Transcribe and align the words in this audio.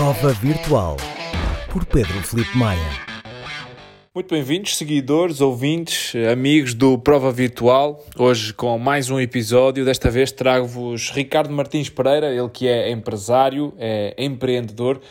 Prova 0.00 0.32
Virtual 0.32 0.96
por 1.70 1.84
Pedro 1.84 2.22
Felipe 2.22 2.56
Maia. 2.56 2.80
Muito 4.14 4.34
bem-vindos, 4.34 4.74
seguidores, 4.74 5.42
ouvintes, 5.42 6.14
amigos 6.32 6.72
do 6.72 6.96
Prova 6.96 7.30
Virtual. 7.30 8.02
Hoje 8.16 8.54
com 8.54 8.78
mais 8.78 9.10
um 9.10 9.20
episódio. 9.20 9.84
Desta 9.84 10.10
vez 10.10 10.32
trago-vos 10.32 11.10
Ricardo 11.10 11.52
Martins 11.52 11.90
Pereira, 11.90 12.32
ele 12.32 12.48
que 12.48 12.66
é 12.66 12.90
empresário, 12.90 13.74
é 13.76 14.14
empreendedor 14.16 15.02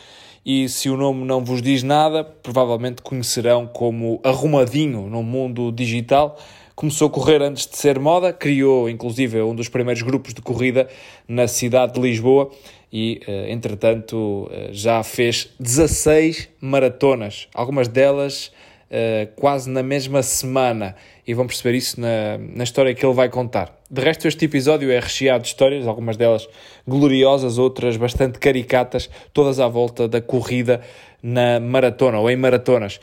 e 0.44 0.68
se 0.68 0.90
o 0.90 0.96
nome 0.96 1.24
não 1.24 1.44
vos 1.44 1.62
diz 1.62 1.84
nada, 1.84 2.24
provavelmente 2.24 3.00
conhecerão 3.00 3.68
como 3.68 4.20
Arrumadinho 4.24 5.08
no 5.08 5.22
mundo 5.22 5.70
digital. 5.70 6.36
Começou 6.80 7.08
a 7.08 7.10
correr 7.10 7.42
antes 7.42 7.66
de 7.66 7.76
ser 7.76 7.98
moda, 7.98 8.32
criou 8.32 8.88
inclusive 8.88 9.42
um 9.42 9.54
dos 9.54 9.68
primeiros 9.68 10.00
grupos 10.00 10.32
de 10.32 10.40
corrida 10.40 10.88
na 11.28 11.46
cidade 11.46 11.92
de 11.92 12.00
Lisboa 12.00 12.50
e, 12.90 13.20
eh, 13.28 13.52
entretanto, 13.52 14.48
eh, 14.50 14.70
já 14.72 15.02
fez 15.02 15.50
16 15.60 16.48
maratonas, 16.58 17.48
algumas 17.54 17.86
delas 17.86 18.50
uh, 18.90 19.30
quase 19.36 19.68
na 19.68 19.82
mesma 19.82 20.22
semana, 20.22 20.96
e 21.26 21.34
vão 21.34 21.46
perceber 21.46 21.76
isso 21.76 22.00
na, 22.00 22.38
na 22.38 22.64
história 22.64 22.94
que 22.94 23.04
ele 23.04 23.14
vai 23.14 23.28
contar. 23.28 23.78
De 23.90 24.00
resto, 24.00 24.26
este 24.26 24.46
episódio 24.46 24.90
é 24.90 24.98
recheado 24.98 25.42
de 25.42 25.48
histórias, 25.48 25.86
algumas 25.86 26.16
delas 26.16 26.48
gloriosas, 26.88 27.58
outras 27.58 27.98
bastante 27.98 28.38
caricatas, 28.38 29.10
todas 29.32 29.60
à 29.60 29.68
volta 29.68 30.08
da 30.08 30.20
corrida 30.20 30.80
na 31.22 31.60
maratona 31.60 32.18
ou 32.18 32.30
em 32.30 32.36
maratonas. 32.36 33.00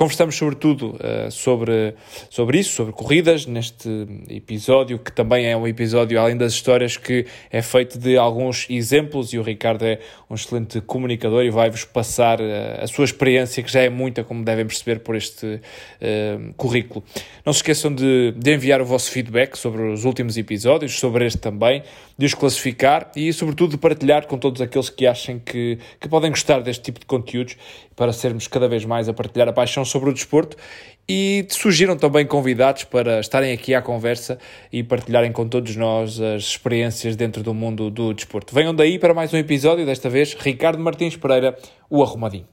Conversamos 0.00 0.34
sobretudo 0.34 0.96
uh, 0.96 1.30
sobre, 1.30 1.94
sobre 2.30 2.58
isso, 2.58 2.72
sobre 2.72 2.90
corridas, 2.90 3.44
neste 3.44 3.86
episódio, 4.30 4.98
que 4.98 5.12
também 5.12 5.44
é 5.44 5.54
um 5.54 5.66
episódio, 5.66 6.18
além 6.18 6.38
das 6.38 6.54
histórias, 6.54 6.96
que 6.96 7.26
é 7.50 7.60
feito 7.60 7.98
de 7.98 8.16
alguns 8.16 8.66
exemplos 8.70 9.34
e 9.34 9.38
o 9.38 9.42
Ricardo 9.42 9.84
é 9.84 9.98
um 10.30 10.34
excelente 10.34 10.80
comunicador 10.80 11.44
e 11.44 11.50
vai-vos 11.50 11.84
passar 11.84 12.40
uh, 12.40 12.44
a 12.82 12.86
sua 12.86 13.04
experiência, 13.04 13.62
que 13.62 13.70
já 13.70 13.82
é 13.82 13.90
muita, 13.90 14.24
como 14.24 14.42
devem 14.42 14.64
perceber 14.64 15.00
por 15.00 15.16
este 15.16 15.44
uh, 15.46 16.54
currículo. 16.56 17.04
Não 17.44 17.52
se 17.52 17.58
esqueçam 17.58 17.94
de, 17.94 18.32
de 18.34 18.54
enviar 18.54 18.80
o 18.80 18.86
vosso 18.86 19.10
feedback 19.10 19.54
sobre 19.54 19.82
os 19.82 20.06
últimos 20.06 20.38
episódios, 20.38 20.98
sobre 20.98 21.26
este 21.26 21.40
também, 21.40 21.82
de 22.16 22.24
os 22.24 22.32
classificar 22.32 23.10
e, 23.14 23.30
sobretudo, 23.34 23.72
de 23.72 23.76
partilhar 23.76 24.26
com 24.26 24.38
todos 24.38 24.62
aqueles 24.62 24.88
que 24.88 25.06
achem 25.06 25.38
que, 25.38 25.78
que 26.00 26.08
podem 26.08 26.30
gostar 26.30 26.60
deste 26.60 26.84
tipo 26.84 27.00
de 27.00 27.04
conteúdos 27.04 27.54
para 28.00 28.14
sermos 28.14 28.48
cada 28.48 28.66
vez 28.66 28.86
mais 28.86 29.10
a 29.10 29.12
partilhar 29.12 29.46
a 29.46 29.52
paixão 29.52 29.84
sobre 29.84 30.08
o 30.08 30.12
desporto 30.14 30.56
e 31.06 31.46
surgiram 31.50 31.98
também 31.98 32.24
convidados 32.24 32.84
para 32.84 33.20
estarem 33.20 33.52
aqui 33.52 33.74
à 33.74 33.82
conversa 33.82 34.38
e 34.72 34.82
partilharem 34.82 35.30
com 35.30 35.46
todos 35.46 35.76
nós 35.76 36.18
as 36.18 36.44
experiências 36.44 37.14
dentro 37.14 37.42
do 37.42 37.52
mundo 37.52 37.90
do 37.90 38.14
desporto. 38.14 38.54
Venham 38.54 38.74
daí 38.74 38.98
para 38.98 39.12
mais 39.12 39.34
um 39.34 39.36
episódio, 39.36 39.84
desta 39.84 40.08
vez 40.08 40.32
Ricardo 40.32 40.82
Martins 40.82 41.14
Pereira, 41.14 41.54
o 41.90 42.02
Arrumadinho. 42.02 42.48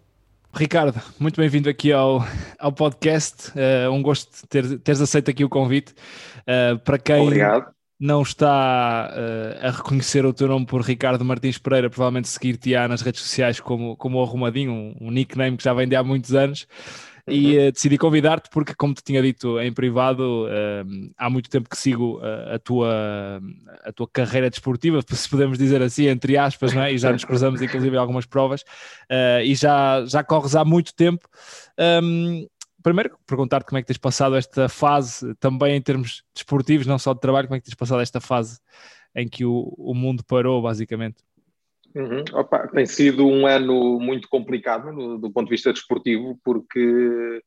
Ricardo, 0.53 1.01
muito 1.17 1.39
bem-vindo 1.39 1.69
aqui 1.69 1.93
ao, 1.93 2.21
ao 2.59 2.73
podcast. 2.73 3.49
Uh, 3.51 3.89
um 3.89 4.01
gosto 4.01 4.29
de 4.29 4.47
ter, 4.49 4.79
teres 4.79 4.99
aceito 4.99 5.31
aqui 5.31 5.45
o 5.45 5.49
convite. 5.49 5.93
Uh, 6.41 6.77
para 6.79 6.97
quem 6.97 7.21
Obrigado 7.21 7.76
não 7.99 8.21
está 8.21 9.11
uh, 9.11 9.65
a 9.65 9.71
reconhecer 9.71 10.25
o 10.25 10.33
teu 10.33 10.47
nome 10.47 10.65
por 10.65 10.81
Ricardo 10.81 11.25
Martins 11.25 11.57
Pereira, 11.57 11.89
provavelmente 11.89 12.27
seguir-te-á 12.27 12.87
nas 12.87 13.01
redes 13.01 13.21
sociais 13.21 13.59
como, 13.59 13.95
como 13.95 14.19
o 14.19 14.23
Arrumadinho, 14.23 14.71
um, 14.71 14.95
um, 15.01 15.11
nickname 15.11 15.57
que 15.57 15.63
já 15.63 15.73
vem 15.73 15.87
de 15.87 15.95
há 15.95 16.03
muitos 16.03 16.35
anos. 16.35 16.67
Uhum. 17.27 17.33
E 17.33 17.57
uh, 17.57 17.71
decidi 17.71 17.97
convidar-te 17.97 18.49
porque, 18.51 18.75
como 18.75 18.93
te 18.93 19.03
tinha 19.03 19.21
dito 19.21 19.59
em 19.59 19.73
privado, 19.73 20.45
uh, 20.45 21.11
há 21.17 21.29
muito 21.29 21.49
tempo 21.49 21.67
que 21.67 21.77
sigo 21.77 22.21
a, 22.53 22.59
tua, 22.59 23.41
a 23.83 23.91
tua 23.91 24.07
carreira 24.07 24.49
desportiva, 24.49 25.01
se 25.09 25.27
podemos 25.27 25.57
dizer 25.57 25.81
assim, 25.81 26.05
entre 26.05 26.37
aspas, 26.37 26.73
não 26.73 26.83
é? 26.83 26.93
e 26.93 26.97
já 26.99 27.11
nos 27.11 27.25
cruzamos 27.25 27.61
inclusive 27.61 27.95
em 27.95 27.99
algumas 27.99 28.27
provas, 28.27 28.63
e 29.43 29.55
já, 29.55 30.05
já 30.05 30.23
corres 30.23 30.55
há 30.55 30.63
muito 30.63 30.93
tempo. 30.93 31.27
Um, 32.03 32.47
primeiro 32.87 33.17
perguntar-te 33.27 33.65
como 33.65 33.77
é 33.77 33.81
que 33.81 33.87
tens 33.87 33.97
passado 33.97 34.37
esta 34.37 34.69
fase, 34.69 35.35
também 35.35 35.75
em 35.75 35.81
termos 35.81 36.23
desportivos, 36.33 36.87
não 36.87 36.97
só 36.97 37.13
de 37.13 37.19
trabalho, 37.19 37.47
como 37.47 37.57
é 37.57 37.59
que 37.59 37.65
tens 37.65 37.75
passado 37.75 38.01
esta 38.01 38.21
fase 38.21 38.61
em 39.13 39.27
que 39.27 39.43
o, 39.43 39.73
o 39.77 39.93
mundo 39.93 40.23
parou, 40.23 40.61
basicamente? 40.61 41.17
Uhum. 41.93 42.23
Opa, 42.31 42.65
tem 42.69 42.85
sido 42.85 43.27
um 43.27 43.45
ano 43.45 43.99
muito 43.99 44.29
complicado 44.29 44.93
no, 44.93 45.17
do 45.17 45.29
ponto 45.29 45.47
de 45.47 45.55
vista 45.55 45.73
desportivo, 45.73 46.39
porque 46.45 47.41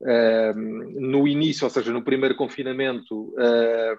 uh, 0.00 0.58
no 0.98 1.28
início, 1.28 1.64
ou 1.64 1.70
seja, 1.70 1.92
no 1.92 2.02
primeiro 2.02 2.34
confinamento, 2.34 3.34
uh, 3.34 3.96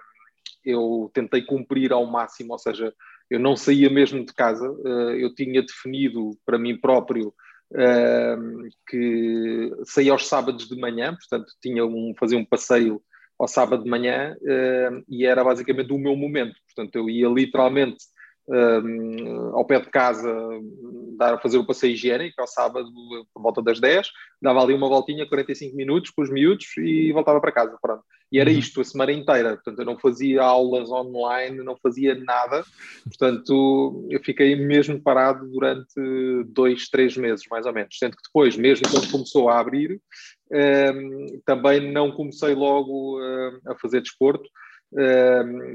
eu 0.64 1.08
tentei 1.14 1.42
cumprir 1.42 1.92
ao 1.92 2.04
máximo, 2.04 2.52
ou 2.52 2.58
seja, 2.58 2.92
eu 3.30 3.38
não 3.38 3.54
saía 3.54 3.88
mesmo 3.88 4.26
de 4.26 4.34
casa, 4.34 4.68
uh, 4.68 5.12
eu 5.12 5.32
tinha 5.36 5.62
definido 5.62 6.36
para 6.44 6.58
mim 6.58 6.76
próprio 6.76 7.32
que 8.86 9.70
saía 9.84 10.12
aos 10.12 10.26
sábados 10.26 10.68
de 10.68 10.76
manhã, 10.80 11.14
portanto 11.14 11.52
tinha 11.62 11.84
um, 11.84 12.12
fazia 12.18 12.38
um 12.38 12.44
passeio 12.44 13.00
ao 13.40 13.48
sábado 13.48 13.84
de 13.84 13.90
manhã 13.90 14.36
uh, 14.42 15.04
e 15.08 15.24
era 15.24 15.42
basicamente 15.42 15.92
o 15.92 15.98
meu 15.98 16.14
momento. 16.14 16.54
Portanto, 16.66 16.94
eu 16.96 17.08
ia 17.08 17.26
literalmente 17.26 18.04
uh, 18.50 19.56
ao 19.56 19.64
pé 19.64 19.80
de 19.80 19.88
casa 19.90 20.30
dar 21.20 21.34
a 21.34 21.38
fazer 21.38 21.58
o 21.58 21.66
passeio 21.66 21.92
higiênico 21.92 22.40
ao 22.40 22.46
sábado 22.46 22.90
por 23.34 23.42
volta 23.42 23.62
das 23.62 23.78
10, 23.78 24.08
dava 24.40 24.62
ali 24.62 24.72
uma 24.72 24.88
voltinha, 24.88 25.28
45 25.28 25.76
minutos 25.76 26.10
com 26.10 26.22
os 26.22 26.30
miúdos 26.30 26.66
e 26.78 27.12
voltava 27.12 27.40
para 27.40 27.52
casa. 27.52 27.76
Pronto. 27.80 28.02
E 28.32 28.38
era 28.38 28.48
uhum. 28.48 28.58
isto 28.58 28.80
a 28.80 28.84
semana 28.84 29.12
inteira. 29.12 29.54
Portanto, 29.56 29.78
eu 29.80 29.84
não 29.84 29.98
fazia 29.98 30.42
aulas 30.42 30.90
online, 30.90 31.62
não 31.62 31.76
fazia 31.76 32.14
nada. 32.14 32.64
Portanto, 33.04 34.06
eu 34.08 34.20
fiquei 34.22 34.54
mesmo 34.56 35.02
parado 35.02 35.46
durante 35.50 35.94
dois, 36.46 36.88
três 36.88 37.16
meses, 37.16 37.44
mais 37.50 37.66
ou 37.66 37.72
menos. 37.72 37.98
Sendo 37.98 38.16
que 38.16 38.22
depois, 38.24 38.56
mesmo 38.56 38.88
quando 38.88 39.10
começou 39.10 39.50
a 39.50 39.58
abrir, 39.58 40.00
um, 40.50 40.56
ehm, 40.56 41.40
também 41.44 41.92
não 41.92 42.12
comecei 42.12 42.54
logo 42.54 43.18
uh, 43.18 43.60
a 43.66 43.74
fazer 43.76 44.00
desporto. 44.00 44.48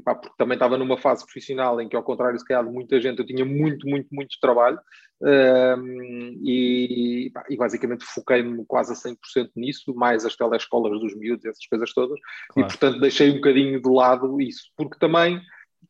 Pá, 0.03 0.15
porque 0.15 0.35
também 0.37 0.55
estava 0.55 0.77
numa 0.77 0.97
fase 0.97 1.23
profissional 1.23 1.79
em 1.79 1.87
que, 1.87 1.95
ao 1.95 2.03
contrário, 2.03 2.37
se 2.37 2.45
calhar, 2.45 2.65
de 2.65 2.71
muita 2.71 2.99
gente, 2.99 3.19
eu 3.19 3.25
tinha 3.25 3.45
muito, 3.45 3.87
muito, 3.87 4.07
muito 4.11 4.37
trabalho 4.41 4.77
um, 5.21 6.37
e, 6.43 7.31
e, 7.49 7.55
basicamente 7.55 8.03
foquei-me 8.03 8.65
quase 8.65 8.91
a 8.91 8.95
100% 8.95 9.51
nisso, 9.55 9.95
mais 9.95 10.25
as 10.25 10.35
telescolas 10.35 10.99
dos 10.99 11.15
miúdos, 11.15 11.45
essas 11.45 11.65
coisas 11.65 11.93
todas, 11.93 12.19
claro. 12.49 12.67
e 12.67 12.71
portanto 12.71 12.99
deixei 12.99 13.31
um 13.31 13.35
bocadinho 13.35 13.81
de 13.81 13.89
lado 13.89 14.41
isso, 14.41 14.69
porque 14.75 14.99
também 14.99 15.41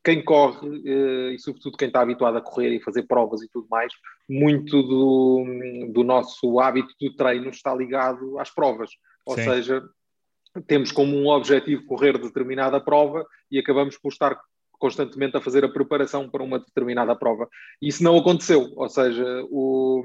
quem 0.03 0.24
corre, 0.24 0.68
uh, 0.68 1.31
e 1.31 1.40
sobretudo 1.40 1.78
quem 1.78 1.88
está 1.88 2.02
habituado 2.02 2.38
a 2.38 2.42
correr 2.42 2.75
e 2.75 2.84
fazer 2.84 3.03
provas 3.03 3.42
e 3.42 3.50
tudo 3.50 3.68
mais, 3.68 3.92
muito 4.30 4.84
do, 4.84 5.44
do 5.92 6.03
nosso 6.03 6.59
hábito 6.59 6.94
de 7.02 7.16
treino 7.16 7.50
está 7.50 7.74
ligado 7.74 8.38
às 8.38 8.53
provas, 8.53 8.92
ou 9.25 9.36
Sim. 9.36 9.44
seja, 9.46 9.84
temos 10.67 10.91
como 10.91 11.16
um 11.16 11.27
objetivo 11.27 11.85
correr 11.85 12.17
determinada 12.17 12.79
prova 12.79 13.25
e 13.51 13.59
acabamos 13.59 13.97
por 13.97 14.11
estar 14.11 14.39
constantemente 14.79 15.38
a 15.38 15.41
fazer 15.41 15.63
a 15.63 15.69
preparação 15.69 16.29
para 16.29 16.43
uma 16.43 16.59
determinada 16.59 17.16
prova. 17.16 17.47
Isso 17.81 18.03
não 18.03 18.17
aconteceu, 18.17 18.71
ou 18.75 18.89
seja, 18.89 19.25
o, 19.49 20.03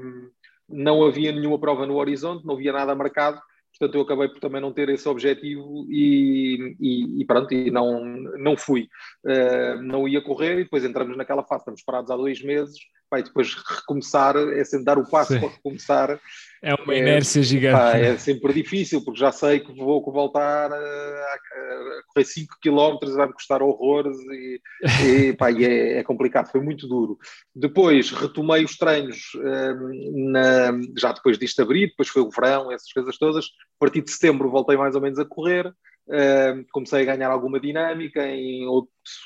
não 0.67 1.03
havia 1.03 1.31
nenhuma 1.31 1.59
prova 1.59 1.85
no 1.85 1.97
horizonte, 1.97 2.45
não 2.45 2.55
havia 2.55 2.71
nada 2.71 2.95
marcado, 2.95 3.41
portanto 3.77 3.95
eu 3.95 4.01
acabei 4.01 4.29
por 4.29 4.39
também 4.39 4.61
não 4.61 4.73
ter 4.73 4.89
esse 4.89 5.07
objetivo 5.07 5.85
e, 5.89 6.75
e, 6.79 7.21
e 7.21 7.25
pronto, 7.25 7.53
e 7.53 7.69
não, 7.69 8.05
não 8.37 8.57
fui. 8.57 8.87
Uh, 9.25 9.81
não 9.81 10.07
ia 10.07 10.21
correr 10.21 10.59
e 10.59 10.63
depois 10.63 10.85
entramos 10.85 11.17
naquela 11.17 11.43
fase, 11.43 11.61
estamos 11.61 11.83
parados 11.83 12.11
há 12.11 12.15
dois 12.15 12.41
meses, 12.41 12.77
vai 13.11 13.21
depois 13.21 13.53
recomeçar, 13.53 14.35
é 14.37 14.63
sempre 14.63 14.85
dar 14.85 14.97
o 14.97 15.07
passo 15.07 15.33
Sim. 15.33 15.39
para 15.39 15.49
recomeçar 15.49 16.19
é 16.63 16.75
uma 16.75 16.93
inércia 16.93 17.39
é, 17.39 17.43
gigante. 17.43 17.75
Pá, 17.75 17.97
é 17.97 18.15
sempre 18.17 18.53
difícil, 18.53 19.03
porque 19.03 19.19
já 19.19 19.31
sei 19.31 19.59
que 19.59 19.73
vou 19.73 20.03
voltar 20.11 20.71
a, 20.71 20.75
a 20.75 22.03
correr 22.07 22.23
5 22.23 22.57
km, 22.61 23.15
vai-me 23.15 23.33
custar 23.33 23.63
horrores 23.63 24.15
e, 24.29 24.61
e, 25.03 25.33
pá, 25.33 25.49
e 25.49 25.65
é, 25.65 25.97
é, 25.97 26.03
complicado, 26.03 26.51
foi 26.51 26.61
muito 26.61 26.87
duro. 26.87 27.17
Depois 27.55 28.11
retomei 28.11 28.63
os 28.63 28.77
treinos 28.77 29.31
um, 29.35 30.29
na, 30.29 30.71
já 30.99 31.11
depois 31.11 31.39
disto 31.39 31.63
abrir, 31.63 31.87
depois 31.87 32.09
foi 32.09 32.21
o 32.21 32.29
verão, 32.29 32.71
essas 32.71 32.93
coisas 32.93 33.17
todas. 33.17 33.45
A 33.45 33.79
partir 33.79 34.03
de 34.03 34.11
setembro 34.11 34.51
voltei 34.51 34.77
mais 34.77 34.93
ou 34.93 35.01
menos 35.01 35.17
a 35.17 35.25
correr. 35.25 35.73
Uh, 36.07 36.65
comecei 36.71 37.03
a 37.03 37.15
ganhar 37.15 37.29
alguma 37.29 37.59
dinâmica, 37.59 38.25
em 38.27 38.65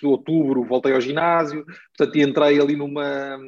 outubro 0.04 0.64
voltei 0.64 0.94
ao 0.94 1.02
ginásio, 1.02 1.66
portanto 1.98 2.20
entrei 2.20 2.60
ali 2.60 2.76
numa 2.76 3.40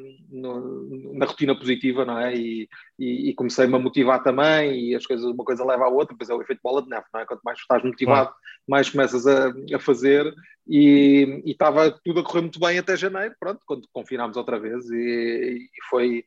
na 1.14 1.26
rotina 1.26 1.56
positiva, 1.56 2.06
não 2.06 2.18
é? 2.18 2.36
E, 2.36 2.68
e, 2.98 3.30
e 3.30 3.34
comecei-me 3.36 3.76
a 3.76 3.80
motivar 3.80 4.24
também, 4.24 4.90
e 4.90 4.96
as 4.96 5.06
coisas, 5.06 5.26
uma 5.26 5.44
coisa 5.44 5.66
leva 5.66 5.86
à 5.86 5.88
outra, 5.88 6.16
depois 6.16 6.30
é 6.30 6.34
o 6.34 6.42
efeito 6.42 6.62
bola 6.64 6.82
de 6.82 6.90
neve, 6.90 7.06
não 7.14 7.20
é? 7.20 7.26
Quanto 7.26 7.42
mais 7.44 7.60
estás 7.60 7.84
motivado, 7.84 8.34
mais 8.68 8.90
começas 8.90 9.28
a, 9.28 9.54
a 9.74 9.80
fazer, 9.80 10.34
e 10.68 11.44
estava 11.46 11.92
tudo 12.04 12.22
a 12.22 12.24
correr 12.24 12.42
muito 12.42 12.60
bem 12.60 12.80
até 12.80 12.96
janeiro, 12.96 13.36
pronto, 13.40 13.60
quando 13.66 13.88
confinámos 13.92 14.38
outra 14.38 14.60
vez, 14.60 14.90
e, 14.90 15.58
e 15.66 15.84
foi 15.90 16.24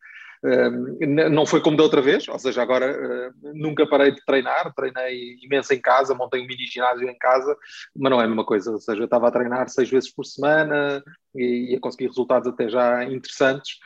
não 1.06 1.44
foi 1.44 1.60
como 1.60 1.76
da 1.76 1.82
outra 1.82 2.00
vez, 2.00 2.26
ou 2.26 2.38
seja, 2.38 2.62
agora 2.62 3.32
nunca 3.54 3.86
parei 3.86 4.12
de 4.12 4.24
treinar, 4.24 4.72
treinei 4.74 5.36
imenso 5.42 5.74
em 5.74 5.80
casa, 5.80 6.14
montei 6.14 6.40
um 6.40 6.46
mini 6.46 6.66
ginásio 6.66 7.08
em 7.08 7.18
casa, 7.18 7.54
mas 7.94 8.10
não 8.10 8.20
é 8.20 8.24
a 8.24 8.28
mesma 8.28 8.44
coisa, 8.44 8.70
ou 8.70 8.80
seja, 8.80 9.00
eu 9.00 9.04
estava 9.04 9.28
a 9.28 9.30
treinar 9.30 9.68
seis 9.68 9.90
vezes 9.90 10.12
por 10.12 10.24
semana 10.24 11.02
e 11.34 11.74
a 11.76 11.80
conseguir 11.80 12.06
resultados 12.06 12.48
até 12.48 12.68
já 12.68 13.04
interessantes. 13.04 13.78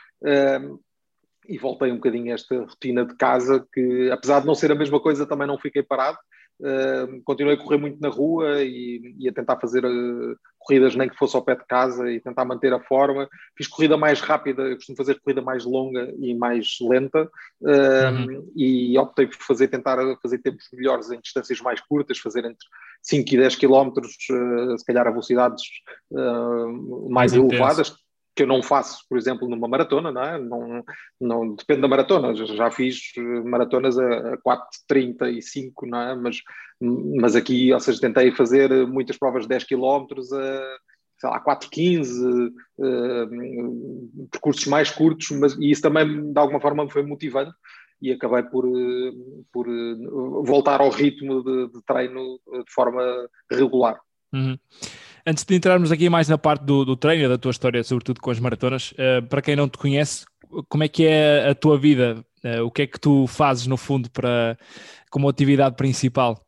e 1.47 1.57
voltei 1.57 1.91
um 1.91 1.95
bocadinho 1.95 2.31
a 2.31 2.35
esta 2.35 2.57
rotina 2.59 3.05
de 3.05 3.15
casa 3.15 3.67
que, 3.71 4.09
apesar 4.11 4.39
de 4.39 4.47
não 4.47 4.55
ser 4.55 4.71
a 4.71 4.75
mesma 4.75 4.99
coisa, 4.99 5.27
também 5.27 5.47
não 5.47 5.59
fiquei 5.59 5.83
parado. 5.83 6.17
Uh, 6.57 7.21
continuei 7.25 7.55
a 7.55 7.57
correr 7.61 7.77
muito 7.77 7.99
na 7.99 8.07
rua 8.07 8.63
e, 8.63 9.15
e 9.19 9.27
a 9.27 9.33
tentar 9.33 9.59
fazer 9.59 9.83
uh, 9.83 10.37
corridas 10.57 10.95
nem 10.95 11.09
que 11.09 11.17
fosse 11.17 11.35
ao 11.35 11.43
pé 11.43 11.53
de 11.53 11.65
casa 11.65 12.09
e 12.09 12.21
tentar 12.21 12.45
manter 12.45 12.71
a 12.71 12.79
forma. 12.79 13.27
Fiz 13.57 13.67
corrida 13.67 13.97
mais 13.97 14.21
rápida, 14.21 14.63
eu 14.63 14.75
costumo 14.75 14.95
fazer 14.95 15.19
corrida 15.19 15.41
mais 15.41 15.65
longa 15.65 16.13
e 16.17 16.33
mais 16.33 16.77
lenta 16.81 17.29
uh, 17.61 18.11
uhum. 18.11 18.51
e 18.55 18.97
optei 18.97 19.27
por 19.27 19.37
fazer, 19.37 19.67
tentar 19.67 19.97
fazer 20.21 20.37
tempos 20.37 20.67
melhores 20.71 21.11
em 21.11 21.19
distâncias 21.19 21.59
mais 21.59 21.81
curtas, 21.81 22.19
fazer 22.19 22.45
entre 22.45 22.65
5 23.01 23.33
e 23.33 23.37
10 23.37 23.55
quilómetros, 23.57 24.15
se 24.17 24.85
calhar 24.85 25.05
a 25.05 25.11
velocidades 25.11 25.61
mais, 27.09 27.31
mais 27.31 27.33
elevadas, 27.33 27.93
que 28.35 28.43
eu 28.43 28.47
não 28.47 28.61
faço, 28.61 29.05
por 29.07 29.17
exemplo, 29.17 29.47
numa 29.47 29.67
maratona, 29.67 30.11
não 30.11 30.21
é? 30.21 30.37
Não, 30.37 30.83
não, 31.19 31.55
depende 31.55 31.81
da 31.81 31.87
maratona, 31.87 32.35
já 32.35 32.69
fiz 32.69 33.13
maratonas 33.45 33.97
a, 33.97 34.33
a 34.33 34.37
4,35, 34.37 35.71
não 35.83 36.01
é? 36.01 36.15
Mas, 36.15 36.41
mas 36.81 37.35
aqui, 37.35 37.71
ou 37.71 37.79
seja, 37.79 38.01
tentei 38.01 38.31
fazer 38.31 38.85
muitas 38.87 39.17
provas 39.17 39.43
de 39.43 39.49
10 39.49 39.63
km 39.63 40.05
a, 40.33 40.77
sei 41.17 41.29
lá, 41.29 41.43
4,15, 41.43 42.51
uh, 42.77 44.27
percursos 44.29 44.65
mais 44.67 44.91
curtos, 44.91 45.31
mas, 45.31 45.53
e 45.53 45.71
isso 45.71 45.81
também, 45.81 46.33
de 46.33 46.39
alguma 46.39 46.59
forma, 46.59 46.83
me 46.83 46.91
foi 46.91 47.03
motivando 47.03 47.53
e 48.01 48.11
acabei 48.11 48.43
por, 48.43 48.65
por 49.53 49.65
voltar 50.45 50.81
ao 50.81 50.89
ritmo 50.89 51.41
de, 51.41 51.69
de 51.69 51.81
treino 51.85 52.39
de 52.51 52.73
forma 52.73 53.01
regular. 53.49 53.97
Uhum. 54.33 54.57
Antes 55.27 55.43
de 55.43 55.55
entrarmos 55.55 55.91
aqui 55.91 56.07
mais 56.07 56.29
na 56.29 56.37
parte 56.37 56.63
do, 56.63 56.85
do 56.85 56.95
treino, 56.95 57.27
da 57.27 57.37
tua 57.37 57.49
história, 57.49 57.83
sobretudo 57.83 58.21
com 58.21 58.29
as 58.29 58.39
maratonas, 58.39 58.91
uh, 58.91 59.25
para 59.27 59.41
quem 59.41 59.55
não 59.55 59.67
te 59.67 59.77
conhece, 59.77 60.25
como 60.69 60.83
é 60.83 60.87
que 60.87 61.05
é 61.05 61.49
a 61.49 61.55
tua 61.55 61.79
vida? 61.79 62.23
Uh, 62.43 62.63
o 62.63 62.69
que 62.69 62.83
é 62.83 62.87
que 62.87 62.99
tu 62.99 63.25
fazes, 63.25 63.65
no 63.65 63.75
fundo, 63.75 64.09
para, 64.11 64.55
como 65.09 65.27
atividade 65.27 65.75
principal? 65.75 66.39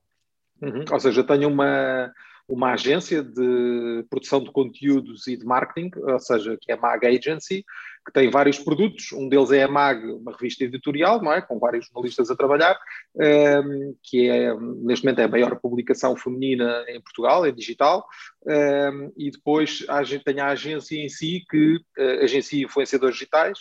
Uhum. 0.62 0.85
Ou 0.91 1.00
seja, 1.00 1.24
tenho 1.24 1.50
uma, 1.50 2.12
uma 2.47 2.73
agência 2.73 3.21
de 3.21 4.05
produção 4.09 4.41
de 4.41 4.51
conteúdos 4.51 5.27
e 5.27 5.35
de 5.35 5.45
marketing, 5.45 5.91
ou 5.95 6.19
seja, 6.19 6.57
que 6.59 6.71
é 6.71 6.75
a 6.75 6.79
MAG 6.79 7.05
Agency, 7.05 7.65
que 8.05 8.13
tem 8.13 8.29
vários 8.29 8.57
produtos. 8.57 9.11
Um 9.11 9.27
deles 9.27 9.51
é 9.51 9.63
a 9.63 9.67
MAG, 9.67 10.05
uma 10.13 10.31
revista 10.31 10.63
editorial, 10.63 11.21
não 11.21 11.33
é? 11.33 11.41
com 11.41 11.59
vários 11.59 11.88
jornalistas 11.88 12.31
a 12.31 12.35
trabalhar, 12.38 12.79
um, 13.15 13.21
ehm, 13.21 13.94
que 14.01 14.29
é, 14.29 14.53
neste 14.57 15.03
momento, 15.03 15.19
é 15.19 15.23
a 15.25 15.27
maior 15.27 15.59
publicação 15.59 16.15
feminina 16.15 16.85
em 16.88 17.01
Portugal, 17.01 17.45
é 17.45 17.51
digital. 17.51 18.07
Um, 18.45 18.51
ehm, 18.51 19.11
e 19.17 19.29
depois 19.29 19.85
a 19.89 20.01
gente 20.03 20.23
tem 20.23 20.39
a 20.39 20.47
agência 20.47 20.95
em 20.97 21.09
si, 21.09 21.44
que 21.49 21.75
uh, 21.75 22.23
agencia 22.23 22.63
influenciadores 22.63 23.15
digitais, 23.15 23.59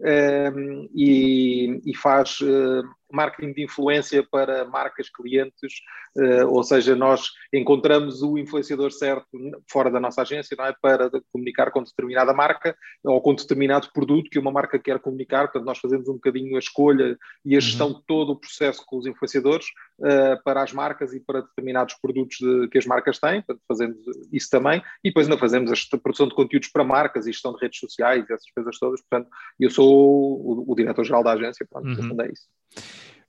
um, 0.00 0.08
ehm, 0.08 0.88
e, 0.92 1.80
e, 1.86 1.96
faz 1.96 2.40
uh, 2.40 2.82
marketing 3.14 3.52
de 3.52 3.64
influência 3.64 4.26
para 4.30 4.64
marcas, 4.64 5.08
clientes, 5.08 5.72
uh, 6.16 6.46
ou 6.48 6.62
seja, 6.62 6.94
nós 6.94 7.30
encontramos 7.52 8.22
o 8.22 8.36
influenciador 8.38 8.90
certo 8.90 9.26
fora 9.70 9.90
da 9.90 10.00
nossa 10.00 10.22
agência 10.22 10.56
não 10.58 10.66
é? 10.66 10.74
para 10.80 11.10
comunicar 11.32 11.70
com 11.70 11.82
determinada 11.82 12.32
marca 12.32 12.76
ou 13.04 13.20
com 13.20 13.34
determinado 13.34 13.88
produto 13.92 14.30
que 14.30 14.38
uma 14.38 14.50
marca 14.50 14.78
quer 14.78 14.98
comunicar, 14.98 15.44
portanto 15.44 15.66
nós 15.66 15.78
fazemos 15.78 16.08
um 16.08 16.14
bocadinho 16.14 16.56
a 16.56 16.58
escolha 16.58 17.16
e 17.44 17.56
a 17.56 17.60
gestão 17.60 17.88
uhum. 17.88 17.94
de 17.94 18.06
todo 18.06 18.32
o 18.32 18.36
processo 18.36 18.82
com 18.86 18.98
os 18.98 19.06
influenciadores 19.06 19.66
uh, 20.00 20.42
para 20.44 20.62
as 20.62 20.72
marcas 20.72 21.12
e 21.12 21.20
para 21.20 21.42
determinados 21.42 21.94
produtos 21.94 22.38
de, 22.38 22.68
que 22.68 22.78
as 22.78 22.86
marcas 22.86 23.18
têm, 23.18 23.42
portanto 23.42 23.62
fazemos 23.68 23.98
isso 24.32 24.48
também, 24.50 24.82
e 25.02 25.10
depois 25.10 25.26
ainda 25.26 25.38
fazemos 25.38 25.70
a 25.70 25.98
produção 25.98 26.28
de 26.28 26.34
conteúdos 26.34 26.68
para 26.68 26.84
marcas 26.84 27.26
e 27.26 27.32
gestão 27.32 27.54
de 27.54 27.60
redes 27.60 27.78
sociais 27.78 28.24
e 28.28 28.32
essas 28.32 28.50
coisas 28.50 28.78
todas, 28.78 29.00
portanto 29.02 29.28
eu 29.58 29.70
sou 29.70 29.86
o, 29.86 30.64
o 30.66 30.74
diretor-geral 30.74 31.22
da 31.22 31.32
agência, 31.32 31.66
pronto, 31.70 31.88
uhum. 31.88 32.20
é 32.20 32.32
isso. 32.32 32.46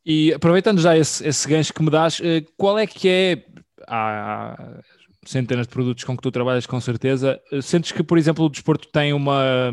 E 0.05 0.33
aproveitando 0.33 0.79
já 0.79 0.95
esse, 0.95 1.27
esse 1.27 1.47
gancho 1.47 1.73
que 1.73 1.81
me 1.81 1.89
dás, 1.89 2.21
eh, 2.23 2.43
qual 2.57 2.77
é 2.77 2.85
que 2.85 3.09
é. 3.09 3.45
Há 3.87 4.81
centenas 5.25 5.67
de 5.67 5.73
produtos 5.73 6.03
com 6.03 6.15
que 6.15 6.21
tu 6.21 6.31
trabalhas, 6.31 6.65
com 6.65 6.79
certeza. 6.79 7.41
Eh, 7.51 7.61
sentes 7.61 7.91
que, 7.91 8.03
por 8.03 8.17
exemplo, 8.17 8.45
o 8.45 8.49
desporto 8.49 8.87
tem 8.91 9.13
uma, 9.13 9.71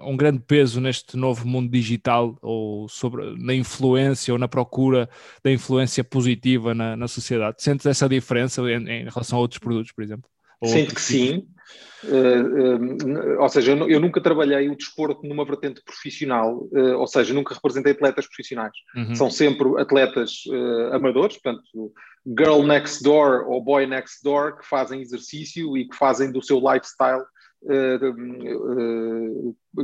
um 0.00 0.16
grande 0.16 0.40
peso 0.40 0.80
neste 0.80 1.16
novo 1.16 1.46
mundo 1.46 1.70
digital, 1.70 2.36
ou 2.40 2.88
sobre, 2.88 3.36
na 3.36 3.54
influência 3.54 4.32
ou 4.32 4.38
na 4.38 4.48
procura 4.48 5.08
da 5.42 5.50
influência 5.50 6.04
positiva 6.04 6.74
na, 6.74 6.96
na 6.96 7.08
sociedade? 7.08 7.62
Sentes 7.62 7.86
essa 7.86 8.08
diferença 8.08 8.62
em, 8.62 8.88
em 8.88 9.04
relação 9.04 9.38
a 9.38 9.42
outros 9.42 9.58
produtos, 9.58 9.92
por 9.92 10.02
exemplo? 10.04 10.30
Sinto 10.66 10.94
que 10.94 11.00
sim. 11.00 11.46
Uh, 12.04 13.36
uh, 13.36 13.40
ou 13.40 13.48
seja, 13.48 13.72
eu, 13.72 13.88
eu, 13.88 14.00
nunca 14.00 14.20
trabalhei 14.20 14.68
o 14.68 14.76
desporto 14.76 15.24
numa 15.24 15.44
vertente 15.44 15.80
profissional, 15.84 16.68
uh, 16.72 16.98
ou 16.98 17.06
seja, 17.06 17.32
nunca 17.32 17.54
representei 17.54 17.92
atletas 17.92 18.26
profissionais. 18.26 18.72
Uhum. 18.96 19.14
São 19.14 19.30
sempre 19.30 19.68
atletas 19.80 20.42
amadores, 20.92 21.38
portanto, 21.38 21.92
girl 22.26 22.62
next 22.64 23.02
door 23.02 23.44
ou 23.48 23.62
boy 23.62 23.86
next 23.86 24.22
door, 24.22 24.58
que 24.58 24.66
fazem 24.66 25.00
exercício 25.00 25.76
e 25.76 25.88
que 25.88 25.96
fazem 25.96 26.32
do 26.32 26.42
seu 26.42 26.58
lifestyle 26.58 27.22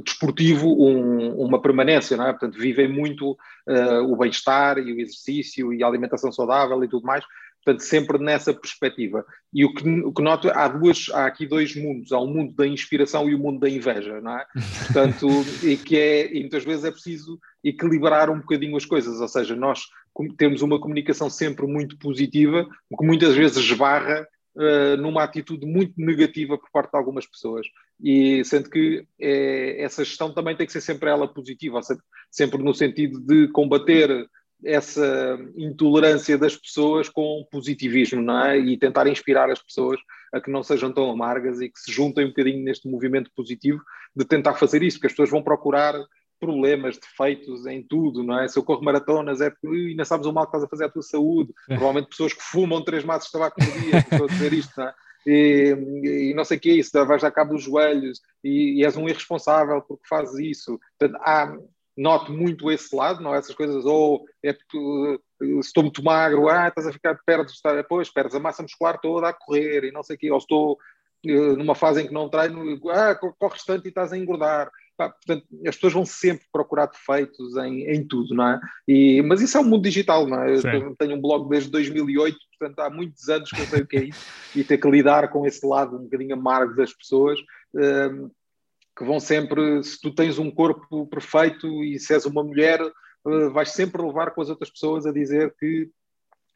desportivo 0.04 0.66
um, 0.66 1.40
uma 1.40 1.62
permanência, 1.62 2.16
não 2.16 2.26
é? 2.26 2.32
Portanto, 2.32 2.58
vivem 2.58 2.88
muito 2.88 3.36
o 4.08 4.16
bem-estar 4.16 4.78
e 4.78 4.92
o 4.92 5.00
exercício 5.00 5.72
e 5.72 5.84
a 5.84 5.86
alimentação 5.86 6.32
saudável 6.32 6.82
e 6.82 6.88
tudo 6.88 7.06
mais. 7.06 7.24
Portanto, 7.68 7.80
sempre 7.82 8.18
nessa 8.18 8.54
perspectiva. 8.54 9.26
E 9.52 9.62
o 9.62 9.74
que, 9.74 9.86
o 9.86 10.10
que 10.10 10.22
noto, 10.22 10.50
há, 10.50 10.68
duas, 10.68 11.10
há 11.12 11.26
aqui 11.26 11.46
dois 11.46 11.76
mundos. 11.76 12.12
Há 12.12 12.18
o 12.18 12.26
mundo 12.26 12.54
da 12.54 12.66
inspiração 12.66 13.28
e 13.28 13.34
o 13.34 13.38
mundo 13.38 13.60
da 13.60 13.68
inveja, 13.68 14.22
não 14.22 14.38
é? 14.38 14.46
Portanto, 14.86 15.28
e 15.62 15.76
que 15.76 15.98
é, 15.98 16.34
e 16.34 16.40
muitas 16.40 16.64
vezes 16.64 16.84
é 16.84 16.90
preciso 16.90 17.38
equilibrar 17.62 18.30
um 18.30 18.38
bocadinho 18.38 18.74
as 18.74 18.86
coisas. 18.86 19.20
Ou 19.20 19.28
seja, 19.28 19.54
nós 19.54 19.82
temos 20.38 20.62
uma 20.62 20.80
comunicação 20.80 21.28
sempre 21.28 21.66
muito 21.66 21.98
positiva, 21.98 22.66
o 22.88 22.96
que 22.96 23.04
muitas 23.04 23.34
vezes 23.36 23.58
esbarra 23.58 24.26
uh, 24.56 24.96
numa 24.96 25.22
atitude 25.22 25.66
muito 25.66 25.92
negativa 25.98 26.56
por 26.56 26.70
parte 26.70 26.92
de 26.92 26.96
algumas 26.96 27.26
pessoas. 27.26 27.66
E 28.02 28.42
sendo 28.46 28.70
que 28.70 29.04
é, 29.20 29.82
essa 29.82 30.02
gestão 30.02 30.32
também 30.32 30.56
tem 30.56 30.66
que 30.66 30.72
ser 30.72 30.80
sempre 30.80 31.10
ela 31.10 31.28
positiva, 31.28 31.82
sempre, 31.82 32.04
sempre 32.30 32.62
no 32.62 32.72
sentido 32.72 33.20
de 33.20 33.48
combater 33.48 34.26
essa 34.64 35.38
intolerância 35.56 36.36
das 36.36 36.56
pessoas 36.56 37.08
com 37.08 37.46
positivismo, 37.50 38.20
não 38.20 38.46
é? 38.46 38.58
E 38.58 38.76
tentar 38.76 39.06
inspirar 39.06 39.50
as 39.50 39.62
pessoas 39.62 40.00
a 40.32 40.40
que 40.40 40.50
não 40.50 40.62
sejam 40.62 40.92
tão 40.92 41.10
amargas 41.10 41.60
e 41.60 41.68
que 41.68 41.78
se 41.78 41.92
juntem 41.92 42.24
um 42.24 42.28
bocadinho 42.28 42.62
neste 42.64 42.88
movimento 42.88 43.30
positivo 43.34 43.80
de 44.14 44.24
tentar 44.24 44.54
fazer 44.54 44.82
isso, 44.82 44.98
porque 44.98 45.06
as 45.06 45.12
pessoas 45.12 45.30
vão 45.30 45.42
procurar 45.42 45.94
problemas, 46.40 46.98
defeitos 46.98 47.66
em 47.66 47.82
tudo, 47.82 48.22
não 48.22 48.40
é? 48.40 48.48
Se 48.48 48.58
eu 48.58 48.62
corro 48.62 48.84
maratonas 48.84 49.40
é 49.40 49.50
porque 49.50 49.66
ainda 49.66 50.04
sabes 50.04 50.26
o 50.26 50.32
mal 50.32 50.44
que 50.44 50.50
estás 50.50 50.64
a 50.64 50.68
fazer 50.68 50.84
à 50.84 50.88
tua 50.88 51.02
saúde. 51.02 51.52
É. 51.68 51.74
Provavelmente 51.74 52.10
pessoas 52.10 52.32
que 52.32 52.42
fumam 52.42 52.84
três 52.84 53.04
maços 53.04 53.26
de 53.26 53.32
tabaco 53.32 53.60
no 53.60 53.80
dia, 53.80 53.98
estou 53.98 54.24
a 54.24 54.28
dizer 54.28 54.52
isto, 54.52 54.72
não 54.76 54.88
é? 54.88 54.94
E, 55.26 56.30
e, 56.30 56.34
não 56.34 56.44
sei 56.44 56.56
o 56.56 56.60
que 56.60 56.70
é 56.70 56.74
isso, 56.74 56.90
vais 57.04 57.20
dar 57.20 57.30
cabo 57.30 57.52
dos 57.52 57.64
joelhos 57.64 58.20
e, 58.42 58.80
e, 58.80 58.84
és 58.84 58.96
um 58.96 59.08
irresponsável 59.08 59.82
porque 59.82 60.06
fazes 60.08 60.38
isso. 60.38 60.80
Portanto, 60.98 61.20
há, 61.22 61.54
noto 61.98 62.32
muito 62.32 62.70
esse 62.70 62.94
lado, 62.94 63.20
não 63.20 63.34
é? 63.34 63.38
essas 63.38 63.54
coisas, 63.54 63.84
ou 63.84 64.24
é 64.42 64.52
porque 64.52 65.20
se 65.40 65.58
estou 65.58 65.82
muito 65.82 66.02
magro, 66.02 66.48
ah, 66.48 66.68
estás 66.68 66.86
a 66.86 66.92
ficar, 66.92 67.18
perto 67.26 67.52
estar, 67.52 67.74
depois 67.74 68.08
perdes 68.08 68.36
a 68.36 68.40
massa 68.40 68.62
muscular 68.62 69.00
toda 69.00 69.28
a 69.28 69.32
correr 69.32 69.84
e 69.84 69.92
não 69.92 70.04
sei 70.04 70.14
o 70.14 70.18
quê, 70.18 70.30
ou 70.30 70.38
estou 70.38 70.78
uh, 71.26 71.56
numa 71.56 71.74
fase 71.74 72.02
em 72.02 72.06
que 72.06 72.14
não 72.14 72.28
treino, 72.28 72.78
ah, 72.90 73.16
corres 73.16 73.64
tanto 73.64 73.86
e 73.86 73.88
estás 73.88 74.12
a 74.12 74.18
engordar. 74.18 74.70
Portanto, 74.96 75.44
as 75.64 75.76
pessoas 75.76 75.92
vão 75.92 76.04
sempre 76.04 76.44
procurar 76.52 76.86
defeitos 76.86 77.56
em, 77.56 77.84
em 77.84 78.04
tudo, 78.06 78.34
não 78.34 78.48
é? 78.48 78.60
E, 78.86 79.22
mas 79.22 79.40
isso 79.40 79.56
é 79.56 79.60
um 79.60 79.64
mundo 79.64 79.84
digital, 79.84 80.26
não 80.26 80.42
é? 80.42 80.56
Eu 80.56 80.96
tenho 80.96 81.16
um 81.16 81.20
blog 81.20 81.48
desde 81.48 81.70
2008, 81.70 82.36
portanto 82.58 82.78
há 82.80 82.90
muitos 82.90 83.28
anos 83.28 83.48
que 83.50 83.60
eu 83.60 83.66
sei 83.66 83.82
o 83.82 83.86
que 83.86 83.96
é 83.96 84.04
isso 84.04 84.26
e 84.56 84.64
ter 84.64 84.78
que 84.78 84.90
lidar 84.90 85.30
com 85.30 85.46
esse 85.46 85.64
lado 85.64 85.96
um 85.96 86.02
bocadinho 86.02 86.34
amargo 86.34 86.74
das 86.74 86.92
pessoas. 86.92 87.38
Uh, 87.74 88.28
que 88.98 89.04
vão 89.04 89.20
sempre, 89.20 89.82
se 89.84 90.00
tu 90.00 90.12
tens 90.12 90.40
um 90.40 90.50
corpo 90.50 91.06
perfeito 91.06 91.84
e 91.84 92.00
se 92.00 92.12
és 92.12 92.26
uma 92.26 92.42
mulher, 92.42 92.82
uh, 92.82 93.50
vais 93.52 93.70
sempre 93.70 94.02
levar 94.02 94.32
com 94.32 94.42
as 94.42 94.50
outras 94.50 94.68
pessoas 94.70 95.06
a 95.06 95.12
dizer 95.12 95.54
que 95.56 95.88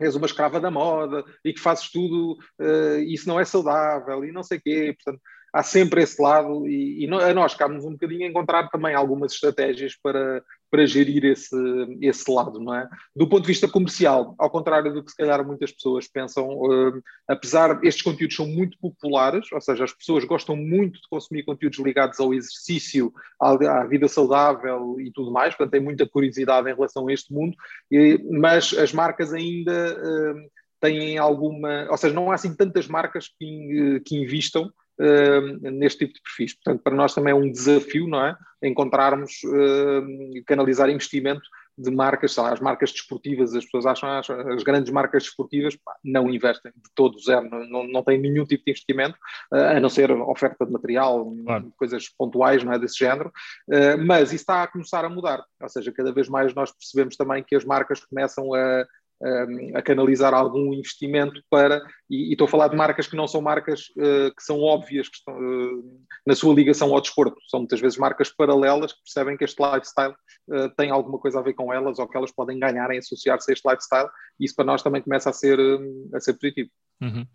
és 0.01 0.17
uma 0.17 0.27
escrava 0.27 0.59
da 0.59 0.69
moda 0.69 1.25
e 1.45 1.53
que 1.53 1.61
fazes 1.61 1.89
tudo, 1.89 2.37
uh, 2.61 2.99
isso 3.07 3.29
não 3.29 3.39
é 3.39 3.45
saudável 3.45 4.25
e 4.25 4.33
não 4.33 4.43
sei 4.43 4.59
o 4.59 4.61
quê. 4.61 4.97
Portanto, 4.97 5.23
há 5.53 5.63
sempre 5.63 6.03
esse 6.03 6.21
lado 6.21 6.67
e, 6.67 7.05
e 7.05 7.15
a 7.15 7.33
nós 7.33 7.55
cabe-nos 7.55 7.85
um 7.85 7.93
bocadinho 7.93 8.27
encontrar 8.27 8.69
também 8.71 8.93
algumas 8.93 9.35
estratégias 9.35 9.95
para, 10.03 10.43
para 10.73 10.87
gerir 10.87 11.23
esse, 11.27 11.55
esse 12.01 12.33
lado, 12.33 12.59
não 12.59 12.75
é? 12.75 12.89
Do 13.15 13.29
ponto 13.29 13.43
de 13.43 13.49
vista 13.49 13.69
comercial, 13.69 14.35
ao 14.39 14.49
contrário 14.49 14.91
do 14.91 15.05
que 15.05 15.11
se 15.11 15.17
calhar 15.19 15.47
muitas 15.47 15.71
pessoas 15.71 16.09
pensam, 16.09 16.49
uh, 16.49 17.03
apesar 17.29 17.79
estes 17.85 18.03
conteúdos 18.03 18.35
são 18.35 18.47
muito 18.47 18.79
populares, 18.79 19.53
ou 19.53 19.61
seja, 19.61 19.85
as 19.85 19.93
pessoas 19.93 20.25
gostam 20.25 20.57
muito 20.57 20.95
de 20.95 21.09
consumir 21.11 21.45
conteúdos 21.45 21.79
ligados 21.79 22.19
ao 22.19 22.33
exercício, 22.33 23.13
à, 23.39 23.51
à 23.51 23.85
vida 23.85 24.09
saudável 24.09 24.99
e 24.99 25.13
tudo 25.13 25.31
mais, 25.31 25.55
portanto 25.55 25.73
tem 25.73 25.83
muita 25.83 26.09
curiosidade 26.09 26.71
em 26.71 26.75
relação 26.75 27.07
a 27.07 27.13
este 27.13 27.35
mundo, 27.35 27.55
e, 27.91 28.19
mas 28.31 28.73
as 28.73 28.95
marcas 28.95 29.35
ainda 29.35 29.95
uh, 29.95 30.51
têm 30.81 31.19
alguma, 31.19 31.87
ou 31.91 31.99
seja, 31.99 32.15
não 32.15 32.31
há 32.31 32.35
assim 32.37 32.57
tantas 32.57 32.89
marcas 32.89 33.29
que, 33.39 34.01
que 34.07 34.17
invistam 34.17 34.73
uh, 35.01 35.71
neste 35.71 36.07
tipo 36.07 36.15
de 36.15 36.23
perfis. 36.23 36.55
Portanto, 36.55 36.83
para 36.83 36.95
nós 36.95 37.15
também 37.15 37.33
é 37.33 37.35
um 37.35 37.51
desafio, 37.51 38.09
não 38.09 38.25
é? 38.25 38.37
Encontrarmos, 38.63 39.41
uh, 39.45 40.45
canalizar 40.47 40.89
investimento 40.89 41.43
de 41.77 41.91
marcas, 41.91 42.37
lá, 42.37 42.53
as 42.53 42.61
marcas 42.61 42.93
desportivas, 42.93 43.55
as 43.55 43.65
pessoas 43.65 43.87
acham 43.87 44.09
as, 44.11 44.29
as 44.29 44.63
grandes 44.63 44.93
marcas 44.93 45.25
desportivas 45.25 45.75
pá, 45.77 45.97
não 46.05 46.29
investem 46.29 46.71
de 46.75 46.91
todo 46.95 47.19
zero, 47.19 47.49
não, 47.49 47.67
não, 47.67 47.89
não 47.89 48.03
têm 48.03 48.19
nenhum 48.19 48.45
tipo 48.45 48.65
de 48.65 48.73
investimento, 48.73 49.17
uh, 49.53 49.77
a 49.77 49.81
não 49.81 49.89
ser 49.89 50.11
oferta 50.11 50.67
de 50.67 50.73
material, 50.73 51.33
claro. 51.45 51.73
coisas 51.77 52.09
pontuais, 52.11 52.63
não 52.63 52.73
é 52.73 52.79
desse 52.79 52.99
género, 52.99 53.33
uh, 53.69 53.99
mas 54.05 54.29
isso 54.33 54.43
está 54.43 54.63
a 54.63 54.67
começar 54.67 55.05
a 55.05 55.09
mudar, 55.09 55.43
ou 55.61 55.69
seja, 55.69 55.93
cada 55.93 56.13
vez 56.13 56.29
mais 56.29 56.55
nós 56.55 56.71
percebemos 56.71 57.17
também 57.17 57.43
que 57.43 57.57
as 57.57 57.65
marcas 57.65 58.05
começam 58.05 58.53
a, 58.55 58.87
a 59.75 59.83
canalizar 59.83 60.35
algum 60.35 60.73
investimento 60.75 61.41
para, 61.49 61.81
e, 62.11 62.31
e, 62.31 62.33
estou 62.33 62.47
a 62.47 62.51
falar 62.51 62.69
de 62.69 62.77
marcas 62.77 63.07
que 63.07 63.17
não 63.17 63.29
são 63.29 63.41
marcas 63.41 63.83
uh, 63.97 64.35
que 64.37 64.43
são 64.43 64.61
óbvias 64.61 65.09
que 65.09 65.17
estão, 65.17 65.35
uh, 65.35 66.01
na 66.27 66.35
sua 66.35 66.55
ligação 66.55 66.93
ao 66.93 67.01
desporto, 67.01 67.37
são 67.49 67.61
muitas 67.61 67.81
vezes 67.81 67.99
marcas 67.99 68.31
paralelas 68.31 68.93
que 68.93 69.03
percebem 69.03 69.37
que 69.37 69.45
este 69.45 69.63
lifestyle 69.63 70.15
uh, 70.49 70.69
tem 70.77 70.91
alguma 70.91 71.19
coisa 71.19 71.39
a 71.39 71.43
ver 71.43 71.55
com 71.55 71.73
elas 71.73 71.99
ou 71.99 72.09
que 72.09 72.17
elas 72.17 72.33
podem 72.33 72.59
ganhar 72.59 72.91
em 72.91 72.99
associar-se 72.99 73.51
a 73.51 73.55
este 73.55 73.69
lifestyle, 73.69 74.09
e 74.41 74.45
isso 74.45 74.57
para 74.57 74.65
nós 74.65 74.83
também 74.83 75.01
começa 75.01 75.31
a 75.31 75.33
ser, 75.33 75.59
a 76.13 76.21
ser 76.21 76.35
positivo. 76.35 76.71
Uhum. 77.01 77.27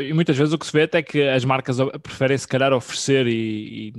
e 0.00 0.12
muitas 0.12 0.36
vezes 0.36 0.54
o 0.54 0.58
que 0.58 0.64
se 0.64 0.72
vê 0.72 0.88
é 0.92 1.02
que 1.02 1.28
as 1.28 1.44
marcas 1.44 1.76
preferem 2.04 2.38
se 2.38 2.46
calhar 2.46 2.72
oferecer 2.72 3.26
e, 3.26 3.92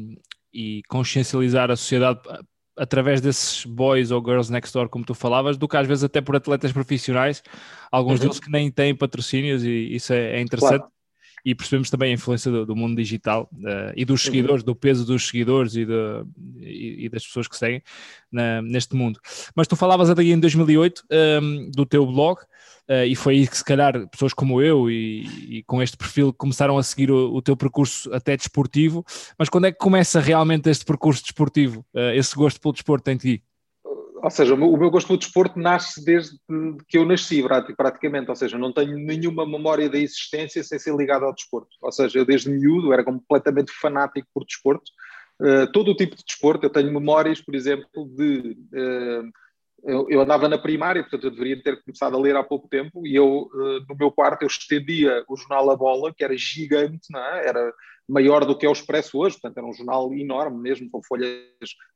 e, 0.53 0.77
e 0.77 0.81
consciencializar 0.87 1.69
a 1.69 1.75
sociedade 1.75 2.21
através 2.77 3.21
desses 3.21 3.65
boys 3.65 4.11
ou 4.11 4.23
girls 4.23 4.51
next 4.51 4.73
door, 4.73 4.89
como 4.89 5.05
tu 5.05 5.13
falavas, 5.13 5.57
do 5.57 5.67
que 5.67 5.77
às 5.77 5.87
vezes 5.87 6.03
até 6.03 6.21
por 6.21 6.35
atletas 6.35 6.71
profissionais, 6.71 7.43
alguns 7.91 8.19
uhum. 8.19 8.27
deles 8.27 8.39
que 8.39 8.49
nem 8.49 8.71
têm 8.71 8.95
patrocínios 8.95 9.63
e 9.63 9.95
isso 9.95 10.13
é, 10.13 10.37
é 10.37 10.41
interessante. 10.41 10.79
Claro. 10.79 10.91
E 11.43 11.55
percebemos 11.55 11.89
também 11.89 12.11
a 12.11 12.13
influência 12.13 12.51
do, 12.51 12.67
do 12.67 12.75
mundo 12.75 12.95
digital 12.95 13.49
uh, 13.53 13.91
e 13.95 14.05
dos 14.05 14.21
uhum. 14.21 14.31
seguidores, 14.31 14.63
do 14.63 14.75
peso 14.75 15.05
dos 15.05 15.27
seguidores 15.27 15.75
e, 15.75 15.85
de, 15.85 16.23
e, 16.59 17.05
e 17.05 17.09
das 17.09 17.25
pessoas 17.25 17.47
que 17.47 17.57
seguem 17.57 17.81
na, 18.31 18.61
neste 18.61 18.95
mundo. 18.95 19.19
Mas 19.55 19.67
tu 19.67 19.75
falavas 19.75 20.09
ali 20.09 20.31
em 20.31 20.39
2008 20.39 20.99
um, 20.99 21.15
ehm, 21.15 21.71
do 21.71 21.83
teu 21.83 22.05
blog, 22.05 22.39
Uh, 22.89 23.05
e 23.05 23.15
foi 23.15 23.35
aí 23.35 23.47
que 23.47 23.57
se 23.57 23.63
calhar 23.63 24.07
pessoas 24.09 24.33
como 24.33 24.61
eu 24.61 24.89
e, 24.89 25.57
e 25.59 25.63
com 25.63 25.81
este 25.81 25.95
perfil 25.95 26.33
começaram 26.33 26.77
a 26.77 26.83
seguir 26.83 27.09
o, 27.09 27.33
o, 27.33 27.41
teu 27.41 27.55
percurso 27.55 28.13
até 28.13 28.35
desportivo, 28.35 29.05
mas 29.37 29.47
quando 29.47 29.67
é 29.67 29.71
que 29.71 29.77
começa 29.77 30.19
realmente 30.19 30.69
este 30.69 30.83
percurso 30.83 31.23
desportivo, 31.23 31.85
uh, 31.93 32.11
esse 32.13 32.35
gosto 32.35 32.59
pelo 32.59 32.73
desporto 32.73 33.09
em 33.09 33.17
ti? 33.17 33.43
Ou 34.23 34.29
seja, 34.29 34.53
o 34.53 34.77
meu 34.77 34.91
gosto 34.91 35.07
pelo 35.07 35.17
desporto 35.17 35.57
nasce 35.57 36.03
desde 36.05 36.37
que 36.87 36.97
eu 36.97 37.05
nasci, 37.05 37.43
praticamente. 37.75 38.29
Ou 38.29 38.35
seja, 38.35 38.55
não 38.55 38.71
tenho 38.71 38.95
nenhuma 38.95 39.47
memória 39.47 39.89
da 39.89 39.97
existência 39.97 40.63
sem 40.63 40.77
ser 40.77 40.95
ligado 40.95 41.25
ao 41.25 41.33
desporto. 41.33 41.69
Ou 41.81 41.91
seja, 41.91 42.19
eu 42.19 42.25
desde 42.25 42.49
miúdo 42.51 42.93
era 42.93 43.03
completamente 43.03 43.71
fanático 43.71 44.27
por 44.31 44.45
desporto. 44.45 44.91
Uh, 45.41 45.71
todo 45.71 45.89
o 45.89 45.95
tipo 45.95 46.15
de 46.15 46.23
desporto. 46.23 46.65
Eu 46.65 46.69
tenho 46.69 46.93
memórias, 46.93 47.41
por 47.41 47.55
exemplo, 47.55 47.87
de 48.15 48.55
uh, 48.73 49.31
eu, 49.83 50.07
eu, 50.09 50.21
andava 50.21 50.47
na 50.47 50.57
primária, 50.57 51.01
portanto 51.01 51.25
eu 51.25 51.31
deveria 51.31 51.61
ter 51.61 51.81
começado 51.83 52.15
a 52.15 52.19
ler 52.19 52.35
há 52.35 52.43
pouco 52.43 52.67
tempo, 52.67 53.05
e 53.05 53.15
eu, 53.15 53.49
uh, 53.53 53.85
no 53.87 53.95
meu 53.97 54.11
quarto, 54.11 54.43
eu 54.43 54.47
estendia 54.47 55.23
o 55.27 55.35
jornal 55.35 55.69
A 55.71 55.75
Bola, 55.75 56.13
que 56.13 56.23
era 56.23 56.35
gigante, 56.37 57.07
não 57.09 57.19
é? 57.19 57.47
era 57.47 57.73
maior 58.07 58.45
do 58.45 58.57
que 58.57 58.65
é 58.65 58.69
o 58.69 58.73
Expresso 58.73 59.17
hoje, 59.17 59.39
portanto 59.39 59.57
era 59.57 59.67
um 59.67 59.73
jornal 59.73 60.13
enorme 60.13 60.61
mesmo, 60.61 60.89
com 60.89 61.01
folhas 61.03 61.41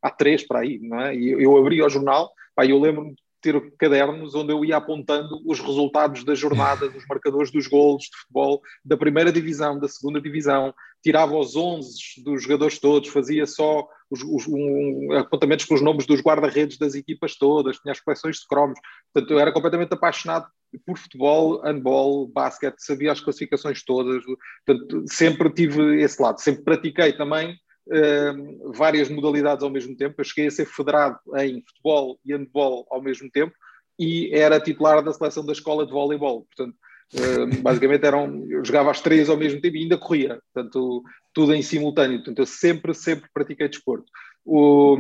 A3 0.03 0.45
para 0.47 0.59
aí, 0.59 0.79
não 0.79 0.99
é? 1.01 1.15
E 1.15 1.31
eu 1.31 1.57
abria 1.57 1.85
o 1.85 1.89
jornal, 1.89 2.31
pá, 2.55 2.65
eu 2.65 2.79
lembro-me 2.79 3.15
ter 3.45 3.71
cadernos 3.77 4.33
onde 4.33 4.51
eu 4.51 4.65
ia 4.65 4.77
apontando 4.77 5.39
os 5.45 5.59
resultados 5.59 6.23
da 6.23 6.33
jornada, 6.33 6.89
dos 6.89 7.05
marcadores 7.07 7.51
dos 7.51 7.67
golos 7.67 8.03
de 8.03 8.17
futebol, 8.17 8.59
da 8.83 8.97
primeira 8.97 9.31
divisão, 9.31 9.77
da 9.77 9.87
segunda 9.87 10.19
divisão, 10.19 10.73
tirava 11.03 11.37
os 11.37 11.55
11 11.55 12.23
dos 12.23 12.41
jogadores 12.41 12.79
todos, 12.79 13.09
fazia 13.09 13.45
só 13.45 13.87
os, 14.09 14.23
os 14.23 14.47
um, 14.47 15.11
apontamentos 15.13 15.65
com 15.65 15.75
os 15.75 15.81
nomes 15.81 16.07
dos 16.07 16.21
guarda-redes 16.21 16.79
das 16.79 16.95
equipas 16.95 17.35
todas, 17.35 17.77
tinha 17.77 17.91
as 17.91 17.99
coleções 17.99 18.37
de 18.37 18.47
cromos. 18.47 18.79
Portanto, 19.13 19.31
eu 19.31 19.39
era 19.39 19.51
completamente 19.51 19.93
apaixonado 19.93 20.47
por 20.83 20.97
futebol, 20.97 21.61
handball, 21.61 22.27
basquete, 22.27 22.79
sabia 22.79 23.11
as 23.11 23.21
classificações 23.21 23.83
todas. 23.83 24.23
Portanto, 24.65 25.03
sempre 25.07 25.49
tive 25.51 26.01
esse 26.01 26.19
lado. 26.19 26.41
Sempre 26.41 26.63
pratiquei 26.63 27.13
também 27.13 27.55
uh, 27.87 28.73
várias 28.73 29.09
modalidades 29.09 29.63
ao 29.63 29.69
mesmo 29.69 29.95
tempo. 29.95 30.15
Eu 30.17 30.25
cheguei 30.25 30.47
a 30.47 30.51
ser 30.51 30.65
federado 30.65 31.19
em 31.37 31.63
futebol 31.67 32.19
e 32.25 32.33
handball 32.33 32.85
ao 32.89 33.01
mesmo 33.01 33.29
tempo 33.29 33.53
e 33.97 34.29
era 34.33 34.59
titular 34.59 35.01
da 35.03 35.13
seleção 35.13 35.45
da 35.45 35.53
escola 35.53 35.85
de 35.85 35.91
voleibol. 35.91 36.45
Portanto, 36.45 36.75
Uh, 37.13 37.45
basicamente 37.61 38.03
eram, 38.03 38.45
eu 38.49 38.65
jogava 38.65 38.89
às 38.89 38.99
três 38.99 39.29
ao 39.29 39.37
mesmo 39.37 39.61
tempo 39.61 39.77
e 39.77 39.83
ainda 39.83 39.95
corria, 39.95 40.41
portanto, 40.51 41.03
tudo 41.33 41.53
em 41.53 41.61
simultâneo. 41.61 42.17
Portanto, 42.17 42.39
eu 42.39 42.45
sempre, 42.47 42.95
sempre 42.95 43.29
pratiquei 43.31 43.69
desporto. 43.69 44.11
O, 44.47 44.95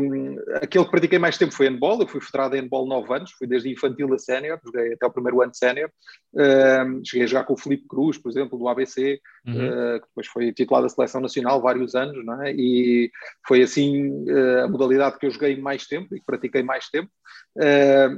aquele 0.55 0.83
que 0.85 0.89
pratiquei 0.89 1.19
mais 1.19 1.37
tempo 1.37 1.53
foi 1.53 1.69
handball, 1.69 2.01
eu 2.01 2.07
fui 2.07 2.19
federado 2.19 2.55
em 2.55 2.61
handball 2.61 2.87
9 2.87 3.13
anos, 3.13 3.31
fui 3.31 3.45
desde 3.45 3.69
infantil 3.69 4.11
a 4.11 4.17
sénior, 4.17 4.59
joguei 4.65 4.93
até 4.93 5.05
o 5.05 5.11
primeiro 5.11 5.39
ano 5.39 5.51
de 5.51 5.59
sénior, 5.59 5.91
uh, 6.33 7.05
cheguei 7.05 7.25
a 7.25 7.27
jogar 7.27 7.43
com 7.43 7.53
o 7.53 7.57
Felipe 7.57 7.87
Cruz, 7.87 8.17
por 8.17 8.31
exemplo, 8.31 8.57
do 8.57 8.67
ABC, 8.67 9.21
uhum. 9.45 9.53
uh, 9.53 9.99
que 9.99 10.07
depois 10.07 10.25
foi 10.27 10.51
titular 10.51 10.81
da 10.81 10.89
Seleção 10.89 11.21
Nacional 11.21 11.61
vários 11.61 11.93
anos, 11.93 12.25
não 12.25 12.41
é? 12.41 12.53
e 12.55 13.11
foi 13.47 13.61
assim 13.61 14.09
uh, 14.27 14.63
a 14.63 14.67
modalidade 14.67 15.19
que 15.19 15.27
eu 15.27 15.31
joguei 15.31 15.55
mais 15.55 15.85
tempo 15.85 16.15
e 16.15 16.19
que 16.19 16.25
pratiquei 16.25 16.63
mais 16.63 16.89
tempo. 16.89 17.11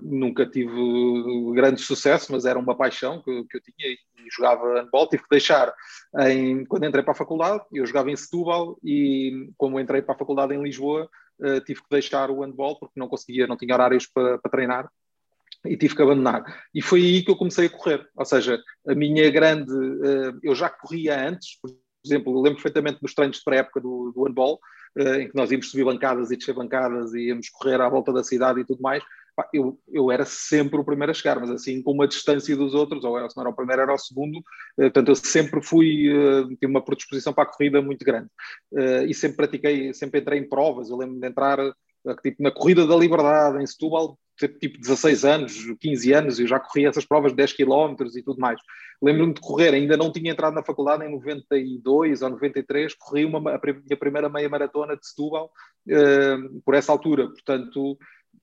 nunca 0.04 0.46
tive 0.46 0.72
grande 1.54 1.82
sucesso, 1.82 2.32
mas 2.32 2.46
era 2.46 2.58
uma 2.58 2.76
paixão 2.76 3.22
que, 3.22 3.44
que 3.50 3.58
eu 3.58 3.62
tinha 3.62 3.98
e, 4.18 4.30
jogava 4.32 4.80
handball, 4.80 5.08
tive 5.08 5.24
que 5.24 5.30
deixar 5.30 5.74
em, 6.20 6.66
quando 6.66 6.86
entrei 6.86 7.04
para 7.04 7.12
a 7.12 7.16
faculdade, 7.16 7.64
eu 7.72 7.86
jogava 7.86 8.12
em 8.12 8.16
Setúbal 8.16 8.78
e 8.84 9.50
como 9.58 9.80
entrei 9.80 10.02
para 10.02 10.16
a 10.16 10.18
faculdade 10.18 10.54
em 10.54 10.62
Lisboa, 10.62 11.10
uh, 11.40 11.62
tive 11.62 11.82
que 11.82 11.90
deixar 11.90 12.30
o 12.30 12.42
handball 12.42 12.80
porque 12.80 13.00
não 13.00 13.08
conseguia, 13.08 13.48
não 13.48 13.58
tinha 13.58 13.74
horários 13.74 14.08
para, 14.08 14.38
para 14.38 14.52
treinar 14.52 14.90
e 15.66 15.76
tive 15.76 15.96
que 15.96 16.02
abandonar. 16.02 16.44
E 16.74 16.82
foi 16.82 17.02
aí 17.02 17.24
que 17.24 17.32
eu 17.32 17.36
comecei 17.36 17.66
a 17.66 17.70
correr. 17.70 18.08
Ou 18.16 18.26
seja, 18.26 18.60
a 18.88 18.96
minha 18.96 19.30
grande. 19.30 19.74
Uh, 19.74 20.40
eu 20.44 20.56
já 20.56 20.70
corria 20.70 21.28
antes, 21.28 21.60
por 21.60 21.72
exemplo, 22.06 22.42
lembro 22.42 22.62
perfeitamente 22.62 23.02
dos 23.02 23.14
treinos 23.14 23.38
de 23.38 23.44
pré-época 23.44 23.82
do, 23.82 24.12
do 24.16 24.24
handball, 24.24 24.60
uh, 24.98 25.16
em 25.16 25.30
que 25.30 25.36
nós 25.36 25.52
íamos 25.52 25.70
subir 25.70 25.84
bancadas 25.84 26.32
e 26.32 26.38
descer 26.38 26.54
bancadas 26.54 27.14
e 27.14 27.28
íamos 27.28 27.50
correr 27.50 27.82
à 27.82 27.90
volta 27.90 28.14
da 28.14 28.24
cidade 28.24 28.62
e 28.62 28.66
tudo 28.66 28.82
mais 28.82 29.04
eu, 29.54 29.80
eu 29.88 30.12
era 30.12 30.26
sempre 30.26 30.80
o 30.80 30.84
primeiro 30.84 31.12
a 31.12 31.14
chegar, 31.14 31.40
mas 31.40 31.50
assim 31.50 31.82
com 31.82 31.92
uma 31.92 32.08
distância 32.08 32.56
dos 32.56 32.74
outros, 32.74 33.04
ou 33.04 33.18
era, 33.18 33.30
se 33.30 33.36
não 33.36 33.44
era 33.44 33.50
o 33.52 33.56
primeiro, 33.56 33.82
era 33.82 33.94
o 33.94 33.98
segundo, 33.98 34.40
eh, 34.80 34.84
portanto 34.84 35.10
eu 35.10 35.16
sempre 35.16 35.62
fui, 35.62 36.10
uh, 36.12 36.48
uma 36.66 36.84
predisposição 36.84 37.34
para 37.34 37.44
a 37.44 37.52
corrida 37.52 37.82
muito 37.82 38.04
grande, 38.04 38.28
uh, 38.74 39.06
e 39.08 39.14
sempre 39.14 39.38
pratiquei, 39.38 39.94
sempre 39.94 40.22
entrei 40.22 40.40
em 40.40 40.50
provas, 40.50 40.90
eu 40.90 40.98
lembro 40.98 41.20
de 41.20 41.28
entrar 41.28 41.60
uh, 41.60 41.74
tipo, 42.24 42.42
na 42.42 42.52
Corrida 42.52 42.88
da 42.88 42.96
Liberdade, 42.96 43.62
em 43.62 43.68
Setúbal, 43.68 44.18
tipo 44.38 44.80
16 44.80 45.26
anos, 45.26 45.54
15 45.80 46.14
anos, 46.14 46.40
eu 46.40 46.48
já 46.48 46.60
corri 46.60 46.86
essas 46.86 47.06
provas 47.06 47.32
de 47.32 47.38
10 47.38 47.54
km 47.54 47.96
e 48.16 48.22
tudo 48.22 48.40
mais. 48.40 48.60
Lembro-me 49.02 49.34
de 49.34 49.42
correr, 49.42 49.74
ainda 49.74 49.96
não 49.96 50.12
tinha 50.12 50.32
entrado 50.32 50.54
na 50.54 50.64
faculdade 50.64 51.06
em 51.06 51.12
92 51.12 52.22
ou 52.22 52.30
93, 52.30 52.94
corri 52.96 53.26
uma, 53.26 53.38
a 53.40 53.60
minha 53.62 53.98
primeira 53.98 54.30
meia 54.30 54.50
maratona 54.50 54.96
de 54.96 55.08
Setúbal 55.08 55.52
por 56.66 56.74
essa 56.74 56.92
altura, 56.92 57.28
portanto 57.28 57.98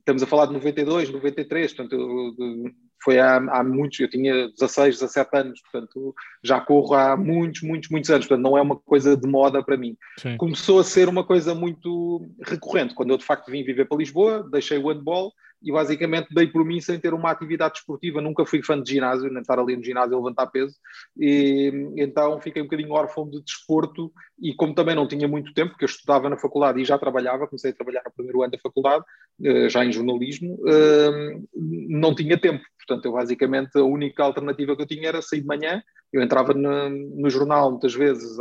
estamos 0.05 0.23
a 0.23 0.27
falar 0.27 0.47
de 0.47 0.53
92, 0.53 1.11
93, 1.11 1.73
portanto, 1.73 1.97
eu, 1.97 2.71
foi 3.03 3.19
há, 3.19 3.37
há, 3.37 3.65
muitos, 3.65 3.99
eu 4.01 4.09
tinha 4.09 4.49
16, 4.49 5.01
17 5.01 5.37
anos, 5.37 5.61
portanto, 5.63 6.15
já 6.43 6.61
corro 6.61 6.95
há 6.95 7.17
muitos, 7.17 7.63
muitos, 7.63 7.89
muitos 7.89 8.11
anos, 8.11 8.27
portanto, 8.27 8.45
não 8.45 8.57
é 8.57 8.63
uma 8.63 8.77
coisa 8.77 9.17
de 9.17 9.27
moda 9.27 9.63
para 9.63 9.77
mim. 9.77 9.97
Sim. 10.19 10.37
Começou 10.37 10.79
a 10.79 10.85
ser 10.85 11.09
uma 11.09 11.25
coisa 11.25 11.55
muito 11.55 12.27
recorrente, 12.43 12.95
quando 12.95 13.11
eu 13.11 13.19
de 13.19 13.25
facto 13.25 13.51
vim 13.51 13.65
viver 13.65 13.87
para 13.87 13.99
Lisboa, 13.99 14.47
deixei 14.51 14.79
o 14.79 14.89
handball 14.89 15.33
e 15.65 15.73
basicamente 15.73 16.29
dei 16.33 16.47
por 16.47 16.65
mim 16.65 16.81
sem 16.81 17.01
ter 17.01 17.15
uma 17.15 17.31
atividade 17.31 17.79
esportiva, 17.79 18.21
nunca 18.21 18.45
fui 18.45 18.63
fã 18.63 18.81
de 18.81 18.93
ginásio, 18.93 19.31
nem 19.31 19.41
estar 19.41 19.59
ali 19.59 19.77
no 19.77 19.83
ginásio 19.83 20.15
a 20.15 20.19
levantar 20.19 20.47
peso, 20.49 20.77
e 21.19 21.73
então 21.97 22.39
fiquei 22.41 22.61
um 22.61 22.67
bocadinho 22.67 22.93
órfão 22.93 23.29
de 23.29 23.43
desporto. 23.43 24.13
E 24.39 24.53
como 24.55 24.75
também 24.75 24.95
não 24.95 25.09
tinha 25.09 25.27
muito 25.27 25.55
tempo, 25.55 25.71
porque 25.71 25.85
eu 25.85 25.89
estudava 25.89 26.29
na 26.29 26.37
faculdade 26.37 26.81
e 26.81 26.85
já 26.85 26.99
trabalhava, 26.99 27.47
comecei 27.47 27.71
a 27.71 27.75
trabalhar 27.75 28.03
no 28.05 28.13
primeiro 28.13 28.43
ano 28.43 28.53
da 28.53 28.59
faculdade, 28.59 29.05
eh, 29.43 29.69
já 29.69 29.85
em 29.85 29.93
jornalismo, 29.93 30.59
eh, 30.69 31.41
não 31.89 32.15
tinha 32.15 32.39
tempo, 32.39 32.63
portanto 32.77 33.07
eu 33.07 33.13
basicamente 33.13 33.79
a 33.79 33.85
única 33.85 34.23
alternativa 34.23 34.77
que 34.77 34.83
eu 34.83 34.87
tinha 34.87 35.09
era 35.09 35.23
sair 35.23 35.41
de 35.41 35.47
manhã, 35.47 35.83
eu 36.13 36.23
entrava 36.23 36.53
no, 36.53 36.91
no 36.91 37.31
jornal 37.31 37.71
muitas 37.71 37.95
vezes 37.95 38.39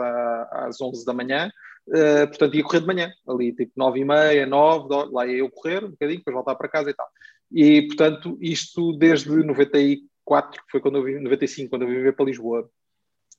às 0.52 0.80
11 0.82 1.06
da 1.06 1.14
manhã, 1.14 1.50
Uh, 1.88 2.28
portanto, 2.28 2.56
ia 2.56 2.64
correr 2.64 2.80
de 2.80 2.88
manhã, 2.88 3.12
ali 3.28 3.54
tipo 3.54 3.74
9 3.76 4.00
e 4.00 4.06
meia, 4.06 4.46
9, 4.46 5.10
lá 5.12 5.28
ia 5.28 5.38
eu 5.38 5.50
correr 5.50 5.84
um 5.84 5.92
bocadinho, 5.92 6.20
depois 6.20 6.34
voltar 6.34 6.56
para 6.56 6.70
casa 6.70 6.90
e 6.90 6.94
tal. 6.94 7.08
E, 7.52 7.82
portanto, 7.88 8.38
isto 8.42 8.94
desde 8.94 9.30
94, 9.30 10.64
que 10.64 10.72
foi 10.72 10.80
quando 10.80 10.98
eu 10.98 11.04
vim, 11.04 11.20
95, 11.20 11.70
quando 11.70 11.84
eu 11.84 11.88
vim 11.90 11.96
viver 11.96 12.16
para 12.16 12.26
Lisboa. 12.26 12.70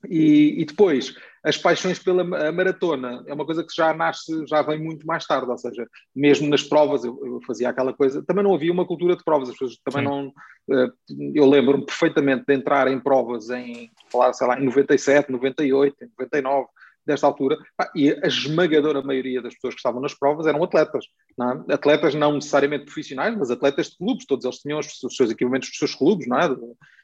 E, 0.09 0.61
e, 0.61 0.65
depois, 0.65 1.15
as 1.43 1.57
paixões 1.57 1.99
pela 1.99 2.23
maratona 2.51 3.23
é 3.27 3.33
uma 3.33 3.45
coisa 3.45 3.63
que 3.63 3.73
já 3.75 3.93
nasce, 3.93 4.45
já 4.47 4.61
vem 4.61 4.79
muito 4.79 5.05
mais 5.05 5.25
tarde, 5.25 5.49
ou 5.49 5.57
seja, 5.57 5.87
mesmo 6.15 6.47
nas 6.47 6.63
provas 6.63 7.03
eu, 7.03 7.19
eu 7.25 7.39
fazia 7.47 7.69
aquela 7.69 7.93
coisa, 7.93 8.23
também 8.23 8.43
não 8.43 8.53
havia 8.53 8.71
uma 8.71 8.85
cultura 8.85 9.15
de 9.15 9.23
provas, 9.23 9.49
as 9.49 9.55
pessoas 9.55 9.79
também 9.83 10.03
Sim. 10.03 10.09
não, 10.09 10.27
uh, 10.27 10.93
eu 11.33 11.49
lembro-me 11.49 11.85
perfeitamente 11.85 12.45
de 12.47 12.53
entrar 12.53 12.87
em 12.87 12.99
provas 12.99 13.49
em, 13.49 13.91
falar, 14.11 14.33
sei 14.33 14.47
lá, 14.47 14.59
em 14.59 14.65
97, 14.65 15.31
98, 15.31 15.95
99, 16.19 16.67
desta 17.05 17.27
altura, 17.27 17.57
e 17.95 18.11
a 18.11 18.27
esmagadora 18.27 19.01
maioria 19.01 19.41
das 19.41 19.53
pessoas 19.53 19.75
que 19.75 19.79
estavam 19.79 20.01
nas 20.01 20.13
provas 20.13 20.47
eram 20.47 20.63
atletas. 20.63 21.05
Não 21.37 21.51
é? 21.51 21.73
Atletas 21.73 22.15
não 22.15 22.33
necessariamente 22.33 22.85
profissionais, 22.85 23.37
mas 23.37 23.51
atletas 23.51 23.89
de 23.89 23.97
clubes, 23.97 24.25
todos 24.25 24.45
eles 24.45 24.57
tinham 24.57 24.79
os, 24.79 25.03
os 25.03 25.15
seus 25.15 25.31
equipamentos 25.31 25.69
dos 25.69 25.77
seus 25.77 25.95
clubes, 25.95 26.27
não 26.27 26.39
é? 26.39 26.49
de, 26.49 26.55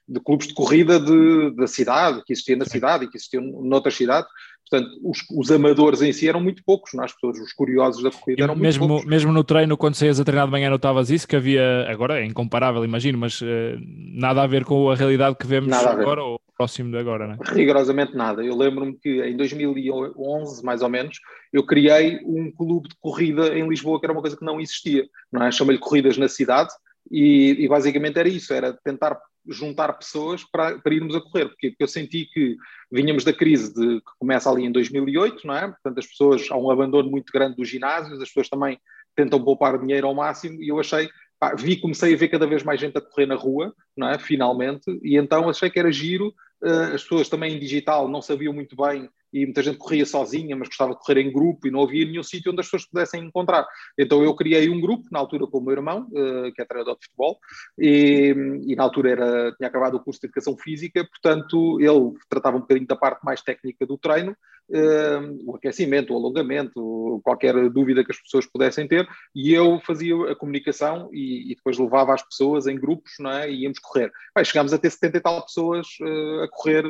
de 0.07 0.19
clubes 0.19 0.47
de 0.47 0.53
corrida 0.53 0.99
de, 0.99 1.51
da 1.55 1.67
cidade, 1.67 2.23
que 2.25 2.33
existia 2.33 2.55
na 2.55 2.65
cidade 2.65 3.05
e 3.05 3.07
que 3.07 3.17
existiam 3.17 3.43
noutras 3.43 3.95
cidades. 3.95 4.29
Portanto, 4.69 4.89
os, 5.03 5.19
os, 5.37 5.51
amadores 5.51 6.01
em 6.01 6.13
si 6.13 6.29
eram 6.29 6.39
muito 6.39 6.63
poucos, 6.63 6.93
não 6.93 7.03
é? 7.03 7.05
as 7.05 7.13
pessoas, 7.13 7.37
os 7.39 7.51
curiosos 7.51 8.01
da 8.01 8.09
corrida 8.09 8.43
eram 8.43 8.55
mesmo, 8.55 8.87
muito 8.87 9.01
poucos. 9.01 9.09
Mesmo 9.09 9.31
no 9.33 9.43
treino, 9.43 9.75
quando 9.75 9.95
saías 9.95 10.19
a 10.19 10.23
treinar 10.23 10.45
de 10.45 10.51
manhã, 10.51 10.69
notavas 10.69 11.09
isso, 11.09 11.27
que 11.27 11.35
havia, 11.35 11.85
agora 11.89 12.21
é 12.21 12.25
incomparável, 12.25 12.83
imagino, 12.85 13.17
mas 13.17 13.41
uh, 13.41 13.45
nada 13.85 14.41
a 14.41 14.47
ver 14.47 14.63
com 14.63 14.89
a 14.89 14.95
realidade 14.95 15.35
que 15.35 15.45
vemos 15.45 15.73
agora 15.73 16.23
ou 16.23 16.40
próximo 16.61 16.91
de 16.91 16.97
agora, 16.97 17.27
não 17.27 17.33
é? 17.33 17.37
Rigorosamente 17.43 18.15
nada. 18.15 18.43
Eu 18.43 18.55
lembro-me 18.55 18.93
que 18.93 19.21
em 19.23 19.35
2011, 19.35 20.63
mais 20.63 20.83
ou 20.83 20.89
menos, 20.89 21.19
eu 21.51 21.65
criei 21.65 22.19
um 22.23 22.51
clube 22.51 22.87
de 22.87 22.95
corrida 22.99 23.57
em 23.57 23.67
Lisboa, 23.67 23.99
que 23.99 24.05
era 24.05 24.13
uma 24.13 24.21
coisa 24.21 24.37
que 24.37 24.45
não 24.45 24.61
existia, 24.61 25.07
não 25.31 25.43
é? 25.43 25.51
Chama-lhe 25.51 25.79
Corridas 25.79 26.17
na 26.17 26.27
Cidade, 26.27 26.69
e, 27.09 27.55
e, 27.59 27.67
basicamente 27.67 28.19
era 28.19 28.29
isso, 28.29 28.53
era 28.53 28.77
tentar 28.85 29.19
juntar 29.47 29.91
pessoas 29.93 30.43
para, 30.43 30.77
para 30.77 30.93
irmos 30.93 31.15
a 31.15 31.19
correr, 31.19 31.47
porque, 31.47 31.75
eu 31.79 31.87
senti 31.87 32.25
que 32.31 32.55
vinhamos 32.91 33.23
da 33.23 33.33
crise 33.33 33.73
de, 33.73 33.99
que 33.99 34.11
começa 34.19 34.47
ali 34.49 34.65
em 34.65 34.71
2008, 34.71 35.47
não 35.47 35.55
é? 35.55 35.67
Portanto, 35.67 35.97
as 35.97 36.05
pessoas, 36.05 36.47
há 36.51 36.55
um 36.55 36.69
abandono 36.69 37.09
muito 37.09 37.33
grande 37.33 37.55
dos 37.55 37.67
ginásios, 37.67 38.21
as 38.21 38.27
pessoas 38.27 38.49
também 38.49 38.79
tentam 39.15 39.43
poupar 39.43 39.79
dinheiro 39.79 40.05
ao 40.05 40.13
máximo, 40.13 40.61
e 40.61 40.69
eu 40.69 40.79
achei, 40.79 41.09
vi, 41.57 41.81
comecei 41.81 42.13
a 42.13 42.17
ver 42.17 42.27
cada 42.27 42.45
vez 42.45 42.61
mais 42.61 42.79
gente 42.79 42.95
a 42.99 43.01
correr 43.01 43.25
na 43.25 43.35
rua, 43.35 43.73
não 43.97 44.07
é? 44.07 44.19
Finalmente, 44.19 44.85
e 45.03 45.17
então 45.17 45.49
achei 45.49 45.71
que 45.71 45.79
era 45.79 45.91
giro, 45.91 46.31
as 46.63 47.01
pessoas 47.03 47.29
também 47.29 47.55
em 47.55 47.59
digital 47.59 48.07
não 48.07 48.21
sabiam 48.21 48.53
muito 48.53 48.75
bem 48.75 49.09
e 49.33 49.45
muita 49.45 49.63
gente 49.63 49.77
corria 49.77 50.05
sozinha, 50.05 50.55
mas 50.55 50.67
gostava 50.67 50.93
de 50.93 50.99
correr 50.99 51.21
em 51.21 51.31
grupo 51.31 51.67
e 51.67 51.71
não 51.71 51.83
havia 51.83 52.05
nenhum 52.05 52.23
sítio 52.23 52.51
onde 52.51 52.61
as 52.61 52.67
pessoas 52.67 52.85
pudessem 52.85 53.23
encontrar. 53.23 53.65
Então 53.97 54.23
eu 54.23 54.35
criei 54.35 54.69
um 54.69 54.79
grupo, 54.79 55.05
na 55.11 55.19
altura 55.19 55.47
com 55.47 55.59
o 55.59 55.61
meu 55.61 55.73
irmão, 55.73 56.07
uh, 56.11 56.51
que 56.53 56.61
é 56.61 56.65
treinador 56.65 56.97
de 56.97 57.05
futebol, 57.05 57.39
e, 57.77 58.35
e, 58.67 58.75
na 58.75 58.83
altura 58.83 59.11
era, 59.11 59.51
tinha 59.53 59.67
acabado 59.67 59.95
o 59.95 60.03
curso 60.03 60.19
de 60.19 60.27
Educação 60.27 60.57
Física, 60.57 61.07
portanto 61.07 61.79
ele 61.79 62.13
tratava 62.29 62.57
um 62.57 62.61
bocadinho 62.61 62.87
da 62.87 62.95
parte 62.95 63.23
mais 63.23 63.41
técnica 63.41 63.85
do 63.85 63.97
treino, 63.97 64.35
uh, 64.71 65.51
o 65.51 65.55
aquecimento, 65.55 66.13
o 66.13 66.17
alongamento, 66.17 67.21
qualquer 67.23 67.69
dúvida 67.69 68.03
que 68.03 68.11
as 68.11 68.21
pessoas 68.21 68.45
pudessem 68.45 68.87
ter, 68.87 69.07
e 69.35 69.53
eu 69.53 69.79
fazia 69.85 70.15
a 70.31 70.35
comunicação 70.35 71.09
e, 71.11 71.51
e 71.51 71.55
depois 71.55 71.77
levava 71.77 72.13
as 72.13 72.23
pessoas 72.23 72.67
em 72.67 72.79
grupos 72.79 73.11
não 73.19 73.31
é? 73.31 73.49
e 73.49 73.63
íamos 73.63 73.79
correr. 73.79 74.11
Bem, 74.35 74.45
chegámos 74.45 74.73
a 74.73 74.77
ter 74.77 74.89
70 74.89 75.17
e 75.17 75.21
tal 75.21 75.45
pessoas 75.45 75.87
uh, 76.01 76.43
a 76.43 76.47
correr 76.49 76.83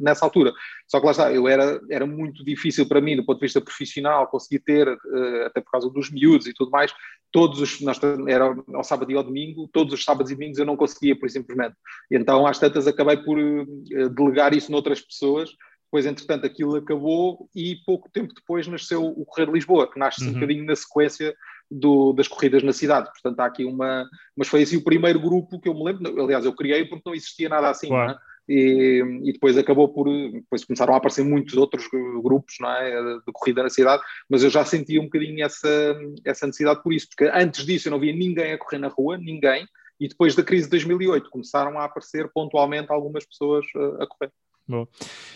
nessa 0.00 0.24
altura. 0.24 0.52
Só 0.86 1.00
que 1.00 1.06
lá 1.06 1.12
está, 1.12 1.32
eu 1.32 1.48
era 1.48 1.55
era, 1.56 1.80
era 1.90 2.06
muito 2.06 2.44
difícil 2.44 2.86
para 2.86 3.00
mim, 3.00 3.16
do 3.16 3.24
ponto 3.24 3.38
de 3.38 3.46
vista 3.46 3.60
profissional, 3.60 4.26
conseguir 4.28 4.60
ter, 4.60 4.88
uh, 4.88 5.46
até 5.46 5.60
por 5.60 5.70
causa 5.70 5.90
dos 5.90 6.10
miúdos 6.10 6.46
e 6.46 6.54
tudo 6.54 6.70
mais, 6.70 6.92
todos 7.32 7.60
os, 7.60 7.80
nós, 7.80 7.98
era 8.28 8.54
ao 8.74 8.84
sábado 8.84 9.10
e 9.10 9.16
ao 9.16 9.24
domingo, 9.24 9.68
todos 9.72 9.92
os 9.92 10.04
sábados 10.04 10.30
e 10.30 10.34
domingos 10.34 10.58
eu 10.58 10.64
não 10.64 10.76
conseguia, 10.76 11.18
por 11.18 11.28
simplesmente. 11.28 11.74
Então, 12.10 12.46
às 12.46 12.58
tantas, 12.58 12.86
acabei 12.86 13.16
por 13.16 13.38
uh, 13.38 14.10
delegar 14.10 14.54
isso 14.54 14.70
noutras 14.70 15.00
pessoas, 15.00 15.50
depois, 15.86 16.04
entretanto, 16.04 16.44
aquilo 16.44 16.76
acabou 16.76 17.48
e 17.54 17.76
pouco 17.86 18.10
tempo 18.10 18.34
depois 18.34 18.66
nasceu 18.66 19.04
o 19.06 19.24
Correr 19.24 19.46
de 19.46 19.52
Lisboa, 19.52 19.90
que 19.90 19.98
nasce 19.98 20.22
uhum. 20.22 20.30
um 20.30 20.34
bocadinho 20.34 20.64
na 20.64 20.74
sequência 20.74 21.34
do, 21.70 22.12
das 22.12 22.28
corridas 22.28 22.62
na 22.62 22.72
cidade. 22.72 23.08
Portanto, 23.10 23.40
há 23.40 23.46
aqui 23.46 23.64
uma. 23.64 24.04
Mas 24.36 24.48
foi 24.48 24.62
assim 24.62 24.76
o 24.76 24.84
primeiro 24.84 25.20
grupo 25.20 25.60
que 25.60 25.68
eu 25.68 25.74
me 25.74 25.84
lembro. 25.84 26.22
Aliás, 26.22 26.44
eu 26.44 26.52
criei 26.52 26.84
porque 26.84 27.02
não 27.06 27.14
existia 27.14 27.48
nada 27.48 27.70
assim. 27.70 27.88
Claro. 27.88 28.12
Não 28.12 28.14
é? 28.14 28.18
E, 28.48 29.02
e, 29.24 29.32
depois 29.32 29.58
acabou 29.58 29.88
por 29.88 30.06
depois 30.06 30.64
começaram 30.64 30.94
a 30.94 30.98
aparecer 30.98 31.24
muitos 31.24 31.56
outros 31.56 31.88
grupos 32.22 32.54
não 32.60 32.70
é, 32.70 33.18
de 33.18 33.32
corrida 33.32 33.62
na 33.62 33.68
cidade, 33.68 34.02
mas 34.28 34.44
eu 34.44 34.50
já 34.50 34.64
sentia 34.64 35.00
um 35.00 35.04
bocadinho 35.04 35.44
essa, 35.44 36.00
essa 36.24 36.46
necessidade 36.46 36.82
por 36.82 36.92
isso, 36.92 37.08
porque 37.08 37.30
antes 37.34 37.66
disso 37.66 37.88
eu 37.88 37.92
não 37.92 37.98
via 37.98 38.12
ninguém 38.12 38.52
a 38.52 38.58
correr 38.58 38.78
na 38.78 38.88
rua, 38.88 39.18
ninguém, 39.18 39.66
e 39.98 40.06
depois 40.06 40.36
da 40.36 40.44
crise 40.44 40.64
de 40.64 40.70
2008 40.70 41.28
começaram 41.28 41.78
a 41.78 41.84
aparecer 41.84 42.30
pontualmente 42.32 42.92
algumas 42.92 43.26
pessoas 43.26 43.64
a, 43.74 44.04
a 44.04 44.06
correr. 44.06 44.30
Bom. 44.68 44.86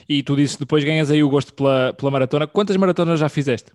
E 0.08 0.22
tu 0.22 0.34
disse 0.36 0.58
depois 0.58 0.84
ganhas 0.84 1.10
aí 1.10 1.22
o 1.22 1.28
gosto 1.28 1.54
pela, 1.54 1.92
pela 1.94 2.10
maratona. 2.10 2.46
Quantas 2.46 2.76
maratonas 2.76 3.20
já 3.20 3.28
fizeste? 3.28 3.72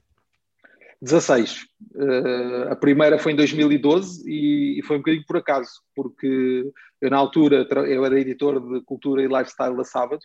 16. 1.02 1.64
Uh, 1.96 2.02
eh, 2.02 2.68
a 2.72 2.76
primeira 2.76 3.18
foi 3.18 3.34
em 3.34 3.36
2012 3.36 4.30
e, 4.30 4.80
e, 4.80 4.84
foi 4.84 4.98
um 4.98 5.00
bocadinho 5.00 5.26
por 5.26 5.38
acaso, 5.38 5.70
porque 5.96 6.72
eu 7.02 7.10
na 7.10 7.18
altura 7.18 7.68
eu 7.88 8.06
era 8.06 8.20
editor 8.20 8.60
de 8.60 8.82
cultura 8.86 9.22
e 9.22 9.28
lifestyle 9.28 9.76
da 9.76 9.84
Sábado 9.84 10.22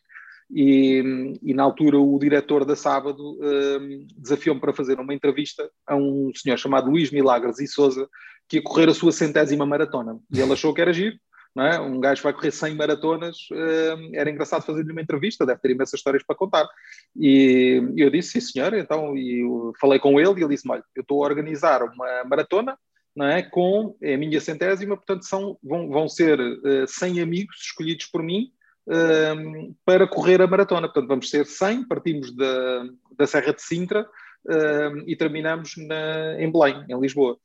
e, 0.51 1.39
e 1.43 1.55
na 1.55 1.63
altura 1.63 1.99
o 1.99 2.19
diretor 2.19 2.65
da 2.65 2.75
Sábado 2.75 3.35
uh, 3.35 4.07
desafiou-me 4.17 4.61
para 4.61 4.73
fazer 4.73 4.99
uma 4.99 5.15
entrevista 5.15 5.71
a 5.87 5.95
um 5.95 6.31
senhor 6.35 6.57
chamado 6.57 6.91
Luís 6.91 7.11
Milagres 7.11 7.61
e 7.61 7.67
Souza 7.67 8.09
que 8.49 8.57
ia 8.57 8.63
correr 8.63 8.89
a 8.89 8.95
sua 8.95 9.13
centésima 9.13 9.65
maratona 9.65 10.19
e 10.33 10.41
ele 10.41 10.53
achou 10.53 10.75
que 10.75 10.81
era 10.81 10.93
giro 10.93 11.17
é? 11.59 11.81
Um 11.81 11.99
gajo 11.99 12.23
vai 12.23 12.33
correr 12.33 12.53
100 12.53 12.75
maratonas, 12.77 13.37
uh, 13.51 14.11
era 14.15 14.31
engraçado 14.31 14.65
fazer-lhe 14.65 14.93
uma 14.93 15.03
entrevista, 15.03 15.45
deve 15.45 15.61
ter 15.61 15.73
imensas 15.73 15.99
histórias 15.99 16.23
para 16.23 16.37
contar. 16.37 16.69
E 17.17 17.83
eu 17.97 18.09
disse, 18.11 18.41
sim 18.41 18.53
senhor, 18.53 18.73
então, 18.75 19.17
e 19.17 19.43
falei 19.81 19.99
com 19.99 20.21
ele 20.21 20.41
e 20.41 20.45
ele 20.45 20.55
disse 20.55 20.69
olha, 20.71 20.85
eu 20.95 21.03
estou 21.03 21.25
a 21.25 21.27
organizar 21.27 21.83
uma 21.83 22.25
maratona, 22.25 22.79
não 23.15 23.27
é? 23.27 23.43
Com 23.43 23.97
é 24.01 24.15
a 24.15 24.19
minha 24.19 24.41
centésima, 24.41 24.97
portanto 24.97 25.25
são, 25.25 25.59
vão, 25.63 25.89
vão 25.89 26.09
ser 26.09 26.39
uh, 26.39 26.85
eh, 26.85 26.87
100 26.87 27.21
amigos 27.21 27.57
escolhidos 27.61 28.07
por 28.07 28.23
mim 28.23 28.53
uh, 28.87 29.75
para 29.85 30.07
correr 30.07 30.41
a 30.41 30.47
maratona. 30.47 30.87
Portanto, 30.87 31.09
vamos 31.09 31.29
ser 31.29 31.45
100, 31.47 31.89
partimos 31.89 32.35
da, 32.35 32.85
da 33.19 33.27
Serra 33.27 33.53
de 33.53 33.63
Sintra, 33.63 34.07
uh, 34.47 35.03
e 35.07 35.17
terminamos 35.17 35.75
na, 35.77 36.41
em 36.41 36.51
Belém, 36.51 36.85
em 36.89 37.01
Lisboa. 37.01 37.37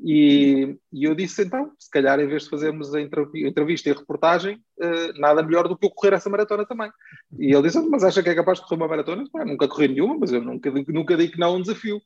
E, 0.00 0.76
e, 0.92 1.04
eu 1.04 1.14
disse 1.14 1.42
então, 1.42 1.70
se 1.78 1.88
calhar 1.90 2.18
em 2.18 2.26
vez 2.26 2.44
de 2.44 2.50
fazermos 2.50 2.94
a 2.94 3.00
entrevista 3.00 3.88
e 3.88 3.92
a 3.92 3.94
reportagem, 3.94 4.56
uh, 4.56 5.20
nada 5.20 5.42
melhor 5.42 5.68
do 5.68 5.76
que 5.76 5.86
eu 5.86 5.90
correr 5.90 6.14
essa 6.14 6.28
maratona 6.28 6.66
também. 6.66 6.90
E 7.38 7.54
ele 7.54 7.62
disse, 7.62 7.80
mas 7.88 8.02
acha 8.02 8.22
que 8.22 8.28
é 8.28 8.34
capaz 8.34 8.58
de 8.58 8.64
correr 8.64 8.80
uma 8.80 8.88
maratona? 8.88 9.24
Ah, 9.36 9.44
nunca 9.44 9.68
corri 9.68 9.88
nenhuma, 9.88 10.18
mas 10.18 10.32
eu 10.32 10.42
nunca, 10.42 10.70
nunca 10.70 11.16
digo 11.16 11.32
que 11.32 11.38
não 11.38 11.54
é 11.54 11.56
um 11.56 11.62
desafio. 11.62 12.00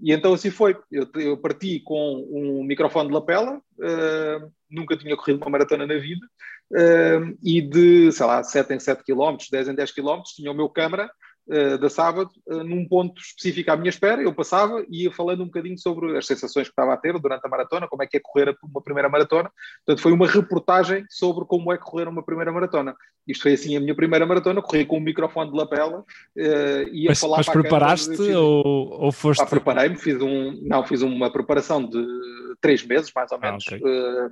E 0.00 0.12
então 0.12 0.32
assim 0.32 0.50
foi. 0.50 0.76
Eu, 0.90 1.06
eu 1.16 1.36
parti 1.36 1.80
com 1.80 2.26
um 2.30 2.64
microfone 2.64 3.08
de 3.08 3.14
lapela, 3.14 3.56
uh, 3.56 4.52
nunca 4.70 4.96
tinha 4.96 5.16
corrido 5.16 5.42
uma 5.42 5.50
maratona 5.50 5.86
na 5.86 5.94
vida, 5.94 6.24
uh, 6.72 7.36
e 7.42 7.60
de, 7.60 8.10
sei 8.12 8.26
lá, 8.26 8.42
7 8.42 8.74
em 8.74 8.80
7 8.80 9.04
km, 9.04 9.36
10 9.50 9.68
em 9.68 9.74
10 9.74 9.92
km, 9.92 10.22
tinha 10.34 10.50
o 10.50 10.54
meu 10.54 10.68
câmara 10.68 11.10
uh, 11.48 11.78
da 11.78 11.88
sábado, 11.88 12.30
uh, 12.46 12.62
num 12.64 12.86
ponto 12.86 13.20
específico 13.20 13.70
à 13.70 13.76
minha 13.76 13.88
espera, 13.88 14.22
eu 14.22 14.34
passava 14.34 14.84
e 14.88 15.04
ia 15.04 15.12
falando 15.12 15.42
um 15.42 15.46
bocadinho 15.46 15.78
sobre 15.78 16.16
as 16.16 16.26
sensações 16.26 16.68
que 16.68 16.72
estava 16.72 16.92
a 16.92 16.96
ter 16.96 17.18
durante 17.18 17.44
a 17.44 17.48
maratona, 17.48 17.88
como 17.88 18.02
é 18.02 18.06
que 18.06 18.16
é 18.16 18.20
correr 18.20 18.56
uma 18.62 18.82
primeira 18.82 19.08
maratona. 19.08 19.50
Portanto, 19.84 20.02
foi 20.02 20.12
uma 20.12 20.26
reportagem 20.26 21.04
sobre 21.08 21.44
como 21.44 21.72
é 21.72 21.78
correr 21.78 22.08
uma 22.08 22.22
primeira 22.22 22.52
maratona. 22.52 22.94
Isto 23.26 23.42
foi 23.42 23.52
assim 23.54 23.76
a 23.76 23.80
minha 23.80 23.94
primeira 23.94 24.26
maratona, 24.26 24.62
corri 24.62 24.84
com 24.84 24.98
um 24.98 25.00
microfone 25.00 25.50
de 25.50 25.56
lapela, 25.56 26.00
uh, 26.00 26.88
ia 26.92 27.10
mas, 27.10 27.20
falar 27.20 27.38
mas 27.38 27.46
para 27.46 27.60
preparaste 27.60 28.20
ou, 28.32 28.64
ou 29.04 29.12
foste... 29.12 29.44
preparei-me, 29.46 29.96
fiz 29.96 30.20
um, 30.20 30.58
não, 30.62 30.84
fiz 30.84 31.02
uma 31.02 31.30
preparação 31.30 31.84
de 31.84 32.04
três 32.60 32.84
meses, 32.84 33.12
mais 33.14 33.30
ou 33.32 33.38
ah, 33.38 33.40
menos, 33.40 33.64
ah, 33.70 33.76
okay. 33.76 33.88
uh, 33.88 34.30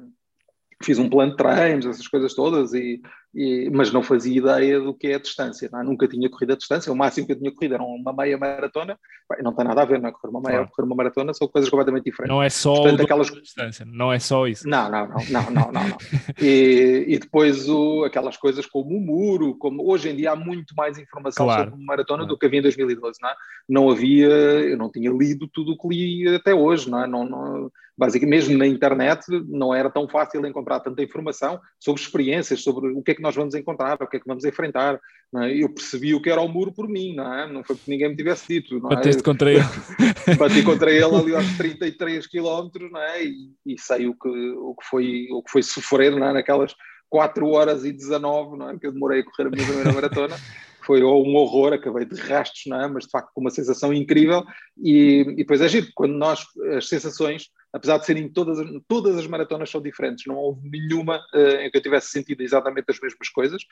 fiz 0.82 0.98
um 0.98 1.08
plano 1.08 1.32
de 1.32 1.36
treinos, 1.36 1.86
essas 1.86 2.08
coisas 2.08 2.34
todas, 2.34 2.72
e, 2.72 3.00
e, 3.34 3.70
mas 3.70 3.92
não 3.92 4.02
fazia 4.02 4.38
ideia 4.38 4.80
do 4.80 4.92
que 4.92 5.08
é 5.08 5.14
a 5.14 5.20
distância. 5.20 5.70
É? 5.72 5.82
Nunca 5.82 6.08
tinha 6.08 6.28
corrido 6.28 6.52
a 6.52 6.56
distância, 6.56 6.92
o 6.92 6.96
máximo 6.96 7.26
que 7.26 7.32
eu 7.32 7.38
tinha 7.38 7.52
corrido 7.52 7.74
era 7.74 7.82
uma 7.82 8.12
meia 8.12 8.36
maratona, 8.36 8.98
não 9.42 9.54
tem 9.54 9.64
nada 9.64 9.82
a 9.82 9.84
ver, 9.84 10.00
não 10.00 10.08
é? 10.08 10.12
Correr 10.12 10.30
uma 10.30 10.40
meia 10.40 10.56
claro. 10.58 10.70
correr 10.70 10.86
uma 10.86 10.96
maratona 10.96 11.32
são 11.32 11.46
coisas 11.46 11.70
completamente 11.70 12.04
diferentes. 12.04 12.34
Não 12.34 12.42
é 12.42 12.50
só 12.50 12.74
Portanto, 12.74 13.02
aquelas... 13.02 13.30
distância, 13.30 13.86
não 13.86 14.12
é 14.12 14.18
só 14.18 14.46
isso. 14.46 14.68
Não, 14.68 14.90
não, 14.90 15.08
não, 15.08 15.24
não, 15.30 15.50
não, 15.50 15.72
não. 15.72 15.88
não. 15.88 15.98
e, 16.40 17.04
e, 17.08 17.18
depois 17.18 17.68
o, 17.68 18.04
aquelas 18.04 18.36
coisas 18.36 18.66
como 18.66 18.96
o 18.96 19.00
muro, 19.00 19.56
como 19.56 19.88
hoje 19.88 20.08
em 20.08 20.16
dia 20.16 20.32
há 20.32 20.36
muito 20.36 20.74
mais 20.74 20.98
informação 20.98 21.46
claro. 21.46 21.64
sobre 21.64 21.76
uma 21.76 21.86
maratona 21.86 22.24
claro. 22.24 22.34
do 22.34 22.38
que 22.38 22.46
havia 22.46 22.58
em 22.58 22.62
2012, 22.62 23.18
não 23.22 23.28
é? 23.28 23.34
Não 23.68 23.90
havia, 23.90 24.28
eu 24.28 24.76
não 24.76 24.90
tinha 24.90 25.10
lido 25.10 25.48
tudo 25.48 25.72
o 25.72 25.78
que 25.78 25.88
li 25.88 26.34
até 26.34 26.52
hoje, 26.52 26.90
não 26.90 27.04
é? 27.04 27.06
Não, 27.06 27.24
não, 27.24 27.70
basicamente, 28.00 28.30
mesmo 28.48 28.56
na 28.56 28.66
internet, 28.66 29.26
não 29.46 29.74
era 29.74 29.90
tão 29.90 30.08
fácil 30.08 30.44
encontrar 30.46 30.80
tanta 30.80 31.02
informação 31.02 31.60
sobre 31.78 32.00
experiências, 32.00 32.62
sobre 32.62 32.88
o 32.88 33.02
que 33.02 33.10
é 33.10 33.14
que 33.14 33.19
nós 33.20 33.34
vamos 33.34 33.54
encontrar, 33.54 33.96
o 34.00 34.06
que 34.06 34.16
é 34.16 34.20
que 34.20 34.26
vamos 34.26 34.44
enfrentar. 34.44 35.00
É? 35.36 35.54
Eu 35.62 35.72
percebi 35.72 36.14
o 36.14 36.20
que 36.20 36.28
era 36.28 36.40
o 36.40 36.48
muro 36.48 36.72
por 36.72 36.88
mim, 36.88 37.14
não 37.14 37.32
é? 37.32 37.50
Não 37.50 37.62
foi 37.62 37.76
porque 37.76 37.90
ninguém 37.90 38.08
me 38.08 38.16
tivesse 38.16 38.48
dito. 38.48 38.80
Não 38.80 38.90
é? 38.90 38.96
Bateste 38.96 39.22
contra 39.22 39.52
ele. 39.52 39.64
Bati 40.38 40.62
contra 40.62 40.90
ele 40.90 41.04
ali 41.04 41.34
aos 41.34 41.56
33 41.56 42.26
quilómetros, 42.26 42.90
não 42.90 43.00
é? 43.00 43.24
E, 43.24 43.52
e, 43.64 43.78
sei 43.78 44.08
o 44.08 44.14
que, 44.14 44.28
o, 44.28 44.74
que 44.74 44.86
foi, 44.88 45.28
o 45.30 45.42
que 45.42 45.50
foi 45.50 45.62
sofrer, 45.62 46.16
não 46.16 46.26
é? 46.26 46.32
Naquelas 46.32 46.74
4 47.08 47.46
horas 47.48 47.84
e 47.84 47.92
19, 47.92 48.56
não 48.56 48.70
é? 48.70 48.78
Que 48.78 48.86
eu 48.88 48.92
demorei 48.92 49.20
a 49.20 49.24
correr 49.24 49.48
a 49.48 49.50
minha 49.50 49.66
primeira 49.66 49.92
maratona. 49.92 50.36
foi 50.90 51.04
um 51.04 51.36
horror, 51.36 51.72
acabei 51.72 52.04
de 52.04 52.20
rastos, 52.20 52.62
não 52.66 52.80
é? 52.80 52.88
mas 52.88 53.04
de 53.04 53.10
facto 53.10 53.30
com 53.32 53.40
uma 53.40 53.50
sensação 53.50 53.92
incrível 53.94 54.44
e, 54.82 55.20
e 55.28 55.36
depois 55.36 55.60
é 55.60 55.68
giro, 55.68 55.86
quando 55.94 56.14
nós, 56.14 56.44
as 56.76 56.88
sensações, 56.88 57.48
apesar 57.72 57.98
de 57.98 58.06
serem 58.06 58.28
todas, 58.28 58.58
todas 58.88 59.16
as 59.16 59.26
maratonas 59.26 59.70
são 59.70 59.80
diferentes, 59.80 60.26
não 60.26 60.36
houve 60.36 60.68
nenhuma 60.68 61.18
uh, 61.34 61.60
em 61.60 61.70
que 61.70 61.76
eu 61.76 61.82
tivesse 61.82 62.08
sentido 62.08 62.42
exatamente 62.42 62.90
as 62.90 63.00
mesmas 63.00 63.28
coisas. 63.28 63.62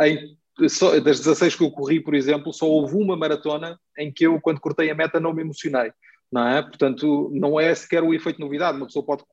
Em, 0.00 0.36
só, 0.68 0.98
das 1.00 1.18
16 1.18 1.56
que 1.56 1.64
eu 1.64 1.70
corri, 1.70 2.00
por 2.00 2.14
exemplo, 2.14 2.52
só 2.52 2.66
houve 2.66 2.94
uma 2.96 3.16
maratona 3.16 3.78
em 3.96 4.12
que 4.12 4.26
eu, 4.26 4.40
quando 4.40 4.60
cortei 4.60 4.90
a 4.90 4.94
meta, 4.94 5.20
não 5.20 5.32
me 5.32 5.42
emocionei. 5.42 5.92
Não 6.30 6.46
é? 6.46 6.62
Portanto, 6.62 7.30
não 7.32 7.58
é 7.58 7.74
sequer 7.74 8.02
o 8.02 8.12
efeito 8.12 8.40
novidade. 8.40 8.76
Uma 8.76 8.86
pessoa 8.86 9.04
pode 9.04 9.24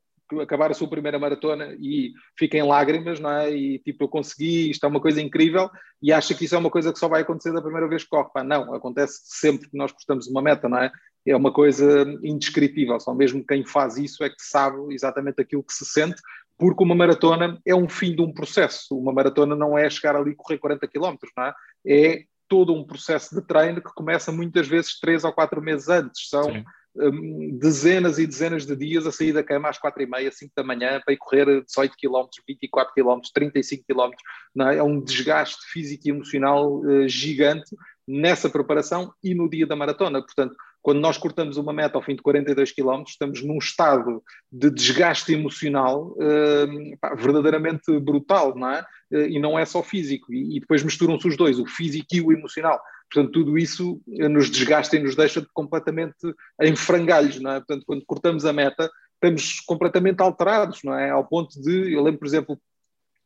acabar 0.42 0.72
a 0.72 0.74
sua 0.74 0.90
primeira 0.90 1.20
maratona 1.20 1.76
e 1.80 2.14
fica 2.38 2.58
em 2.58 2.64
lágrimas, 2.64 3.20
não 3.20 3.32
é? 3.32 3.52
E 3.52 3.80
tipo, 3.80 4.04
eu 4.04 4.08
consegui, 4.08 4.70
isto 4.70 4.86
é 4.86 4.90
uma 4.90 5.00
coisa 5.00 5.22
incrível 5.22 5.70
e 6.02 6.12
acha 6.12 6.34
que 6.34 6.46
isso 6.46 6.56
é 6.56 6.58
uma 6.58 6.70
coisa 6.70 6.92
que 6.92 7.00
só 7.00 7.08
vai 7.08 7.22
acontecer 7.22 7.54
da 7.54 7.62
primeira 7.62 7.88
vez 7.88 8.04
que 8.04 8.10
corre. 8.10 8.30
Pá, 8.34 8.44
não, 8.44 8.74
acontece 8.74 9.22
sempre 9.24 9.70
que 9.70 9.78
nós 9.78 9.92
postamos 9.92 10.28
uma 10.28 10.42
meta, 10.42 10.68
não 10.68 10.78
é? 10.78 10.92
É 11.28 11.36
uma 11.36 11.52
coisa 11.52 12.04
indescritível, 12.24 13.00
só 13.00 13.14
mesmo 13.14 13.46
quem 13.46 13.66
faz 13.66 13.98
isso 13.98 14.24
é 14.24 14.30
que 14.30 14.42
sabe 14.42 14.78
exatamente 14.94 15.42
aquilo 15.42 15.64
que 15.64 15.74
se 15.74 15.86
sente, 15.86 16.22
porque 16.58 16.84
uma 16.84 16.96
maratona 16.96 17.60
é 17.66 17.76
um 17.76 17.90
fim 17.90 18.16
de 18.16 18.22
um 18.22 18.32
processo. 18.32 18.98
Uma 18.98 19.12
maratona 19.12 19.56
não 19.56 19.78
é 19.78 19.90
chegar 19.90 20.16
ali 20.16 20.32
e 20.32 20.36
correr 20.36 20.60
40 20.60 20.88
km, 20.88 21.16
não 21.36 21.44
é? 21.46 21.54
É 21.88 22.24
todo 22.48 22.74
um 22.74 22.86
processo 22.86 23.34
de 23.34 23.42
treino 23.42 23.82
que 23.82 23.94
começa 23.96 24.32
muitas 24.32 24.68
vezes 24.68 25.00
três 25.00 25.24
ou 25.24 25.34
quatro 25.34 25.62
meses 25.62 25.90
antes. 25.90 26.30
São 26.30 26.44
Sim 26.44 26.64
um, 26.98 27.58
dezenas 27.58 28.18
e 28.18 28.26
dezenas 28.26 28.66
de 28.66 28.76
dias 28.76 29.06
a 29.06 29.12
sair 29.12 29.34
da 29.34 29.44
cama 29.44 29.70
às 29.70 29.78
quatro 29.78 30.02
e 30.02 30.06
meia, 30.06 30.32
cinco 30.32 30.54
da 30.56 30.64
manhã, 30.64 31.02
para 31.04 31.14
ir 31.14 31.18
correr 31.18 31.64
18 31.64 31.96
km, 31.98 32.28
24 32.48 32.94
km, 32.94 33.20
35 33.34 33.84
km. 33.88 34.12
Não 34.54 34.70
é? 34.70 34.78
é 34.78 34.84
um 34.84 35.00
desgaste 35.02 35.66
físico 35.72 36.08
e 36.08 36.12
emocional 36.12 36.80
uh, 36.80 37.08
gigante 37.08 37.76
nessa 38.08 38.50
preparação 38.50 39.12
e 39.24 39.34
no 39.34 39.50
dia 39.50 39.66
da 39.66 39.76
maratona. 39.76 40.22
Portanto, 40.22 40.56
quando 40.82 41.00
nós 41.00 41.18
cortamos 41.18 41.58
uma 41.58 41.74
meta 41.74 41.98
ao 41.98 42.04
fim 42.04 42.16
de 42.16 42.22
42 42.22 42.72
km, 42.72 43.02
estamos 43.08 43.44
num 43.44 43.58
estado 43.58 44.22
de 44.52 44.70
desgaste 44.70 45.34
emocional 45.34 46.16
uh, 46.18 46.98
pá, 47.02 47.16
verdadeiramente 47.16 48.00
brutal, 48.00 48.56
não 48.56 48.70
é? 48.70 48.86
Uh, 49.12 49.28
e 49.28 49.40
não 49.40 49.58
é 49.58 49.66
só 49.66 49.82
físico. 49.82 50.32
E, 50.32 50.58
e 50.58 50.60
depois 50.60 50.84
misturam-se 50.84 51.28
os 51.28 51.36
dois, 51.36 51.58
o 51.58 51.66
físico 51.66 52.08
e 52.14 52.22
o 52.22 52.32
emocional. 52.32 52.80
Portanto, 53.12 53.32
tudo 53.34 53.58
isso 53.58 54.02
nos 54.08 54.50
desgasta 54.50 54.96
e 54.96 55.04
nos 55.04 55.16
deixa 55.16 55.46
completamente 55.54 56.16
em 56.62 56.76
frangalhos, 56.76 57.40
não 57.40 57.52
é? 57.52 57.60
Portanto, 57.60 57.84
quando 57.86 58.06
cortamos 58.06 58.46
a 58.46 58.54
meta, 58.54 58.90
estamos 59.14 59.60
completamente 59.62 60.22
alterados, 60.22 60.82
não 60.84 60.98
é? 60.98 61.10
Ao 61.10 61.26
ponto 61.26 61.62
de, 61.62 61.94
eu 61.94 62.04
lembro, 62.04 62.20
por 62.20 62.28
exemplo, 62.28 62.60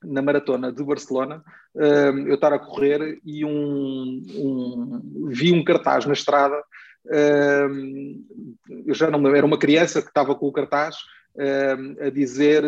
na 0.04 0.22
maratona 0.22 0.72
de 0.72 0.84
Barcelona, 0.84 1.44
uh, 1.76 2.20
eu 2.28 2.36
estar 2.36 2.54
a 2.54 2.60
correr 2.60 3.20
e 3.24 3.44
um, 3.44 4.24
um, 4.36 5.28
vi 5.28 5.52
um 5.52 5.64
cartaz 5.64 6.06
na 6.06 6.14
estrada, 6.14 6.58
uh, 6.58 7.70
eu 8.86 8.94
já 8.94 9.12
não 9.12 9.36
era 9.36 9.46
uma 9.46 9.60
criança 9.60 10.02
que 10.02 10.08
estava 10.08 10.36
com 10.36 10.48
o 10.48 10.54
cartaz 10.54 10.96
uh, 11.36 12.06
a 12.06 12.10
dizer 12.10 12.64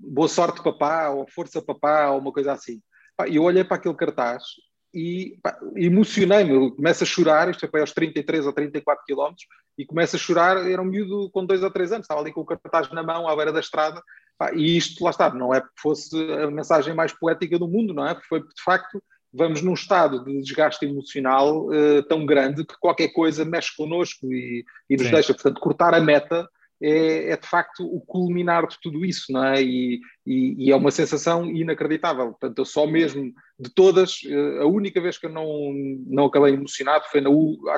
boa 0.00 0.28
sorte 0.28 0.62
papá, 0.62 1.10
ou 1.10 1.26
força 1.28 1.62
papá, 1.62 2.10
ou 2.10 2.18
uma 2.18 2.32
coisa 2.32 2.52
assim. 2.52 2.82
E 3.28 3.36
eu 3.36 3.42
olhei 3.42 3.62
para 3.62 3.76
aquele 3.76 3.94
cartaz 3.94 4.42
e 4.92 5.38
emocionei-me, 5.76 6.74
começo 6.74 7.04
a 7.04 7.06
chorar, 7.06 7.48
isto 7.50 7.68
foi 7.68 7.80
aos 7.80 7.92
33 7.92 8.46
ou 8.46 8.52
34 8.52 9.04
quilómetros, 9.04 9.46
e 9.78 9.86
começo 9.86 10.16
a 10.16 10.18
chorar, 10.18 10.70
era 10.70 10.82
um 10.82 10.84
miúdo 10.84 11.30
com 11.30 11.44
dois 11.44 11.62
ou 11.62 11.70
três 11.70 11.92
anos, 11.92 12.04
estava 12.04 12.20
ali 12.20 12.32
com 12.32 12.40
o 12.40 12.44
cartaz 12.44 12.90
na 12.90 13.02
mão, 13.02 13.28
à 13.28 13.36
beira 13.36 13.52
da 13.52 13.60
estrada, 13.60 14.02
pá, 14.38 14.52
e 14.52 14.76
isto, 14.76 15.02
lá 15.04 15.10
está, 15.10 15.32
não 15.32 15.54
é 15.54 15.60
porque 15.60 15.80
fosse 15.80 16.16
a 16.32 16.50
mensagem 16.50 16.94
mais 16.94 17.12
poética 17.12 17.58
do 17.58 17.68
mundo, 17.68 17.94
não 17.94 18.06
é? 18.06 18.14
Porque 18.14 18.28
foi, 18.28 18.40
de 18.40 18.62
facto, 18.64 19.02
vamos 19.32 19.62
num 19.62 19.74
estado 19.74 20.24
de 20.24 20.42
desgaste 20.42 20.84
emocional 20.84 21.66
uh, 21.66 22.02
tão 22.08 22.26
grande 22.26 22.64
que 22.64 22.74
qualquer 22.80 23.08
coisa 23.08 23.44
mexe 23.44 23.74
connosco 23.76 24.26
e, 24.26 24.64
e 24.88 24.96
nos 24.96 25.06
Sim. 25.06 25.12
deixa, 25.12 25.34
portanto, 25.34 25.60
cortar 25.60 25.94
a 25.94 26.00
meta 26.00 26.48
é, 26.82 27.32
é, 27.32 27.36
de 27.36 27.46
facto 27.46 27.84
o 27.84 28.00
culminar 28.00 28.66
de 28.66 28.78
tudo 28.80 29.04
isso, 29.04 29.32
não 29.32 29.44
é? 29.44 29.62
E, 29.62 30.00
e, 30.26 30.66
e, 30.66 30.70
é 30.72 30.76
uma 30.76 30.90
sensação 30.90 31.44
inacreditável. 31.46 32.28
Portanto, 32.30 32.58
eu 32.58 32.64
só 32.64 32.86
mesmo 32.86 33.32
de 33.58 33.70
todas, 33.74 34.20
eh, 34.26 34.62
a 34.62 34.66
única 34.66 35.00
vez 35.00 35.18
que 35.18 35.26
eu 35.26 35.30
não, 35.30 35.72
não 36.06 36.26
acabei 36.26 36.54
emocionado 36.54 37.04
foi 37.10 37.20
na 37.20 37.30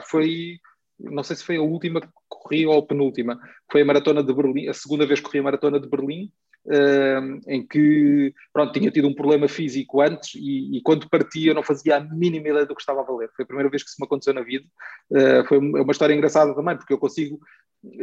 foi 0.02 0.58
não 0.98 1.22
sei 1.22 1.36
se 1.36 1.44
foi 1.44 1.56
a 1.56 1.62
última 1.62 2.00
que 2.00 2.08
corri 2.28 2.66
ou 2.66 2.78
a 2.78 2.86
penúltima, 2.86 3.38
foi 3.70 3.82
a 3.82 3.84
maratona 3.84 4.22
de 4.22 4.32
Berlim, 4.32 4.68
a 4.68 4.74
segunda 4.74 5.06
vez 5.06 5.18
que 5.18 5.26
corri 5.26 5.40
a 5.40 5.42
maratona 5.42 5.80
de 5.80 5.88
Berlim, 5.88 6.30
em 7.48 7.66
que 7.66 8.32
pronto, 8.52 8.72
tinha 8.72 8.90
tido 8.90 9.08
um 9.08 9.14
problema 9.14 9.48
físico 9.48 10.00
antes 10.00 10.34
e, 10.36 10.76
e, 10.76 10.82
quando 10.82 11.08
partia 11.08 11.50
eu 11.50 11.54
não 11.54 11.62
fazia 11.62 11.96
a 11.96 12.00
mínima 12.00 12.48
ideia 12.48 12.66
do 12.66 12.74
que 12.74 12.80
estava 12.80 13.00
a 13.00 13.04
valer. 13.04 13.30
Foi 13.34 13.42
a 13.42 13.46
primeira 13.46 13.68
vez 13.68 13.82
que 13.82 13.88
isso 13.88 14.00
me 14.00 14.06
aconteceu 14.06 14.32
na 14.32 14.42
vida. 14.42 14.64
Uh, 15.10 15.44
foi 15.48 15.58
uma 15.58 15.90
história 15.92 16.14
engraçada 16.14 16.54
também, 16.54 16.76
porque 16.76 16.92
eu 16.92 16.98
consigo 16.98 17.40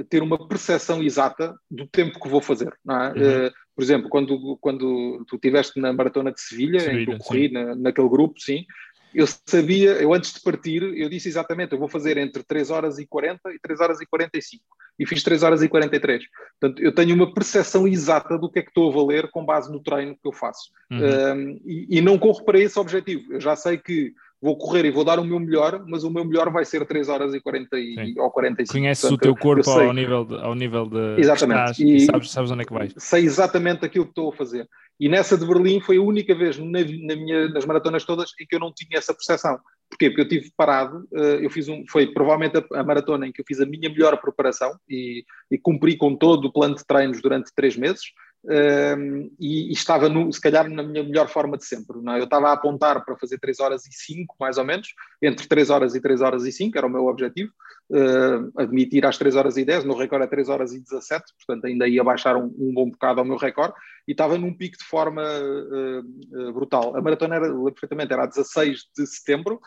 ter 0.09 0.21
uma 0.21 0.47
percepção 0.47 1.01
exata 1.01 1.55
do 1.71 1.87
tempo 1.87 2.19
que 2.19 2.27
vou 2.27 2.41
fazer. 2.41 2.67
É? 2.67 2.91
Uhum. 2.91 3.47
Uh, 3.47 3.51
por 3.75 3.83
exemplo, 3.83 4.09
quando, 4.09 4.57
quando 4.59 5.23
tu 5.25 5.35
estiveste 5.35 5.79
na 5.79 5.93
maratona 5.93 6.33
de 6.33 6.41
Sevilha, 6.41 6.81
Sevilha 6.81 7.01
em 7.01 7.05
que 7.05 7.11
eu 7.13 7.17
corri 7.19 7.49
na, 7.49 7.75
naquele 7.75 8.09
grupo, 8.09 8.37
sim, 8.37 8.65
eu 9.13 9.25
sabia, 9.27 9.93
eu 9.93 10.13
antes 10.13 10.33
de 10.33 10.41
partir, 10.41 10.83
eu 10.83 11.09
disse 11.09 11.27
exatamente, 11.27 11.73
eu 11.73 11.79
vou 11.79 11.87
fazer 11.87 12.17
entre 12.17 12.43
3 12.43 12.69
horas 12.69 12.99
e 12.99 13.05
40 13.05 13.51
e 13.53 13.59
3 13.59 13.79
horas 13.79 14.01
e 14.01 14.05
45. 14.05 14.63
E 14.99 15.05
fiz 15.05 15.23
3 15.23 15.43
horas 15.43 15.63
e 15.63 15.69
43. 15.69 16.23
Portanto, 16.59 16.81
eu 16.81 16.93
tenho 16.93 17.15
uma 17.15 17.33
percepção 17.33 17.87
exata 17.87 18.37
do 18.37 18.49
que 18.49 18.59
é 18.59 18.61
que 18.61 18.69
estou 18.69 18.89
a 18.89 18.93
valer 18.93 19.29
com 19.31 19.45
base 19.45 19.71
no 19.71 19.81
treino 19.81 20.13
que 20.13 20.27
eu 20.27 20.33
faço. 20.33 20.71
Uhum. 20.91 20.99
Um, 20.99 21.61
e, 21.65 21.97
e, 21.97 22.01
não 22.01 22.17
corro 22.17 22.43
para 22.43 22.59
esse 22.59 22.77
objetivo. 22.77 23.33
Eu 23.33 23.41
já 23.41 23.55
sei 23.55 23.77
que 23.77 24.13
vou 24.41 24.57
correr 24.57 24.85
e 24.85 24.91
vou 24.91 25.03
dar 25.03 25.19
o 25.19 25.23
meu 25.23 25.39
melhor, 25.39 25.83
mas 25.87 26.03
o 26.03 26.09
meu 26.09 26.23
melhor 26.23 26.49
vai 26.51 26.65
ser 26.65 26.85
3 26.85 27.09
horas 27.09 27.33
e 27.33 27.41
40 27.41 27.77
e, 27.77 28.15
ou 28.17 28.29
45. 28.29 28.73
Conheces 28.73 29.01
Portanto, 29.01 29.19
o 29.19 29.21
teu 29.21 29.35
corpo 29.35 29.69
ao 29.69 29.93
nível, 29.93 30.25
de, 30.25 30.35
ao 30.35 30.55
nível 30.55 30.85
de 30.85 31.19
exatamente. 31.19 31.83
e, 31.83 31.95
e 31.95 31.99
sabes, 32.01 32.31
sabes 32.31 32.51
onde 32.51 32.61
é 32.61 32.65
que 32.65 32.73
vais. 32.73 32.93
Sei 32.97 33.23
exatamente 33.23 33.85
aquilo 33.85 34.05
que 34.05 34.11
estou 34.11 34.29
a 34.29 34.35
fazer. 34.35 34.67
E 34.99 35.07
nessa 35.07 35.37
de 35.37 35.45
Berlim 35.45 35.79
foi 35.79 35.97
a 35.97 36.01
única 36.01 36.35
vez 36.35 36.57
na, 36.57 36.79
na 36.79 37.15
minha, 37.15 37.47
nas 37.49 37.65
maratonas 37.65 38.03
todas 38.03 38.31
em 38.39 38.45
que 38.45 38.55
eu 38.55 38.59
não 38.59 38.73
tinha 38.73 38.97
essa 38.97 39.13
percepção. 39.13 39.59
Porquê? 39.89 40.09
Porque 40.09 40.21
eu 40.21 40.27
tive 40.27 40.51
parado, 40.55 41.07
eh, 41.13 41.45
eu 41.45 41.49
fiz 41.49 41.67
um, 41.67 41.83
foi 41.87 42.07
provavelmente 42.13 42.57
a, 42.57 42.79
a, 42.79 42.83
maratona 42.83 43.25
em 43.25 43.31
que 43.31 43.41
eu 43.41 43.45
fiz 43.47 43.59
a 43.59 43.65
minha 43.65 43.89
melhor 43.89 44.19
preparação 44.21 44.77
e, 44.87 45.23
e 45.49 45.57
cumpri 45.57 45.97
com 45.97 46.15
todo 46.15 46.45
o 46.45 46.51
plano 46.51 46.75
de 46.75 46.85
treinos 46.85 47.21
durante 47.21 47.53
três 47.55 47.75
meses. 47.75 48.11
Um, 48.45 49.29
e, 49.37 49.69
e, 49.69 49.71
estava, 49.73 50.07
no, 50.07 50.31
se 50.31 50.39
calhar, 50.39 50.69
na 50.69 50.81
minha 50.81 51.03
melhor 51.03 51.27
forma 51.27 51.57
de 51.57 51.65
sempre. 51.65 51.97
Não 52.01 52.13
é? 52.13 52.19
Eu 52.19 52.23
estava 52.23 52.49
a 52.49 52.53
apontar 52.53 53.03
para 53.03 53.17
fazer 53.17 53.37
3 53.37 53.59
horas 53.59 53.85
e 53.85 53.91
5, 53.91 54.35
mais 54.39 54.57
ou 54.57 54.63
menos, 54.63 54.93
entre 55.21 55.47
3 55.47 55.69
horas 55.69 55.95
e 55.95 56.01
3 56.01 56.21
horas 56.21 56.45
e 56.45 56.51
5, 56.51 56.77
era 56.77 56.87
o 56.87 56.89
meu 56.89 57.05
objetivo. 57.07 57.51
Uh, 57.91 58.51
admitir 58.55 59.03
às 59.05 59.17
3 59.17 59.35
horas 59.35 59.57
e 59.57 59.65
10, 59.65 59.83
o 59.83 59.87
meu 59.87 59.97
recorde 59.97 60.25
é 60.25 60.27
3 60.27 60.47
horas 60.47 60.73
e 60.73 60.79
17, 60.79 61.33
portanto 61.33 61.65
ainda 61.65 61.87
ia 61.87 62.03
baixar 62.03 62.37
um, 62.37 62.53
um 62.59 62.71
bom 62.71 62.87
bocado 62.87 63.19
ao 63.19 63.25
meu 63.25 63.35
recorde, 63.35 63.73
e 64.07 64.11
estava 64.11 64.37
num 64.37 64.53
pico 64.53 64.77
de 64.77 64.83
forma 64.83 65.23
uh, 65.23 65.99
uh, 65.99 66.53
brutal. 66.53 66.95
A 66.95 67.01
maratona 67.01 67.37
era, 67.37 67.51
perfeitamente, 67.71 68.13
era 68.13 68.23
a 68.23 68.27
16 68.27 68.85
de 68.95 69.07
setembro, 69.07 69.59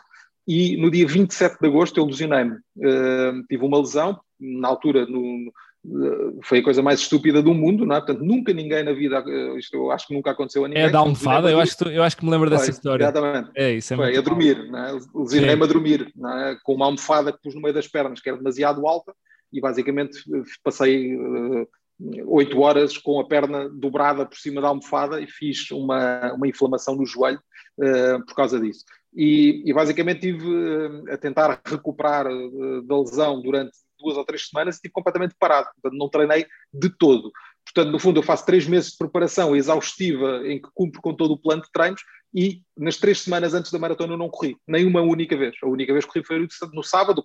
e 0.47 0.77
no 0.77 0.89
dia 0.89 1.05
27 1.05 1.59
de 1.59 1.67
agosto 1.67 1.99
eu 1.99 2.05
lesionei-me. 2.05 2.57
tive 3.49 3.65
uma 3.65 3.79
lesão, 3.79 4.19
na 4.39 4.67
altura, 4.67 5.05
no, 5.05 5.51
foi 6.43 6.59
a 6.59 6.63
coisa 6.63 6.81
mais 6.81 7.01
estúpida 7.01 7.41
do 7.41 7.53
mundo, 7.53 7.85
não 7.85 7.95
é? 7.95 7.99
Portanto, 7.99 8.23
nunca 8.23 8.53
ninguém 8.53 8.83
na 8.83 8.93
vida, 8.93 9.23
isto 9.57 9.75
eu 9.75 9.91
acho 9.91 10.07
que 10.07 10.13
nunca 10.13 10.31
aconteceu 10.31 10.63
a 10.63 10.67
ninguém. 10.67 10.83
É 10.83 10.89
da 10.89 10.99
almofada, 10.99 11.51
eu 11.51 11.59
acho, 11.59 11.77
que, 11.77 11.83
eu 11.89 12.03
acho 12.03 12.15
que 12.15 12.23
me 12.23 12.31
lembro 12.31 12.49
dessa 12.49 12.65
foi, 12.65 12.73
história. 12.73 13.03
Exatamente. 13.03 13.51
É 13.53 13.71
isso, 13.73 13.93
é 13.93 13.97
foi 13.97 14.17
a 14.17 14.21
dormir, 14.21 14.71
não 14.71 14.79
é? 14.79 14.99
Lesionei-me 15.13 15.63
a 15.63 15.67
dormir, 15.67 16.13
é? 16.25 16.57
com 16.63 16.75
uma 16.75 16.85
almofada 16.85 17.33
que 17.33 17.41
pus 17.41 17.53
no 17.53 17.61
meio 17.61 17.73
das 17.73 17.87
pernas, 17.87 18.21
que 18.21 18.29
era 18.29 18.37
demasiado 18.37 18.87
alta, 18.87 19.13
e 19.51 19.59
basicamente 19.59 20.19
passei 20.63 21.15
uh, 21.17 21.67
oito 22.27 22.59
horas 22.61 22.97
com 22.97 23.19
a 23.19 23.27
perna 23.27 23.69
dobrada 23.69 24.25
por 24.25 24.37
cima 24.37 24.61
da 24.61 24.69
almofada 24.69 25.21
e 25.21 25.27
fiz 25.27 25.69
uma, 25.71 26.33
uma 26.33 26.47
inflamação 26.47 26.95
no 26.95 27.05
joelho 27.05 27.41
uh, 27.77 28.25
por 28.25 28.35
causa 28.35 28.57
disso. 28.57 28.85
E, 29.13 29.61
e 29.65 29.73
basicamente 29.73 30.27
estive 30.27 30.47
uh, 30.47 31.11
a 31.11 31.17
tentar 31.17 31.61
recuperar 31.65 32.25
da 32.85 32.99
lesão 32.99 33.41
durante 33.41 33.73
duas 34.03 34.17
ou 34.17 34.25
três 34.25 34.47
semanas 34.47 34.75
e 34.75 34.77
estive 34.77 34.91
completamente 34.91 35.35
parado, 35.39 35.69
portanto 35.73 35.97
não 35.97 36.09
treinei 36.09 36.45
de 36.73 36.89
todo. 36.89 37.31
Portanto, 37.65 37.91
no 37.91 37.99
fundo, 37.99 38.19
eu 38.19 38.23
faço 38.23 38.45
três 38.45 38.67
meses 38.67 38.91
de 38.91 38.97
preparação 38.97 39.55
exaustiva 39.55 40.41
em 40.45 40.61
que 40.61 40.69
cumpro 40.73 41.01
com 41.01 41.13
todo 41.13 41.33
o 41.33 41.37
plano 41.37 41.61
de 41.61 41.71
treinos 41.71 42.01
e 42.33 42.61
nas 42.77 42.97
três 42.97 43.21
semanas 43.21 43.53
antes 43.53 43.71
da 43.71 43.79
maratona 43.79 44.13
eu 44.13 44.17
não 44.17 44.29
corri, 44.29 44.57
nem 44.67 44.85
uma 44.85 45.01
única 45.01 45.37
vez. 45.37 45.55
A 45.63 45.67
única 45.67 45.93
vez 45.93 46.05
que 46.05 46.11
corri 46.11 46.25
foi 46.25 46.47
no 46.73 46.83
sábado, 46.83 47.23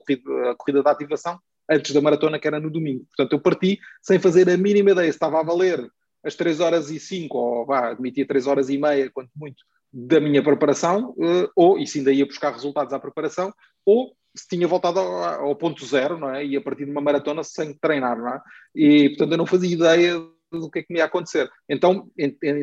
a 0.50 0.54
corrida 0.54 0.82
da 0.82 0.90
ativação, 0.90 1.38
antes 1.68 1.92
da 1.92 2.00
maratona, 2.00 2.38
que 2.38 2.46
era 2.46 2.60
no 2.60 2.70
domingo. 2.70 3.04
Portanto, 3.06 3.32
eu 3.32 3.40
parti 3.40 3.78
sem 4.00 4.18
fazer 4.18 4.48
a 4.48 4.56
mínima 4.56 4.92
ideia 4.92 5.10
se 5.10 5.16
estava 5.16 5.40
a 5.40 5.42
valer 5.42 5.86
as 6.24 6.34
3 6.34 6.60
horas 6.60 6.90
e 6.90 6.98
5, 6.98 7.36
ou 7.36 7.66
vá, 7.66 7.90
admitia 7.90 8.26
3 8.26 8.46
horas 8.46 8.68
e 8.68 8.78
meia, 8.78 9.10
quanto 9.10 9.30
muito, 9.36 9.62
da 9.92 10.20
minha 10.20 10.42
preparação, 10.42 11.14
eh, 11.20 11.48
ou, 11.54 11.78
e 11.78 11.86
se 11.86 11.98
ainda 11.98 12.12
ia 12.12 12.26
buscar 12.26 12.52
resultados 12.52 12.92
à 12.92 12.98
preparação, 12.98 13.52
ou 13.84 14.14
se 14.36 14.46
tinha 14.48 14.68
voltado 14.68 15.00
ao, 15.00 15.48
ao, 15.48 15.56
ponto 15.56 15.84
zero, 15.84 16.18
não 16.18 16.34
é? 16.34 16.44
E 16.44 16.56
a 16.56 16.60
partir 16.60 16.84
de 16.84 16.90
uma 16.90 17.00
maratona 17.00 17.42
sem 17.42 17.74
treinar, 17.74 18.18
não 18.18 18.28
é? 18.28 18.40
E, 18.74 19.08
portanto, 19.10 19.32
eu 19.32 19.38
não 19.38 19.46
fazia 19.46 19.74
ideia 19.74 20.18
o 20.52 20.70
que 20.70 20.78
é 20.78 20.82
que 20.82 20.92
me 20.92 20.98
ia 20.98 21.04
acontecer. 21.04 21.50
Então 21.68 22.10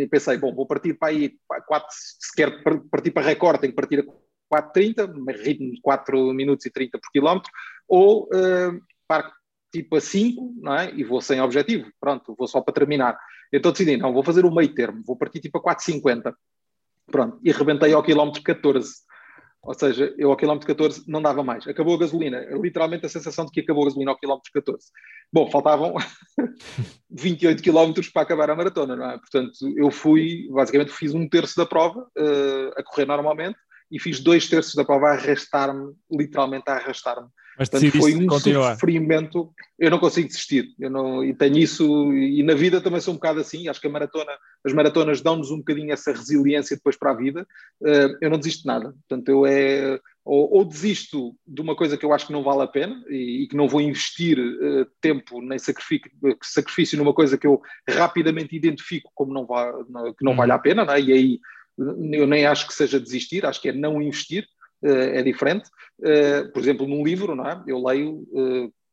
pensei, 0.10 0.38
bom, 0.38 0.54
vou 0.54 0.65
partir 0.65 0.95
para 0.95 1.10
aí, 1.10 1.36
quatro, 1.67 1.89
se 1.91 2.36
quer 2.36 2.63
partir 2.89 3.12
para 3.12 3.23
recorde, 3.23 3.62
tenho 3.62 3.73
que 3.73 3.75
partir 3.75 3.99
a 3.99 4.62
4,30, 4.62 5.38
ritmo 5.38 5.71
de 5.71 5.82
4 5.82 6.34
minutos 6.34 6.65
e 6.65 6.71
30 6.71 6.97
por 6.99 7.12
quilómetro, 7.12 7.51
ou 7.88 8.23
uh, 8.25 8.80
para 9.08 9.32
tipo 9.71 9.97
a 9.97 10.01
5, 10.01 10.54
não 10.58 10.75
é? 10.75 10.93
E 10.93 11.04
vou 11.04 11.21
sem 11.21 11.41
objetivo, 11.41 11.91
pronto, 11.99 12.36
vou 12.38 12.47
só 12.47 12.62
para 12.62 12.73
terminar. 12.73 13.17
Então 13.51 13.71
decidi, 13.71 13.97
não, 13.97 14.13
vou 14.13 14.23
fazer 14.23 14.45
o 14.45 14.54
meio 14.54 14.73
termo, 14.73 15.04
vou 15.06 15.17
partir 15.17 15.39
tipo 15.39 15.58
a 15.58 15.75
4,50. 15.75 16.34
Pronto, 17.08 17.39
e 17.43 17.51
rebentei 17.51 17.93
ao 17.93 18.04
quilómetro 18.04 18.41
14. 18.41 19.06
Ou 19.65 19.73
seja, 19.73 20.13
eu 20.17 20.30
ao 20.30 20.38
quilómetro 20.38 20.67
14 20.67 21.04
não 21.08 21.21
dava 21.21 21.43
mais. 21.43 21.67
Acabou 21.67 21.95
a 21.95 21.99
gasolina. 21.99 22.39
Literalmente 22.51 23.06
a 23.08 23.10
sensação 23.10 23.45
de 23.45 23.51
que 23.51 23.62
acabou 23.62 23.84
a 23.84 23.86
gasolina 23.88 24.12
ao 24.12 24.17
quilómetro 24.17 24.51
14. 24.54 24.88
Bom, 25.34 25.49
faltavam 25.49 25.95
28 27.10 27.63
quilómetros 27.63 28.10
para 28.10 28.21
acabar 28.21 28.49
a 28.51 28.56
maratona, 28.56 28.95
não 28.95 29.10
é? 29.10 29.17
Portanto, 29.17 29.54
eu 29.75 29.89
fui, 29.89 30.47
basicamente 30.51 30.91
fiz 30.91 31.15
um 31.15 31.28
terço 31.28 31.58
da 31.58 31.65
prova 31.65 32.01
uh, 32.01 32.71
a 32.78 32.84
correr 32.84 33.06
normalmente 33.06 33.58
e 33.91 33.99
fiz 33.99 34.19
dois 34.19 34.47
terços 34.47 34.75
da 34.75 34.86
prova 34.86 35.08
a 35.08 35.13
arrastar-me, 35.13 35.93
literalmente 36.12 36.69
a 36.69 36.75
arrastar-me. 36.75 37.28
Mas 37.58 37.70
Portanto, 37.70 37.98
foi 37.98 38.15
um 38.15 38.28
continuar. 38.28 38.74
sofrimento. 38.74 39.54
Eu 39.80 39.89
não 39.89 40.00
consigo 40.00 40.28
desistir. 40.28 40.74
Eu 40.80 40.89
não, 40.89 41.24
e 41.24 41.34
tenho 41.34 41.58
isso, 41.58 42.13
e 42.13 42.44
na 42.44 42.54
vida 42.54 42.82
também 42.82 43.00
sou 43.00 43.13
um 43.13 43.18
bocado 43.18 43.39
assim. 43.39 43.68
Acho 43.68 43.80
que 43.80 43.88
a 43.88 43.89
maratona, 43.89 44.32
as 44.63 44.74
maratonas 44.74 45.22
dão-nos 45.22 45.52
um 45.52 45.58
bocadinho 45.58 45.91
essa 45.91 46.12
resiliência 46.12 46.76
depois 46.76 46.98
para 46.98 47.12
a 47.12 47.15
vida. 47.15 47.48
Uh, 47.82 48.18
eu 48.22 48.30
não 48.30 48.38
desisto 48.38 48.62
de 48.62 48.68
nada. 48.68 48.94
Portanto, 49.08 49.30
eu 49.30 49.46
é. 49.46 50.00
Ou, 50.24 50.56
ou, 50.56 50.65
desisto 50.65 51.36
de 51.46 51.62
uma 51.62 51.76
coisa 51.76 51.96
que 51.96 52.04
eu 52.04 52.12
acho 52.12 52.26
que 52.26 52.34
não 52.34 52.41
vale 52.41 52.63
a 52.63 52.68
pena 52.68 53.00
e, 53.08 53.44
e 53.44 53.48
que 53.48 53.56
não 53.56 53.68
vou 53.68 53.80
investir 53.80 54.39
uh, 54.39 54.88
tempo 55.00 55.39
nem 55.39 55.60
sacrifício, 55.60 56.10
sacrifício 56.41 56.98
numa 56.98 57.13
coisa 57.13 57.38
que 57.38 57.46
eu 57.46 57.62
rapidamente 57.88 58.56
identifico 58.56 59.12
como 59.13 59.32
não 59.32 59.46
va, 59.46 59.72
que 60.18 60.26
não 60.26 60.32
hum. 60.32 60.36
vale 60.36 60.52
a 60.52 60.58
pena, 60.58 60.82
é? 60.96 61.00
e 61.00 61.13
aí 61.13 61.39
eu 61.78 62.26
nem 62.26 62.46
acho 62.46 62.68
que 62.68 62.74
seja 62.74 63.00
desistir, 63.00 63.46
acho 63.46 63.62
que 63.62 63.70
é 63.70 63.74
não 63.74 64.02
investir, 64.02 64.44
eh, 64.44 64.55
é 64.89 65.24
diferente. 65.24 65.69
Eh, 66.04 66.43
por 66.45 66.62
exemplo, 66.62 66.88
num 66.88 67.04
livro, 67.04 67.36
não 67.36 67.48
é? 67.48 67.63
eu 67.67 67.82
leio 67.82 68.26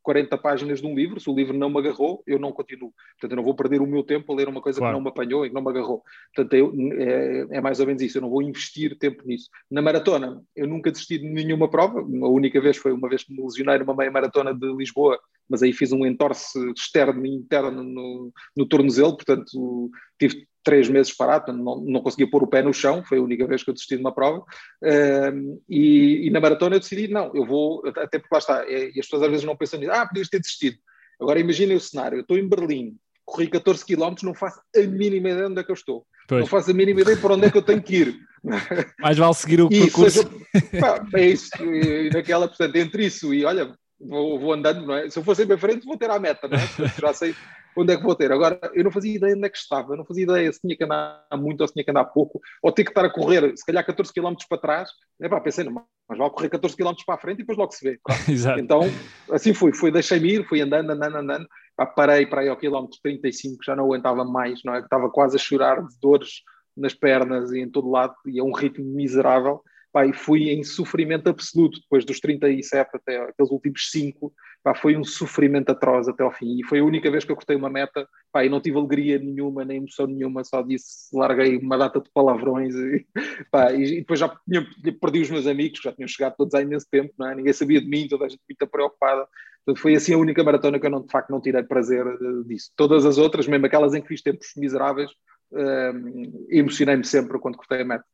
40 0.03 0.35
eh, 0.35 0.39
páginas 0.39 0.81
de 0.81 0.87
um 0.87 0.95
livro, 0.95 1.21
se 1.21 1.29
o 1.29 1.35
livro 1.35 1.57
não 1.57 1.69
me 1.69 1.79
agarrou, 1.79 2.23
eu 2.27 2.39
não 2.39 2.53
continuo. 2.53 2.93
Portanto, 3.13 3.33
eu 3.33 3.37
não 3.37 3.45
vou 3.45 3.55
perder 3.55 3.81
o 3.81 3.87
meu 3.87 4.03
tempo 4.03 4.33
a 4.33 4.37
ler 4.37 4.49
uma 4.49 4.61
coisa 4.61 4.79
claro. 4.79 4.93
que 4.93 4.99
não 4.99 5.03
me 5.03 5.09
apanhou 5.09 5.45
e 5.45 5.49
que 5.49 5.55
não 5.55 5.63
me 5.63 5.71
agarrou. 5.71 6.03
Portanto, 6.35 6.55
eu, 6.55 6.73
é, 6.99 7.57
é, 7.57 7.61
mais 7.61 7.81
ou 7.81 7.87
menos 7.87 8.03
isso, 8.03 8.19
eu 8.19 8.23
não 8.23 8.31
vou 8.31 8.43
investir 8.43 8.97
tempo 8.99 9.23
nisso. 9.27 9.49
Na 9.71 9.83
maratona, 9.83 10.43
eu 10.55 10.67
nunca 10.67 10.91
desisti 10.91 11.19
de 11.19 11.29
nenhuma 11.29 11.69
prova, 11.69 12.01
a 12.01 12.29
única 12.29 12.61
vez 12.61 12.77
foi 12.77 12.93
uma 12.93 13.09
vez 13.09 13.25
que 13.25 13.33
me 13.33 13.43
lesionei 13.43 13.79
numa 13.79 13.95
meia 13.95 14.11
maratona 14.11 14.55
de 14.55 14.73
Lisboa, 14.75 15.19
mas 15.49 15.63
aí 15.63 15.73
fiz 15.73 15.93
um 15.93 16.07
entorce 16.07 16.59
externo 16.77 17.25
e 17.27 17.31
interno 17.31 17.83
no, 17.83 18.33
no 18.57 18.67
tornozelo, 18.67 19.17
portanto, 19.17 19.91
tive 20.19 20.47
três 20.65 20.89
meses 20.89 21.15
parado, 21.15 21.53
não, 21.53 21.81
não 21.81 22.01
conseguia 22.01 22.31
pôr 22.31 22.43
o 22.43 22.47
pé 22.47 22.63
no 22.63 22.73
chão, 22.73 23.05
foi 23.05 23.19
a 23.19 23.23
única 23.23 23.47
vez 23.47 23.63
que 23.63 23.71
eu 23.71 23.75
desisti 23.75 23.97
de 23.97 24.01
uma 24.01 24.15
prova. 24.15 24.39
Uh, 24.83 25.61
e, 25.69 26.27
e, 26.27 26.31
na 26.31 26.41
maratona 26.41 26.77
eu 26.77 26.81
decidi, 26.81 27.09
não, 27.09 27.33
eu 27.35 27.45
vou, 27.45 27.83
até 27.87 28.19
porque 28.19 28.33
lá 28.35 28.39
está, 28.39 28.65
é, 28.67 28.87
e 28.87 29.01
as 29.01 29.07
pessoas 29.07 29.23
às 29.23 29.31
vezes 29.31 29.45
não 29.45 29.57
pensam 29.57 29.81
nisso, 29.81 29.93
ah, 29.93 30.07
podias 30.07 30.29
ter 30.29 30.41
desistido. 30.41 30.77
Agora 31.21 31.41
imaginem 31.41 31.77
o 31.77 31.81
cenário, 31.81 32.19
eu 32.19 32.23
estou 32.23 32.39
em 32.39 32.49
Berlim, 32.49 32.97
corri 33.25 33.49
14 33.49 33.85
km, 33.85 34.15
não 34.23 34.35
faço 34.35 34.61
a 34.77 34.81
mínima 34.81 35.31
ideia 35.31 35.49
onde 35.49 35.61
é 35.61 35.65
que 35.65 35.71
eu 35.71 35.75
estou. 35.75 36.07
Pois. 36.29 36.41
Não 36.41 36.47
faço 36.47 36.71
a 36.71 36.75
mínima 36.75 37.01
ideia 37.01 37.17
para 37.17 37.35
onde 37.35 37.47
é 37.47 37.51
que 37.51 37.59
eu 37.59 37.63
tenho 37.63 37.83
que 37.83 37.97
ir. 37.97 38.17
Mais 39.01 39.17
vale 39.17 39.35
seguir 39.35 39.61
o 39.61 39.69
percurso. 39.69 40.23
Seja, 40.23 40.81
pá, 40.81 41.07
é 41.15 41.27
isso, 41.29 41.51
e 41.61 42.11
naquela, 42.13 42.49
portanto, 42.49 42.77
entre 42.77 43.07
isso 43.07 43.33
e 43.33 43.45
olha, 43.45 43.75
vou, 44.07 44.39
vou 44.39 44.53
andando, 44.53 44.87
não 44.87 44.95
é? 44.95 45.09
Se 45.09 45.19
eu 45.19 45.25
for 45.25 45.35
sempre 45.35 45.57
em 45.57 45.59
frente, 45.59 45.87
vou 45.87 45.97
ter 45.97 46.11
à 46.11 46.19
meta, 46.19 46.49
não 46.49 46.59
é? 46.59 46.89
Já 47.01 47.13
sei 47.13 47.35
onde 47.77 47.93
é 47.93 47.97
que 47.97 48.03
vou 48.03 48.15
ter. 48.15 48.31
Agora, 48.31 48.59
eu 48.75 48.85
não 48.85 48.91
fazia 48.91 49.17
ideia 49.17 49.35
onde 49.35 49.47
é 49.47 49.49
que 49.49 49.57
estava, 49.57 49.93
eu 49.93 49.97
não 49.97 50.05
fazia 50.05 50.25
ideia 50.25 50.53
se 50.53 50.61
tinha 50.61 50.77
que 50.77 50.85
andar 50.85 51.25
muito 51.35 51.61
ou 51.61 51.67
se 51.67 51.73
tinha 51.73 51.85
que 51.85 51.91
andar 51.91 52.05
pouco, 52.07 52.41
ou 52.63 52.73
ter 52.73 52.85
que 52.85 52.91
estar 52.91 53.05
a 53.05 53.11
correr, 53.11 53.57
se 53.57 53.65
calhar 53.65 53.85
14 53.85 54.13
km 54.13 54.35
para 54.49 54.59
trás. 54.59 54.91
É 55.21 55.29
pá, 55.29 55.41
pensei, 55.41 55.65
não, 55.65 55.85
mas 56.09 56.19
vou 56.19 56.31
correr 56.31 56.51
14 56.51 56.77
km 56.77 56.93
para 57.07 57.15
a 57.15 57.19
frente 57.19 57.37
e 57.37 57.43
depois 57.43 57.59
logo 57.59 57.73
se 57.73 57.85
vê. 57.85 57.99
Exato. 58.29 58.61
Então, 58.61 58.83
assim 59.31 59.55
fui, 59.55 59.73
fui 59.73 59.91
deixei-me 59.91 60.35
ir, 60.35 60.49
fui 60.49 60.61
andando, 60.61 60.91
andando, 60.91 61.17
andando, 61.17 61.47
pá, 61.77 61.87
parei 61.87 62.27
para 62.27 62.43
aí 62.43 62.49
ao 62.49 62.57
quilómetro 62.57 62.99
35, 63.03 63.65
já 63.65 63.75
não 63.75 63.85
aguentava 63.85 64.25
mais, 64.25 64.61
não 64.65 64.75
é? 64.75 64.81
Estava 64.81 65.11
quase 65.11 65.37
a 65.37 65.41
chorar 65.41 65.81
de 65.83 65.99
dores 66.01 66.43
nas 66.77 66.95
pernas 66.95 67.53
e 67.53 67.61
em 67.61 67.71
todo 67.71 67.91
lado, 67.91 68.15
e 68.27 68.41
a 68.41 68.45
um 68.45 68.53
ritmo 68.53 68.85
miserável. 68.85 69.63
Pá, 69.93 70.07
e 70.07 70.13
fui 70.13 70.51
em 70.51 70.65
sofrimento 70.65 71.29
absoluto 71.29 71.79
depois 71.81 72.05
dos 72.05 72.19
37 72.19 72.91
até 72.95 73.19
aqueles 73.19 73.51
últimos 73.51 73.91
5 73.91 74.33
pá, 74.63 74.75
foi 74.75 74.97
um 74.97 75.05
sofrimento 75.05 75.71
atroz 75.71 76.09
até 76.09 76.23
ao 76.23 76.33
fim. 76.33 76.59
E 76.59 76.65
foi 76.65 76.79
a 76.79 76.85
única 76.85 77.11
vez 77.11 77.25
que 77.25 77.33
eu 77.33 77.37
cortei 77.37 77.57
uma 77.57 77.69
meta 77.69 78.09
pá, 78.33 78.45
e 78.45 78.49
não 78.49 78.61
tive 78.61 78.79
alegria 78.79 79.19
nenhuma, 79.19 79.65
nem 79.65 79.79
emoção 79.79 80.07
nenhuma, 80.07 80.45
só 80.45 80.63
disse, 80.63 81.15
larguei 81.15 81.59
uma 81.59 81.77
data 81.77 82.01
de 82.01 82.09
palavrões 82.13 82.75
e, 82.75 83.07
pá, 83.51 83.73
e, 83.73 83.97
depois 84.01 84.21
já 84.21 84.29
tinha, 84.49 84.67
perdi 85.01 85.21
os 85.21 85.31
meus 85.31 85.47
amigos, 85.47 85.81
que 85.81 85.89
já 85.89 85.95
tinham 85.95 86.09
chegado 86.09 86.37
todos 86.37 86.55
há 86.55 86.63
imenso 86.63 86.87
tempo, 86.91 87.13
é? 87.25 87.35
ninguém 87.35 87.53
sabia 87.53 87.81
de 87.81 87.89
mim, 87.89 88.09
toda 88.09 88.27
a 88.27 88.29
gente 88.29 88.41
muito 88.49 88.71
preocupada. 88.71 89.27
Portanto, 89.65 89.81
foi 89.81 89.95
assim 89.95 90.15
a 90.15 90.19
única 90.19 90.43
maratona 90.43 90.79
que 90.79 90.87
eu 90.87 90.91
não, 90.91 91.03
de 91.03 91.11
facto 91.11 91.31
não 91.31 91.41
tirei 91.41 91.63
prazer 91.63 92.05
uh, 92.05 92.45
disso. 92.45 92.73
Todas 92.77 93.07
as 93.07 93.17
outras, 93.17 93.47
mesmo 93.47 93.67
aquelas 93.67 93.95
em 93.95 94.03
que 94.03 94.09
fiz 94.09 94.21
tempos 94.21 94.49
miseráveis, 94.57 95.11
uh, 95.53 96.47
emocionei-me 96.51 97.05
sempre 97.05 97.39
quando 97.39 97.57
cortei 97.57 97.83
a 97.83 97.85
meta. 97.85 98.05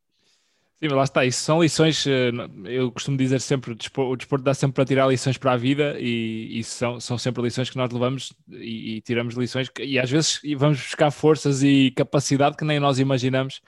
Sim, 0.81 0.87
lá 0.87 1.03
está, 1.03 1.25
isso 1.25 1.43
são 1.43 1.61
lições, 1.61 2.07
eh, 2.07 2.31
eu 2.63 2.89
costumo 2.89 3.17
dizer 3.17 3.41
sempre, 3.41 3.71
o 3.71 4.15
desporto 4.15 4.45
dá 4.45 4.53
sempre 4.53 4.75
para 4.75 4.85
tirar 4.85 5.07
lições 5.07 5.37
para 5.37 5.51
a 5.51 5.57
vida 5.57 5.97
e, 5.99 6.57
e 6.57 6.63
são, 6.63 7.01
são 7.01 7.17
sempre 7.17 7.43
lições 7.43 7.69
que 7.69 7.75
nós 7.75 7.91
levamos 7.91 8.31
e, 8.47 8.95
e, 8.95 9.01
tiramos 9.01 9.35
lições 9.35 9.67
que, 9.67 9.83
e 9.83 9.99
às 9.99 10.09
vezes 10.09 10.39
vamos 10.55 10.77
buscar 10.77 11.11
forças 11.11 11.63
e 11.63 11.91
capacidade 11.91 12.55
que 12.55 12.63
nem 12.63 12.79
nós 12.79 12.97
imaginamos 12.97 13.61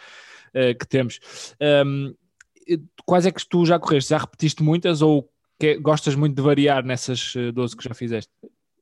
uh, 0.56 0.74
que 0.80 0.88
temos. 0.88 1.20
Um, 1.86 2.16
quais 3.06 3.26
é 3.26 3.32
que 3.32 3.46
tu 3.46 3.66
já 3.66 3.78
correste? 3.78 4.12
Já 4.12 4.18
repetiste 4.18 4.64
muitas 4.64 5.02
ou 5.02 5.30
que, 5.60 5.76
gostas 5.80 6.16
muito 6.16 6.36
de 6.36 6.42
variar 6.42 6.82
nessas 6.82 7.34
12 7.54 7.76
eh, 7.76 7.78
que 7.78 7.90
já 7.90 7.94
fizeste? 7.94 8.32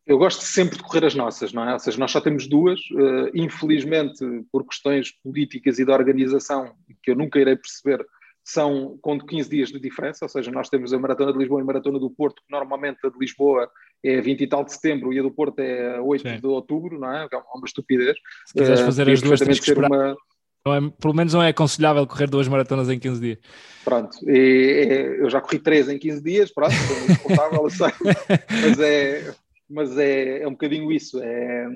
Eu 0.05 0.19
gosto 0.19 0.41
sempre 0.43 0.77
de 0.77 0.83
correr 0.83 1.05
as 1.05 1.15
nossas, 1.15 1.51
não 1.51 1.67
é? 1.67 1.73
Ou 1.73 1.79
seja, 1.79 1.97
nós 1.97 2.11
só 2.11 2.21
temos 2.21 2.47
duas, 2.47 2.79
uh, 2.91 3.29
infelizmente 3.33 4.23
por 4.51 4.65
questões 4.67 5.11
políticas 5.23 5.79
e 5.79 5.85
de 5.85 5.91
organização 5.91 6.75
que 7.01 7.09
eu 7.09 7.15
nunca 7.15 7.39
irei 7.39 7.55
perceber, 7.55 8.05
são 8.51 8.97
com 9.01 9.19
15 9.19 9.49
dias 9.49 9.69
de 9.69 9.79
diferença, 9.79 10.25
ou 10.25 10.29
seja, 10.29 10.51
nós 10.51 10.69
temos 10.69 10.91
a 10.91 10.99
Maratona 10.99 11.31
de 11.31 11.37
Lisboa 11.37 11.61
e 11.61 11.63
a 11.63 11.65
Maratona 11.65 11.99
do 11.99 12.09
Porto, 12.09 12.41
que 12.41 12.51
normalmente 12.51 12.97
a 13.05 13.09
de 13.09 13.17
Lisboa 13.19 13.69
é 14.03 14.19
20 14.19 14.41
e 14.41 14.47
tal 14.47 14.63
de 14.63 14.73
setembro 14.73 15.13
e 15.13 15.19
a 15.19 15.21
do 15.21 15.31
Porto 15.31 15.59
é 15.59 15.99
8 16.01 16.27
Sim. 16.27 16.39
de 16.39 16.47
outubro, 16.47 16.99
não 16.99 17.11
é? 17.11 17.27
É 17.31 17.37
uma 17.53 17.65
estupidez. 17.65 18.17
Se 18.45 18.53
quiseres 18.53 18.81
fazer 18.81 19.07
uh, 19.07 19.11
as 19.11 19.21
duas, 19.21 19.39
tens 19.39 19.59
que 19.59 19.69
esperar. 19.69 19.89
Uma... 19.89 20.17
É, 20.67 20.89
pelo 20.99 21.13
menos 21.13 21.33
não 21.33 21.43
é 21.43 21.49
aconselhável 21.49 22.05
correr 22.07 22.27
duas 22.27 22.47
maratonas 22.47 22.89
em 22.89 22.99
15 22.99 23.21
dias. 23.21 23.37
Pronto, 23.85 24.17
e, 24.27 25.17
eu 25.19 25.29
já 25.29 25.39
corri 25.41 25.59
três 25.59 25.87
em 25.87 25.97
15 25.97 26.23
dias, 26.23 26.51
pronto, 26.51 26.73
estou 26.73 27.17
confortável, 27.17 27.63
mas 28.61 28.79
é, 28.79 29.33
mas 29.69 29.97
é, 29.97 30.41
é 30.41 30.47
um 30.47 30.51
bocadinho 30.51 30.91
isso, 30.91 31.21
é 31.21 31.67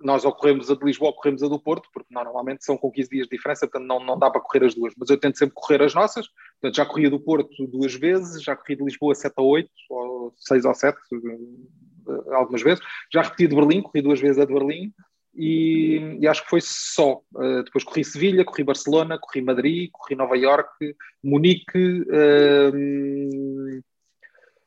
nós 0.00 0.24
ou 0.24 0.32
corremos 0.32 0.70
a 0.70 0.74
de 0.74 0.84
Lisboa 0.84 1.12
ou 1.12 1.30
a 1.30 1.48
do 1.48 1.60
Porto, 1.60 1.88
porque 1.92 2.12
normalmente 2.12 2.64
são 2.64 2.76
com 2.76 2.90
15 2.90 3.10
dias 3.10 3.26
de 3.28 3.36
diferença, 3.36 3.66
portanto 3.66 3.86
não, 3.86 4.04
não 4.04 4.18
dá 4.18 4.30
para 4.30 4.40
correr 4.40 4.64
as 4.64 4.74
duas. 4.74 4.94
Mas 4.96 5.10
eu 5.10 5.18
tento 5.18 5.38
sempre 5.38 5.54
correr 5.54 5.82
as 5.82 5.94
nossas, 5.94 6.26
portanto 6.60 6.76
já 6.76 6.86
corri 6.86 7.06
a 7.06 7.10
do 7.10 7.20
Porto 7.20 7.66
duas 7.66 7.94
vezes, 7.94 8.42
já 8.42 8.56
corri 8.56 8.76
de 8.76 8.84
Lisboa 8.84 9.14
7 9.14 9.34
a 9.36 9.42
8, 9.42 9.70
ou 9.90 10.34
6 10.36 10.64
ou 10.64 10.74
7, 10.74 10.98
eh, 11.12 12.34
algumas 12.34 12.62
vezes. 12.62 12.82
Já 13.12 13.22
repeti 13.22 13.46
de 13.46 13.54
Berlim, 13.54 13.82
corri 13.82 14.02
duas 14.02 14.20
vezes 14.20 14.38
a 14.38 14.44
de 14.44 14.54
Berlim, 14.54 14.92
e, 15.34 16.18
e, 16.20 16.26
acho 16.26 16.42
que 16.42 16.50
foi 16.50 16.60
só. 16.60 17.20
Uh, 17.34 17.62
depois 17.62 17.84
corri 17.84 18.04
Sevilha, 18.04 18.44
corri 18.44 18.64
Barcelona, 18.64 19.16
corri 19.16 19.40
Madrid, 19.40 19.88
corri 19.92 20.16
Nova 20.16 20.36
York, 20.36 20.96
Munique, 21.22 22.02
uh, 22.02 23.82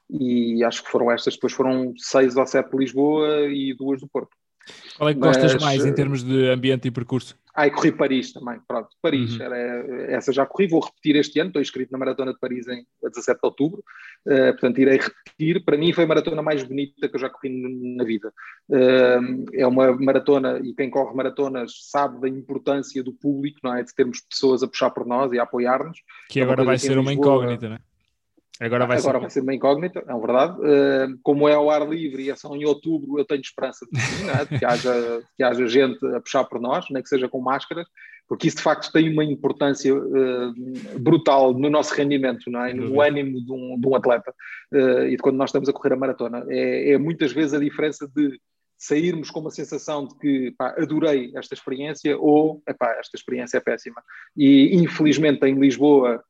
e 0.09 0.63
acho 0.63 0.83
que 0.83 0.89
foram 0.89 1.11
estas. 1.11 1.33
Depois 1.35 1.51
foram 1.53 1.93
seis 1.97 2.37
ou 2.37 2.45
sete 2.47 2.71
de 2.71 2.77
Lisboa 2.77 3.47
e 3.49 3.75
duas 3.75 3.99
do 3.99 4.07
Porto. 4.07 4.35
Qual 4.97 5.09
é 5.09 5.13
que 5.13 5.19
Mas, 5.19 5.37
gostas 5.37 5.61
mais 5.61 5.85
em 5.85 5.93
termos 5.93 6.23
de 6.23 6.49
ambiente 6.49 6.87
e 6.87 6.91
percurso? 6.91 7.35
Ah, 7.55 7.67
e 7.67 7.71
corri 7.71 7.91
Paris 7.91 8.33
também, 8.33 8.59
pronto, 8.67 8.89
Paris, 8.99 9.35
uhum. 9.35 9.43
era, 9.43 9.57
essa 10.11 10.33
já 10.33 10.43
corri, 10.43 10.67
vou 10.67 10.79
repetir 10.79 11.15
este 11.15 11.39
ano, 11.39 11.49
estou 11.49 11.61
inscrito 11.61 11.91
na 11.91 11.99
Maratona 11.99 12.33
de 12.33 12.39
Paris 12.39 12.67
em 12.67 12.83
17 13.03 13.39
de 13.39 13.47
Outubro, 13.47 13.83
uh, 14.25 14.51
portanto 14.53 14.79
irei 14.79 14.97
repetir, 14.97 15.63
para 15.63 15.77
mim 15.77 15.93
foi 15.93 16.05
a 16.05 16.07
maratona 16.07 16.41
mais 16.41 16.63
bonita 16.63 17.07
que 17.07 17.15
eu 17.15 17.19
já 17.19 17.29
corri 17.29 17.95
na 17.95 18.03
vida, 18.03 18.33
uh, 18.69 19.45
é 19.53 19.67
uma 19.67 19.95
maratona, 19.95 20.59
e 20.63 20.73
quem 20.73 20.89
corre 20.89 21.15
maratonas 21.15 21.73
sabe 21.91 22.21
da 22.21 22.27
importância 22.27 23.03
do 23.03 23.13
público, 23.13 23.59
não 23.63 23.75
é, 23.75 23.83
de 23.83 23.93
termos 23.93 24.21
pessoas 24.21 24.63
a 24.63 24.67
puxar 24.67 24.89
por 24.89 25.05
nós 25.05 25.31
e 25.31 25.37
a 25.37 25.43
apoiar-nos. 25.43 25.99
Que 26.29 26.39
é 26.39 26.43
agora 26.43 26.63
vai 26.63 26.79
ser 26.79 26.97
uma 26.97 27.13
incógnita, 27.13 27.69
não 27.69 27.75
é? 27.75 27.79
Agora 28.59 28.85
vai, 28.85 28.97
Agora 28.97 29.17
ser... 29.17 29.21
vai 29.21 29.29
ser 29.31 29.41
uma 29.41 29.53
incógnita, 29.53 30.03
é 30.07 30.19
verdade. 30.19 30.59
Uh, 30.59 31.19
como 31.23 31.49
é 31.49 31.53
ao 31.53 31.71
ar 31.71 31.87
livre 31.87 32.23
e 32.23 32.29
é 32.29 32.35
só 32.35 32.55
em 32.55 32.65
outubro, 32.65 33.17
eu 33.17 33.25
tenho 33.25 33.41
esperança 33.41 33.85
de, 33.91 33.99
sim, 33.99 34.29
é? 34.29 34.45
de, 34.45 34.59
que, 34.59 34.65
haja, 34.65 35.23
que 35.35 35.43
haja 35.43 35.67
gente 35.67 36.05
a 36.15 36.21
puxar 36.21 36.43
por 36.43 36.61
nós, 36.61 36.85
nem 36.91 37.01
que 37.01 37.09
seja 37.09 37.27
com 37.27 37.41
máscaras, 37.41 37.87
porque 38.27 38.47
isso 38.47 38.57
de 38.57 38.63
facto 38.63 38.91
tem 38.91 39.11
uma 39.11 39.23
importância 39.23 39.93
uh, 39.95 40.99
brutal 40.99 41.53
no 41.53 41.69
nosso 41.69 41.95
rendimento, 41.95 42.49
não 42.51 42.63
é? 42.63 42.73
no 42.73 43.01
ânimo 43.01 43.43
de 43.43 43.51
um, 43.51 43.79
de 43.79 43.87
um 43.87 43.95
atleta 43.95 44.33
uh, 44.71 45.05
e 45.05 45.11
de 45.11 45.17
quando 45.17 45.37
nós 45.37 45.49
estamos 45.49 45.67
a 45.67 45.73
correr 45.73 45.93
a 45.93 45.97
maratona. 45.97 46.45
É, 46.47 46.91
é 46.91 46.97
muitas 46.97 47.31
vezes 47.31 47.55
a 47.55 47.59
diferença 47.59 48.07
de 48.07 48.39
sairmos 48.77 49.31
com 49.31 49.39
uma 49.39 49.51
sensação 49.51 50.05
de 50.07 50.17
que 50.19 50.51
pá, 50.57 50.75
adorei 50.77 51.31
esta 51.35 51.53
experiência 51.53 52.17
ou 52.17 52.61
epá, 52.67 52.91
esta 52.99 53.17
experiência 53.17 53.57
é 53.57 53.61
péssima. 53.61 54.03
E 54.35 54.75
infelizmente 54.75 55.43
em 55.45 55.59
Lisboa 55.59 56.23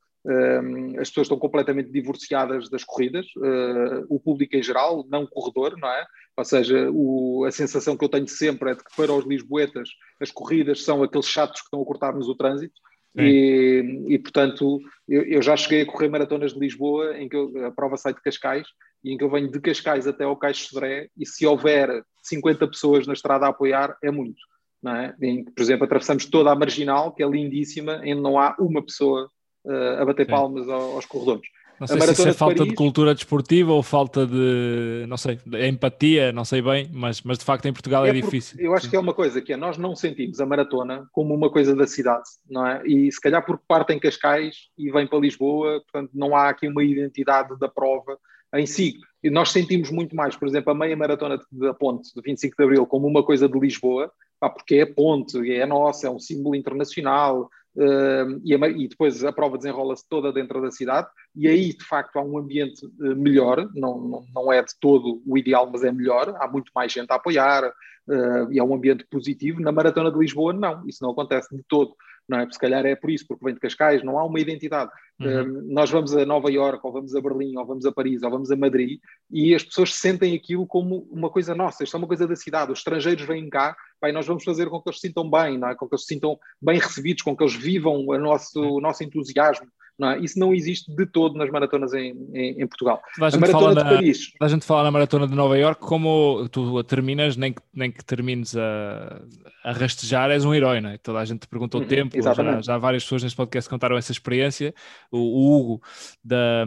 as 1.00 1.10
pessoas 1.10 1.26
estão 1.26 1.38
completamente 1.38 1.92
divorciadas 1.92 2.70
das 2.70 2.84
corridas, 2.84 3.26
uh, 3.38 4.06
o 4.08 4.20
público 4.20 4.56
em 4.56 4.64
geral, 4.64 5.06
não 5.10 5.24
o 5.24 5.28
corredor, 5.28 5.78
não 5.78 5.90
é? 5.90 6.06
Ou 6.38 6.46
seja, 6.46 6.90
o, 6.92 7.44
a 7.46 7.52
sensação 7.52 7.98
que 7.98 8.06
eu 8.06 8.10
tenho 8.10 8.28
sempre 8.28 8.72
é 8.72 8.76
de 8.76 8.84
que 8.84 8.96
para 8.96 9.14
os 9.14 9.26
lisboetas 9.26 9.90
as 10.22 10.32
corridas 10.32 10.84
são 10.84 11.04
aqueles 11.04 11.28
chatos 11.28 11.60
que 11.60 11.68
estão 11.68 11.82
a 11.82 11.86
cortar-nos 11.86 12.28
o 12.30 12.36
trânsito. 12.36 12.74
E, 13.16 14.06
e, 14.08 14.18
portanto, 14.18 14.80
eu, 15.08 15.24
eu, 15.24 15.42
já 15.42 15.56
cheguei 15.56 15.82
a 15.82 15.86
correr 15.86 16.10
maratonas 16.10 16.54
de 16.54 16.60
Lisboa, 16.60 17.16
em 17.18 17.30
que 17.30 17.36
eu, 17.36 17.68
a 17.68 17.72
prova 17.72 17.96
sai 17.96 18.14
de 18.14 18.22
Cascais, 18.22 18.68
e 19.04 19.14
em 19.14 19.18
que 19.18 19.24
eu 19.24 19.30
venho 19.30 19.52
de 19.52 19.60
Cascais 19.60 20.08
até 20.08 20.24
ao 20.24 20.36
Caixo 20.36 20.68
Sodré, 20.68 21.10
e 21.16 21.26
se 21.26 21.46
houver 21.46 22.04
50 22.24 22.68
pessoas 22.68 23.06
na 23.06 23.14
estrada 23.14 23.46
a 23.46 23.50
apoiar, 23.50 23.96
é 24.02 24.10
muito. 24.10 24.42
Não 24.82 24.96
é? 24.96 25.16
Em, 25.22 25.44
por 25.44 25.62
exemplo, 25.62 25.86
atravessamos 25.86 26.26
toda 26.26 26.52
a 26.52 26.56
marginal, 26.56 27.14
que 27.14 27.22
é 27.22 27.28
lindíssima, 27.28 28.00
que 28.00 28.16
não 28.16 28.40
há 28.40 28.56
uma 28.58 28.84
pessoa 28.84 29.30
uh, 29.66 30.02
a 30.02 30.06
bater 30.06 30.26
Sim. 30.26 30.32
palmas 30.32 30.68
aos, 30.70 30.96
aos 30.96 31.06
corredores. 31.06 31.48
Não 31.80 31.88
sei 31.88 32.00
se 32.00 32.12
isso 32.12 32.28
é 32.28 32.34
falta 32.34 32.58
Paris... 32.58 32.70
de 32.70 32.76
cultura 32.76 33.14
desportiva 33.14 33.74
ou 33.74 33.84
falta 33.84 34.26
de, 34.26 35.06
não 35.08 35.18
sei, 35.18 35.40
de 35.46 35.68
empatia, 35.68 36.32
não 36.32 36.46
sei 36.46 36.62
bem, 36.62 36.90
mas, 36.94 37.22
mas 37.24 37.38
de 37.38 37.44
facto 37.44 37.66
em 37.66 37.74
Portugal 37.74 38.06
é, 38.06 38.10
é 38.10 38.14
difícil. 38.14 38.60
Eu 38.60 38.74
acho 38.74 38.86
Sim. 38.86 38.92
que 38.92 38.96
é 38.96 39.00
uma 39.00 39.14
coisa 39.14 39.42
que 39.42 39.54
é, 39.54 39.58
nós 39.58 39.78
não 39.78 39.96
sentimos 39.96 40.40
a 40.40 40.46
maratona 40.46 41.08
como 41.12 41.34
uma 41.34 41.50
coisa 41.50 41.76
da 41.76 41.88
cidade, 41.88 42.24
não 42.50 42.66
é? 42.66 42.82
E 42.86 43.12
se 43.12 43.20
calhar 43.20 43.44
porque 43.46 43.64
partem 43.68 44.00
Cascais 44.00 44.70
e 44.78 44.92
vêm 44.92 45.08
para 45.08 45.20
Lisboa, 45.20 45.82
portanto 45.82 46.12
não 46.14 46.36
há 46.36 46.50
aqui 46.50 46.68
uma 46.68 46.84
identidade 46.84 47.58
da 47.60 47.68
prova 47.68 48.18
em 48.56 48.66
si. 48.66 48.96
E 49.24 49.30
nós 49.30 49.52
sentimos 49.52 49.90
muito 49.90 50.16
mais, 50.16 50.36
por 50.36 50.48
exemplo, 50.48 50.72
a 50.72 50.76
meia 50.76 50.96
maratona 50.96 51.40
da 51.52 51.74
ponte 51.74 52.14
de 52.14 52.22
25 52.22 52.56
de 52.58 52.64
Abril 52.64 52.86
como 52.86 53.08
uma 53.08 53.24
coisa 53.24 53.50
de 53.50 53.60
Lisboa, 53.60 54.12
pá, 54.40 54.50
porque 54.50 54.76
é 54.76 54.82
a 54.84 54.88
ponte, 54.88 55.52
é 55.52 55.66
nossa, 55.66 56.08
é 56.08 56.10
um 56.10 56.20
símbolo 56.20 56.56
internacional, 56.56 57.50
Uh, 57.76 58.40
e, 58.44 58.54
a, 58.54 58.68
e, 58.70 58.88
depois 58.88 59.24
a 59.24 59.32
prova 59.32 59.58
desenrola-se 59.58 60.08
toda 60.08 60.32
dentro 60.32 60.62
da 60.62 60.70
cidade, 60.70 61.08
e 61.36 61.48
aí 61.48 61.74
de 61.76 61.84
facto 61.84 62.18
há 62.18 62.22
um 62.22 62.38
ambiente 62.38 62.86
uh, 62.86 63.16
melhor, 63.16 63.68
não, 63.74 64.00
não, 64.00 64.26
não, 64.34 64.54
é 64.54 64.62
de 64.62 64.74
todo 64.80 65.24
o 65.26 65.38
ideal, 65.38 65.68
mas 65.72 65.84
é 65.84 65.92
melhor, 65.92 66.36
há 66.40 66.48
muito 66.48 66.72
mais 66.76 66.92
gente 66.92 67.10
a 67.12 67.16
apoiar, 67.16 67.66
uh, 67.66 68.52
e 68.52 68.60
é 68.60 68.64
um 68.64 68.76
ambiente 68.76 69.06
positivo. 69.10 69.60
Na 69.60 69.72
Maratona 69.72 70.12
de 70.12 70.20
Lisboa, 70.20 70.54
não, 70.54 70.88
isso 70.88 71.04
não 71.04 71.12
acontece 71.12 71.56
de 71.56 71.64
todo 71.68 71.96
não 72.28 72.40
é? 72.40 72.48
Se 72.50 72.60
calhar 72.60 72.86
é 72.86 72.96
por 72.96 73.10
isso, 73.10 73.26
porque 73.28 73.44
vem 73.44 73.54
de 73.54 73.60
Cascais, 73.60 74.04
não 74.04 74.18
há 74.18 74.24
uma 74.24 74.40
identidade. 74.40 74.92
Uhum. 75.20 75.68
nós 75.68 75.90
vamos 75.92 76.16
a 76.16 76.26
Nova 76.26 76.52
York, 76.52 76.80
ou 76.84 76.92
vamos 76.92 77.16
a 77.16 77.22
Berlim, 77.22 77.56
ou 77.56 77.66
vamos 77.66 77.86
a 77.86 77.92
Paris, 77.92 78.24
ou 78.24 78.32
vamos 78.32 78.52
a 78.52 78.56
Madrid, 78.56 79.00
e 79.32 79.54
as 79.54 79.64
pessoas 79.64 79.94
sentem 79.94 80.36
aquilo 80.36 80.66
como 80.66 81.08
uma 81.12 81.30
coisa 81.30 81.54
nossa, 81.54 81.84
isto 81.84 81.96
é 81.96 82.00
uma 82.00 82.08
coisa 82.08 82.28
da 82.28 82.36
cidade. 82.36 82.72
Os 82.72 82.80
estrangeiros 82.80 83.26
vêm 83.26 83.50
cá, 83.50 83.76
pai, 84.02 84.12
nós 84.12 84.26
vamos 84.26 84.44
fazer 84.44 84.70
com 84.70 84.82
que 84.82 84.90
eles 84.90 85.00
se 85.00 85.08
sintam 85.08 85.30
bem, 85.30 85.58
não 85.58 85.70
é? 85.70 85.76
com 85.76 85.88
que 85.88 85.96
eles 85.96 86.06
se 86.06 86.14
sintam 86.14 86.38
bem 86.62 86.80
recebidos, 86.80 87.24
com 87.24 87.36
que 87.38 87.44
eles 87.44 87.56
vivam 87.56 88.06
o 88.06 88.18
nosso, 88.18 88.60
o 88.60 88.82
nosso 88.82 89.04
entusiasmo. 89.04 89.68
Não 89.98 90.10
é? 90.10 90.20
Isso 90.20 90.40
não 90.40 90.54
existe 90.54 90.94
de 90.96 91.06
todo 91.06 91.38
nas 91.38 91.52
maratonas 91.52 91.94
em, 91.94 92.16
em, 92.34 92.62
em 92.62 92.68
Portugal. 92.68 93.00
A, 93.22 93.28
a 93.28 93.38
maratona 93.38 93.76
de 93.76 93.84
na, 93.84 93.90
Paris. 93.92 94.32
A 94.42 94.48
gente 94.48 94.66
fala 94.66 94.84
na 94.84 94.92
maratona 94.92 95.28
de 95.28 95.36
Nova 95.36 95.58
York 95.58 95.80
como 95.80 96.48
tu 96.50 96.80
a 96.80 96.84
terminas, 96.84 97.38
nem 97.38 97.54
que, 97.54 97.62
nem 97.72 97.92
que 97.92 98.04
termines 98.04 98.56
a, 98.58 99.22
a 99.64 99.72
rastejar, 99.72 100.32
és 100.32 100.46
um 100.46 100.54
herói, 100.54 100.82
não 100.82 100.90
é? 100.90 100.98
Toda 100.98 101.20
a 101.20 101.26
gente 101.26 101.42
te 101.42 101.48
perguntou 101.48 101.80
o 101.80 101.84
uhum, 101.84 101.90
tempo, 101.90 102.20
já, 102.20 102.62
já, 102.62 102.78
várias 102.80 103.04
pessoas 103.04 103.22
neste 103.22 103.38
podcast 103.38 103.70
contaram 103.70 103.96
essa 103.96 104.12
experiência. 104.12 104.74
O, 105.16 105.20
o 105.20 105.60
Hugo, 105.60 105.84
da, 106.24 106.66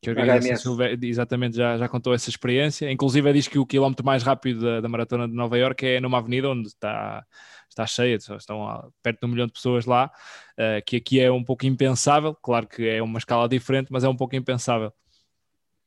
que 0.00 0.10
organiza 0.10 0.54
exatamente, 1.02 1.56
já, 1.56 1.76
já 1.76 1.88
contou 1.88 2.14
essa 2.14 2.30
experiência. 2.30 2.90
Inclusive, 2.90 3.32
diz 3.32 3.48
que 3.48 3.58
o 3.58 3.66
quilómetro 3.66 4.04
mais 4.04 4.22
rápido 4.22 4.60
da, 4.60 4.80
da 4.80 4.88
maratona 4.88 5.28
de 5.28 5.34
Nova 5.34 5.58
York 5.58 5.84
é 5.84 6.00
numa 6.00 6.18
avenida 6.18 6.48
onde 6.48 6.68
está 6.68 7.24
está 7.72 7.86
cheia, 7.86 8.16
estão 8.16 8.92
perto 9.02 9.20
de 9.20 9.26
um 9.26 9.30
milhão 9.30 9.46
de 9.46 9.52
pessoas 9.52 9.86
lá, 9.86 10.10
uh, 10.58 10.84
que 10.86 10.96
aqui 10.96 11.20
é 11.20 11.32
um 11.32 11.42
pouco 11.42 11.66
impensável, 11.66 12.34
claro 12.34 12.66
que 12.66 12.86
é 12.86 13.02
uma 13.02 13.18
escala 13.18 13.48
diferente, 13.48 13.88
mas 13.90 14.04
é 14.04 14.08
um 14.08 14.16
pouco 14.16 14.36
impensável. 14.36 14.92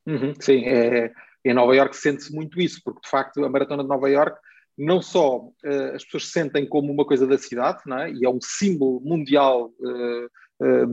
Uhum, 0.05 0.33
sim, 0.39 0.65
é, 0.65 1.11
em 1.43 1.53
Nova 1.53 1.75
York 1.75 1.95
sente-se 1.95 2.33
muito 2.33 2.59
isso, 2.59 2.81
porque 2.83 3.01
de 3.01 3.09
facto 3.09 3.43
a 3.43 3.49
Maratona 3.49 3.83
de 3.83 3.89
Nova 3.89 4.09
York 4.09 4.37
não 4.77 5.01
só 5.01 5.37
uh, 5.37 5.95
as 5.95 6.03
pessoas 6.03 6.27
sentem 6.31 6.67
como 6.67 6.91
uma 6.91 7.05
coisa 7.05 7.25
da 7.25 7.37
cidade, 7.37 7.81
não 7.85 7.99
é? 7.99 8.11
e 8.11 8.25
é 8.25 8.29
um 8.29 8.39
símbolo 8.41 8.99
mundial 9.01 9.71
uh, 9.79 10.29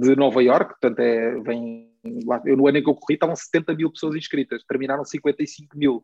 de 0.01 0.17
Nova 0.17 0.43
York, 0.43 0.71
portanto 0.81 0.99
é, 1.01 1.41
vem, 1.41 1.89
eu 2.45 2.57
no 2.57 2.67
ano 2.67 2.79
em 2.79 2.83
que 2.83 2.91
eu 2.91 2.95
corri 2.95 3.15
estavam 3.15 3.37
70 3.37 3.75
mil 3.75 3.91
pessoas 3.91 4.17
inscritas, 4.17 4.65
terminaram 4.65 5.05
55 5.05 5.79
mil, 5.79 6.03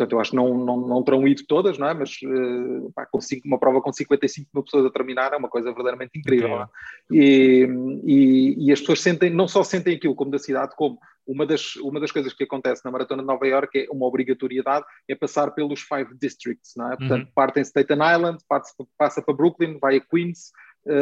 Portanto, 0.00 0.12
eu 0.12 0.20
acho 0.20 0.30
que 0.30 0.36
não, 0.36 0.54
não, 0.54 0.76
não 0.76 1.02
terão 1.02 1.26
ido 1.28 1.42
todas, 1.46 1.76
não 1.76 1.88
é? 1.88 1.92
mas 1.92 2.12
uh, 2.24 2.90
pá, 2.94 3.06
uma 3.44 3.58
prova 3.58 3.82
com 3.82 3.92
55 3.92 4.48
mil 4.54 4.64
pessoas 4.64 4.86
a 4.86 4.90
terminar 4.90 5.32
é 5.32 5.36
uma 5.36 5.48
coisa 5.48 5.68
verdadeiramente 5.68 6.18
incrível. 6.18 6.62
É? 6.62 6.66
E, 7.10 7.68
e, 8.04 8.66
e, 8.66 8.72
as 8.72 8.80
pessoas 8.80 9.00
sentem, 9.00 9.30
não 9.30 9.46
só 9.46 9.62
sentem 9.62 9.96
aquilo 9.96 10.14
como 10.14 10.30
da 10.30 10.38
cidade, 10.38 10.74
como 10.76 10.98
uma 11.26 11.44
das, 11.44 11.76
uma 11.76 12.00
das 12.00 12.10
coisas 12.10 12.32
que 12.32 12.44
acontece 12.44 12.82
na 12.84 12.90
Maratona 12.90 13.22
de 13.22 13.26
Nova 13.26 13.46
York 13.46 13.78
é 13.78 13.86
uma 13.90 14.06
obrigatoriedade, 14.06 14.86
é 15.06 15.14
passar 15.14 15.50
pelos 15.50 15.80
five 15.82 16.16
districts, 16.18 16.72
não 16.76 16.92
é? 16.92 16.96
Portanto, 16.96 17.26
uhum. 17.26 17.32
parte 17.34 17.60
em 17.60 17.64
Staten 17.64 17.98
Island, 17.98 18.38
passa, 18.48 18.72
passa 18.96 19.22
para 19.22 19.34
Brooklyn, 19.34 19.78
vai 19.78 19.96
a 19.96 20.00
Queens, 20.00 20.50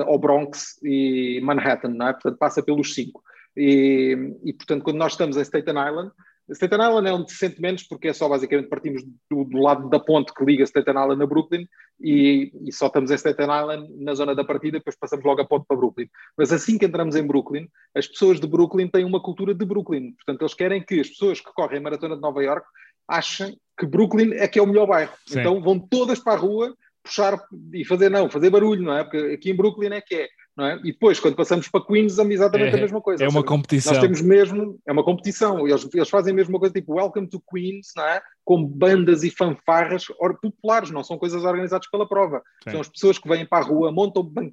ao 0.06 0.18
Bronx 0.18 0.78
e 0.82 1.40
Manhattan, 1.42 1.90
não 1.90 2.08
é? 2.08 2.12
Portanto, 2.12 2.38
passa 2.38 2.62
pelos 2.62 2.94
cinco. 2.94 3.22
E, 3.56 4.36
e, 4.44 4.52
portanto, 4.52 4.82
quando 4.82 4.96
nós 4.96 5.12
estamos 5.12 5.36
em 5.36 5.42
Staten 5.42 5.74
Island, 5.74 6.12
Staten 6.50 6.78
Island 6.80 7.08
é 7.08 7.12
onde 7.12 7.30
se 7.30 7.38
sente 7.38 7.60
menos, 7.60 7.82
porque 7.82 8.08
é 8.08 8.12
só 8.12 8.28
basicamente 8.28 8.68
partimos 8.68 9.02
do, 9.30 9.44
do 9.44 9.58
lado 9.58 9.88
da 9.90 10.00
ponte 10.00 10.32
que 10.32 10.44
liga 10.44 10.64
Staten 10.64 10.94
Island 10.94 11.22
a 11.22 11.26
Brooklyn 11.26 11.66
e, 12.00 12.52
e, 12.64 12.72
só 12.72 12.86
estamos 12.86 13.10
em 13.10 13.18
Staten 13.18 13.44
Island 13.46 13.92
na 14.02 14.14
zona 14.14 14.34
da 14.34 14.44
partida, 14.44 14.78
depois 14.78 14.96
passamos 14.96 15.24
logo 15.24 15.40
a 15.42 15.44
ponte 15.44 15.66
para 15.66 15.76
Brooklyn. 15.76 16.08
Mas 16.36 16.52
assim 16.52 16.78
que 16.78 16.86
entramos 16.86 17.16
em 17.16 17.26
Brooklyn, 17.26 17.68
as 17.94 18.06
pessoas 18.06 18.40
de 18.40 18.46
Brooklyn 18.46 18.88
têm 18.88 19.04
uma 19.04 19.20
cultura 19.20 19.52
de 19.52 19.64
Brooklyn. 19.64 20.12
Portanto, 20.12 20.42
eles 20.42 20.54
querem 20.54 20.82
que 20.82 21.00
as 21.00 21.08
pessoas 21.08 21.40
que 21.40 21.52
correm 21.52 21.78
a 21.78 21.82
maratona 21.82 22.14
de 22.14 22.22
Nova 22.22 22.42
York 22.42 22.66
achem 23.06 23.58
que 23.78 23.86
Brooklyn 23.86 24.34
é 24.34 24.48
que 24.48 24.58
é 24.58 24.62
o 24.62 24.66
melhor 24.66 24.86
bairro. 24.86 25.12
Sim. 25.26 25.40
Então 25.40 25.60
vão 25.60 25.78
todas 25.78 26.18
para 26.18 26.34
a 26.34 26.36
rua 26.36 26.74
puxar 27.08 27.38
e 27.72 27.84
fazer, 27.84 28.10
não, 28.10 28.30
fazer 28.30 28.50
barulho, 28.50 28.82
não 28.82 28.96
é? 28.96 29.02
Porque 29.02 29.34
aqui 29.34 29.50
em 29.50 29.56
Brooklyn 29.56 29.94
é 29.94 30.00
que 30.00 30.14
é 30.14 30.28
não 30.58 30.66
é? 30.66 30.74
E 30.82 30.90
depois, 30.90 31.20
quando 31.20 31.36
passamos 31.36 31.68
para 31.68 31.84
Queens, 31.86 32.18
é 32.18 32.24
exatamente 32.24 32.74
é, 32.74 32.78
a 32.78 32.80
mesma 32.80 33.00
coisa. 33.00 33.22
É 33.24 33.28
uma 33.28 33.44
competição. 33.44 33.92
Nós 33.92 34.02
temos 34.02 34.20
mesmo, 34.20 34.76
é 34.84 34.90
uma 34.90 35.04
competição. 35.04 35.68
Eles, 35.68 35.88
eles 35.94 36.08
fazem 36.10 36.32
a 36.32 36.36
mesma 36.36 36.58
coisa, 36.58 36.74
tipo 36.74 36.94
Welcome 36.94 37.28
to 37.28 37.40
Queens, 37.48 37.92
não 37.96 38.02
é? 38.02 38.20
Com 38.44 38.64
bandas 38.64 39.22
e 39.22 39.30
fanfarras 39.30 40.06
populares, 40.42 40.90
não 40.90 41.04
são 41.04 41.16
coisas 41.16 41.44
organizadas 41.44 41.88
pela 41.88 42.08
prova. 42.08 42.42
Sim. 42.64 42.72
São 42.72 42.80
as 42.80 42.88
pessoas 42.88 43.18
que 43.20 43.28
vêm 43.28 43.46
para 43.46 43.64
a 43.64 43.68
rua, 43.68 43.92
montam 43.92 44.24
ban 44.24 44.50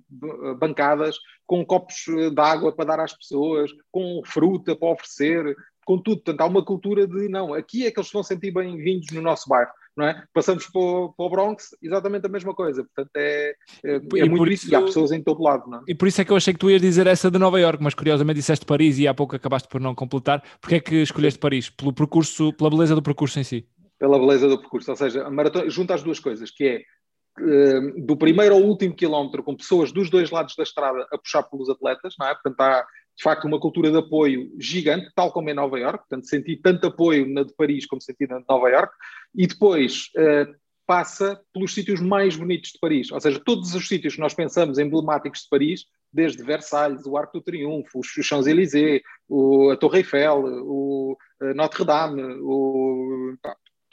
bancadas 0.60 1.18
com 1.48 1.66
copos 1.66 1.96
de 2.06 2.40
água 2.40 2.72
para 2.72 2.86
dar 2.86 3.00
às 3.00 3.18
pessoas, 3.18 3.72
com 3.92 4.22
fruta 4.24 4.76
para 4.76 4.90
oferecer, 4.90 5.56
com 5.84 5.98
tudo. 5.98 6.18
Portanto, 6.18 6.42
há 6.42 6.46
uma 6.46 6.64
cultura 6.64 7.08
de 7.08 7.28
não, 7.30 7.52
aqui 7.52 7.88
é 7.88 7.90
que 7.90 8.00
eles 8.00 8.12
vão 8.12 8.22
sentir 8.22 8.52
bem-vindos 8.52 9.08
no 9.12 9.24
nosso 9.24 9.50
bairro 9.50 9.72
não 9.96 10.06
é? 10.06 10.24
Passamos 10.34 10.68
para 10.68 10.82
o, 10.82 11.14
para 11.14 11.26
o, 11.26 11.30
Bronx, 11.30 11.76
exatamente 11.82 12.26
a 12.26 12.30
mesma 12.30 12.54
coisa. 12.54 12.84
Portanto, 12.84 13.12
é, 13.16 13.56
é, 13.84 13.96
é 13.96 14.26
muito 14.26 14.52
isso, 14.52 14.70
e 14.70 14.76
há 14.76 14.82
pessoas 14.82 15.12
em 15.12 15.24
todo 15.24 15.42
lado, 15.42 15.70
não 15.70 15.80
é? 15.80 15.82
E 15.88 15.96
por 15.96 16.08
isso 16.08 16.22
é 16.22 16.26
que 16.26 16.32
eu 16.32 16.38
achei 16.38 16.54
que 16.54 16.60
tu 16.60 16.70
ias 16.70 16.82
dizer 16.82 17.08
essa 17.08 17.32
de 17.32 17.40
Nova 17.40 17.60
York, 17.60 17.82
mas 17.82 17.94
curiosamente 17.94 18.40
disseste 18.40 18.66
Paris 18.66 19.00
e 19.00 19.08
há 19.08 19.14
pouco 19.14 19.36
acabaste 19.36 19.68
por 19.68 19.80
não 19.80 19.96
completar. 19.96 20.44
Porquê 20.60 20.76
é 20.76 20.80
que 20.80 20.96
escolheste 20.96 21.40
Paris? 21.40 21.70
Pelo 21.70 21.94
percurso, 21.94 22.52
pela 22.54 22.70
beleza 22.70 22.96
do 22.96 23.02
percurso 23.02 23.40
em 23.40 23.44
si? 23.44 23.68
Pela 23.98 24.20
beleza 24.20 24.48
do 24.48 24.60
percurso, 24.60 24.92
ou 24.92 24.98
seja, 24.98 25.26
a 25.26 25.32
maratona 25.32 25.70
junta 25.70 25.94
as 25.94 26.04
duas 26.04 26.20
coisas, 26.20 26.52
que 26.52 26.66
é 26.66 26.82
eh, 27.38 27.82
do 27.98 28.16
primeiro 28.16 28.56
ao 28.56 28.62
último 28.62 28.94
quilómetro, 28.94 29.44
com 29.44 29.56
pessoas 29.56 29.92
dos 29.92 30.10
dois 30.10 30.32
lados 30.32 30.56
da 30.56 30.64
estrada 30.64 31.06
a 31.12 31.18
puxar 31.18 31.44
pelos 31.44 31.70
atletas, 31.70 32.16
não 32.20 32.28
é? 32.28 32.34
Portanto, 32.34 32.60
há 32.62 32.86
de 33.16 33.24
facto 33.24 33.48
uma 33.48 33.60
cultura 33.60 33.90
de 33.90 33.98
apoio 33.98 34.52
gigante, 34.60 35.10
tal 35.16 35.32
como 35.32 35.50
em 35.50 35.54
Nova 35.54 35.80
York, 35.80 36.00
portanto 36.00 36.28
senti 36.28 36.58
tanto 36.58 36.88
apoio 36.88 37.28
na 37.28 37.44
de 37.44 37.54
Paris 37.54 37.86
como 37.86 38.02
senti 38.02 38.28
na 38.28 38.40
de 38.40 38.46
Nova 38.48 38.70
York, 38.70 38.94
e 39.34 39.48
depois 39.48 40.10
uh, 40.18 40.54
passa 40.86 41.42
pelos 41.54 41.74
sítios 41.74 42.00
mais 42.00 42.36
bonitos 42.36 42.72
de 42.72 42.80
Paris, 42.80 43.12
ou 43.12 43.20
seja, 43.20 43.40
todos 43.40 43.74
os 43.74 43.88
sítios 43.88 44.16
que 44.16 44.22
nós 44.22 44.34
pensamos 44.34 44.78
emblemáticos 44.78 45.42
de 45.42 45.50
Paris, 45.50 45.86
desde 46.12 46.44
Versalhes, 46.44 47.06
o 47.06 47.18
Arco 47.18 47.40
do 47.40 47.44
Triunfo, 47.44 48.00
os 48.00 48.08
Champs-Élysées, 48.08 49.02
a 49.72 49.76
Torre 49.78 50.00
Eiffel, 50.00 50.44
o 50.64 51.18
eh, 51.42 51.54
Notre-Dame, 51.54 52.22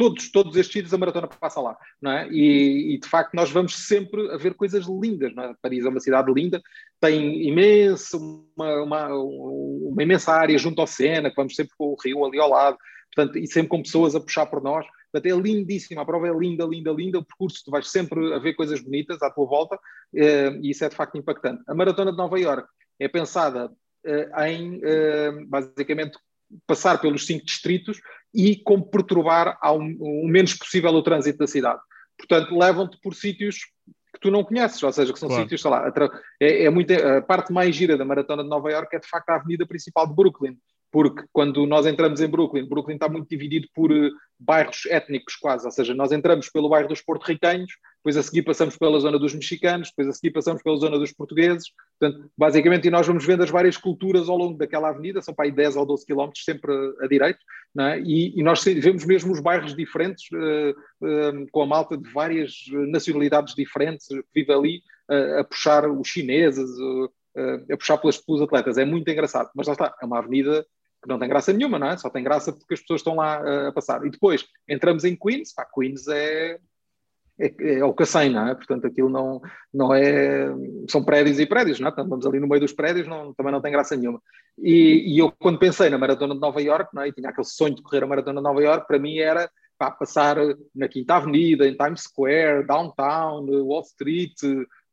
todos, 0.02 0.32
todos 0.32 0.56
estes 0.56 0.72
sítios 0.72 0.92
a 0.92 0.98
maratona 0.98 1.28
passa 1.28 1.60
lá, 1.60 1.78
não 2.00 2.10
é? 2.10 2.28
E, 2.28 2.94
e, 2.94 2.98
de 2.98 3.06
facto 3.06 3.34
nós 3.34 3.52
vamos 3.52 3.86
sempre 3.86 4.32
a 4.32 4.36
ver 4.36 4.54
coisas 4.54 4.84
lindas, 4.86 5.32
não 5.32 5.44
é? 5.44 5.54
Paris 5.62 5.84
é 5.84 5.88
uma 5.88 6.00
cidade 6.00 6.32
linda, 6.32 6.60
tem 7.00 7.46
imenso, 7.46 8.18
uma, 8.56 8.82
uma, 8.82 9.14
uma 9.14 10.02
imensa 10.02 10.32
área 10.32 10.58
junto 10.58 10.80
ao 10.80 10.88
Sena, 10.88 11.30
que 11.30 11.36
vamos 11.36 11.54
sempre 11.54 11.72
com 11.78 11.92
o 11.92 11.96
rio 12.02 12.24
ali 12.24 12.40
ao 12.40 12.50
lado, 12.50 12.76
portanto, 13.14 13.38
e 13.38 13.46
sempre 13.46 13.68
com 13.68 13.80
pessoas 13.80 14.16
a 14.16 14.20
puxar 14.20 14.46
por 14.46 14.60
nós, 14.60 14.84
portanto 15.12 15.32
é 15.32 15.40
lindíssima, 15.40 16.02
a 16.02 16.04
prova 16.04 16.26
é 16.26 16.32
linda, 16.36 16.64
linda, 16.64 16.90
linda, 16.90 17.18
o 17.20 17.24
percurso 17.24 17.62
tu 17.64 17.70
vais 17.70 17.88
sempre 17.88 18.34
a 18.34 18.40
ver 18.40 18.54
coisas 18.54 18.80
bonitas 18.80 19.22
à 19.22 19.30
tua 19.30 19.46
volta, 19.46 19.78
eh, 20.16 20.50
e 20.62 20.70
isso 20.70 20.84
é 20.84 20.88
de 20.88 20.96
facto 20.96 21.16
impactante. 21.16 21.62
A 21.68 21.74
maratona 21.76 22.10
de 22.10 22.18
Nova 22.18 22.40
York 22.40 22.66
é 22.98 23.06
pensada 23.06 23.70
eh, 24.04 24.48
em, 24.48 24.80
eh, 24.82 25.30
basicamente, 25.46 26.18
passar 26.66 27.00
pelos 27.00 27.26
cinco 27.26 27.44
distritos 27.44 28.00
e 28.34 28.56
como 28.56 28.88
perturbar 28.88 29.58
ao, 29.60 29.78
o 29.78 30.28
menos 30.28 30.54
possível 30.54 30.90
o 30.90 31.02
trânsito 31.02 31.38
da 31.38 31.46
cidade. 31.46 31.80
Portanto, 32.16 32.56
levam-te 32.56 32.98
por 33.00 33.14
sítios 33.14 33.66
que 34.12 34.20
tu 34.20 34.30
não 34.30 34.44
conheces, 34.44 34.82
ou 34.82 34.92
seja, 34.92 35.12
que 35.12 35.18
são 35.18 35.28
claro. 35.28 35.42
sítios, 35.42 35.62
sei 35.62 35.70
lá, 35.70 35.92
é, 36.40 36.64
é 36.64 36.70
muito, 36.70 36.92
a 36.92 37.22
parte 37.22 37.52
mais 37.52 37.74
gira 37.74 37.96
da 37.96 38.04
Maratona 38.04 38.42
de 38.42 38.48
Nova 38.48 38.70
York 38.70 38.94
é 38.94 38.98
de 38.98 39.08
facto 39.08 39.30
a 39.30 39.36
avenida 39.36 39.66
principal 39.66 40.06
de 40.06 40.14
Brooklyn, 40.14 40.56
porque 40.92 41.24
quando 41.32 41.66
nós 41.66 41.86
entramos 41.86 42.20
em 42.20 42.28
Brooklyn, 42.28 42.68
Brooklyn 42.68 42.96
está 42.96 43.08
muito 43.08 43.26
dividido 43.26 43.66
por 43.74 43.90
uh, 43.90 44.10
bairros 44.38 44.84
étnicos 44.86 45.34
quase, 45.36 45.64
ou 45.64 45.72
seja, 45.72 45.94
nós 45.94 46.12
entramos 46.12 46.50
pelo 46.50 46.68
bairro 46.68 46.88
dos 46.88 47.00
porto-ricanhos, 47.00 47.72
depois 47.96 48.16
a 48.16 48.22
seguir 48.22 48.42
passamos 48.42 48.76
pela 48.76 49.00
zona 49.00 49.18
dos 49.18 49.32
mexicanos, 49.32 49.88
depois 49.88 50.08
a 50.08 50.12
seguir 50.12 50.32
passamos 50.32 50.62
pela 50.62 50.76
zona 50.76 50.98
dos 50.98 51.12
portugueses, 51.12 51.70
portanto, 51.98 52.30
basicamente, 52.36 52.88
e 52.88 52.90
nós 52.90 53.06
vamos 53.06 53.24
vendo 53.24 53.42
as 53.42 53.50
várias 53.50 53.76
culturas 53.76 54.28
ao 54.28 54.36
longo 54.36 54.58
daquela 54.58 54.90
avenida, 54.90 55.22
são 55.22 55.32
para 55.32 55.46
aí 55.46 55.52
10 55.52 55.76
ou 55.76 55.86
12 55.86 56.04
quilómetros, 56.04 56.44
sempre 56.44 56.72
a, 56.72 57.04
a 57.04 57.08
direito, 57.08 57.38
é? 57.78 58.00
e, 58.00 58.38
e, 58.38 58.42
nós 58.42 58.62
vemos 58.62 59.06
mesmo 59.06 59.32
os 59.32 59.40
bairros 59.40 59.74
diferentes, 59.74 60.24
uh, 60.32 61.06
uh, 61.06 61.46
com 61.50 61.62
a 61.62 61.66
malta 61.66 61.96
de 61.96 62.10
várias 62.12 62.52
nacionalidades 62.88 63.54
diferentes, 63.54 64.08
vive 64.34 64.52
ali, 64.52 64.82
a 65.38 65.44
puxar 65.44 65.90
os 65.90 66.08
chineses, 66.08 66.70
a 67.70 67.76
puxar 67.76 67.98
pelas, 67.98 68.16
pelos 68.16 68.40
atletas, 68.40 68.78
é 68.78 68.84
muito 68.84 69.10
engraçado, 69.10 69.50
mas 69.54 69.66
lá 69.66 69.74
está, 69.74 69.94
é 70.00 70.06
uma 70.06 70.18
avenida 70.18 70.64
que 71.02 71.08
não 71.08 71.18
tem 71.18 71.28
graça 71.28 71.52
nenhuma, 71.52 71.78
não 71.78 71.88
é? 71.88 71.96
Só 71.96 72.08
tem 72.08 72.22
graça 72.22 72.52
porque 72.52 72.74
as 72.74 72.80
pessoas 72.80 73.00
estão 73.00 73.16
lá 73.16 73.42
uh, 73.42 73.68
a 73.68 73.72
passar. 73.72 74.04
E 74.06 74.10
depois 74.10 74.46
entramos 74.68 75.04
em 75.04 75.16
Queens, 75.16 75.52
pá, 75.52 75.66
Queens 75.66 76.06
é, 76.06 76.58
é, 77.38 77.78
é 77.78 77.84
o 77.84 77.92
Cacém, 77.92 78.30
não 78.30 78.46
é? 78.46 78.54
Portanto, 78.54 78.86
aquilo 78.86 79.08
não, 79.08 79.40
não 79.74 79.92
é. 79.92 80.46
São 80.88 81.04
prédios 81.04 81.40
e 81.40 81.46
prédios, 81.46 81.80
não 81.80 81.88
é? 81.88 81.90
Portanto, 81.90 82.08
vamos 82.08 82.26
ali 82.26 82.38
no 82.38 82.46
meio 82.46 82.60
dos 82.60 82.72
prédios, 82.72 83.08
não, 83.08 83.34
também 83.34 83.52
não 83.52 83.60
tem 83.60 83.72
graça 83.72 83.96
nenhuma. 83.96 84.22
E, 84.58 85.14
e, 85.14 85.18
eu, 85.18 85.32
quando 85.32 85.58
pensei 85.58 85.90
na 85.90 85.98
Maratona 85.98 86.34
de 86.34 86.40
Nova 86.40 86.62
York, 86.62 86.94
não 86.94 87.02
é? 87.02 87.08
E 87.08 87.12
tinha 87.12 87.30
aquele 87.30 87.46
sonho 87.46 87.74
de 87.74 87.82
correr 87.82 88.04
a 88.04 88.06
Maratona 88.06 88.40
de 88.40 88.44
Nova 88.44 88.62
York, 88.62 88.86
para 88.86 88.98
mim 88.98 89.18
era 89.18 89.50
pá, 89.76 89.90
passar 89.90 90.36
na 90.74 90.86
Quinta 90.86 91.16
Avenida, 91.16 91.66
em 91.66 91.76
Times 91.76 92.02
Square, 92.02 92.64
Downtown, 92.64 93.44
Wall 93.64 93.82
Street, 93.82 94.34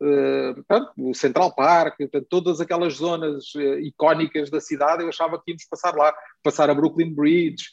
Uh, 0.02 1.10
o 1.10 1.14
Central 1.14 1.54
Park, 1.54 1.98
portanto, 1.98 2.28
todas 2.30 2.62
aquelas 2.62 2.94
zonas 2.94 3.54
uh, 3.56 3.80
icónicas 3.80 4.50
da 4.50 4.62
cidade, 4.62 5.04
eu 5.04 5.10
achava 5.10 5.38
que 5.38 5.52
íamos 5.52 5.66
passar 5.66 5.94
lá, 5.94 6.14
passar 6.42 6.70
a 6.70 6.74
Brooklyn 6.74 7.14
Bridge. 7.14 7.66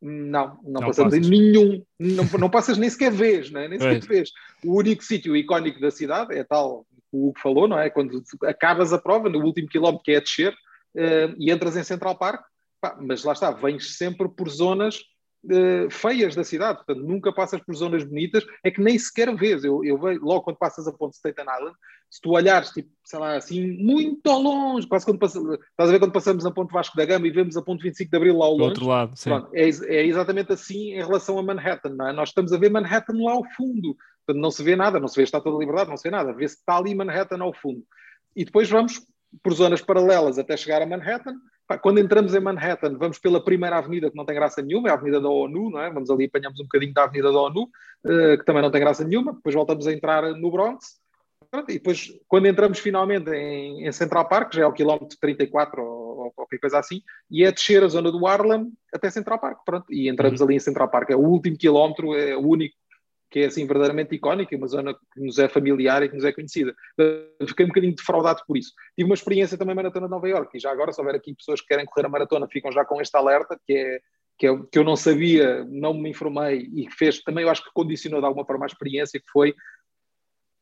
Não, 0.00 0.58
não, 0.62 0.80
não 0.80 0.80
passamos 0.80 1.14
passas. 1.14 1.26
em 1.26 1.30
nenhum, 1.30 1.84
não, 1.98 2.24
não 2.38 2.50
passas 2.50 2.78
nem 2.78 2.90
sequer 2.90 3.12
vês, 3.12 3.50
né? 3.50 3.68
nem 3.68 3.78
sequer 3.78 4.00
vês. 4.00 4.30
O 4.64 4.76
único 4.78 5.02
sítio 5.02 5.36
icónico 5.36 5.80
da 5.80 5.90
cidade 5.90 6.36
é 6.36 6.44
tal, 6.44 6.86
o 7.12 7.28
Hugo 7.28 7.38
falou, 7.40 7.68
não 7.68 7.78
é? 7.78 7.90
Quando 7.90 8.22
acabas 8.44 8.92
a 8.92 8.98
prova, 8.98 9.28
no 9.28 9.44
último 9.44 9.68
quilómetro 9.68 10.04
que 10.04 10.12
é 10.12 10.20
descer, 10.20 10.52
uh, 10.52 11.34
e 11.38 11.50
entras 11.50 11.76
em 11.76 11.84
Central 11.84 12.16
Park, 12.16 12.44
pá, 12.80 12.96
mas 13.00 13.24
lá 13.24 13.32
está, 13.32 13.50
vens 13.50 13.96
sempre 13.96 14.28
por 14.28 14.48
zonas 14.48 15.00
uh, 15.44 15.90
feias 15.90 16.34
da 16.34 16.44
cidade, 16.44 16.78
portanto, 16.78 17.06
nunca 17.06 17.32
passas 17.32 17.60
por 17.60 17.74
zonas 17.74 18.04
bonitas, 18.04 18.44
é 18.64 18.70
que 18.70 18.80
nem 18.80 18.98
sequer 18.98 19.34
vês. 19.34 19.64
Eu, 19.64 19.84
eu 19.84 19.98
vejo, 19.98 20.20
logo 20.24 20.42
quando 20.42 20.56
passas 20.56 20.86
a 20.86 20.92
ponte 20.92 21.16
Staten 21.16 21.44
Island, 21.44 21.76
se 22.10 22.20
tu 22.20 22.30
olhares, 22.30 22.70
tipo, 22.70 22.90
sei 23.04 23.18
lá, 23.18 23.36
assim, 23.36 23.72
muito 23.78 24.28
ao 24.28 24.40
longe, 24.40 24.86
quase 24.86 25.04
quando 25.04 25.18
passamos, 25.18 25.54
estás 25.54 25.88
a 25.88 25.92
ver 25.92 25.98
quando 25.98 26.12
passamos 26.12 26.44
a 26.44 26.50
ponte 26.50 26.72
Vasco 26.72 26.96
da 26.96 27.06
Gama 27.06 27.26
e 27.26 27.30
vemos 27.30 27.56
a 27.56 27.62
ponte 27.62 27.82
25 27.82 28.10
de 28.10 28.16
Abril 28.16 28.36
lá 28.36 28.46
ao 28.46 28.52
longe. 28.52 28.64
Do 28.64 28.68
outro 28.68 28.86
lado, 28.86 29.16
sim. 29.16 29.30
Pronto, 29.30 29.50
é, 29.54 29.62
é, 29.62 30.06
exatamente 30.06 30.52
assim 30.52 30.92
em 30.92 31.02
relação 31.02 31.38
a 31.38 31.42
Manhattan, 31.42 31.96
é? 32.08 32.12
Nós 32.12 32.28
estamos 32.28 32.52
a 32.52 32.58
ver 32.58 32.70
Manhattan 32.70 33.22
lá 33.22 33.32
ao 33.32 33.44
fundo, 33.56 33.96
portanto, 34.26 34.42
não 34.42 34.50
se 34.50 34.62
vê 34.62 34.76
nada, 34.76 35.00
não 35.00 35.08
se 35.08 35.16
vê 35.16 35.22
a 35.22 35.24
Estátua 35.24 35.52
da 35.52 35.58
Liberdade, 35.58 35.90
não 35.90 35.96
se 35.96 36.04
vê 36.04 36.10
nada, 36.10 36.32
vê-se 36.32 36.56
que 36.56 36.60
está 36.60 36.76
ali 36.76 36.94
Manhattan 36.94 37.42
ao 37.42 37.54
fundo. 37.54 37.82
E 38.36 38.44
depois 38.44 38.68
vamos 38.68 39.00
por 39.42 39.54
zonas 39.54 39.80
paralelas 39.80 40.38
até 40.38 40.56
chegar 40.56 40.82
a 40.82 40.86
Manhattan, 40.86 41.34
quando 41.78 41.98
entramos 41.98 42.34
em 42.34 42.40
Manhattan, 42.40 42.96
vamos 42.98 43.18
pela 43.18 43.42
primeira 43.42 43.78
avenida 43.78 44.10
que 44.10 44.16
não 44.16 44.24
tem 44.24 44.34
graça 44.34 44.62
nenhuma, 44.62 44.88
é 44.88 44.90
a 44.90 44.94
Avenida 44.94 45.20
da 45.20 45.28
ONU, 45.28 45.70
não 45.70 45.80
é? 45.80 45.90
Vamos 45.90 46.10
ali, 46.10 46.24
apanhamos 46.24 46.58
um 46.60 46.64
bocadinho 46.64 46.92
da 46.92 47.04
Avenida 47.04 47.30
da 47.30 47.38
ONU, 47.38 47.62
uh, 47.62 48.38
que 48.38 48.44
também 48.44 48.62
não 48.62 48.70
tem 48.70 48.80
graça 48.80 49.04
nenhuma, 49.04 49.32
depois 49.32 49.54
voltamos 49.54 49.86
a 49.86 49.92
entrar 49.92 50.22
no 50.22 50.50
Bronx, 50.50 51.00
e 51.68 51.74
depois, 51.74 52.10
quando 52.26 52.46
entramos 52.46 52.78
finalmente 52.78 53.30
em, 53.30 53.86
em 53.86 53.92
Central 53.92 54.26
Park, 54.26 54.54
já 54.54 54.62
é 54.62 54.66
o 54.66 54.72
quilómetro 54.72 55.18
34 55.20 55.82
ou, 55.82 56.18
ou 56.24 56.30
qualquer 56.32 56.58
coisa 56.58 56.78
assim, 56.78 57.02
e 57.30 57.44
é 57.44 57.52
descer 57.52 57.84
a 57.84 57.88
zona 57.88 58.10
do 58.10 58.26
Harlem 58.26 58.72
até 58.92 59.10
Central 59.10 59.38
Park, 59.38 59.58
pronto, 59.64 59.86
e 59.90 60.08
entramos 60.08 60.40
uhum. 60.40 60.46
ali 60.46 60.56
em 60.56 60.60
Central 60.60 60.88
Park, 60.88 61.10
é 61.10 61.16
o 61.16 61.20
último 61.20 61.58
quilómetro, 61.58 62.14
é 62.14 62.34
o 62.36 62.46
único 62.46 62.74
que 63.32 63.40
é 63.40 63.46
assim 63.46 63.66
verdadeiramente 63.66 64.14
icónica, 64.14 64.54
uma 64.54 64.66
zona 64.66 64.94
que 64.94 65.20
nos 65.20 65.38
é 65.38 65.48
familiar 65.48 66.02
e 66.02 66.08
que 66.08 66.14
nos 66.14 66.24
é 66.24 66.32
conhecida. 66.32 66.74
Fiquei 67.48 67.64
um 67.64 67.68
bocadinho 67.68 67.94
defraudado 67.94 68.42
por 68.46 68.58
isso. 68.58 68.72
Tive 68.94 69.08
uma 69.08 69.14
experiência 69.14 69.56
também 69.56 69.74
maratona 69.74 70.06
de 70.06 70.10
Nova 70.10 70.28
Iorque, 70.28 70.58
e 70.58 70.60
já 70.60 70.70
agora, 70.70 70.92
se 70.92 71.00
houver 71.00 71.14
aqui 71.14 71.34
pessoas 71.34 71.60
que 71.62 71.66
querem 71.66 71.86
correr 71.86 72.06
a 72.06 72.10
maratona, 72.10 72.46
ficam 72.46 72.70
já 72.70 72.84
com 72.84 73.00
este 73.00 73.16
alerta, 73.16 73.58
que 73.66 73.72
é 73.72 74.00
que, 74.38 74.46
é, 74.46 74.58
que 74.70 74.78
eu 74.78 74.84
não 74.84 74.96
sabia, 74.96 75.64
não 75.64 75.94
me 75.94 76.10
informei 76.10 76.68
e 76.74 76.90
fez, 76.90 77.22
também 77.22 77.44
eu 77.44 77.50
acho 77.50 77.62
que 77.62 77.70
condicionou 77.72 78.20
de 78.20 78.26
alguma 78.26 78.44
forma 78.44 78.64
a 78.64 78.66
experiência, 78.66 79.20
que 79.20 79.30
foi 79.32 79.54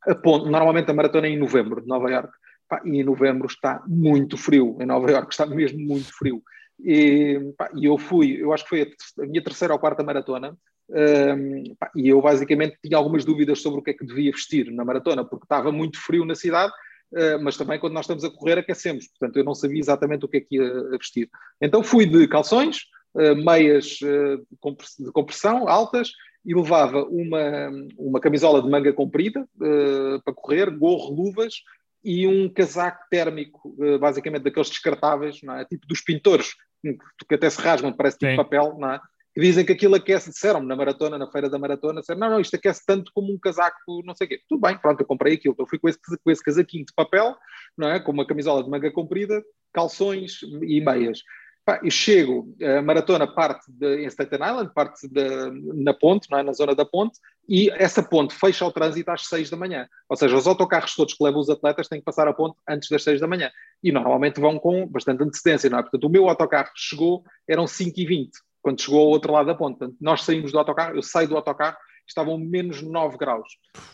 a 0.07 0.15
ponto, 0.15 0.51
normalmente 0.51 0.91
a 0.91 0.95
maratona 0.95 1.27
é 1.27 1.31
em 1.31 1.39
novembro 1.39 1.81
de 1.81 1.89
Nova 1.89 2.11
Iorque, 2.11 2.37
e 2.85 3.01
em 3.01 3.05
novembro 3.05 3.47
está 3.47 3.83
muito 3.87 4.37
frio, 4.37 4.77
em 4.81 4.87
Nova 4.87 5.11
Iorque 5.11 5.33
está 5.33 5.47
mesmo 5.47 5.79
muito 5.79 6.13
frio. 6.13 6.43
E, 6.79 7.53
pá, 7.57 7.71
e 7.75 7.87
eu 7.87 7.99
fui, 7.99 8.43
eu 8.43 8.53
acho 8.53 8.65
que 8.65 8.71
foi 8.71 8.83
a, 8.83 9.23
a 9.23 9.27
minha 9.27 9.43
terceira 9.43 9.75
ou 9.75 9.81
quarta 9.81 10.03
maratona, 10.03 10.57
um, 10.91 11.75
pá, 11.79 11.91
e 11.95 12.09
eu 12.09 12.21
basicamente 12.21 12.77
tinha 12.83 12.97
algumas 12.97 13.25
dúvidas 13.25 13.61
sobre 13.61 13.81
o 13.81 13.83
que 13.83 13.91
é 13.91 13.95
que 13.95 14.05
devia 14.05 14.33
vestir 14.33 14.71
na 14.73 14.85
maratona, 14.85 15.25
porque 15.25 15.45
estava 15.45 15.71
muito 15.71 15.99
frio 15.99 16.25
na 16.25 16.35
cidade, 16.35 16.73
uh, 17.13 17.43
mas 17.43 17.57
também 17.57 17.79
quando 17.79 17.95
nós 17.95 18.05
estamos 18.05 18.25
a 18.25 18.31
correr 18.31 18.59
aquecemos, 18.59 19.07
portanto 19.09 19.37
eu 19.37 19.45
não 19.45 19.55
sabia 19.55 19.79
exatamente 19.79 20.25
o 20.25 20.29
que 20.29 20.39
é 20.39 20.41
que 20.41 20.57
ia 20.57 20.91
vestir. 20.99 21.29
Então 21.61 21.83
fui 21.83 22.07
de 22.07 22.27
calções, 22.27 22.87
uh, 23.15 23.37
meias 23.37 23.99
uh, 24.03 24.39
de 24.99 25.13
compressão 25.13 25.69
altas 25.69 26.11
e 26.45 26.55
levava 26.55 27.05
uma, 27.05 27.71
uma 27.97 28.21
camisola 28.21 28.63
de 28.63 28.69
manga 28.69 28.93
comprida 28.95 29.47
para 30.25 30.33
correr, 30.35 30.71
gorro, 30.71 31.15
luvas 31.15 31.57
e 32.03 32.27
um 32.27 32.49
casaco 32.49 33.05
térmico, 33.11 33.77
basicamente 34.01 34.45
daqueles 34.45 34.71
descartáveis, 34.71 35.39
é? 35.43 35.67
tipo 35.67 35.87
dos 35.87 36.01
pintores, 36.01 36.55
que 37.29 37.35
até 37.35 37.51
se 37.51 37.61
rasgam, 37.61 37.93
parece 37.93 38.17
tipo 38.17 38.31
Sim. 38.31 38.37
papel, 38.39 38.75
não 38.79 38.93
é? 38.93 39.01
Que 39.35 39.41
dizem 39.41 39.65
que 39.65 39.73
aquilo 39.73 39.95
aquece, 39.95 40.31
disseram-me 40.31 40.67
na 40.67 40.75
maratona, 40.75 41.17
na 41.17 41.31
feira 41.31 41.49
da 41.49 41.59
maratona, 41.59 42.01
disseram, 42.01 42.21
não, 42.21 42.31
não, 42.31 42.41
isto 42.41 42.57
aquece 42.57 42.85
tanto 42.85 43.13
como 43.15 43.33
um 43.33 43.39
casaco, 43.39 44.03
não 44.05 44.15
sei 44.15 44.27
o 44.27 44.31
quê. 44.31 44.41
Tudo 44.49 44.61
bem, 44.61 44.77
pronto, 44.77 45.01
eu 45.01 45.07
comprei 45.07 45.35
aquilo. 45.35 45.55
Então 45.55 45.67
fui 45.67 45.79
com 45.79 45.89
esse, 45.89 45.99
com 46.23 46.31
esse 46.31 46.43
casaquinho 46.43 46.85
de 46.85 46.93
papel, 46.93 47.37
não 47.77 47.89
é? 47.89 48.01
Com 48.01 48.13
uma 48.13 48.27
camisola 48.27 48.63
de 48.65 48.71
manga 48.71 48.91
comprida, 48.91 49.43
calções 49.73 50.41
e 50.63 50.81
meias. 50.81 51.23
e 51.85 51.91
chego, 51.93 52.53
a 52.79 52.83
maratona 52.83 53.33
parte 53.33 53.71
de, 53.71 54.03
em 54.03 54.07
Staten 54.11 54.41
Island, 54.41 54.75
parte 54.75 55.07
de, 55.07 55.25
na 55.75 55.95
ponte, 55.95 56.29
não 56.29 56.39
é? 56.39 56.43
na 56.43 56.53
zona 56.53 56.75
da 56.75 56.85
ponte, 56.85 57.21
e 57.49 57.71
essa 57.71 58.03
ponte 58.03 58.35
fecha 58.35 58.67
o 58.67 58.73
trânsito 58.73 59.13
às 59.13 59.27
6 59.27 59.49
da 59.49 59.57
manhã. 59.57 59.89
Ou 60.09 60.17
seja, 60.17 60.37
os 60.37 60.49
autocarros 60.49 60.97
todos 60.97 61.15
que 61.15 61.23
levam 61.23 61.41
os 61.41 61.49
atletas 61.49 61.87
têm 61.87 62.01
que 62.01 62.05
passar 62.05 62.27
a 62.27 62.33
ponte 62.33 62.57
antes 62.69 62.89
das 62.89 63.05
6 63.05 63.21
da 63.21 63.29
manhã. 63.29 63.49
E 63.81 63.93
normalmente 63.93 64.41
vão 64.41 64.59
com 64.59 64.89
bastante 64.89 65.23
antecedência, 65.23 65.71
não 65.71 65.79
é? 65.79 65.83
Portanto, 65.83 66.05
o 66.05 66.11
meu 66.11 66.29
autocarro 66.29 66.71
chegou, 66.75 67.23
eram 67.49 67.69
5 67.69 68.01
e 68.01 68.07
20 68.07 68.31
quando 68.63 68.81
chegou 68.81 69.01
ao 69.01 69.09
outro 69.09 69.33
lado 69.33 69.47
da 69.47 69.55
ponte. 69.55 69.79
Portanto, 69.79 69.97
nós 70.01 70.23
saímos 70.23 70.53
do 70.53 70.59
autocarro, 70.59 70.97
eu 70.97 71.03
saio 71.03 71.29
do 71.29 71.37
autocarro, 71.37 71.77
estavam 72.07 72.39
menos 72.39 72.83
9 72.83 73.17
graus. 73.17 73.49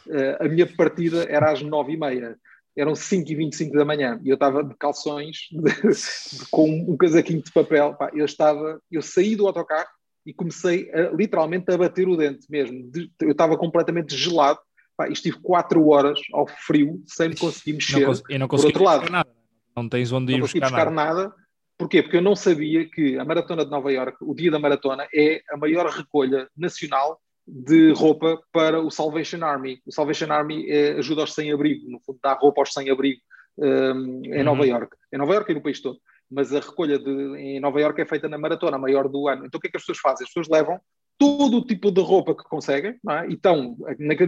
Uh, 0.07 0.45
a 0.45 0.49
minha 0.49 0.67
partida 0.67 1.25
era 1.29 1.53
às 1.53 1.63
9 1.63 1.93
e 1.93 1.97
meia. 1.97 2.37
Eram 2.77 2.95
5 2.95 3.31
e 3.31 3.35
25 3.35 3.77
da 3.77 3.85
manhã 3.85 4.21
e 4.23 4.29
eu 4.29 4.35
estava 4.35 4.63
de 4.63 4.75
calções, 4.77 5.49
de, 5.51 5.73
de, 6.39 6.51
com 6.51 6.69
um 6.69 6.97
casaquinho 6.97 7.43
de 7.43 7.53
papel. 7.53 7.95
Pá, 7.95 8.11
eu 8.15 8.25
estava, 8.25 8.81
eu 8.91 9.01
saí 9.01 9.35
do 9.35 9.47
autocarro 9.47 9.89
e 10.27 10.35
comecei 10.35 10.91
a, 10.93 11.11
literalmente 11.11 11.71
a 11.73 11.79
bater 11.79 12.09
o 12.09 12.17
dente 12.17 12.47
mesmo. 12.51 12.91
De, 12.91 13.11
eu 13.23 13.31
estava 13.31 13.57
completamente 13.57 14.15
gelado 14.15 14.59
pá, 14.97 15.09
e 15.09 15.13
estive 15.13 15.39
4 15.41 15.87
horas 15.89 16.21
ao 16.35 16.47
frio 16.47 17.03
sem 17.07 17.35
conseguir 17.35 17.75
mexer. 17.75 18.07
Não 18.07 18.15
e 18.29 18.39
não 18.39 18.49
consegui 18.49 18.73
Por 18.73 18.83
outro 18.83 18.85
lado, 18.85 19.11
nada. 19.11 19.31
Não 19.75 19.89
tens 19.89 20.11
onde 20.11 20.35
ir 20.35 20.41
buscar, 20.41 20.61
buscar 20.61 20.91
nada. 20.91 21.25
nada 21.25 21.46
Porquê? 21.79 22.03
Porque 22.03 22.17
eu 22.17 22.23
não 22.23 22.35
sabia 22.35 22.89
que 22.89 23.19
a 23.19 23.25
Maratona 23.25 23.65
de 23.65 23.71
Nova 23.71 23.93
Iorque, 23.93 24.25
o 24.25 24.35
dia 24.35 24.51
da 24.51 24.59
maratona, 24.59 25.07
é 25.15 25.43
a 25.51 25.57
maior 25.57 25.87
recolha 25.87 26.49
nacional 26.57 27.21
de 27.47 27.93
roupa 27.93 28.41
para 28.51 28.81
o 28.81 28.91
Salvation 28.91 29.45
Army. 29.45 29.81
O 29.87 29.93
Salvation 29.93 30.33
Army 30.33 30.69
é, 30.69 30.93
ajuda 30.93 31.21
aos 31.21 31.35
sem-abrigo, 31.35 31.89
no 31.89 32.01
fundo 32.01 32.19
dá 32.23 32.33
roupa 32.33 32.63
aos 32.63 32.73
sem-abrigo 32.73 33.21
um, 33.59 34.23
em 34.25 34.39
uhum. 34.39 34.45
Nova 34.45 34.67
Iorque. 34.67 34.97
Em 35.13 35.19
Nova 35.19 35.35
Iorque 35.35 35.53
e 35.53 35.55
no 35.55 35.63
país 35.63 35.81
todo. 35.81 35.99
Mas 36.31 36.53
a 36.53 36.61
recolha 36.61 36.99
de, 36.99 37.11
em 37.11 37.61
Nova 37.61 37.81
Iorque 37.81 38.01
é 38.01 38.07
feita 38.07 38.29
na 38.29 38.39
maratona, 38.39 38.77
a 38.77 38.81
maior 38.81 39.09
do 39.09 39.29
ano. 39.29 39.47
Então 39.47 39.59
o 39.59 39.61
que 39.61 39.69
é 39.69 39.71
que 39.71 39.77
as 39.77 39.83
pessoas 39.83 39.99
fazem? 39.99 40.25
As 40.25 40.31
pessoas 40.31 40.49
levam 40.49 40.81
todo 41.19 41.59
o 41.59 41.65
tipo 41.65 41.91
de 41.91 42.01
roupa 42.01 42.35
que 42.35 42.45
conseguem, 42.45 42.99
é? 43.09 43.29
e 43.29 43.35
estão 43.35 43.77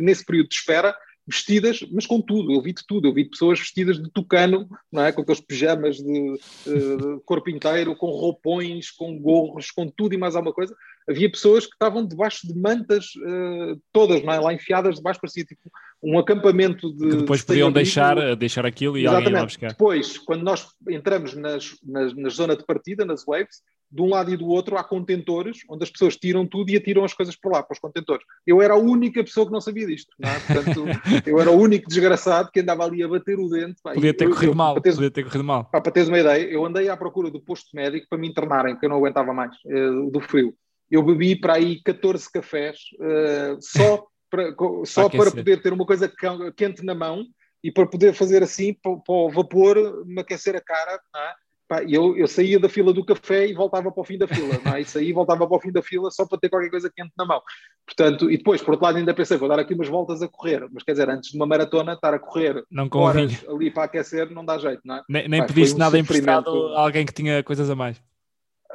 nesse 0.00 0.24
período 0.24 0.48
de 0.48 0.54
espera 0.54 0.94
vestidas, 1.28 1.86
mas 1.92 2.06
com 2.06 2.20
tudo, 2.20 2.52
eu 2.52 2.62
vi 2.62 2.72
de 2.72 2.84
tudo, 2.86 3.06
eu 3.06 3.12
vi 3.12 3.24
pessoas 3.24 3.58
vestidas 3.58 4.00
de 4.02 4.10
tucano, 4.10 4.66
não 4.90 5.04
é? 5.04 5.12
com 5.12 5.20
aqueles 5.20 5.40
pijamas 5.40 5.96
de 5.96 6.38
uh, 6.66 7.20
corpo 7.26 7.50
inteiro, 7.50 7.94
com 7.94 8.06
roupões, 8.06 8.90
com 8.90 9.18
gorros, 9.18 9.70
com 9.70 9.86
tudo 9.86 10.14
e 10.14 10.18
mais 10.18 10.34
alguma 10.34 10.54
coisa. 10.54 10.74
Havia 11.08 11.30
pessoas 11.30 11.66
que 11.66 11.72
estavam 11.72 12.06
debaixo 12.06 12.46
de 12.46 12.54
mantas 12.58 13.06
uh, 13.16 13.80
todas, 13.92 14.22
não 14.24 14.32
é? 14.32 14.40
lá 14.40 14.54
enfiadas 14.54 14.96
debaixo, 14.96 15.20
parecia 15.20 15.44
tipo 15.44 15.70
um 16.02 16.18
acampamento 16.18 16.92
de. 16.94 17.10
Que 17.10 17.16
depois 17.16 17.42
podiam 17.42 17.70
deixar, 17.70 18.34
deixar 18.36 18.64
aquilo 18.64 18.96
e 18.96 19.02
Exatamente. 19.02 19.26
alguém 19.26 19.40
ia 19.40 19.46
buscar. 19.46 19.68
Depois, 19.68 20.18
quando 20.18 20.42
nós 20.42 20.66
entramos 20.88 21.34
nas, 21.34 21.76
nas, 21.84 22.14
na 22.16 22.28
zona 22.30 22.56
de 22.56 22.64
partida, 22.64 23.04
nas 23.04 23.24
waves, 23.24 23.62
de 23.90 24.02
um 24.02 24.08
lado 24.08 24.32
e 24.32 24.36
do 24.36 24.46
outro 24.46 24.76
há 24.76 24.84
contentores 24.84 25.60
onde 25.68 25.82
as 25.82 25.90
pessoas 25.90 26.16
tiram 26.16 26.46
tudo 26.46 26.70
e 26.70 26.76
atiram 26.76 27.04
as 27.04 27.14
coisas 27.14 27.34
por 27.34 27.52
lá, 27.52 27.62
para 27.62 27.74
os 27.74 27.80
contentores. 27.80 28.24
Eu 28.46 28.60
era 28.60 28.74
a 28.74 28.78
única 28.78 29.22
pessoa 29.24 29.46
que 29.46 29.52
não 29.52 29.60
sabia 29.60 29.86
disto, 29.86 30.14
não 30.18 30.28
é? 30.28 30.40
Portanto, 30.40 30.84
eu 31.26 31.40
era 31.40 31.50
o 31.50 31.58
único 31.58 31.88
desgraçado 31.88 32.50
que 32.52 32.60
andava 32.60 32.84
ali 32.84 33.02
a 33.02 33.08
bater 33.08 33.38
o 33.38 33.48
dente. 33.48 33.80
Pá, 33.82 33.94
podia 33.94 34.12
ter 34.12 34.26
eu, 34.26 34.30
corrido 34.30 34.52
eu, 34.52 34.56
mal, 34.56 34.74
para 34.74 34.82
teres, 34.82 34.96
podia 34.96 35.10
ter 35.10 35.24
corrido 35.24 35.44
mal. 35.44 35.64
Pá, 35.64 35.80
para 35.80 35.92
teres 35.92 36.08
uma 36.08 36.18
ideia, 36.18 36.44
eu 36.44 36.64
andei 36.64 36.88
à 36.88 36.96
procura 36.96 37.30
do 37.30 37.40
posto 37.40 37.74
médico 37.74 38.06
para 38.08 38.18
me 38.18 38.28
internarem, 38.28 38.74
porque 38.74 38.86
eu 38.86 38.90
não 38.90 38.98
aguentava 38.98 39.32
mais 39.32 39.54
uh, 39.64 40.10
do 40.10 40.20
frio. 40.20 40.54
Eu 40.90 41.02
bebi 41.02 41.36
para 41.36 41.54
aí 41.54 41.82
14 41.82 42.30
cafés 42.30 42.78
uh, 43.00 43.56
só, 43.60 44.06
para, 44.30 44.54
só 44.84 45.08
para 45.08 45.30
poder 45.30 45.62
ter 45.62 45.72
uma 45.72 45.86
coisa 45.86 46.12
quente 46.56 46.84
na 46.84 46.94
mão 46.94 47.24
e 47.62 47.72
para 47.72 47.86
poder 47.86 48.12
fazer 48.12 48.42
assim, 48.42 48.74
para, 48.74 48.96
para 48.96 49.14
o 49.14 49.30
vapor 49.30 50.04
me 50.06 50.20
aquecer 50.20 50.54
a 50.54 50.60
cara, 50.60 51.00
não 51.12 51.20
é? 51.20 51.34
Pá, 51.68 51.82
eu, 51.82 52.16
eu 52.16 52.26
saía 52.26 52.58
da 52.58 52.66
fila 52.66 52.94
do 52.94 53.04
café 53.04 53.46
e 53.46 53.52
voltava 53.52 53.92
para 53.92 54.00
o 54.00 54.04
fim 54.04 54.16
da 54.16 54.26
fila, 54.26 54.58
não 54.64 54.74
é? 54.74 54.80
E 54.80 54.84
saía 54.86 55.10
e 55.10 55.12
voltava 55.12 55.46
para 55.46 55.56
o 55.56 55.60
fim 55.60 55.70
da 55.70 55.82
fila 55.82 56.10
só 56.10 56.26
para 56.26 56.38
ter 56.38 56.48
qualquer 56.48 56.70
coisa 56.70 56.90
quente 56.90 57.12
na 57.14 57.26
mão. 57.26 57.42
Portanto, 57.84 58.30
e 58.30 58.38
depois, 58.38 58.62
por 58.62 58.70
outro 58.70 58.86
lado, 58.86 58.96
ainda 58.96 59.12
pensei, 59.12 59.36
vou 59.36 59.50
dar 59.50 59.58
aqui 59.58 59.74
umas 59.74 59.86
voltas 59.86 60.22
a 60.22 60.28
correr, 60.28 60.66
mas 60.72 60.82
quer 60.82 60.92
dizer, 60.92 61.10
antes 61.10 61.30
de 61.30 61.36
uma 61.36 61.44
maratona, 61.44 61.92
estar 61.92 62.14
a 62.14 62.18
correr 62.18 62.64
não 62.70 62.88
horas 62.94 63.44
ali 63.46 63.70
para 63.70 63.84
aquecer 63.84 64.30
não 64.30 64.46
dá 64.46 64.56
jeito, 64.56 64.80
não 64.82 64.96
é? 64.96 65.02
Nem, 65.10 65.28
nem 65.28 65.40
Pá, 65.42 65.46
pediste 65.46 65.76
um 65.76 65.78
nada 65.78 65.98
emprestado 65.98 66.68
a 66.68 66.80
alguém 66.80 67.04
que 67.04 67.12
tinha 67.12 67.42
coisas 67.42 67.68
a 67.68 67.74
mais. 67.74 68.00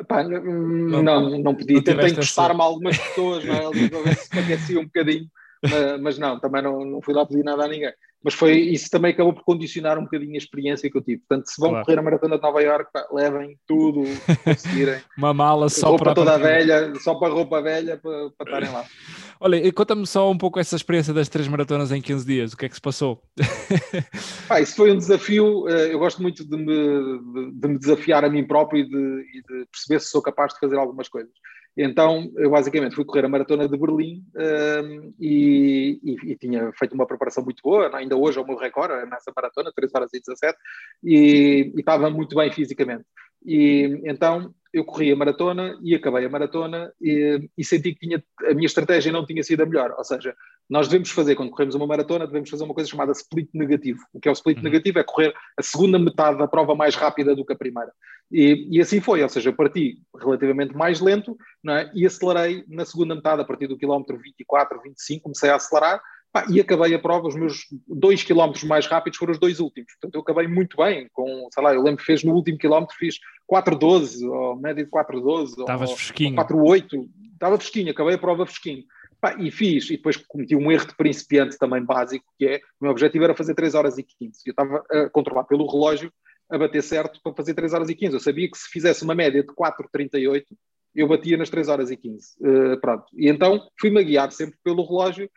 Pá, 0.07 0.23
não, 0.23 1.01
não, 1.01 1.39
não 1.39 1.55
pedi. 1.55 1.81
Tentei 1.81 2.11
encostar-me 2.11 2.61
a 2.61 2.63
algumas 2.63 2.95
pessoas, 2.95 3.43
não 3.43 3.55
é? 3.55 3.71
Ver 3.71 4.15
se 4.17 4.39
aquecia 4.39 4.79
um 4.79 4.85
bocadinho, 4.85 5.25
mas, 5.63 5.99
mas 5.99 6.19
não, 6.19 6.39
também 6.39 6.61
não, 6.61 6.85
não 6.85 7.01
fui 7.01 7.15
lá 7.15 7.25
pedir 7.25 7.43
nada 7.43 7.65
a 7.65 7.67
ninguém 7.67 7.91
mas 8.23 8.33
foi 8.33 8.53
isso 8.53 8.89
também 8.89 9.11
acabou 9.11 9.33
por 9.33 9.43
condicionar 9.43 9.97
um 9.99 10.03
bocadinho 10.03 10.35
a 10.35 10.37
experiência 10.37 10.89
que 10.89 10.97
eu 10.97 11.01
tive. 11.01 11.21
Portanto, 11.27 11.47
se 11.47 11.59
vão 11.59 11.71
claro. 11.71 11.85
correr 11.85 11.99
a 11.99 12.01
maratona 12.01 12.37
de 12.37 12.41
Nova 12.41 12.63
Iorque, 12.63 12.91
levem 13.11 13.57
tudo, 13.67 14.03
conseguirem. 14.43 15.01
Uma 15.17 15.33
mala 15.33 15.67
só 15.69 15.89
roupa 15.89 16.05
para 16.05 16.15
toda 16.15 16.37
velha, 16.37 16.93
só 16.99 17.15
para 17.15 17.33
roupa 17.33 17.61
velha 17.61 17.97
para, 17.97 18.29
para 18.31 18.45
estarem 18.47 18.71
lá. 18.71 18.85
Olha, 19.39 19.73
conta-me 19.73 20.07
só 20.07 20.31
um 20.31 20.37
pouco 20.37 20.57
essa 20.57 20.75
experiência 20.75 21.13
das 21.13 21.27
três 21.27 21.49
maratonas 21.49 21.91
em 21.91 22.01
15 22.01 22.25
dias, 22.25 22.53
o 22.53 22.57
que 22.57 22.65
é 22.65 22.69
que 22.69 22.75
se 22.75 22.81
passou? 22.81 23.21
ah, 24.49 24.61
isso 24.61 24.75
foi 24.77 24.89
um 24.91 24.97
desafio, 24.97 25.67
eh, 25.67 25.93
eu 25.93 25.99
gosto 25.99 26.21
muito 26.21 26.47
de 26.47 26.55
me, 26.55 26.65
de, 26.65 27.51
de 27.59 27.67
me 27.67 27.77
desafiar 27.77 28.23
a 28.23 28.29
mim 28.29 28.47
próprio 28.47 28.83
e 28.83 28.87
de, 28.87 28.95
e 28.95 29.41
de 29.41 29.65
perceber 29.69 29.99
se 29.99 30.11
sou 30.11 30.21
capaz 30.21 30.53
de 30.53 30.59
fazer 30.61 30.77
algumas 30.77 31.09
coisas. 31.09 31.33
Então, 31.75 32.31
eu 32.35 32.51
basicamente 32.51 32.95
fui 32.95 33.03
correr 33.03 33.25
a 33.25 33.29
maratona 33.29 33.67
de 33.67 33.77
Berlim 33.77 34.23
um, 34.35 35.13
e, 35.19 35.99
e, 36.03 36.31
e, 36.31 36.35
tinha 36.35 36.71
feito 36.73 36.93
uma 36.93 37.07
preparação 37.07 37.43
muito 37.43 37.61
boa, 37.63 37.89
ainda 37.95 38.15
hoje 38.15 38.37
é 38.37 38.41
o 38.41 38.45
meu 38.45 38.55
recorde 38.55 39.09
nessa 39.09 39.31
maratona, 39.35 39.71
3 39.75 39.91
horas 39.95 40.13
e 40.13 40.19
17, 40.19 40.57
e, 41.03 41.71
e 41.75 41.79
estava 41.79 42.11
muito 42.11 42.35
bem 42.35 42.51
fisicamente. 42.51 43.05
E 43.43 44.01
então 44.05 44.53
eu 44.73 44.83
corri 44.83 45.11
a 45.11 45.15
maratona 45.15 45.77
e 45.83 45.93
acabei 45.93 46.25
a 46.25 46.29
maratona 46.29 46.91
e, 46.99 47.47
e, 47.55 47.63
senti 47.63 47.93
que 47.93 48.07
tinha, 48.07 48.23
a 48.49 48.53
minha 48.55 48.65
estratégia 48.65 49.11
não 49.11 49.25
tinha 49.25 49.43
sido 49.43 49.61
a 49.61 49.65
melhor. 49.65 49.93
Ou 49.95 50.03
seja, 50.03 50.35
nós 50.67 50.87
devemos 50.87 51.11
fazer, 51.11 51.35
quando 51.35 51.51
corremos 51.51 51.75
uma 51.75 51.85
maratona, 51.85 52.25
devemos 52.25 52.49
fazer 52.49 52.63
uma 52.63 52.73
coisa 52.73 52.89
chamada 52.89 53.11
split 53.11 53.49
negativo. 53.53 53.99
O 54.11 54.19
que 54.19 54.27
é 54.27 54.31
o 54.31 54.33
split 54.33 54.57
uhum. 54.57 54.63
negativo? 54.63 54.97
É 54.97 55.03
correr 55.03 55.31
a 55.55 55.61
segunda 55.61 55.99
metade 55.99 56.39
da 56.39 56.47
prova 56.47 56.73
mais 56.73 56.95
rápida 56.95 57.35
do 57.35 57.45
que 57.45 57.53
a 57.53 57.57
primeira. 57.57 57.91
E, 58.31 58.67
e 58.71 58.81
assim 58.81 58.99
foi, 58.99 59.21
ou 59.21 59.29
seja, 59.29 59.49
eu 59.49 59.53
parti 59.53 59.99
relativamente 60.19 60.75
mais 60.75 60.99
lento 60.99 61.37
é? 61.69 61.91
e 61.93 62.05
acelerei 62.05 62.63
na 62.67 62.83
segunda 62.83 63.13
metade, 63.13 63.43
a 63.43 63.45
partir 63.45 63.67
do 63.67 63.77
quilómetro 63.77 64.17
24, 64.17 64.81
25, 64.81 65.21
comecei 65.21 65.51
a 65.51 65.55
acelerar 65.55 66.01
Pá, 66.33 66.47
e 66.49 66.59
acabei 66.59 66.95
a 66.95 66.99
prova, 66.99 67.27
os 67.27 67.35
meus 67.35 67.67
dois 67.87 68.23
quilómetros 68.23 68.63
mais 68.63 68.87
rápidos 68.87 69.19
foram 69.19 69.33
os 69.33 69.39
dois 69.39 69.59
últimos. 69.59 69.93
Portanto, 69.93 70.15
eu 70.15 70.21
acabei 70.21 70.47
muito 70.47 70.75
bem, 70.77 71.07
com, 71.13 71.47
sei 71.53 71.63
lá, 71.63 71.71
eu 71.75 71.83
lembro 71.83 71.99
que 71.99 72.05
fez 72.05 72.23
no 72.23 72.33
último 72.33 72.57
quilómetro, 72.57 72.95
fiz 72.97 73.19
4.12, 73.47 74.27
ou 74.27 74.55
média 74.55 74.83
de 74.83 74.89
4.12, 74.89 75.59
Estavas 75.59 75.91
fresquinho. 75.91 76.35
4.8, 76.35 77.07
estava 77.33 77.57
fresquinho, 77.59 77.91
acabei 77.91 78.15
a 78.15 78.17
prova 78.17 78.47
fresquinho. 78.47 78.83
Pá, 79.21 79.35
e 79.39 79.51
fiz, 79.51 79.91
e 79.91 79.97
depois 79.97 80.17
cometi 80.17 80.55
um 80.55 80.71
erro 80.71 80.87
de 80.87 80.95
principiante 80.95 81.55
também 81.59 81.85
básico, 81.85 82.25
que 82.35 82.47
é, 82.47 82.57
o 82.81 82.85
meu 82.85 82.91
objetivo 82.91 83.25
era 83.25 83.35
fazer 83.35 83.53
3 83.53 83.75
horas 83.75 83.99
e 83.99 84.03
15. 84.03 84.41
Eu 84.47 84.51
estava 84.51 84.83
a 84.89 85.09
controlar 85.11 85.43
pelo 85.43 85.69
relógio, 85.69 86.11
a 86.49 86.57
bater 86.57 86.81
certo 86.81 87.19
para 87.23 87.33
fazer 87.35 87.53
3 87.53 87.73
horas 87.73 87.89
e 87.89 87.95
15. 87.95 88.15
Eu 88.15 88.19
sabia 88.19 88.49
que 88.49 88.57
se 88.57 88.69
fizesse 88.69 89.03
uma 89.03 89.13
média 89.13 89.43
de 89.43 89.49
4.38, 89.49 90.45
eu 90.95 91.07
batia 91.07 91.37
nas 91.37 91.51
3 91.51 91.69
horas 91.69 91.91
e 91.91 91.95
15. 91.95 92.27
Uh, 92.39 92.47
eh, 92.47 92.77
pronto. 92.77 93.05
E 93.13 93.29
então 93.29 93.67
fui-me 93.79 93.99
a 93.99 94.03
guiar 94.03 94.31
sempre 94.31 94.57
pelo 94.63 94.83
relógio 94.83 95.29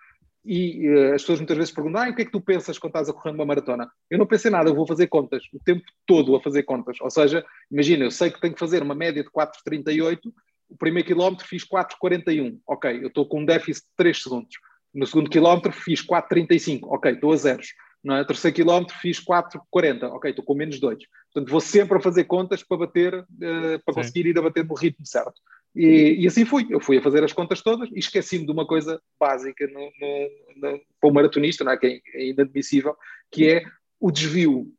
e 0.46 0.88
uh, 0.88 1.14
as 1.14 1.22
pessoas 1.22 1.40
muitas 1.40 1.56
vezes 1.56 1.74
perguntam: 1.74 2.02
ah, 2.02 2.08
o 2.08 2.14
que 2.14 2.22
é 2.22 2.24
que 2.24 2.30
tu 2.30 2.40
pensas 2.40 2.78
quando 2.78 2.90
estás 2.90 3.08
a 3.08 3.12
correr 3.12 3.34
uma 3.34 3.44
maratona? 3.44 3.90
Eu 4.08 4.18
não 4.18 4.26
pensei 4.26 4.50
nada, 4.50 4.70
eu 4.70 4.74
vou 4.74 4.86
fazer 4.86 5.08
contas, 5.08 5.42
o 5.52 5.58
tempo 5.58 5.82
todo 6.06 6.36
a 6.36 6.40
fazer 6.40 6.62
contas. 6.62 6.98
Ou 7.00 7.10
seja, 7.10 7.44
imagina, 7.70 8.04
eu 8.04 8.10
sei 8.10 8.30
que 8.30 8.40
tenho 8.40 8.54
que 8.54 8.60
fazer 8.60 8.82
uma 8.82 8.94
média 8.94 9.22
de 9.22 9.30
4,38, 9.30 10.18
o 10.68 10.76
primeiro 10.76 11.06
quilómetro 11.06 11.46
fiz 11.46 11.64
4,41, 11.64 12.58
ok, 12.66 13.02
eu 13.02 13.08
estou 13.08 13.26
com 13.26 13.40
um 13.40 13.44
déficit 13.44 13.86
de 13.86 13.92
3 13.96 14.22
segundos. 14.22 14.56
No 14.94 15.06
segundo 15.06 15.28
quilómetro 15.28 15.72
fiz 15.72 16.00
4,35, 16.04 16.80
ok, 16.84 17.12
estou 17.12 17.32
a 17.32 17.36
zeros. 17.36 17.68
No 18.02 18.24
terceiro 18.24 18.54
quilómetro 18.54 18.94
fiz 19.00 19.18
4,40, 19.20 20.04
ok, 20.12 20.30
estou 20.30 20.44
com 20.44 20.54
menos 20.54 20.78
2. 20.78 20.98
Portanto, 21.32 21.50
vou 21.50 21.60
sempre 21.60 21.98
a 21.98 22.00
fazer 22.00 22.24
contas 22.24 22.62
para 22.62 22.78
bater, 22.78 23.14
uh, 23.14 23.26
para 23.84 23.94
Sim. 23.94 24.00
conseguir 24.00 24.26
ir 24.26 24.38
a 24.38 24.42
bater 24.42 24.64
no 24.64 24.74
ritmo 24.74 25.04
certo. 25.04 25.34
E, 25.76 26.22
e, 26.22 26.26
assim 26.26 26.46
fui. 26.46 26.66
Eu 26.70 26.80
fui 26.80 26.96
a 26.96 27.02
fazer 27.02 27.22
as 27.22 27.34
contas 27.34 27.60
todas 27.60 27.90
e 27.90 27.98
esqueci-me 27.98 28.46
de 28.46 28.50
uma 28.50 28.66
coisa 28.66 29.00
básica 29.20 29.66
no, 29.66 29.80
no, 29.80 30.70
no, 30.70 30.80
para 31.00 31.10
o 31.10 31.12
maratonista, 31.12 31.62
não 31.62 31.72
é? 31.72 31.76
que 31.76 32.02
é 32.14 32.28
inadmissível, 32.28 32.96
que 33.30 33.48
é 33.48 33.62
o 34.00 34.10
desvio. 34.10 34.72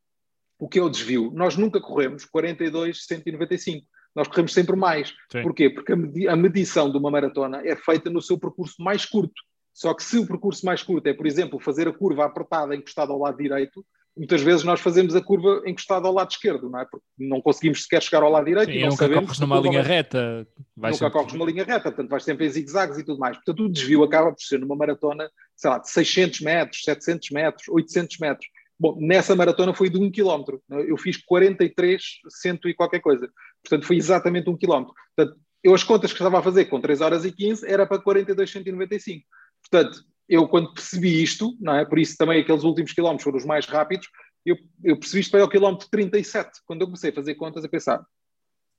O 0.59 0.67
que 0.67 0.79
é 0.79 0.81
o 0.81 0.89
desvio? 0.89 1.31
Nós 1.35 1.55
nunca 1.55 1.79
corremos 1.79 2.25
42, 2.25 3.05
195. 3.05 3.85
Nós 4.15 4.27
corremos 4.27 4.51
sempre 4.51 4.75
mais. 4.75 5.13
Sim. 5.31 5.43
Porquê? 5.43 5.69
Porque 5.69 5.93
a, 5.93 5.95
medi 5.95 6.27
a 6.27 6.35
medição 6.35 6.91
de 6.91 6.97
uma 6.97 7.11
maratona 7.11 7.61
é 7.63 7.75
feita 7.75 8.09
no 8.09 8.21
seu 8.21 8.39
percurso 8.39 8.81
mais 8.81 9.05
curto. 9.05 9.39
Só 9.71 9.93
que 9.93 10.03
se 10.03 10.17
o 10.17 10.25
percurso 10.25 10.65
mais 10.65 10.81
curto 10.81 11.05
é, 11.05 11.13
por 11.13 11.27
exemplo, 11.27 11.59
fazer 11.59 11.87
a 11.87 11.93
curva 11.93 12.25
apertada 12.25 12.75
encostada 12.75 13.11
ao 13.13 13.19
lado 13.19 13.37
direito, 13.37 13.85
muitas 14.17 14.41
vezes 14.41 14.63
nós 14.63 14.79
fazemos 14.79 15.15
a 15.15 15.21
curva 15.21 15.61
encostada 15.65 16.07
ao 16.07 16.13
lado 16.13 16.31
esquerdo, 16.31 16.69
não 16.69 16.79
é? 16.79 16.85
Porque 16.85 17.05
não 17.17 17.41
conseguimos 17.41 17.83
sequer 17.83 18.01
chegar 18.01 18.23
ao 18.23 18.31
lado 18.31 18.45
direito 18.45 18.71
Sim, 18.71 18.77
e 18.77 18.81
não 18.81 18.89
nunca 18.89 19.05
sabemos. 19.05 19.25
corres 19.25 19.39
numa 19.39 19.59
linha 19.59 19.83
vai... 19.83 19.91
reta. 19.91 20.47
Vai 20.75 20.91
nunca 20.91 21.05
sempre... 21.05 21.19
corres 21.19 21.33
numa 21.33 21.45
linha 21.45 21.63
reta, 21.63 21.83
portanto 21.83 22.09
vais 22.09 22.23
sempre 22.23 22.45
em 22.45 22.49
zigue-zagues 22.49 22.97
e 22.97 23.03
tudo 23.03 23.19
mais. 23.19 23.37
Portanto, 23.37 23.63
o 23.63 23.69
desvio 23.69 24.03
acaba 24.03 24.31
por 24.31 24.41
ser 24.41 24.59
numa 24.59 24.75
maratona, 24.75 25.29
sei 25.55 25.69
lá, 25.69 25.77
de 25.77 25.89
600 25.89 26.41
metros, 26.41 26.83
700 26.83 27.29
metros, 27.31 27.67
800 27.69 28.17
metros. 28.17 28.47
Bom, 28.79 28.97
nessa 28.99 29.35
maratona 29.35 29.73
foi 29.73 29.89
de 29.89 29.97
1 29.97 30.11
km. 30.11 30.59
Eu 30.87 30.97
fiz 30.97 31.17
43, 31.17 32.03
cento 32.29 32.69
e 32.69 32.73
qualquer 32.73 32.99
coisa. 32.99 33.29
Portanto, 33.63 33.87
foi 33.87 33.97
exatamente 33.97 34.49
1 34.49 34.57
km. 34.57 34.85
Portanto, 35.15 35.39
eu 35.63 35.73
as 35.73 35.83
contas 35.83 36.11
que 36.11 36.19
estava 36.19 36.39
a 36.39 36.43
fazer 36.43 36.65
com 36.65 36.79
3 36.79 37.01
horas 37.01 37.25
e 37.25 37.31
15 37.31 37.67
era 37.67 37.85
para 37.87 37.99
42, 37.99 38.49
195. 38.49 39.25
Portanto, 39.61 40.03
eu 40.27 40.47
quando 40.47 40.73
percebi 40.73 41.21
isto, 41.21 41.55
não 41.59 41.75
é? 41.75 41.85
Por 41.85 41.99
isso 41.99 42.15
também 42.17 42.41
aqueles 42.41 42.63
últimos 42.63 42.93
quilómetros 42.93 43.23
foram 43.23 43.37
os 43.37 43.45
mais 43.45 43.65
rápidos, 43.65 44.07
eu, 44.45 44.55
eu 44.83 44.97
percebi 44.97 45.21
isto 45.21 45.31
foi 45.31 45.41
ao 45.41 45.49
quilómetro 45.49 45.87
37, 45.89 46.61
quando 46.65 46.81
eu 46.81 46.87
comecei 46.87 47.09
a 47.09 47.13
fazer 47.13 47.35
contas 47.35 47.65
a 47.65 47.69
pensar, 47.69 48.05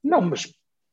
não, 0.03 0.21
mas 0.21 0.47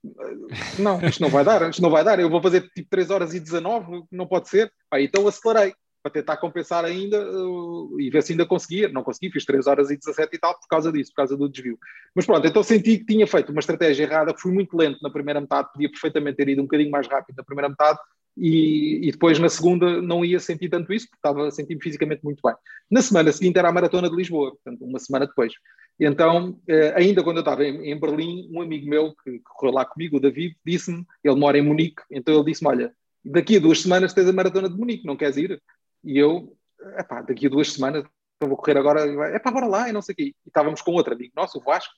eh, 0.03 0.79
não, 0.79 1.01
isto 1.01 1.21
não 1.21 1.29
vai 1.29 1.43
dar, 1.43 1.69
isto 1.69 1.81
não 1.81 1.89
vai 1.89 2.03
dar, 2.03 2.19
eu 2.19 2.29
vou 2.29 2.41
fazer 2.41 2.69
tipo 2.69 2.89
3 2.89 3.09
horas 3.09 3.33
e 3.33 3.39
19, 3.39 4.03
não 4.11 4.27
pode 4.27 4.49
ser. 4.49 4.71
Ah, 4.91 4.99
então 4.99 5.27
acelerei 5.27 5.73
para 6.03 6.11
tentar 6.11 6.37
compensar 6.37 6.85
ainda 6.85 7.19
uh, 7.19 7.99
e 7.99 8.11
ver 8.11 8.21
se 8.21 8.33
ainda 8.33 8.45
conseguia. 8.45 8.89
Não 8.89 9.03
consegui, 9.03 9.31
fiz 9.31 9.43
3 9.43 9.65
horas 9.65 9.89
e 9.89 9.97
17 9.97 10.35
e 10.35 10.39
tal 10.39 10.53
por 10.53 10.67
causa 10.67 10.91
disso, 10.91 11.11
por 11.11 11.17
causa 11.17 11.35
do 11.35 11.49
desvio. 11.49 11.79
Mas 12.13 12.25
pronto, 12.25 12.45
então 12.45 12.61
senti 12.61 12.99
que 12.99 13.05
tinha 13.05 13.25
feito 13.25 13.51
uma 13.51 13.59
estratégia 13.59 14.03
errada, 14.03 14.35
fui 14.37 14.51
muito 14.51 14.77
lento 14.77 14.99
na 15.01 15.09
primeira 15.09 15.41
metade, 15.41 15.71
podia 15.73 15.89
perfeitamente 15.89 16.37
ter 16.37 16.49
ido 16.49 16.61
um 16.61 16.65
bocadinho 16.65 16.91
mais 16.91 17.07
rápido 17.07 17.37
na 17.37 17.43
primeira 17.43 17.69
metade, 17.69 17.97
e, 18.37 19.07
e, 19.07 19.11
depois 19.11 19.39
na 19.39 19.47
segunda 19.47 20.01
não 20.01 20.25
ia 20.25 20.39
sentir 20.39 20.69
tanto 20.69 20.91
isso, 20.93 21.07
porque 21.07 21.17
estava 21.17 21.49
sentir 21.51 21.77
fisicamente 21.81 22.23
muito 22.23 22.41
bem. 22.43 22.53
Na 22.91 23.01
semana 23.01 23.31
seguinte 23.31 23.57
era 23.57 23.69
a 23.69 23.71
maratona 23.71 24.09
de 24.09 24.15
Lisboa, 24.15 24.51
portanto, 24.51 24.83
uma 24.83 24.99
semana 24.99 25.25
depois. 25.25 25.53
Então, 25.99 26.59
eh, 26.67 26.93
ainda 26.97 27.23
quando 27.23 27.37
eu 27.37 27.41
estava 27.41 27.63
em, 27.63 27.91
em, 27.91 27.99
Berlim, 27.99 28.49
um 28.51 28.61
amigo 28.61 28.89
meu 28.89 29.15
que, 29.23 29.39
correu 29.39 29.73
lá 29.73 29.85
comigo, 29.85 30.17
o 30.17 30.19
David, 30.19 30.57
disse-me, 30.65 31.05
ele 31.23 31.35
mora 31.35 31.57
em 31.57 31.61
Munique, 31.61 32.03
então 32.11 32.35
ele 32.35 32.43
disse-me: 32.43 32.69
Olha, 32.69 32.93
daqui 33.23 33.55
a 33.55 33.59
duas 33.59 33.81
semanas 33.81 34.13
tens 34.13 34.27
a 34.27 34.33
maratona 34.33 34.69
de 34.69 34.77
Munique, 34.77 35.05
não 35.05 35.15
queres 35.15 35.37
ir? 35.37 35.61
E 36.03 36.17
eu, 36.17 36.55
epá, 36.97 37.21
daqui 37.21 37.47
a 37.47 37.49
duas 37.49 37.71
semanas, 37.71 38.03
então 38.35 38.49
vou 38.49 38.57
correr 38.57 38.77
agora, 38.77 39.01
é 39.33 39.39
pá, 39.39 39.51
bora 39.51 39.67
lá, 39.67 39.89
e 39.89 39.93
não 39.93 40.01
sei 40.01 40.13
o 40.13 40.15
quê. 40.17 40.23
E 40.23 40.49
estávamos 40.49 40.81
com 40.81 40.91
outro 40.91 41.13
amigo 41.13 41.33
nosso, 41.35 41.57
o 41.57 41.63
Vasco, 41.63 41.93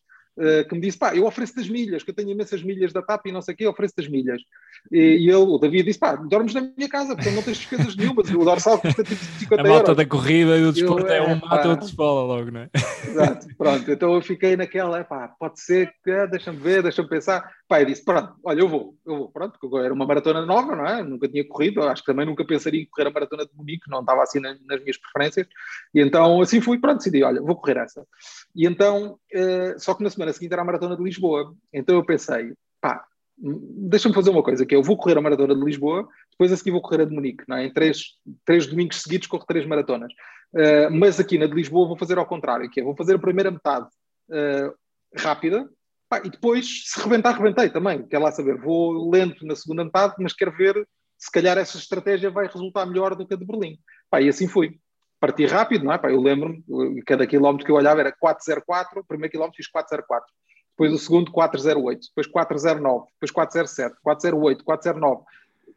que 0.70 0.76
me 0.76 0.82
disse, 0.82 0.98
pá, 0.98 1.16
eu 1.16 1.26
ofereço 1.26 1.60
as 1.60 1.68
milhas, 1.68 2.04
que 2.04 2.12
eu 2.12 2.16
tenho 2.16 2.30
imensas 2.30 2.62
milhas 2.62 2.94
da 2.94 3.02
TAP 3.02 3.26
e 3.26 3.32
não 3.32 3.42
sei 3.42 3.56
o 3.56 3.58
quê, 3.58 3.68
ofereço 3.68 3.96
as 3.98 4.08
milhas. 4.08 4.42
E, 4.92 4.98
e 4.98 5.30
ele, 5.30 5.36
o 5.36 5.58
David 5.58 5.84
disse, 5.84 6.00
pá, 6.00 6.16
dormes 6.16 6.54
na 6.54 6.62
minha 6.62 6.88
casa, 6.88 7.16
porque 7.16 7.32
não 7.32 7.42
tens 7.42 7.58
despesas 7.58 7.96
nenhumas, 7.96 8.30
o 8.30 8.46
dorsal 8.46 8.80
custa 8.80 9.04
tipo 9.04 9.24
50 9.40 9.62
A 9.62 9.68
malta 9.68 9.96
da 9.96 10.06
corrida 10.06 10.58
e 10.58 10.62
do 10.62 10.72
desporto 10.72 11.08
é 11.08 11.22
um 11.22 11.40
mato, 11.40 11.70
outro 11.70 11.88
esfola 11.88 12.22
logo, 12.22 12.52
não 12.52 12.62
é? 12.62 12.70
Exato, 13.08 13.48
pronto, 13.58 13.92
então 13.92 14.14
eu 14.14 14.22
fiquei 14.22 14.56
naquela, 14.56 15.04
pá, 15.04 15.28
pode 15.40 15.60
ser, 15.60 15.92
que, 16.04 16.28
deixa-me 16.28 16.60
ver, 16.60 16.84
deixa-me 16.84 17.10
pensar. 17.10 17.52
Pá, 17.68 17.82
eu 17.82 17.86
disse, 17.86 18.06
pronto, 18.06 18.34
olha, 18.44 18.60
eu 18.60 18.68
vou, 18.68 18.96
eu 19.06 19.18
vou, 19.18 19.30
pronto, 19.30 19.58
porque 19.60 19.76
era 19.78 19.94
uma 19.94 20.06
maratona 20.06 20.46
nova, 20.46 20.76
não 20.76 20.86
é? 20.86 21.04
Nunca 21.04 21.28
tinha 21.28 21.46
corrido, 21.48 21.82
acho 21.82 22.04
que 22.04 22.12
também 22.12 22.26
nunca 22.26 22.46
pensaria 22.46 22.82
em 22.82 22.86
correr 22.86 23.08
a 23.08 23.12
maratona 23.12 23.46
de 23.46 23.52
Munique, 23.56 23.90
não 23.90 24.02
estava 24.02 24.22
assim 24.22 24.40
nas, 24.40 24.58
nas 24.66 24.80
minhas 24.82 24.98
preferências, 24.98 25.48
e 25.94 26.02
então 26.02 26.40
assim 26.42 26.62
fui, 26.62 26.80
pronto, 26.80 26.98
decidi, 26.98 27.24
olha, 27.24 27.42
vou 27.42 27.56
correr 27.56 27.78
essa. 27.78 28.06
E 28.56 28.66
então, 28.66 29.18
uh, 29.34 29.80
só 29.80 29.94
que 29.94 30.04
na 30.04 30.10
semana 30.10 30.26
seguinte 30.34 30.53
era 30.53 30.61
a 30.61 30.65
maratona 30.65 30.95
de 30.95 31.03
Lisboa. 31.03 31.53
Então 31.73 31.95
eu 31.95 32.05
pensei, 32.05 32.53
pá, 32.82 33.05
deixa-me 33.38 34.15
fazer 34.15 34.30
uma 34.30 34.43
coisa, 34.43 34.65
que 34.65 34.73
é, 34.73 34.78
eu 34.78 34.84
vou 34.84 34.97
correr 34.97 35.17
a 35.17 35.21
maratona 35.21 35.55
de 35.55 35.63
Lisboa, 35.63 36.07
depois 36.32 36.51
a 36.51 36.57
seguir 36.57 36.71
vou 36.71 36.82
correr 36.82 37.03
a 37.03 37.05
de 37.05 37.13
Munique, 37.13 37.43
não 37.47 37.57
é? 37.57 37.65
em 37.65 37.73
três, 37.73 38.15
três 38.45 38.65
domingos 38.65 39.01
seguidos 39.01 39.28
corro 39.28 39.45
três 39.45 39.65
maratonas, 39.65 40.11
uh, 40.53 40.91
mas 40.91 41.19
aqui 41.19 41.38
na 41.38 41.45
de 41.45 41.53
Lisboa 41.53 41.88
vou 41.88 41.97
fazer 41.97 42.17
ao 42.17 42.25
contrário, 42.25 42.69
que 42.69 42.80
é, 42.80 42.84
vou 42.84 42.95
fazer 42.95 43.15
a 43.15 43.19
primeira 43.19 43.51
metade 43.51 43.88
uh, 44.30 44.73
rápida, 45.15 45.69
pá, 46.09 46.19
e 46.23 46.30
depois, 46.30 46.84
se 46.86 46.99
rebentar, 46.99 47.38
rebentei 47.38 47.69
também, 47.69 48.07
quero 48.07 48.23
lá 48.23 48.32
saber, 48.32 48.57
vou 48.57 49.09
lento 49.09 49.45
na 49.45 49.55
segunda 49.55 49.86
metade, 49.86 50.15
mas 50.19 50.34
quero 50.34 50.55
ver 50.55 50.88
se 51.17 51.32
calhar 51.32 51.57
essa 51.57 51.78
estratégia 51.78 52.30
vai 52.30 52.47
resultar 52.47 52.86
melhor 52.86 53.15
do 53.15 53.25
que 53.25 53.34
a 53.34 53.38
de 53.38 53.45
Berlim. 53.45 53.78
Pá, 54.09 54.21
e 54.21 54.30
assim 54.30 54.47
fui. 54.47 54.80
Parti 55.20 55.45
rápido, 55.45 55.86
não 55.86 55.93
é? 55.93 55.97
Pá, 55.97 56.11
eu 56.11 56.22
lembro-me, 56.22 57.01
cada 57.03 57.26
quilómetro 57.26 57.65
que 57.65 57.72
eu 57.72 57.76
olhava 57.76 57.99
era 58.01 58.11
404, 58.11 59.01
o 59.01 59.03
primeiro 59.03 59.32
quilómetro 59.32 59.57
fiz 59.57 59.68
404 59.68 60.28
depois 60.78 60.93
o 60.93 60.99
segundo 60.99 61.32
408, 61.32 62.07
depois 62.09 62.28
409, 62.28 63.07
depois 63.13 63.32
407, 63.32 63.95
408, 64.03 64.63
409. 64.63 65.24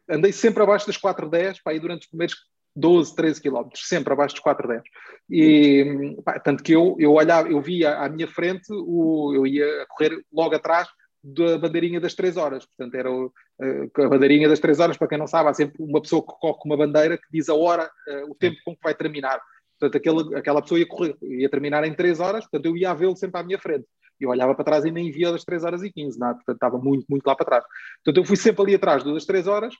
Andei 0.07 0.31
sempre 0.31 0.61
abaixo 0.61 0.85
das 0.85 0.97
410, 0.97 1.63
para 1.63 1.73
aí 1.73 1.79
durante 1.79 2.01
os 2.01 2.07
primeiros 2.07 2.35
12, 2.75 3.15
13 3.15 3.41
quilómetros, 3.41 3.87
sempre 3.87 4.13
abaixo 4.13 4.35
dos 4.35 4.43
410. 4.43 4.83
E, 5.27 6.15
pá, 6.23 6.39
tanto 6.39 6.61
que 6.61 6.73
eu, 6.73 6.95
eu 6.99 7.13
olhava, 7.13 7.49
eu 7.49 7.59
via 7.59 7.97
à 7.97 8.07
minha 8.07 8.27
frente, 8.27 8.67
o, 8.69 9.33
eu 9.33 9.47
ia 9.47 9.85
correr 9.89 10.23
logo 10.31 10.53
atrás 10.53 10.87
da 11.23 11.57
bandeirinha 11.57 11.99
das 11.99 12.13
3 12.13 12.37
horas. 12.37 12.65
Portanto, 12.65 12.95
era 12.95 13.11
o, 13.11 13.31
eh, 13.61 13.89
a 14.03 14.09
bandeirinha 14.09 14.49
das 14.49 14.59
3 14.59 14.79
horas, 14.79 14.97
para 14.97 15.07
quem 15.07 15.17
não 15.17 15.27
sabe, 15.27 15.49
há 15.49 15.53
sempre 15.53 15.81
uma 15.81 16.01
pessoa 16.01 16.21
que 16.21 16.33
corre 16.39 16.57
com 16.59 16.69
uma 16.69 16.77
bandeira 16.77 17.17
que 17.17 17.27
diz 17.31 17.49
a 17.49 17.55
hora, 17.55 17.89
eh, 18.07 18.23
o 18.27 18.35
tempo 18.35 18.57
com 18.65 18.75
que 18.75 18.81
vai 18.83 18.95
terminar. 18.95 19.39
Portanto, 19.79 19.97
aquela, 19.97 20.37
aquela 20.37 20.61
pessoa 20.61 20.79
ia 20.79 20.87
correr, 20.87 21.15
ia 21.21 21.49
terminar 21.49 21.83
em 21.83 21.93
3 21.93 22.19
horas, 22.19 22.43
portanto, 22.45 22.65
eu 22.65 22.77
ia 22.77 22.93
vê-lo 22.93 23.15
sempre 23.15 23.39
à 23.39 23.43
minha 23.43 23.59
frente 23.59 23.85
eu 24.23 24.29
olhava 24.29 24.53
para 24.53 24.63
trás 24.63 24.85
e 24.85 24.91
nem 24.91 25.11
via 25.11 25.31
das 25.31 25.43
3 25.43 25.63
horas 25.63 25.83
e 25.83 25.91
15, 25.91 26.19
nada, 26.19 26.35
portanto 26.35 26.55
estava 26.55 26.77
muito, 26.77 27.05
muito 27.09 27.25
lá 27.25 27.35
para 27.35 27.45
trás. 27.45 27.63
Portanto, 28.03 28.17
eu 28.23 28.25
fui 28.25 28.37
sempre 28.37 28.61
ali 28.61 28.75
atrás 28.75 29.03
das 29.03 29.25
3 29.25 29.47
horas, 29.47 29.73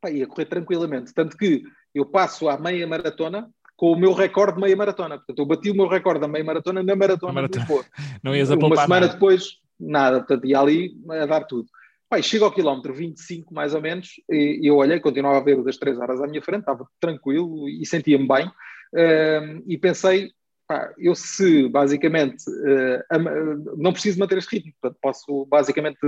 pá, 0.00 0.10
ia 0.10 0.26
correr 0.26 0.46
tranquilamente. 0.46 1.14
Tanto 1.14 1.36
que 1.36 1.62
eu 1.94 2.04
passo 2.04 2.48
à 2.48 2.58
meia 2.58 2.86
maratona 2.86 3.48
com 3.76 3.92
o 3.92 3.96
meu 3.96 4.12
recorde 4.12 4.56
de 4.56 4.60
meia 4.60 4.76
maratona. 4.76 5.16
Portanto, 5.16 5.38
eu 5.38 5.46
bati 5.46 5.70
o 5.70 5.74
meu 5.74 5.86
recorde 5.86 6.20
da 6.20 6.28
meia 6.28 6.44
maratona 6.44 6.82
na 6.82 6.96
maratona, 6.96 7.32
maratona. 7.32 7.64
de 7.64 7.72
Lisboa. 7.72 7.84
Não 8.22 8.34
ias 8.34 8.50
a 8.50 8.54
Uma 8.54 8.76
semana 8.76 9.06
nada. 9.06 9.12
depois, 9.14 9.58
nada. 9.78 10.18
Portanto, 10.18 10.46
ia 10.46 10.58
ali 10.58 10.94
a 11.10 11.26
dar 11.26 11.44
tudo. 11.44 11.68
Pá, 12.08 12.20
chego 12.20 12.44
ao 12.44 12.52
quilómetro 12.52 12.92
25, 12.92 13.54
mais 13.54 13.74
ou 13.74 13.80
menos, 13.80 14.20
e, 14.30 14.60
e 14.62 14.66
eu 14.66 14.76
olhei, 14.76 15.00
continuava 15.00 15.38
a 15.38 15.42
ver 15.42 15.58
o 15.58 15.64
das 15.64 15.78
3 15.78 15.98
horas 15.98 16.20
à 16.20 16.26
minha 16.26 16.42
frente, 16.42 16.60
estava 16.60 16.86
tranquilo 17.00 17.68
e 17.68 17.86
sentia-me 17.86 18.28
bem. 18.28 18.50
Um, 18.94 19.62
e 19.66 19.78
pensei, 19.78 20.30
pá, 20.68 20.92
eu 20.98 21.14
se 21.14 21.68
basicamente 21.70 22.44
uh, 22.50 23.78
não 23.78 23.92
preciso 23.92 24.18
manter 24.18 24.36
este 24.36 24.56
ritmo, 24.56 24.72
portanto 24.78 24.98
posso 25.00 25.46
basicamente 25.46 25.98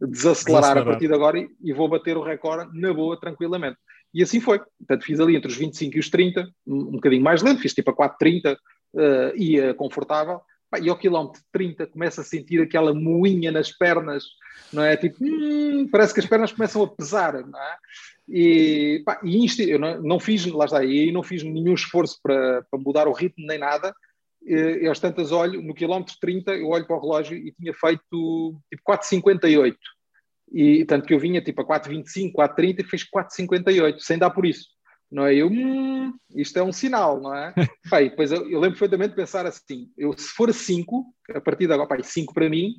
desacelerar, 0.00 0.74
desacelerar. 0.74 0.78
a 0.78 0.84
partir 0.84 1.06
de 1.06 1.14
agora 1.14 1.38
e, 1.38 1.48
e, 1.62 1.72
vou 1.72 1.88
bater 1.88 2.16
o 2.16 2.22
recorde 2.22 2.76
na 2.76 2.92
boa, 2.92 3.18
tranquilamente. 3.18 3.78
E 4.12 4.22
assim 4.22 4.40
foi. 4.40 4.58
Portanto, 4.58 5.04
fiz 5.04 5.20
ali 5.20 5.36
entre 5.36 5.50
os 5.50 5.56
25 5.56 5.96
e 5.96 6.00
os 6.00 6.10
30, 6.10 6.48
um, 6.66 6.76
um 6.76 6.92
bocadinho 6.92 7.22
mais 7.22 7.42
lento, 7.42 7.60
fiz 7.60 7.74
tipo 7.74 7.90
a 7.90 7.96
4,30, 7.96 8.54
uh, 8.54 9.36
ia 9.36 9.74
confortável. 9.74 10.40
E 10.78 10.88
ao 10.88 10.98
quilómetro 10.98 11.42
30 11.52 11.86
começa 11.86 12.20
a 12.20 12.24
sentir 12.24 12.60
aquela 12.60 12.94
moinha 12.94 13.50
nas 13.50 13.70
pernas, 13.70 14.24
não 14.72 14.82
é? 14.82 14.96
Tipo, 14.96 15.16
hum, 15.22 15.88
parece 15.90 16.14
que 16.14 16.20
as 16.20 16.26
pernas 16.26 16.52
começam 16.52 16.82
a 16.82 16.88
pesar, 16.88 17.34
não 17.46 17.58
é? 17.58 17.76
E, 18.28 19.02
pá, 19.04 19.20
e 19.22 19.46
eu 19.70 19.78
não, 19.78 20.02
não, 20.02 20.20
fiz, 20.20 20.46
lá 20.46 20.64
está, 20.64 20.84
e 20.84 21.12
não 21.12 21.22
fiz 21.22 21.42
nenhum 21.42 21.74
esforço 21.74 22.18
para, 22.22 22.62
para 22.70 22.80
mudar 22.80 23.06
o 23.06 23.12
ritmo 23.12 23.46
nem 23.46 23.58
nada. 23.58 23.94
E, 24.44 24.88
às 24.88 24.98
tantas 24.98 25.32
olho, 25.32 25.62
no 25.62 25.74
quilómetro 25.74 26.14
30, 26.20 26.52
eu 26.52 26.68
olho 26.68 26.86
para 26.86 26.96
o 26.96 27.00
relógio 27.00 27.36
e 27.36 27.52
tinha 27.52 27.72
feito 27.74 28.60
tipo 28.70 28.82
4,58. 28.88 29.76
E 30.52 30.84
tanto 30.84 31.06
que 31.06 31.14
eu 31.14 31.18
vinha 31.18 31.42
tipo 31.42 31.60
a 31.62 31.66
4,25, 31.66 32.32
4,30 32.32 32.80
e 32.80 32.84
fez 32.84 33.02
4,58, 33.04 33.98
sem 33.98 34.18
dar 34.18 34.30
por 34.30 34.46
isso. 34.46 34.73
Não 35.10 35.26
é? 35.26 35.34
Eu, 35.34 35.48
hum, 35.48 36.12
isto 36.34 36.58
é 36.58 36.62
um 36.62 36.72
sinal, 36.72 37.20
não 37.20 37.34
é? 37.34 37.54
pá, 37.90 38.00
depois 38.00 38.32
eu, 38.32 38.48
eu, 38.50 38.60
lembro 38.60 38.78
perfeitamente 38.78 39.10
de 39.10 39.16
pensar 39.16 39.46
assim: 39.46 39.90
eu, 39.96 40.12
se 40.16 40.28
for 40.28 40.52
5, 40.52 41.14
a 41.34 41.40
partir 41.40 41.66
de 41.66 41.72
agora, 41.72 42.02
5 42.02 42.34
para 42.34 42.48
mim, 42.48 42.74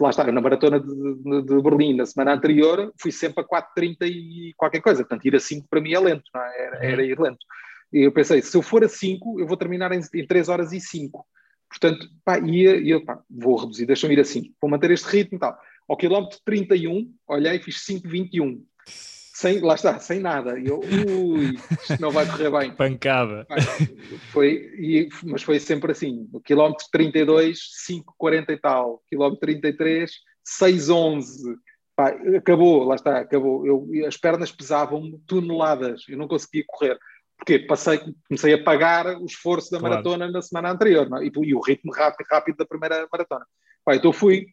lá 0.00 0.10
está, 0.10 0.24
na 0.30 0.40
maratona 0.40 0.80
de, 0.80 0.86
de, 0.86 1.42
de, 1.42 1.62
Berlim, 1.62 1.94
na 1.94 2.06
semana 2.06 2.34
anterior, 2.34 2.92
fui 3.00 3.12
sempre 3.12 3.44
a 3.44 3.46
4,30 3.46 3.96
e 4.02 4.54
qualquer 4.56 4.80
coisa. 4.80 5.02
Portanto, 5.02 5.26
ir 5.26 5.36
a 5.36 5.40
5 5.40 5.66
para 5.68 5.80
mim 5.80 5.92
é 5.92 6.00
lento, 6.00 6.24
não 6.34 6.42
é? 6.42 6.66
Era, 6.66 6.84
era, 6.84 7.04
ir 7.04 7.18
lento. 7.18 7.44
E 7.92 8.06
eu 8.06 8.12
pensei, 8.12 8.42
se 8.42 8.56
eu 8.56 8.62
for 8.62 8.84
a 8.84 8.88
5, 8.88 9.40
eu 9.40 9.46
vou 9.46 9.56
terminar 9.56 9.92
em, 9.92 10.00
em 10.14 10.26
3 10.26 10.48
horas 10.48 10.72
e 10.72 10.80
5. 10.80 11.24
Portanto, 11.68 12.08
pá, 12.24 12.38
ia, 12.38 12.76
ia 12.76 13.04
pá, 13.04 13.20
vou 13.28 13.56
reduzir, 13.56 13.86
deixa-me 13.86 14.14
ir 14.14 14.20
assim, 14.20 14.52
vou 14.60 14.70
manter 14.70 14.90
este 14.90 15.06
ritmo 15.06 15.36
e 15.36 15.40
tal. 15.40 15.58
Ao 15.88 15.96
quilómetro 15.96 16.38
31, 16.44 17.12
olhei 17.28 17.56
e 17.56 17.60
fiz 17.60 17.84
5,21 17.86 18.62
sem, 19.34 19.60
lá 19.60 19.74
está, 19.74 19.98
sem 19.98 20.20
nada. 20.20 20.58
E 20.58 20.68
eu, 20.68 20.78
ui, 20.78 21.54
isto 21.54 22.00
não 22.00 22.12
vai 22.12 22.24
correr 22.24 22.50
bem. 22.50 22.74
Pancada. 22.74 23.44
Foi, 24.30 24.52
e, 24.78 25.08
mas 25.24 25.42
foi 25.42 25.58
sempre 25.58 25.90
assim: 25.90 26.28
o 26.32 26.40
quilómetro 26.40 26.86
32, 26.92 27.58
5,40 27.88 28.50
e 28.50 28.56
tal, 28.56 29.02
quilómetro 29.08 29.40
33, 29.40 30.10
6,11. 30.62 31.56
Pá, 31.96 32.14
acabou, 32.36 32.84
lá 32.84 32.94
está, 32.94 33.18
acabou. 33.18 33.66
Eu, 33.66 34.06
as 34.06 34.16
pernas 34.16 34.52
pesavam 34.52 35.20
toneladas, 35.26 36.04
eu 36.08 36.16
não 36.16 36.28
conseguia 36.28 36.64
correr. 36.66 36.96
Porque 37.36 37.58
passei, 37.58 38.00
comecei 38.28 38.54
a 38.54 38.62
pagar 38.62 39.16
o 39.20 39.26
esforço 39.26 39.70
da 39.72 39.80
claro. 39.80 39.94
maratona 39.94 40.30
na 40.30 40.40
semana 40.40 40.70
anterior 40.70 41.08
é? 41.20 41.24
e, 41.24 41.32
e, 41.42 41.54
o 41.54 41.60
ritmo 41.60 41.92
rápido, 41.92 42.26
rápido 42.30 42.56
da 42.56 42.66
primeira 42.66 43.08
maratona. 43.10 43.44
Pá, 43.84 43.96
então 43.96 44.12
fui, 44.12 44.46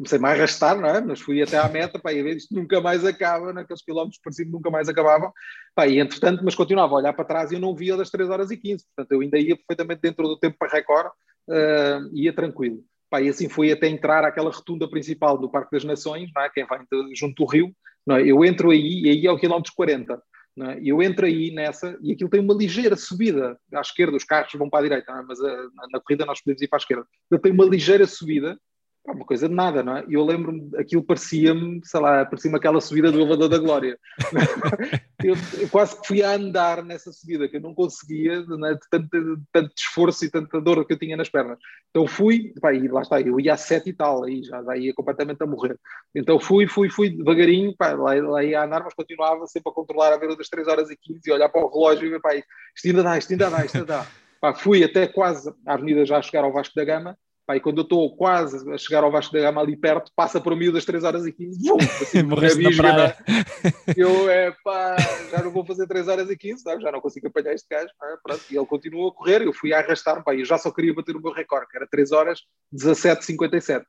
comecei-me 0.00 0.26
a 0.26 0.30
arrastar, 0.30 0.80
não 0.80 0.88
é? 0.88 0.98
Mas 0.98 1.20
fui 1.20 1.42
até 1.42 1.58
à 1.58 1.68
meta, 1.68 1.98
pá, 1.98 2.10
e 2.10 2.20
a 2.20 2.22
ver 2.22 2.36
isto 2.36 2.54
nunca 2.54 2.80
mais 2.80 3.04
acaba, 3.04 3.52
naqueles 3.52 3.82
quilómetros 3.82 4.18
parecidos 4.24 4.50
nunca 4.50 4.70
mais 4.70 4.88
acabavam, 4.88 5.30
pá, 5.74 5.86
e 5.86 5.98
entretanto, 5.98 6.42
mas 6.42 6.54
continuava 6.54 6.94
a 6.94 6.96
olhar 6.96 7.12
para 7.12 7.24
trás 7.24 7.52
e 7.52 7.56
eu 7.56 7.60
não 7.60 7.74
via 7.74 7.98
das 7.98 8.08
3 8.08 8.30
horas 8.30 8.50
e 8.50 8.56
15, 8.56 8.82
portanto 8.86 9.12
eu 9.12 9.20
ainda 9.20 9.38
ia 9.38 9.54
perfeitamente 9.54 10.00
dentro 10.00 10.26
do 10.26 10.38
tempo 10.38 10.56
para 10.58 10.72
recorde, 10.72 11.10
uh, 11.48 12.10
ia 12.14 12.32
tranquilo. 12.32 12.82
Pá, 13.10 13.20
e 13.20 13.28
assim 13.28 13.48
fui 13.48 13.70
até 13.70 13.88
entrar 13.88 14.24
àquela 14.24 14.50
rotunda 14.50 14.88
principal 14.88 15.36
do 15.36 15.50
Parque 15.50 15.72
das 15.72 15.84
Nações, 15.84 16.30
não 16.34 16.42
é? 16.42 16.48
quem 16.48 16.64
vai 16.64 16.80
junto 17.14 17.44
do 17.44 17.50
rio, 17.50 17.70
não 18.06 18.16
é? 18.16 18.26
eu 18.26 18.42
entro 18.42 18.70
aí 18.70 19.02
e 19.02 19.10
aí 19.10 19.26
é 19.26 19.30
o 19.30 19.38
quilómetro 19.38 19.72
40, 19.76 20.14
é? 20.14 20.80
eu 20.82 21.02
entro 21.02 21.26
aí 21.26 21.50
nessa 21.50 21.98
e 22.00 22.12
aquilo 22.12 22.30
tem 22.30 22.40
uma 22.40 22.54
ligeira 22.54 22.96
subida 22.96 23.58
à 23.74 23.80
esquerda, 23.82 24.16
os 24.16 24.24
carros 24.24 24.50
vão 24.54 24.70
para 24.70 24.78
a 24.78 24.82
direita, 24.82 25.12
é? 25.12 25.22
mas 25.28 25.38
a, 25.42 25.46
ah, 25.46 25.68
na, 25.74 25.86
na 25.92 26.00
corrida 26.00 26.24
nós 26.24 26.40
podemos 26.40 26.62
ir 26.62 26.68
para 26.68 26.78
a 26.78 26.82
esquerda. 26.82 27.06
Ele 27.30 27.40
tem 27.42 27.52
uma 27.52 27.66
ligeira 27.66 28.06
subida 28.06 28.58
uma 29.06 29.24
coisa 29.24 29.48
de 29.48 29.54
nada, 29.54 29.82
não 29.82 29.96
é? 29.96 30.04
E 30.08 30.14
eu 30.14 30.24
lembro-me, 30.24 30.70
aquilo 30.76 31.02
parecia-me, 31.02 31.80
sei 31.84 32.00
lá, 32.00 32.24
parecia-me 32.24 32.56
aquela 32.56 32.80
subida 32.80 33.10
do 33.10 33.20
elevador 33.20 33.48
da 33.48 33.58
glória. 33.58 33.98
eu, 35.24 35.34
eu, 35.58 35.68
quase 35.68 36.00
que 36.00 36.06
fui 36.06 36.22
a 36.22 36.32
andar 36.32 36.84
nessa 36.84 37.10
subida, 37.12 37.48
que 37.48 37.56
eu 37.56 37.60
não 37.60 37.74
conseguia, 37.74 38.34
é? 38.34 38.74
de 38.74 38.88
tanto, 38.90 39.08
de 39.08 39.42
tanto 39.52 39.72
esforço 39.76 40.24
e 40.24 40.30
tanta 40.30 40.60
dor 40.60 40.84
que 40.84 40.92
eu 40.92 40.98
tinha 40.98 41.16
nas 41.16 41.28
pernas. 41.28 41.58
Então 41.90 42.06
fui, 42.06 42.52
pá, 42.60 42.72
e 42.72 42.86
lá 42.88 43.02
está, 43.02 43.20
eu 43.20 43.40
ia 43.40 43.54
a 43.54 43.56
sete 43.56 43.90
e 43.90 43.92
tal, 43.92 44.24
aí 44.24 44.42
já, 44.42 44.62
já 44.62 44.76
ia 44.76 44.94
completamente 44.94 45.42
a 45.42 45.46
morrer. 45.46 45.78
Então 46.14 46.38
fui, 46.38 46.66
fui, 46.66 46.90
fui 46.90 47.10
devagarinho, 47.10 47.74
pá, 47.76 47.92
lá, 47.94 48.14
lá 48.14 48.44
ia 48.44 48.60
a 48.60 48.64
andar, 48.64 48.84
mas 48.84 48.94
continuava 48.94 49.46
sempre 49.46 49.70
a 49.70 49.74
controlar 49.74 50.12
a 50.12 50.18
ver 50.18 50.36
das 50.36 50.48
3 50.48 50.68
horas 50.68 50.90
e 50.90 50.96
15 50.96 51.20
e 51.26 51.32
olhar 51.32 51.48
para 51.48 51.64
o 51.64 51.70
relógio 51.70 52.14
e 52.14 52.20
pá, 52.20 52.34
isto 52.34 52.46
ainda 52.86 53.02
dá, 53.02 53.18
isto 53.18 53.32
ainda 53.32 53.50
dá, 53.50 53.64
isto 53.64 53.76
ainda 53.76 53.86
dá. 53.86 54.06
Pá, 54.40 54.54
fui 54.54 54.82
até 54.82 55.06
quase 55.06 55.52
à 55.66 55.74
avenida 55.74 56.06
já 56.06 56.16
a 56.16 56.22
chegar 56.22 56.44
ao 56.44 56.52
Vasco 56.52 56.74
da 56.74 56.82
Gama, 56.82 57.14
Pá, 57.50 57.56
e 57.56 57.60
quando 57.60 57.78
eu 57.78 57.82
estou 57.82 58.14
quase 58.14 58.72
a 58.72 58.78
chegar 58.78 59.02
ao 59.02 59.10
Vasco 59.10 59.32
da 59.32 59.40
Gama 59.40 59.60
ali 59.60 59.76
perto, 59.76 60.12
passa 60.14 60.40
por 60.40 60.54
mim 60.54 60.70
das 60.70 60.84
3 60.84 61.02
horas 61.02 61.26
e 61.26 61.32
15, 61.32 61.68
vum, 61.68 61.78
assim, 62.00 62.22
na 62.62 62.76
praia. 62.76 63.16
Né? 63.26 63.72
Eu, 63.96 64.30
é 64.30 64.54
pá, 64.62 64.94
já 65.32 65.42
não 65.42 65.50
vou 65.50 65.64
fazer 65.64 65.88
3 65.88 66.06
horas 66.06 66.30
e 66.30 66.36
15, 66.36 66.62
sabe? 66.62 66.80
já 66.80 66.92
não 66.92 67.00
consigo 67.00 67.26
apanhar 67.26 67.52
este 67.52 67.66
gajo. 67.68 67.88
É? 68.04 68.16
Pronto, 68.22 68.44
e 68.48 68.56
ele 68.56 68.66
continua 68.66 69.08
a 69.08 69.12
correr, 69.12 69.42
eu 69.42 69.52
fui 69.52 69.72
a 69.72 69.80
arrastar, 69.80 70.22
pá, 70.22 70.32
eu 70.32 70.44
já 70.44 70.58
só 70.58 70.70
queria 70.70 70.94
bater 70.94 71.16
o 71.16 71.20
meu 71.20 71.32
recorde, 71.32 71.66
que 71.68 71.76
era 71.76 71.88
3 71.88 72.12
horas 72.12 72.38
17,57. 72.72 73.82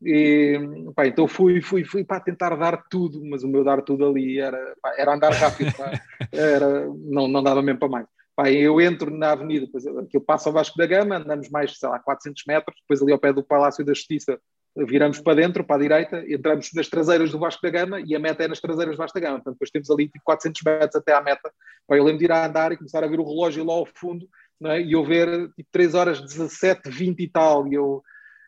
E, 0.00 0.60
pá, 0.94 1.08
então 1.08 1.26
fui, 1.26 1.60
fui, 1.60 1.82
fui 1.82 2.04
para 2.04 2.20
tentar 2.20 2.54
dar 2.54 2.84
tudo, 2.88 3.20
mas 3.24 3.42
o 3.42 3.48
meu 3.48 3.64
dar 3.64 3.82
tudo 3.82 4.06
ali 4.06 4.38
era, 4.38 4.76
pá, 4.80 4.94
era 4.96 5.12
andar 5.12 5.32
rápido, 5.32 5.76
pá, 5.76 5.90
era, 6.30 6.86
não, 6.86 7.26
não 7.26 7.42
dava 7.42 7.62
mesmo 7.62 7.80
para 7.80 7.88
mais. 7.88 8.06
Pá, 8.38 8.52
eu 8.52 8.80
entro 8.80 9.10
na 9.10 9.32
avenida, 9.32 9.66
depois 9.66 9.84
eu 9.84 10.20
passo 10.20 10.48
ao 10.48 10.52
Vasco 10.52 10.78
da 10.78 10.86
Gama, 10.86 11.16
andamos 11.16 11.50
mais, 11.50 11.76
sei 11.76 11.88
lá, 11.88 11.98
400 11.98 12.44
metros, 12.46 12.78
depois 12.82 13.02
ali 13.02 13.10
ao 13.10 13.18
pé 13.18 13.32
do 13.32 13.42
Palácio 13.42 13.84
da 13.84 13.92
Justiça 13.92 14.38
viramos 14.76 15.18
para 15.18 15.34
dentro, 15.34 15.64
para 15.64 15.74
a 15.74 15.78
direita, 15.80 16.24
entramos 16.32 16.70
nas 16.72 16.86
traseiras 16.86 17.32
do 17.32 17.38
Vasco 17.40 17.60
da 17.60 17.68
Gama 17.68 18.00
e 18.00 18.14
a 18.14 18.18
meta 18.20 18.44
é 18.44 18.46
nas 18.46 18.60
traseiras 18.60 18.94
do 18.94 18.98
Vasco 18.98 19.18
da 19.18 19.26
Gama. 19.26 19.38
Portanto, 19.38 19.54
depois 19.54 19.72
temos 19.72 19.90
ali 19.90 20.06
tipo 20.06 20.24
400 20.24 20.62
metros 20.62 20.94
até 20.94 21.14
à 21.14 21.20
meta. 21.20 21.52
Pá, 21.84 21.96
eu 21.96 22.04
lembro 22.04 22.20
de 22.20 22.26
ir 22.26 22.30
a 22.30 22.46
andar 22.46 22.70
e 22.70 22.76
começar 22.76 23.02
a 23.02 23.08
ver 23.08 23.18
o 23.18 23.24
relógio 23.24 23.64
lá 23.64 23.74
ao 23.74 23.88
fundo 23.92 24.24
é? 24.66 24.82
e 24.82 24.92
eu 24.92 25.04
ver 25.04 25.48
tipo 25.56 25.68
3 25.72 25.94
horas 25.94 26.20
17, 26.20 26.88
20 26.88 27.18
e 27.18 27.28
tal. 27.28 27.66
E 27.66 27.74
eu, 27.74 28.04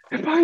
pá, 0.08 0.36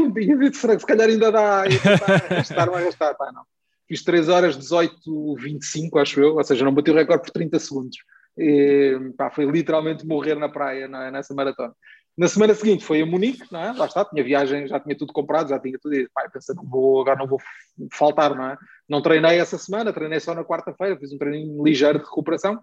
se 0.76 0.86
calhar 0.86 1.09
ainda 1.09 1.30
dá, 1.30 1.61
arrastar, 1.61 2.68
vai 2.68 2.82
arrastar, 2.82 3.16
pá, 3.16 3.30
não. 3.30 3.44
Fiz 3.86 4.03
3 4.03 4.28
horas 4.28 4.57
18, 4.57 5.36
25, 5.36 6.01
acho 6.01 6.20
eu, 6.20 6.34
ou 6.34 6.42
seja, 6.42 6.64
não 6.64 6.74
bati 6.74 6.90
o 6.90 6.94
recorde 6.94 7.22
por 7.22 7.30
30 7.30 7.61
segundos. 7.61 7.99
E, 8.39 9.12
pá, 9.16 9.30
foi 9.30 9.45
literalmente 9.47 10.07
morrer 10.07 10.34
na 10.34 10.49
praia 10.49 10.84
é? 10.84 11.11
nessa 11.11 11.34
maratona. 11.34 11.74
Na 12.16 12.28
semana 12.28 12.55
seguinte 12.55 12.84
foi 12.84 13.03
a 13.03 13.07
Munique, 13.07 13.47
não 13.51 13.61
é? 13.61 13.72
Lá 13.72 13.87
está, 13.87 14.05
tinha 14.05 14.24
viagem, 14.24 14.66
já 14.66 14.80
tinha 14.80 14.97
tudo 14.97 15.12
comprado, 15.12 15.51
já 15.51 15.59
tinha 15.59 15.78
tudo. 15.78 15.95
E, 15.95 16.09
pá, 16.14 16.28
pensei, 16.30 16.55
não 16.55 16.64
vou, 16.64 17.01
agora 17.01 17.18
não 17.18 17.26
vou 17.26 17.41
faltar, 17.93 18.34
não 18.34 18.51
é? 18.51 18.59
Não 18.89 19.03
treinei 19.03 19.39
essa 19.39 19.59
semana, 19.59 19.93
treinei 19.93 20.20
só 20.20 20.34
na 20.34 20.45
quarta-feira, 20.45 20.99
fiz 20.99 21.12
um 21.12 21.18
treininho 21.18 21.62
ligeiro 21.62 21.99
de 21.99 22.05
recuperação 22.05 22.61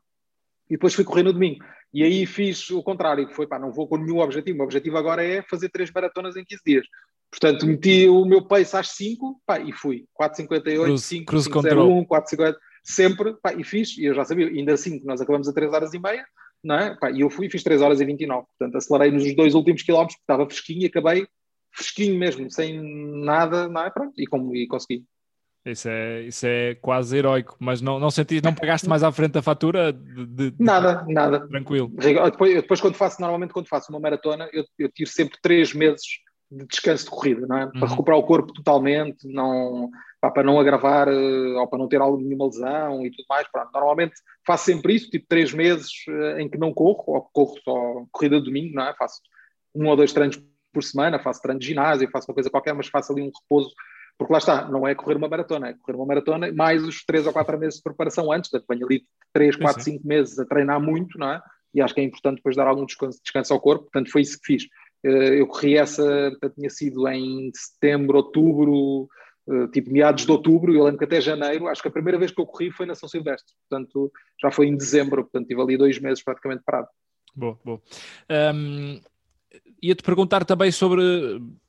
e 0.70 0.74
depois 0.74 0.94
fui 0.94 1.04
correr 1.04 1.24
no 1.24 1.34
domingo. 1.34 1.64
E 1.94 2.04
aí 2.04 2.26
fiz 2.26 2.70
o 2.72 2.82
contrário, 2.82 3.28
que 3.28 3.36
foi, 3.36 3.46
pá, 3.46 3.60
não 3.60 3.72
vou 3.72 3.88
com 3.88 3.98
nenhum 3.98 4.20
objetivo. 4.20 4.56
O 4.56 4.58
meu 4.58 4.66
objetivo 4.66 4.98
agora 4.98 5.24
é 5.24 5.44
fazer 5.44 5.70
três 5.70 5.92
maratonas 5.92 6.36
em 6.36 6.44
15 6.44 6.62
dias. 6.66 6.88
Portanto, 7.30 7.66
meti 7.66 8.08
o 8.08 8.26
meu 8.26 8.44
pace 8.44 8.76
às 8.76 8.90
5 8.90 9.42
pá, 9.46 9.60
e 9.60 9.72
fui. 9.72 10.06
4,58, 10.20 10.98
5, 10.98 11.26
cruz 11.26 11.48
5,01, 11.48 12.08
4,50, 12.08 12.56
sempre, 12.84 13.36
pá, 13.42 13.54
e 13.54 13.64
fiz. 13.64 13.98
E 13.98 14.06
eu 14.06 14.14
já 14.14 14.26
sabia, 14.26 14.48
ainda 14.48 14.74
assim 14.74 15.00
que 15.00 15.06
nós 15.06 15.22
acabamos 15.22 15.48
a 15.48 15.54
3 15.54 15.72
horas 15.74 15.94
e 15.94 16.00
meia, 16.00 16.26
não 16.64 16.76
é? 16.76 16.96
Pá, 17.00 17.12
e 17.12 17.22
eu 17.22 17.30
fui 17.30 17.48
e 17.48 17.50
fiz 17.50 17.64
3 17.64 17.82
horas 17.82 18.02
e 18.02 18.06
29. 18.06 18.46
Portanto, 18.58 18.78
acelerei 18.78 19.12
nos 19.12 19.36
dois 19.36 19.56
últimos 19.56 19.82
quilómetros, 19.82 20.18
porque 20.18 20.32
estava 20.32 20.46
fresquinho 20.46 20.82
e 20.84 20.86
acabei 20.86 21.28
fresquinho 21.72 22.18
mesmo, 22.20 22.50
sem 22.52 22.80
nada, 23.24 23.68
não 23.68 23.82
é? 23.82 23.90
Pronto, 23.90 24.14
e, 24.18 24.28
como, 24.28 24.56
e 24.56 24.68
consegui. 24.68 25.06
Isso 25.66 25.88
é, 25.88 26.22
isso 26.24 26.46
é 26.46 26.76
quase 26.76 27.18
heróico, 27.18 27.56
mas 27.58 27.82
não, 27.82 27.98
não 27.98 28.12
sentiste, 28.12 28.44
não 28.44 28.54
pagaste 28.54 28.88
mais 28.88 29.02
à 29.02 29.12
frente 29.14 29.32
da 29.32 29.42
fatura? 29.42 29.94
De, 29.94 30.52
de, 30.52 30.54
nada, 30.60 31.06
nada. 31.08 31.48
Tranquilo. 31.48 31.90
Depois, 31.90 32.54
depois, 32.54 32.82
quando 32.82 32.96
faço, 32.96 33.22
normalmente 33.22 33.54
quando 33.54 33.70
faço 33.70 33.90
uma 33.90 34.00
maratona, 34.00 34.50
eu, 34.52 34.66
eu 34.78 34.92
tiro 34.92 35.10
sempre 35.10 35.40
três 35.42 35.74
meses 35.74 36.04
de 36.52 36.66
descanso 36.68 37.06
de 37.06 37.12
corrida, 37.12 37.48
não 37.48 37.58
é? 37.58 37.68
Para 37.68 37.80
uhum. 37.80 37.88
recuperar 37.88 38.20
o 38.20 38.24
corpo 38.24 38.52
totalmente, 38.52 39.26
não, 39.26 39.90
pá, 40.24 40.32
para 40.32 40.44
não 40.44 40.58
agravar 40.58 41.10
eh, 41.10 41.60
ou 41.60 41.68
para 41.68 41.78
não 41.78 41.90
ter 41.90 42.00
alguma 42.00 42.46
lesão 42.46 43.06
e 43.06 43.12
tudo 43.12 43.26
mais. 43.28 43.46
Normalmente 43.74 44.14
faço 44.48 44.64
sempre 44.64 44.96
isso, 44.96 45.10
tipo 45.10 45.26
três 45.28 45.52
meses 45.52 45.92
eh, 46.08 46.42
em 46.42 46.50
que 46.50 46.58
não 46.58 46.74
corro, 46.74 47.04
ou 47.08 47.22
corro 47.34 47.60
só 47.62 48.06
corrida 48.10 48.40
de 48.40 48.46
domingo, 48.46 48.74
não 48.74 48.88
é? 48.88 48.96
Faço 48.96 49.20
um 49.76 49.86
ou 49.86 49.98
dois 49.98 50.14
treinos 50.14 50.42
por 50.72 50.82
semana, 50.82 51.20
faço 51.20 51.42
treino 51.42 51.60
de 51.60 51.68
ginásio, 51.68 52.10
faço 52.10 52.32
uma 52.32 52.36
coisa 52.36 52.50
qualquer, 52.50 52.74
mas 52.74 52.88
faço 52.88 53.12
ali 53.12 53.22
um 53.22 53.32
repouso, 53.38 53.70
porque 54.18 54.32
lá 54.32 54.40
está, 54.40 54.66
não 54.70 54.88
é 54.88 54.96
correr 54.96 55.18
uma 55.18 55.28
maratona, 55.28 55.68
é 55.68 55.74
correr 55.74 55.98
uma 55.98 56.06
maratona 56.06 56.54
mais 56.54 56.82
os 56.86 57.04
três 57.04 57.28
ou 57.28 57.34
quatro 57.34 57.60
meses 57.60 57.76
de 57.76 57.84
preparação 57.84 58.32
antes, 58.32 58.50
portanto 58.50 58.70
venho 58.70 58.86
ali 58.86 59.04
três, 59.34 59.58
quatro, 59.58 59.84
cinco 59.84 60.08
meses 60.08 60.40
a 60.40 60.46
treinar 60.46 60.80
muito, 60.80 61.20
não 61.20 61.32
é? 61.32 61.42
E 61.74 61.82
acho 61.82 61.94
que 61.94 62.00
é 62.00 62.04
importante 62.06 62.38
depois 62.38 62.56
dar 62.56 62.68
algum 62.68 62.86
descanso, 62.86 63.20
descanso 63.22 63.54
ao 63.54 63.60
corpo, 63.60 63.84
portanto 63.92 64.10
foi 64.10 64.22
isso 64.22 64.40
que 64.40 64.54
fiz. 64.54 64.68
Eh, 65.04 65.42
eu 65.42 65.48
corri 65.48 65.76
essa, 65.76 66.32
tinha 66.56 66.70
sido 66.70 67.06
em 67.10 67.52
setembro, 67.54 68.18
outubro, 68.18 69.10
tipo 69.72 69.92
meados 69.92 70.26
de 70.26 70.32
outubro, 70.32 70.74
eu 70.74 70.84
lembro 70.84 71.00
que 71.00 71.06
até 71.06 71.20
janeiro, 71.20 71.68
acho 71.68 71.82
que 71.82 71.88
a 71.88 71.92
primeira 71.92 72.18
vez 72.18 72.32
que 72.32 72.40
eu 72.40 72.46
corri 72.46 72.72
foi 72.72 72.86
na 72.86 72.96
São 72.96 73.10
Silvestre, 73.10 73.54
portanto 73.70 74.12
já 74.42 74.52
foi 74.52 74.68
em 74.68 74.76
dezembro, 74.76 75.24
portanto 75.24 75.48
tive 75.48 75.62
ali 75.62 75.78
dois 75.78 76.00
meses 76.00 76.24
praticamente 76.24 76.64
parado. 76.66 76.88
Boa, 77.36 77.60
boa. 77.64 77.82
Um, 78.56 79.00
ia-te 79.82 80.02
perguntar 80.02 80.46
também 80.46 80.72
sobre, 80.72 81.02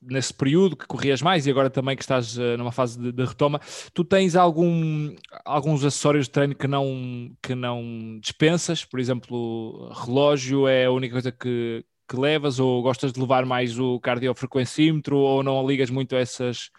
nesse 0.01 0.33
período 0.33 0.77
que 0.77 0.87
corrias 0.87 1.21
mais 1.21 1.45
e 1.45 1.51
agora 1.51 1.69
também 1.69 1.95
que 1.95 2.03
estás 2.03 2.37
uh, 2.37 2.57
numa 2.57 2.71
fase 2.71 2.99
de, 2.99 3.11
de, 3.11 3.25
retoma, 3.25 3.59
tu 3.93 4.03
tens 4.03 4.35
algum, 4.35 5.13
alguns 5.43 5.83
acessórios 5.83 6.25
de 6.25 6.31
treino 6.31 6.55
que 6.55 6.67
não, 6.67 7.35
que 7.41 7.53
não 7.53 8.17
dispensas? 8.21 8.85
Por 8.85 8.99
exemplo, 8.99 9.91
relógio 9.91 10.67
é 10.67 10.85
a 10.85 10.91
única 10.91 11.13
coisa 11.13 11.31
que, 11.31 11.83
que 12.07 12.15
levas 12.15 12.59
ou 12.59 12.81
gostas 12.81 13.11
de 13.11 13.19
levar 13.19 13.45
mais 13.45 13.77
o 13.77 13.99
cardiofrequencímetro 13.99 15.17
ou 15.17 15.43
não 15.43 15.67
ligas 15.67 15.89
muito 15.89 16.15
a, 16.15 16.19
essas, 16.19 16.69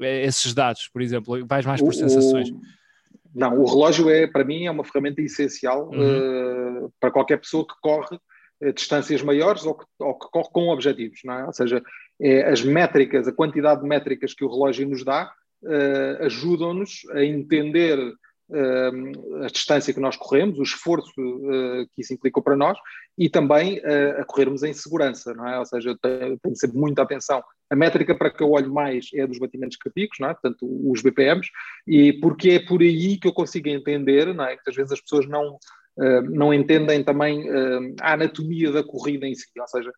esses 0.00 0.54
dados, 0.54 0.88
por 0.92 1.02
exemplo? 1.02 1.46
Vais 1.46 1.66
mais 1.66 1.80
por 1.80 1.94
sensações? 1.94 2.50
O, 2.50 2.60
não, 3.34 3.58
o 3.58 3.64
relógio 3.64 4.10
é, 4.10 4.26
para 4.26 4.44
mim, 4.44 4.66
é 4.66 4.70
uma 4.70 4.84
ferramenta 4.84 5.22
essencial 5.22 5.88
uhum. 5.88 6.86
uh, 6.86 6.92
para 7.00 7.10
qualquer 7.10 7.38
pessoa 7.38 7.66
que 7.66 7.74
corre 7.80 8.16
uh, 8.62 8.72
distâncias 8.72 9.22
maiores 9.22 9.64
ou 9.64 9.74
que, 9.74 9.84
ou 9.98 10.18
que, 10.18 10.28
corre 10.30 10.48
com 10.52 10.68
objetivos, 10.68 11.20
não 11.24 11.34
é? 11.34 11.46
Ou 11.46 11.52
seja, 11.52 11.82
é, 12.20 12.48
as 12.48 12.62
métricas, 12.62 13.26
a 13.26 13.32
quantidade 13.32 13.80
de 13.80 13.88
métricas 13.88 14.34
que 14.34 14.44
o 14.44 14.50
relógio 14.50 14.88
nos 14.88 15.04
dá 15.04 15.32
uh, 15.62 16.24
ajudam-nos 16.24 17.02
a 17.12 17.24
entender 17.24 17.98
a 19.42 19.46
distância 19.46 19.92
que 19.92 20.00
nós 20.00 20.16
corremos, 20.16 20.58
o 20.58 20.62
esforço 20.62 21.12
uh, 21.18 21.86
que 21.94 22.02
isso 22.02 22.12
implicou 22.12 22.42
para 22.42 22.56
nós 22.56 22.78
e 23.16 23.28
também 23.28 23.78
uh, 23.78 24.20
a 24.20 24.24
corrermos 24.24 24.62
em 24.62 24.72
segurança, 24.72 25.32
não 25.34 25.48
é? 25.48 25.58
Ou 25.58 25.64
seja, 25.64 25.90
eu 25.90 25.98
tenho, 25.98 26.38
tenho 26.38 26.56
sempre 26.56 26.78
muita 26.78 27.02
atenção. 27.02 27.42
A 27.70 27.76
métrica 27.76 28.14
para 28.14 28.30
que 28.30 28.42
eu 28.42 28.50
olho 28.50 28.72
mais 28.72 29.06
é 29.14 29.26
dos 29.26 29.38
batimentos 29.38 29.76
cardíacos, 29.76 30.18
não 30.20 30.28
é? 30.28 30.34
Portanto, 30.34 30.66
os 30.90 31.02
BPMs, 31.02 31.48
e 31.86 32.12
porque 32.14 32.50
é 32.50 32.58
por 32.58 32.82
aí 32.82 33.16
que 33.16 33.26
eu 33.26 33.32
consigo 33.32 33.68
entender, 33.68 34.34
não 34.34 34.44
é? 34.44 34.56
Às 34.66 34.74
vezes 34.74 34.92
as 34.92 35.00
pessoas 35.00 35.26
não, 35.26 35.58
não 36.30 36.52
entendem 36.52 37.02
também 37.02 37.48
a 38.00 38.12
anatomia 38.12 38.70
da 38.70 38.84
corrida 38.84 39.26
em 39.26 39.34
si, 39.34 39.48
ou 39.58 39.68
seja, 39.68 39.90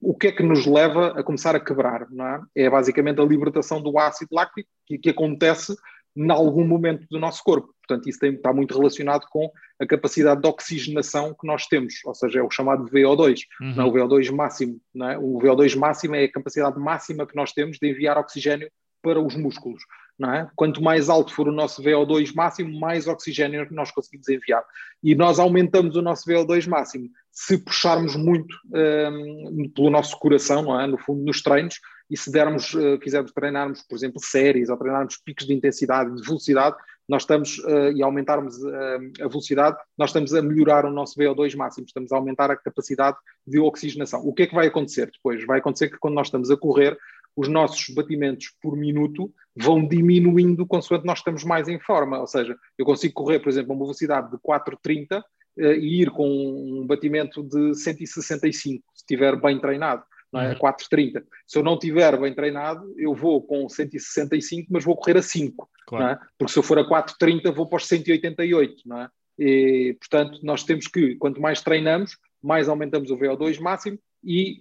o 0.00 0.14
que 0.14 0.28
é 0.28 0.32
que 0.32 0.42
nos 0.42 0.66
leva 0.66 1.18
a 1.18 1.22
começar 1.22 1.54
a 1.56 1.60
quebrar, 1.60 2.06
não 2.10 2.26
é? 2.26 2.40
É 2.54 2.70
basicamente 2.70 3.20
a 3.20 3.24
libertação 3.24 3.82
do 3.82 3.98
ácido 3.98 4.34
láctico 4.34 4.68
que, 4.86 4.98
que 4.98 5.10
acontece 5.10 5.74
em 6.18 6.30
algum 6.32 6.66
momento 6.66 7.06
do 7.08 7.18
nosso 7.18 7.42
corpo. 7.44 7.72
Portanto, 7.86 8.08
isso 8.08 8.18
tem, 8.18 8.34
está 8.34 8.52
muito 8.52 8.76
relacionado 8.76 9.24
com 9.30 9.50
a 9.80 9.86
capacidade 9.86 10.42
de 10.42 10.48
oxigenação 10.48 11.32
que 11.32 11.46
nós 11.46 11.66
temos, 11.66 11.94
ou 12.04 12.14
seja, 12.14 12.40
é 12.40 12.42
o 12.42 12.50
chamado 12.50 12.84
VO2, 12.86 13.38
uhum. 13.60 13.74
não 13.76 13.84
é 13.84 13.86
o 13.86 13.92
VO2 13.92 14.34
máximo. 14.34 14.80
Não 14.92 15.10
é? 15.10 15.16
O 15.16 15.38
VO2 15.38 15.76
máximo 15.76 16.16
é 16.16 16.24
a 16.24 16.32
capacidade 16.32 16.78
máxima 16.78 17.26
que 17.26 17.36
nós 17.36 17.52
temos 17.52 17.78
de 17.78 17.88
enviar 17.88 18.18
oxigênio 18.18 18.68
para 19.00 19.20
os 19.20 19.36
músculos. 19.36 19.80
É? 20.20 20.48
Quanto 20.56 20.82
mais 20.82 21.08
alto 21.08 21.32
for 21.32 21.46
o 21.46 21.52
nosso 21.52 21.80
VO2 21.80 22.34
máximo, 22.34 22.80
mais 22.80 23.06
oxigênio 23.06 23.68
nós 23.70 23.92
conseguimos 23.92 24.28
enviar. 24.28 24.64
E 25.00 25.14
nós 25.14 25.38
aumentamos 25.38 25.94
o 25.94 26.02
nosso 26.02 26.28
VO2 26.28 26.66
máximo 26.66 27.08
se 27.30 27.56
puxarmos 27.56 28.16
muito 28.16 28.52
um, 28.74 29.70
pelo 29.72 29.90
nosso 29.90 30.18
coração, 30.18 30.80
é? 30.80 30.88
no 30.88 30.98
fundo, 30.98 31.24
nos 31.24 31.40
treinos, 31.40 31.76
e 32.10 32.16
se 32.16 32.32
dermos, 32.32 32.74
uh, 32.74 32.98
quisermos 32.98 33.30
treinarmos, 33.32 33.82
por 33.82 33.94
exemplo, 33.94 34.20
séries 34.20 34.68
ou 34.68 34.76
treinarmos 34.76 35.18
picos 35.18 35.46
de 35.46 35.54
intensidade 35.54 36.12
de 36.16 36.26
velocidade, 36.26 36.76
nós 37.08 37.22
estamos, 37.22 37.58
uh, 37.58 37.92
e 37.94 38.02
aumentarmos 38.02 38.56
uh, 38.56 39.22
a 39.22 39.28
velocidade, 39.28 39.76
nós 39.96 40.10
estamos 40.10 40.34
a 40.34 40.42
melhorar 40.42 40.84
o 40.84 40.90
nosso 40.90 41.18
VO2 41.18 41.56
máximo, 41.56 41.86
estamos 41.86 42.10
a 42.10 42.16
aumentar 42.16 42.50
a 42.50 42.56
capacidade 42.56 43.16
de 43.46 43.60
oxigenação. 43.60 44.20
O 44.26 44.34
que 44.34 44.42
é 44.42 44.46
que 44.46 44.54
vai 44.54 44.66
acontecer 44.66 45.10
depois? 45.10 45.44
Vai 45.46 45.60
acontecer 45.60 45.88
que 45.88 45.98
quando 45.98 46.14
nós 46.14 46.26
estamos 46.26 46.50
a 46.50 46.56
correr, 46.56 46.98
os 47.36 47.48
nossos 47.48 47.94
batimentos 47.94 48.52
por 48.60 48.76
minuto 48.76 49.32
vão 49.56 49.86
diminuindo 49.86 50.66
consoante 50.66 51.06
nós 51.06 51.18
estamos 51.18 51.44
mais 51.44 51.68
em 51.68 51.78
forma. 51.80 52.18
Ou 52.18 52.26
seja, 52.26 52.56
eu 52.76 52.84
consigo 52.84 53.14
correr, 53.14 53.40
por 53.40 53.48
exemplo, 53.48 53.72
a 53.72 53.76
uma 53.76 53.84
velocidade 53.84 54.30
de 54.30 54.38
4,30 54.38 55.20
uh, 55.20 55.62
e 55.62 56.02
ir 56.02 56.10
com 56.10 56.28
um 56.28 56.86
batimento 56.86 57.42
de 57.42 57.74
165, 57.74 58.84
se 58.94 59.02
estiver 59.02 59.40
bem 59.40 59.60
treinado 59.60 60.02
não 60.32 60.40
é? 60.40 60.54
4,30. 60.54 61.16
Uhum. 61.16 61.22
Se 61.46 61.58
eu 61.58 61.62
não 61.62 61.78
tiver 61.78 62.18
bem 62.20 62.34
treinado, 62.34 62.94
eu 62.96 63.14
vou 63.14 63.42
com 63.42 63.68
165, 63.68 64.68
mas 64.70 64.84
vou 64.84 64.96
correr 64.96 65.18
a 65.18 65.22
5, 65.22 65.68
claro. 65.86 66.04
não 66.04 66.12
é? 66.12 66.18
Porque 66.38 66.52
se 66.52 66.58
eu 66.58 66.62
for 66.62 66.78
a 66.78 66.88
4,30, 66.88 67.52
vou 67.52 67.66
para 67.66 67.78
os 67.78 67.86
188, 67.86 68.82
não 68.86 69.02
é? 69.02 69.08
E, 69.38 69.96
portanto, 69.98 70.40
nós 70.42 70.64
temos 70.64 70.88
que, 70.88 71.14
quanto 71.16 71.40
mais 71.40 71.60
treinamos, 71.62 72.18
mais 72.42 72.68
aumentamos 72.68 73.10
o 73.10 73.16
VO2 73.16 73.60
máximo 73.60 73.98
e 74.24 74.60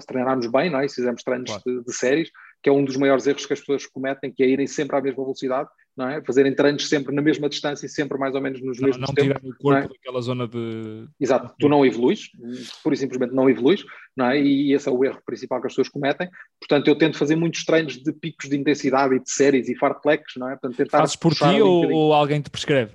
se 0.00 0.06
treinarmos 0.06 0.46
bem, 0.46 0.70
não 0.70 0.80
é? 0.80 0.88
se 0.88 0.96
fizermos 0.96 1.22
treinos 1.22 1.50
claro. 1.50 1.62
de, 1.64 1.84
de, 1.84 1.92
séries, 1.92 2.30
que 2.62 2.68
é 2.68 2.72
um 2.72 2.84
dos 2.84 2.96
maiores 2.96 3.26
erros 3.26 3.46
que 3.46 3.52
as 3.52 3.60
pessoas 3.60 3.86
cometem, 3.86 4.32
que 4.32 4.42
é 4.42 4.48
irem 4.48 4.66
sempre 4.66 4.96
à 4.96 5.00
mesma 5.00 5.22
velocidade, 5.22 5.68
não 5.96 6.08
é? 6.08 6.22
Fazerem 6.22 6.54
treinos 6.54 6.88
sempre 6.88 7.14
na 7.14 7.22
mesma 7.22 7.48
distância 7.48 7.86
e 7.86 7.88
sempre 7.88 8.18
mais 8.18 8.34
ou 8.34 8.40
menos 8.40 8.60
nos 8.62 8.78
não, 8.78 8.88
mesmos 8.88 9.08
não 9.08 9.14
tempos. 9.14 9.34
Não 9.34 9.40
tirar 9.40 9.54
o 9.54 9.58
corpo 9.58 9.78
é? 9.78 9.88
daquela 9.88 10.20
zona 10.20 10.46
de... 10.46 11.06
Exato, 11.18 11.54
tu 11.58 11.68
não 11.68 11.86
evoluís, 11.86 12.30
pura 12.82 12.94
e 12.94 12.98
simplesmente 12.98 13.34
não 13.34 13.48
evoluís, 13.48 13.84
não 14.16 14.26
é? 14.26 14.40
E 14.40 14.74
esse 14.74 14.88
é 14.88 14.92
o 14.92 15.04
erro 15.04 15.20
principal 15.24 15.60
que 15.60 15.66
as 15.66 15.72
pessoas 15.72 15.88
cometem. 15.88 16.28
Portanto, 16.60 16.88
eu 16.88 16.96
tento 16.96 17.16
fazer 17.16 17.36
muitos 17.36 17.64
treinos 17.64 17.96
de 17.96 18.12
picos 18.12 18.48
de 18.48 18.56
intensidade 18.56 19.14
e 19.14 19.20
de 19.20 19.30
séries 19.30 19.68
e 19.68 19.74
fartleks, 19.74 20.34
não 20.36 20.48
é? 20.48 20.52
Portanto, 20.52 20.76
tentar 20.76 20.98
Fazes 20.98 21.16
por 21.16 21.34
ti 21.34 21.60
ou, 21.62 21.90
ou 21.90 22.12
alguém 22.12 22.40
te 22.42 22.50
prescreve? 22.50 22.92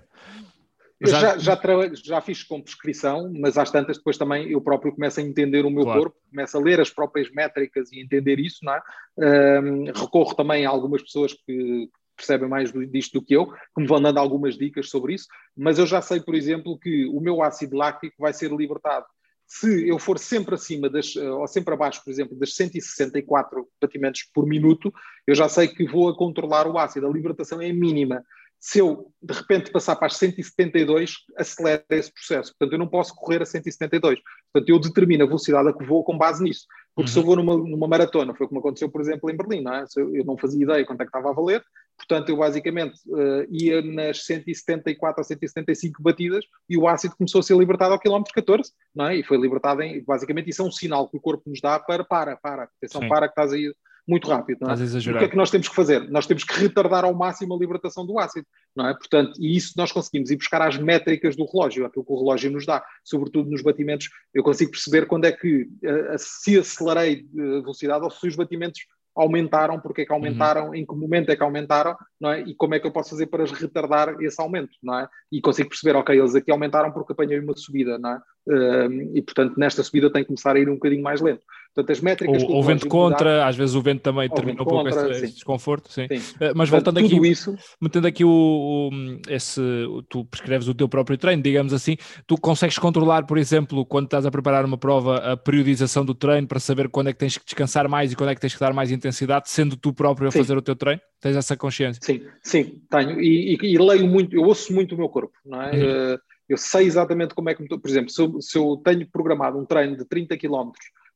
Já, 1.02 1.38
já, 1.38 1.38
já, 1.38 1.92
já, 1.94 2.22
fiz 2.22 2.44
com 2.44 2.62
prescrição, 2.62 3.32
mas 3.36 3.58
às 3.58 3.72
tantas 3.72 3.98
depois 3.98 4.18
também 4.18 4.52
eu 4.52 4.62
próprio 4.62 4.94
começo 4.94 5.20
a 5.20 5.24
entender 5.24 5.66
o 5.66 5.70
meu 5.72 5.84
claro. 5.84 6.02
corpo, 6.02 6.18
começo 6.30 6.58
a 6.58 6.62
ler 6.62 6.80
as 6.80 6.90
próprias 6.90 7.32
métricas 7.32 7.92
e 7.92 8.00
entender 8.00 8.40
isso, 8.40 8.60
não 8.64 8.74
é? 8.74 8.82
Um, 9.18 9.86
recorro 9.86 10.36
também 10.36 10.66
a 10.66 10.70
algumas 10.70 11.02
pessoas 11.02 11.34
que 11.34 11.90
percebem 12.16 12.48
mais 12.48 12.72
disto 12.92 13.14
do 13.14 13.26
que 13.26 13.34
eu, 13.34 13.48
que 13.48 13.82
me 13.82 13.88
vão 13.88 14.00
dando 14.00 14.20
algumas 14.20 14.56
dicas 14.56 14.90
sobre 14.90 15.16
isso, 15.16 15.26
mas 15.58 15.80
eu 15.80 15.88
já 15.88 16.02
sei, 16.02 16.20
por 16.20 16.36
exemplo, 16.36 16.78
que 16.78 17.06
o 17.08 17.20
meu 17.20 17.42
ácido 17.42 17.76
láctico 17.76 18.16
vai 18.20 18.32
ser 18.32 18.52
libertado 18.52 19.06
se 19.54 19.86
eu 19.86 20.00
for 20.00 20.18
sempre 20.18 20.56
acima 20.56 20.90
das, 20.90 21.14
ou 21.18 21.46
sempre 21.46 21.74
abaixo, 21.74 22.02
por 22.06 22.10
exemplo, 22.10 22.40
das 22.40 22.56
164 22.56 23.68
batimentos 23.82 24.24
por 24.34 24.48
minuto, 24.48 24.94
eu 25.28 25.36
já 25.36 25.50
sei 25.50 25.68
que 25.68 25.86
vou 25.86 26.08
a 26.08 26.16
controlar 26.16 26.66
o 26.68 26.78
ácido. 26.78 27.06
A 27.06 27.12
libertação 27.12 27.62
é 27.62 27.74
mínima 27.74 28.24
se 28.62 28.78
eu 28.78 29.12
de 29.22 29.34
repente 29.34 29.72
passar 29.72 29.96
para 29.96 30.06
as 30.06 30.18
172, 30.18 31.16
acelera 31.36 31.84
esse 31.90 32.14
processo. 32.14 32.52
Portanto, 32.52 32.74
eu 32.74 32.80
não 32.80 32.88
posso 32.88 33.16
correr 33.16 33.42
a 33.42 33.46
172. 33.46 34.20
Portanto, 34.54 34.70
eu 34.70 34.80
determino 34.80 35.24
a 35.24 35.28
velocidade 35.28 35.68
a 35.68 35.74
que 35.74 35.84
vou 35.84 36.04
com 36.04 36.18
base 36.18 36.44
nisso. 36.44 36.68
Porque 36.96 37.10
uhum. 37.10 37.14
se 37.14 37.20
eu 37.20 37.24
vou 37.24 37.36
numa, 37.36 37.58
numa, 37.58 37.88
maratona, 37.88 38.36
foi 38.36 38.48
como 38.48 38.60
aconteceu, 38.60 38.90
por 38.90 39.02
exemplo, 39.02 39.30
em 39.32 39.36
Berlim, 39.36 39.62
não 39.62 39.74
é? 39.74 39.86
eu, 39.98 40.16
eu 40.16 40.26
não 40.26 40.38
fazia 40.38 40.64
ideia 40.64 40.86
quanto 40.86 41.02
é 41.02 41.06
que 41.06 41.10
estava 41.10 41.30
a 41.30 41.34
valer, 41.34 41.64
Portanto, 41.98 42.30
eu 42.30 42.38
basicamente 42.38 42.96
uh, 43.08 43.46
ia 43.50 43.82
nas 43.82 44.26
174 44.26 45.22
a 45.22 45.24
175 45.24 46.02
batidas 46.02 46.44
e 46.68 46.78
o 46.78 46.88
ácido 46.88 47.16
começou 47.16 47.40
a 47.40 47.44
ser 47.44 47.56
libertado 47.56 47.94
ao 47.94 48.00
quilómetro 48.00 48.34
14, 48.34 48.72
não 48.94 49.08
é? 49.08 49.18
E 49.18 49.24
foi 49.24 49.38
libertado 49.38 49.82
em, 49.82 50.04
basicamente, 50.04 50.50
isso 50.50 50.62
é 50.62 50.66
um 50.66 50.72
sinal 50.72 51.08
que 51.08 51.18
o 51.18 51.22
corpo 51.22 51.44
nos 51.48 51.62
dá 51.62 51.80
para, 51.80 52.04
para, 52.04 52.36
para, 52.38 52.64
atenção, 52.64 53.02
Sim. 53.02 53.08
para 53.08 53.28
que 53.28 53.34
estás 53.34 53.54
aí 53.54 53.72
muito 54.08 54.28
rápido, 54.28 54.60
não 54.62 54.72
é? 54.72 54.74
O 54.74 55.20
que 55.20 55.26
é 55.26 55.30
que 55.30 55.38
nós 55.38 55.52
temos 55.52 55.70
que 55.70 55.76
fazer? 55.76 56.10
Nós 56.10 56.26
temos 56.26 56.44
que 56.44 56.60
retardar 56.60 57.06
ao 57.06 57.14
máximo 57.14 57.54
a 57.54 57.58
libertação 57.58 58.06
do 58.06 58.20
ácido, 58.20 58.46
não 58.76 58.88
é? 58.88 58.94
Portanto, 58.94 59.34
e 59.40 59.56
isso 59.56 59.74
nós 59.78 59.92
conseguimos 59.92 60.32
ir 60.32 60.38
buscar 60.38 60.62
as 60.62 60.78
métricas 60.78 61.36
do 61.36 61.46
relógio, 61.46 61.86
aquilo 61.86 62.06
que 62.06 62.12
o 62.12 62.18
relógio 62.18 62.52
nos 62.52 62.66
dá, 62.66 62.84
sobretudo 63.04 63.50
nos 63.50 63.62
batimentos, 63.62 64.10
eu 64.34 64.44
consigo 64.44 64.72
perceber 64.72 65.06
quando 65.06 65.26
é 65.26 65.32
que 65.32 65.64
uh, 65.64 66.18
se 66.18 66.58
acelerei 66.58 67.24
de 67.24 67.62
velocidade 67.62 68.04
ou 68.04 68.12
se 68.12 68.28
os 68.28 68.36
batimentos 68.36 68.82
aumentaram, 69.16 69.80
porque 69.80 70.02
é 70.02 70.06
que 70.06 70.14
aumentaram, 70.14 70.68
uhum. 70.68 70.76
em 70.76 70.86
que 70.86 70.96
momento 70.96 71.30
é 71.30 71.36
que 71.36 71.44
aumentaram, 71.44 71.96
não 72.20 72.32
é? 72.32 72.42
E 72.42 72.56
como 72.56 72.76
é 72.76 72.80
que 72.80 72.88
eu 72.88 72.92
posso 72.92 73.10
fazer 73.12 73.28
para 73.28 73.46
retardar 73.46 74.16
esse 74.22 74.42
aumento, 74.42 74.72
não 74.82 75.00
é? 75.00 75.08
E 75.32 75.42
consigo 75.42 75.70
perceber, 75.70 75.98
ok, 75.98 76.18
eles 76.18 76.36
aqui 76.36 76.52
aumentaram 76.52 76.92
porque 76.92 77.12
apanhei 77.12 77.40
uma 77.40 77.56
subida, 77.56 77.98
não 77.98 78.12
é? 78.12 78.22
Uh, 78.48 79.18
e 79.18 79.22
portanto, 79.22 79.58
nesta 79.58 79.84
subida 79.84 80.12
tem 80.12 80.24
que 80.24 80.28
começar 80.28 80.56
a 80.56 80.60
ir 80.60 80.70
um 80.70 80.76
bocadinho 80.76 81.04
mais 81.04 81.22
lento. 81.22 81.44
Portanto, 81.74 81.92
as 81.92 82.02
métricas. 82.02 82.44
Ou, 82.44 82.60
o 82.60 82.64
vento 82.64 82.88
contra, 82.88 83.48
às 83.48 83.56
vezes 83.56 83.76
o 83.76 83.82
vento 83.82 84.02
também 84.02 84.30
termina 84.30 84.62
um 84.62 84.66
pouco 84.66 84.90
esse, 84.90 85.10
esse, 85.12 85.34
desconforto, 85.36 85.90
sim. 85.90 86.06
sim. 86.10 86.36
Uh, 86.36 86.52
mas 86.54 86.70
voltando 86.70 87.00
aqui, 87.00 87.16
isso... 87.30 87.56
metendo 87.80 88.08
aqui 88.08 88.26
o, 88.26 88.30
o, 88.30 88.90
esse, 89.30 89.62
tu 90.10 90.26
prescreves 90.26 90.68
o 90.68 90.74
teu 90.74 90.90
próprio 90.90 91.18
treino, 91.18 91.42
digamos 91.42 91.72
assim, 91.74 91.96
tu 92.28 92.36
consegues 92.36 92.78
controlar, 92.78 93.26
por 93.26 93.38
exemplo, 93.38 93.86
quando 93.86 94.06
estás 94.06 94.26
a 94.26 94.32
preparar 94.32 94.66
uma 94.66 94.78
prova, 94.78 95.18
a 95.18 95.38
periodização 95.38 96.04
do 96.04 96.14
treino 96.14 96.46
para 96.46 96.60
saber 96.60 96.90
quando 96.90 97.08
é 97.08 97.14
que 97.14 97.20
tens 97.20 97.38
que 97.38 97.46
descansar 97.46 97.88
mais 97.88 98.12
e 98.12 98.18
quando 98.18 98.32
é 98.32 98.36
que 98.36 98.42
tens 98.42 98.54
que 98.54 98.60
dar 98.60 98.74
mais 98.74 98.92
intensidade, 98.92 99.50
sendo 99.50 99.78
tu 99.78 99.94
próprio 99.94 100.28
a 100.28 100.32
sim. 100.32 100.40
fazer 100.40 100.58
o 100.58 100.62
teu 100.62 100.76
treino? 100.76 101.02
Tens 101.22 101.38
essa 101.38 101.56
consciência? 101.56 102.02
Sim, 102.04 102.22
sim, 102.44 102.82
tenho. 102.90 103.22
E, 103.22 103.56
e, 103.56 103.74
e, 103.76 103.78
leio 103.78 104.06
muito, 104.08 104.36
eu 104.36 104.44
ouço 104.44 104.74
muito 104.74 104.94
o 104.94 104.98
meu 104.98 105.08
corpo, 105.08 105.34
não 105.46 105.62
é? 105.62 105.72
Uhum. 105.72 106.16
Uh, 106.16 106.20
eu 106.50 106.58
sei 106.58 106.86
exatamente 106.86 107.34
como 107.34 107.50
é 107.50 107.56
que, 107.56 107.66
por 107.66 107.90
exemplo, 107.90 108.10
se 108.10 108.22
eu, 108.22 108.42
se 108.42 108.58
eu 108.58 108.76
tenho 108.84 109.10
programado 109.10 109.58
um 109.58 109.66
treino 109.66 109.96
de 109.96 110.04
30 110.04 110.38
km 110.38 110.72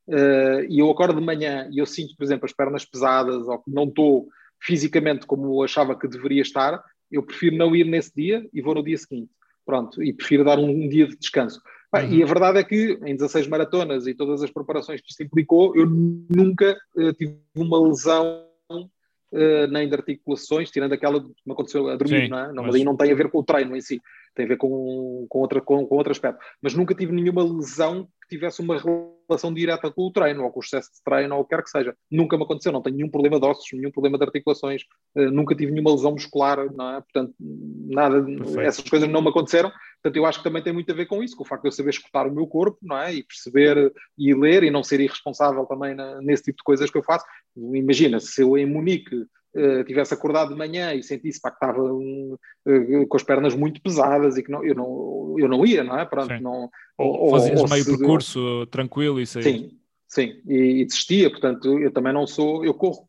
uh, 0.08 0.66
e 0.70 0.80
eu 0.80 0.89
acordo 0.89 1.20
de 1.20 1.26
manhã 1.26 1.70
e 1.72 1.80
eu 1.80 1.86
sinto, 1.86 2.16
por 2.16 2.24
exemplo, 2.24 2.45
as 2.45 2.53
pernas 2.53 2.86
pesadas 2.86 3.47
ou 3.47 3.60
que 3.60 3.72
não 3.72 3.86
estou 3.86 4.28
fisicamente 4.62 5.26
como 5.26 5.64
achava 5.64 5.97
que 5.97 6.08
deveria 6.08 6.41
estar, 6.41 6.82
eu 7.12 7.24
prefiro 7.24 7.56
não 7.56 7.76
ir 7.76 7.86
nesse 7.86 8.14
dia 8.16 8.47
e 8.53 8.62
vou 8.62 8.76
no 8.76 8.84
dia 8.84 8.97
seguinte. 8.97 9.30
Pronto, 9.66 10.01
e 10.03 10.14
prefiro 10.14 10.43
dar 10.43 10.60
um, 10.60 10.70
um 10.70 10.88
dia 10.88 11.08
de 11.08 11.18
descanso. 11.18 11.62
Uhum. 11.93 12.14
E 12.14 12.24
a 12.24 12.26
verdade 12.26 12.60
é 12.60 12.64
que 12.64 12.99
em 13.06 13.16
16 13.16 13.47
maratonas 13.47 14.06
e 14.06 14.14
todas 14.14 14.43
as 14.43 14.51
preparações 14.51 15.01
que 15.01 15.10
isto 15.10 15.24
implicou, 15.24 15.76
eu 15.76 15.88
nunca 15.88 16.78
uh, 16.95 17.14
tive 17.14 17.39
uma 17.56 17.82
lesão 17.82 18.45
uh, 18.70 19.68
nem 19.72 19.88
de 19.88 19.95
articulações, 19.95 20.70
tirando 20.70 20.93
aquela 20.93 21.22
que 21.22 21.30
me 21.45 21.53
aconteceu 21.53 21.88
a 21.88 21.95
dormir, 21.95 22.26
Sim, 22.26 22.30
não 22.30 22.39
é? 22.39 22.53
Não, 22.53 22.64
mas... 22.64 22.76
aí 22.76 22.84
não 22.84 22.95
tem 22.95 23.12
a 23.12 23.16
ver 23.16 23.30
com 23.30 23.39
o 23.39 23.43
treino 23.43 23.76
em 23.76 23.82
si, 23.82 24.01
tem 24.36 24.46
a 24.46 24.50
ver 24.50 24.58
com, 24.58 25.26
com, 25.30 25.40
outra, 25.40 25.62
com, 25.62 25.86
com 25.86 25.96
outro 25.96 26.12
aspecto. 26.12 26.40
Mas 26.62 26.74
nunca 26.74 26.94
tive 26.94 27.12
nenhuma 27.12 27.44
lesão 27.44 28.08
que 28.22 28.36
tivesse 28.36 28.62
uma 28.62 28.78
relação 28.78 29.54
direta 29.54 29.92
com 29.92 30.04
o 30.04 30.12
treino, 30.12 30.44
ou 30.44 30.52
com 30.52 30.60
o 30.60 30.64
excesso 30.64 30.92
de 30.94 31.04
treino, 31.04 31.36
ou 31.36 31.42
o 31.42 31.46
que 31.46 31.56
quer 31.56 31.64
que 31.64 31.70
seja. 31.70 31.96
Nunca 32.10 32.38
me 32.38 32.44
aconteceu, 32.44 32.72
não 32.72 32.82
tenho 32.82 32.98
nenhum 32.98 33.10
problema 33.10 33.40
de 33.40 33.46
ossos, 33.46 33.68
nenhum 33.74 33.92
problema 33.92 34.18
de 34.18 34.24
articulações, 34.24 34.84
uh, 35.16 35.32
nunca 35.32 35.56
tive 35.56 35.72
nenhuma 35.72 35.92
lesão 35.92 36.12
muscular, 36.12 36.58
não 36.74 36.96
é? 36.96 37.02
Portanto, 37.02 37.34
nada, 37.40 38.22
Perfeito. 38.22 38.60
essas 38.62 38.90
coisas 38.90 39.10
não 39.10 39.22
me 39.22 39.30
aconteceram. 39.30 39.72
Portanto, 40.02 40.18
eu 40.18 40.26
acho 40.26 40.40
que 40.40 40.44
também 40.44 40.64
tem 40.64 40.74
muito 40.74 40.92
a 40.92 40.96
ver 40.96 41.06
com 41.06 41.24
isso, 41.24 41.36
com 41.36 41.44
o 41.44 41.48
facto 41.48 41.64
de 41.64 41.68
eu 41.70 41.72
saber 41.72 41.92
escutar 41.92 42.28
o 42.28 42.34
meu 42.34 42.48
corpo, 42.48 42.78
não 42.82 42.98
é? 42.98 43.14
E 43.14 43.24
perceber 43.24 43.94
e 44.18 44.34
ler 44.34 44.64
e 44.64 44.72
não 44.72 44.84
ser 44.84 45.00
irresponsável 45.00 45.66
também 45.66 45.96
na, 45.96 46.22
nesse 46.22 46.44
tipo 46.44 46.58
de 46.58 46.64
coisas 46.64 46.90
que 46.90 46.98
eu 46.98 47.04
faço. 47.04 47.26
Imagina, 47.56 48.20
se 48.20 48.42
eu 48.42 48.58
em 48.58 48.66
Munique 48.66 49.26
uh, 49.56 49.84
tivesse 49.84 50.14
acordado 50.14 50.49
de 50.49 50.56
manhã 50.56 50.93
e 50.93 51.01
sentisse 51.01 51.41
pá, 51.41 51.49
que 51.49 51.58
estava 51.58 51.82
um, 51.82 52.38
uh, 52.66 53.08
com 53.08 53.18
as 53.18 53.24
pernas 53.24 53.56
muito 53.56 53.82
pesadas 53.82 54.38
e 54.38 54.43
que 54.43 54.51
não, 54.51 54.64
eu, 54.64 54.76
não, 54.76 55.36
eu 55.38 55.47
não 55.47 55.66
ia, 55.66 55.84
não 55.84 55.97
é? 55.97 56.06
Pronto, 56.06 56.34
não, 56.41 56.70
ou, 56.97 57.32
fazias 57.32 57.62
ou, 57.62 57.70
meio 57.70 57.84
se, 57.84 57.97
percurso 57.97 58.66
tranquilo 58.68 59.20
e 59.20 59.26
sair. 59.26 59.43
Sim, 59.43 59.80
sim, 60.08 60.41
e, 60.47 60.82
e 60.82 60.86
desistia, 60.86 61.30
portanto, 61.30 61.80
eu 61.80 61.91
também 61.91 62.14
não 62.14 62.28
sou, 62.28 62.64
eu 62.64 62.74
corro 62.74 63.08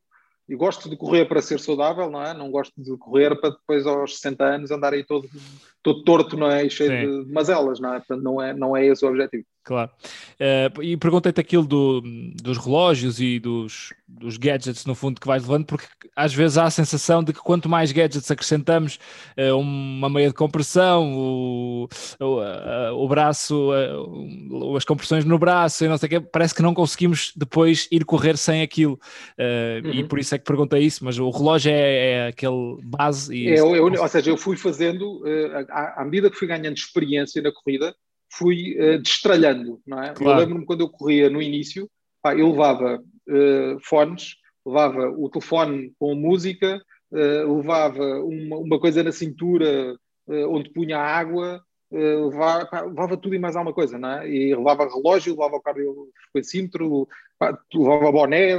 e 0.49 0.55
gosto 0.55 0.89
de 0.89 0.97
correr 0.97 1.25
para 1.27 1.43
ser 1.43 1.59
saudável, 1.59 2.09
não 2.09 2.23
é? 2.23 2.33
Não 2.33 2.51
gosto 2.51 2.73
de 2.81 2.97
correr 2.97 3.35
para 3.41 3.51
depois 3.51 3.85
aos 3.85 4.15
60 4.17 4.45
anos 4.45 4.71
andar 4.71 4.93
aí 4.93 5.03
todo, 5.03 5.29
todo 5.83 6.05
torto, 6.05 6.37
não 6.37 6.49
é? 6.49 6.65
E 6.65 6.71
cheio 6.71 6.91
Sim. 6.91 7.25
de 7.25 7.33
mazelas, 7.33 7.81
não 7.81 7.95
é? 7.95 7.99
Portanto, 7.99 8.23
não 8.23 8.41
é, 8.41 8.55
não 8.55 8.77
é 8.77 8.87
esse 8.87 9.05
o 9.05 9.09
objetivo. 9.09 9.45
Claro. 9.67 9.91
Uh, 10.35 10.81
e 10.81 10.97
perguntei-te 10.97 11.41
aquilo 11.41 11.67
do, 11.67 12.01
dos 12.41 12.57
relógios 12.57 13.21
e 13.21 13.41
dos, 13.41 13.93
dos 14.07 14.37
gadgets, 14.37 14.87
no 14.87 14.95
fundo, 14.95 15.21
que 15.21 15.27
vais 15.27 15.43
levando, 15.43 15.67
porque 15.67 15.87
às 16.15 16.33
vezes 16.33 16.57
há 16.57 16.67
a 16.67 16.71
sensação 16.71 17.21
de 17.21 17.33
que 17.33 17.41
quanto 17.41 17.69
mais 17.69 17.91
gadgets 17.91 18.31
acrescentamos, 18.31 19.01
uh, 19.37 19.59
uma 19.59 20.09
meia 20.09 20.29
de 20.29 20.35
compressão, 20.35 21.13
o, 21.13 21.89
o, 22.21 22.25
uh, 22.25 22.95
o 22.95 23.09
braço, 23.09 23.71
as 24.77 24.85
compressões 24.85 25.25
no 25.25 25.37
braço 25.37 25.85
e 25.85 25.89
não 25.89 25.99
sei 25.99 26.07
o 26.07 26.11
quê, 26.11 26.21
parece 26.21 26.55
que 26.55 26.63
não 26.63 26.73
conseguimos 26.73 27.33
depois 27.35 27.89
ir 27.91 28.05
correr 28.05 28.37
sem 28.37 28.63
aquilo. 28.63 29.01
Uhum. 29.37 29.91
E 29.91 30.05
por 30.05 30.21
isso 30.21 30.33
é 30.33 30.39
que 30.39 30.45
perguntei 30.45 30.85
isso, 30.85 31.05
mas 31.05 31.19
o 31.19 31.29
relógio 31.29 31.73
é, 31.73 32.11
é 32.11 32.27
aquele 32.29 32.79
base. 32.85 33.35
E 33.35 33.49
é, 33.49 33.59
eu, 33.59 33.75
eu, 33.75 34.01
ou 34.01 34.09
seja, 34.09 34.31
eu 34.31 34.37
fui 34.37 34.57
fazendo, 34.57 35.25
à, 35.71 36.03
à 36.03 36.05
medida 36.05 36.31
que 36.31 36.37
fui 36.37 36.47
ganhando 36.47 36.77
experiência 36.77 37.43
na 37.43 37.51
corrida, 37.51 37.93
fui 38.33 38.77
uh, 38.79 39.01
destralhando, 39.01 39.81
não 39.87 40.03
é? 40.03 40.13
Claro. 40.13 40.41
Eu 40.41 40.45
lembro-me 40.45 40.67
quando 40.67 40.81
eu 40.81 40.89
corria 40.89 41.31
no 41.31 41.41
início, 41.41 41.89
pá, 42.23 42.35
eu 42.35 42.51
levava 42.51 43.03
uh, 43.29 43.81
fones, 43.83 44.37
levava 44.65 45.09
o 45.11 45.29
telefone 45.29 45.93
com 45.99 46.15
música, 46.15 46.81
uh, 47.13 47.57
levava 47.57 48.05
uma, 48.21 48.57
uma, 48.57 48.81
coisa 48.81 49.03
na 49.03 49.13
cintura 49.13 49.97
onde 50.49 50.71
punha 50.71 50.99
água, 50.99 51.63
levava, 51.89 52.67
pá, 52.67 52.81
levava, 52.81 53.17
tudo 53.17 53.37
e 53.37 53.39
mais 53.39 53.55
alguma 53.55 53.73
coisa, 53.73 53.97
não 53.97 54.11
é? 54.11 54.29
E 54.29 54.53
levava 54.57 54.89
relógio, 54.89 55.35
levava 55.35 55.55
o 55.55 55.63
cardiofrequencímetro, 55.63 57.07
levava 57.75 58.13
boné, 58.13 58.57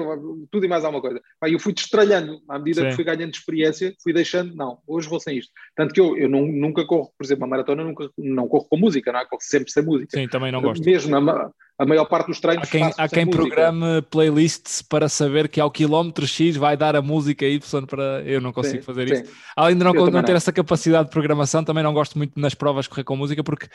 tudo 0.52 0.66
e 0.66 0.68
mais 0.68 0.86
alguma 0.86 1.02
coisa. 1.02 1.22
Pá, 1.40 1.50
eu 1.50 1.60
fui 1.60 1.74
destralhando, 1.74 2.40
à 2.48 2.60
medida 2.60 2.82
Sim. 2.82 2.90
que 2.90 2.96
fui 2.96 3.04
ganhando 3.04 3.34
experiência, 3.34 3.94
fui 4.02 4.14
deixando, 4.14 4.56
não, 4.56 4.80
hoje 4.88 5.10
vou 5.10 5.20
sem 5.20 5.38
isto. 5.38 5.52
Tanto 5.76 5.94
que 5.94 6.00
eu, 6.00 6.18
eu 6.18 6.30
não, 6.30 6.46
nunca 6.46 6.86
corro, 6.86 7.12
por 7.18 7.26
exemplo, 7.26 7.46
a 7.46 7.48
maratona, 7.48 7.84
nunca, 7.84 8.10
não 8.18 8.48
corro 8.48 8.68
com 8.70 8.78
música, 8.78 9.12
não 9.12 9.20
é? 9.20 9.26
Corro 9.26 9.42
sempre 9.42 9.72
sem 9.72 9.84
música. 9.84 10.18
Sim, 10.18 10.28
também 10.28 10.52
não 10.52 10.62
gosto. 10.62 10.86
Mesmo 10.86 11.16
a, 11.16 11.52
a 11.80 11.86
maior 11.86 12.06
parte 12.06 12.28
dos 12.28 12.40
treinos. 12.40 12.68
Há 12.68 12.72
quem, 12.72 12.92
há 12.98 13.08
quem 13.08 13.28
programe 13.28 14.02
playlists 14.10 14.82
para 14.82 15.08
saber 15.08 15.48
que 15.48 15.62
ao 15.62 15.70
quilómetro 15.70 16.26
X 16.26 16.56
vai 16.56 16.76
dar 16.76 16.96
a 16.96 17.02
música 17.02 17.46
Y 17.46 17.86
para. 17.86 18.24
Eu 18.26 18.42
não 18.42 18.52
consigo 18.52 18.78
sim, 18.78 18.82
fazer 18.82 19.08
sim. 19.08 19.24
isso. 19.24 19.34
Além 19.56 19.78
de 19.78 19.84
não, 19.84 19.94
não 19.94 20.24
ter 20.24 20.32
não. 20.32 20.38
essa 20.38 20.52
capacidade 20.52 21.06
de 21.06 21.12
programação, 21.12 21.64
também 21.64 21.84
não 21.84 21.94
gosto 21.94 22.18
muito 22.18 22.40
nas 22.40 22.56
provas 22.56 22.88
correr 22.88 23.04
com 23.04 23.16
música, 23.16 23.44
porque 23.44 23.68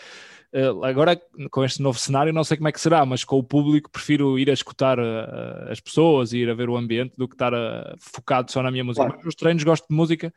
uh, 0.53 0.84
agora 0.84 1.20
com 1.50 1.64
este 1.64 1.80
novo 1.80 1.98
cenário 1.98 2.32
não 2.32 2.42
sei 2.42 2.57
como 2.57 2.68
é 2.68 2.72
que 2.72 2.80
será, 2.80 3.07
mas 3.07 3.22
com 3.22 3.38
o 3.38 3.44
público 3.44 3.90
prefiro 3.90 4.36
ir 4.36 4.50
a 4.50 4.55
escutar 4.55 4.91
uh, 4.99 5.70
as 5.70 5.80
pessoas 5.80 6.32
e 6.32 6.38
ir 6.38 6.51
a 6.51 6.55
ver 6.55 6.68
o 6.68 6.76
ambiente 6.76 7.14
do 7.16 7.28
que 7.28 7.34
estar 7.34 7.53
uh, 7.53 7.97
focado 7.99 8.51
só 8.51 8.62
na 8.62 8.70
minha 8.70 8.84
música. 8.84 9.05
Claro. 9.05 9.16
Mas 9.18 9.26
nos 9.26 9.34
treinos 9.34 9.64
gosto 9.64 9.86
de 9.88 9.95
música 9.95 10.32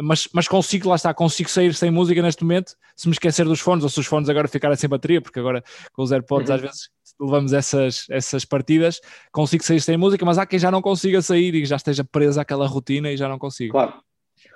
mas, 0.00 0.28
mas 0.32 0.48
consigo, 0.48 0.88
lá 0.88 0.96
está, 0.96 1.12
consigo 1.12 1.50
sair 1.50 1.74
sem 1.74 1.90
música 1.90 2.22
neste 2.22 2.42
momento, 2.42 2.74
se 2.96 3.08
me 3.08 3.12
esquecer 3.12 3.44
dos 3.44 3.60
fones, 3.60 3.84
ou 3.84 3.90
se 3.90 4.00
os 4.00 4.06
fones 4.06 4.28
agora 4.28 4.48
ficarem 4.48 4.76
sem 4.76 4.88
bateria, 4.88 5.20
porque 5.20 5.38
agora 5.38 5.62
com 5.92 6.02
os 6.02 6.12
AirPods 6.12 6.48
uhum. 6.48 6.54
às 6.54 6.60
vezes 6.60 6.90
levamos 7.20 7.52
essas, 7.52 8.06
essas 8.10 8.44
partidas, 8.44 9.00
consigo 9.30 9.62
sair 9.62 9.80
sem 9.80 9.96
música, 9.96 10.24
mas 10.24 10.38
há 10.38 10.46
quem 10.46 10.58
já 10.58 10.70
não 10.70 10.80
consiga 10.80 11.20
sair 11.20 11.54
e 11.54 11.64
já 11.64 11.76
esteja 11.76 12.04
preso 12.04 12.40
àquela 12.40 12.66
rotina 12.66 13.10
e 13.10 13.16
já 13.16 13.28
não 13.28 13.38
consigo. 13.38 13.72
Claro. 13.72 13.94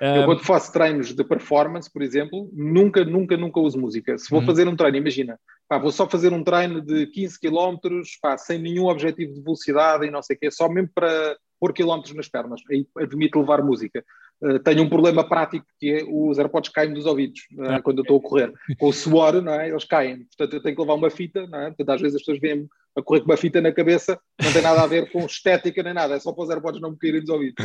Eu 0.01 0.24
quando 0.26 0.44
faço 0.44 0.72
treinos 0.72 1.14
de 1.14 1.24
performance, 1.24 1.90
por 1.90 2.03
exemplo, 2.03 2.51
nunca, 2.53 3.05
nunca, 3.05 3.36
nunca 3.36 3.61
uso 3.61 3.78
música. 3.78 4.18
Se 4.18 4.30
vou 4.30 4.40
uhum. 4.40 4.47
fazer 4.47 4.68
um 4.68 4.76
treino, 4.76 4.97
imagina, 4.97 5.38
pá, 5.68 5.78
vou 5.78 5.90
só 5.90 6.09
fazer 6.09 6.32
um 6.32 6.44
treino 6.44 6.80
de 6.80 7.07
15 7.07 7.40
km, 7.40 7.76
pá, 8.20 8.36
sem 8.36 8.59
nenhum 8.59 8.86
objetivo 8.86 9.32
de 9.34 9.42
velocidade 9.42 10.07
e 10.07 10.11
não 10.11 10.22
sei 10.22 10.36
o 10.36 10.38
quê, 10.38 10.51
só 10.51 10.68
mesmo 10.68 10.90
para 10.94 11.36
pôr 11.59 11.72
quilómetros 11.72 12.14
nas 12.14 12.28
pernas. 12.28 12.61
Aí 12.70 12.86
admito 12.99 13.40
levar 13.40 13.62
música. 13.62 14.05
Uh, 14.40 14.59
tenho 14.59 14.82
um 14.82 14.88
problema 14.88 15.26
prático 15.26 15.64
que 15.80 15.90
é 15.90 16.05
os 16.07 16.38
AirPods 16.38 16.70
caem 16.70 16.92
dos 16.92 17.07
ouvidos 17.07 17.40
uh, 17.53 17.82
quando 17.82 17.99
eu 17.99 18.03
estou 18.03 18.18
a 18.18 18.22
correr. 18.22 18.53
Com 18.78 18.88
o 18.88 18.92
suor, 18.92 19.40
não 19.40 19.55
é? 19.55 19.68
eles 19.70 19.84
caem. 19.84 20.26
Portanto, 20.26 20.55
eu 20.55 20.62
tenho 20.62 20.74
que 20.74 20.80
levar 20.80 20.94
uma 20.94 21.11
fita, 21.11 21.47
não 21.47 21.59
é? 21.59 21.66
Portanto, 21.68 21.90
às 21.90 22.01
vezes 22.01 22.16
as 22.16 22.20
pessoas 22.20 22.38
veem 22.38 22.68
a 22.97 23.03
correr 23.03 23.20
com 23.20 23.26
uma 23.26 23.36
fita 23.36 23.61
na 23.61 23.70
cabeça, 23.70 24.18
não 24.42 24.53
tem 24.53 24.62
nada 24.62 24.82
a 24.82 24.86
ver 24.86 25.11
com 25.12 25.26
estética 25.26 25.82
nem 25.82 25.92
nada, 25.92 26.14
é 26.14 26.20
só 26.20 26.32
para 26.32 26.44
os 26.44 26.51
AirPods 26.51 26.80
não 26.80 26.92
me 26.92 26.99
caírem 26.99 27.20
dos 27.20 27.28
ouvidos. 27.28 27.64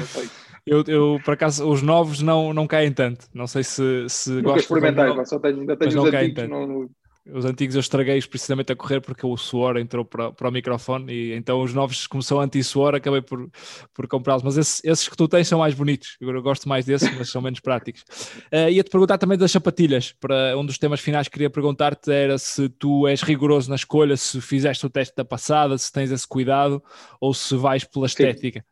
Eu, 0.66 0.84
eu, 0.88 1.20
por 1.24 1.34
acaso, 1.34 1.68
os 1.68 1.82
novos 1.82 2.22
não, 2.22 2.54
não 2.54 2.68
caem 2.68 2.92
tanto. 2.92 3.28
Não 3.34 3.48
sei 3.48 3.64
se, 3.64 4.06
se 4.10 4.32
Nunca 4.32 4.60
experimentei, 4.60 5.26
só 5.26 5.40
tenho, 5.40 5.62
ainda 5.62 5.78
tenho 5.78 6.02
os 6.04 6.14
antigos. 6.14 6.50
Não, 6.50 6.68
não, 6.68 6.90
os 7.30 7.46
antigos 7.46 7.76
eu 7.76 7.80
estraguei-os 7.80 8.26
precisamente 8.26 8.72
a 8.72 8.76
correr 8.76 9.00
porque 9.00 9.26
o 9.26 9.38
suor 9.38 9.78
entrou 9.78 10.04
para, 10.04 10.32
para 10.32 10.50
o 10.50 10.52
microfone 10.52 11.14
e 11.14 11.34
então 11.34 11.62
os 11.62 11.74
novos 11.74 12.08
começou 12.08 12.40
anti-suor, 12.40 12.96
acabei 12.96 13.22
por, 13.22 13.50
por 13.94 14.08
comprá-los. 14.08 14.42
Mas 14.44 14.58
esses, 14.58 14.82
esses, 14.84 15.08
que 15.08 15.16
tu 15.16 15.28
tens 15.28 15.48
são 15.48 15.60
mais 15.60 15.76
bonitos, 15.76 16.18
eu 16.20 16.42
gosto 16.42 16.68
mais 16.68 16.86
desses, 16.86 17.16
mas 17.16 17.30
são 17.30 17.42
menos 17.42 17.60
práticos. 17.60 18.04
Uh, 18.52 18.70
Ia-te 18.72 18.90
perguntar 18.90 19.18
também 19.18 19.38
das 19.38 19.52
sapatilhas. 19.52 20.14
Para 20.14 20.58
um 20.58 20.66
dos 20.66 20.78
temas 20.78 21.00
finais 21.00 21.28
que 21.28 21.34
queria 21.34 21.50
perguntar-te 21.50 22.12
era 22.12 22.38
se 22.38 22.68
tu 22.70 23.08
és 23.08 23.22
rigoroso 23.22 23.70
na 23.70 23.76
escolha, 23.76 24.18
se 24.18 24.42
fizeste 24.42 24.86
o 24.86 24.90
teste 24.90 25.16
da 25.16 25.24
passada, 25.24 25.78
se 25.78 25.92
tens 25.92 26.12
esse 26.12 26.28
cuidado 26.28 26.84
ou 27.20 27.34
se 27.34 27.56
vais 27.56 27.84
pela 27.84 28.08
estética. 28.08 28.66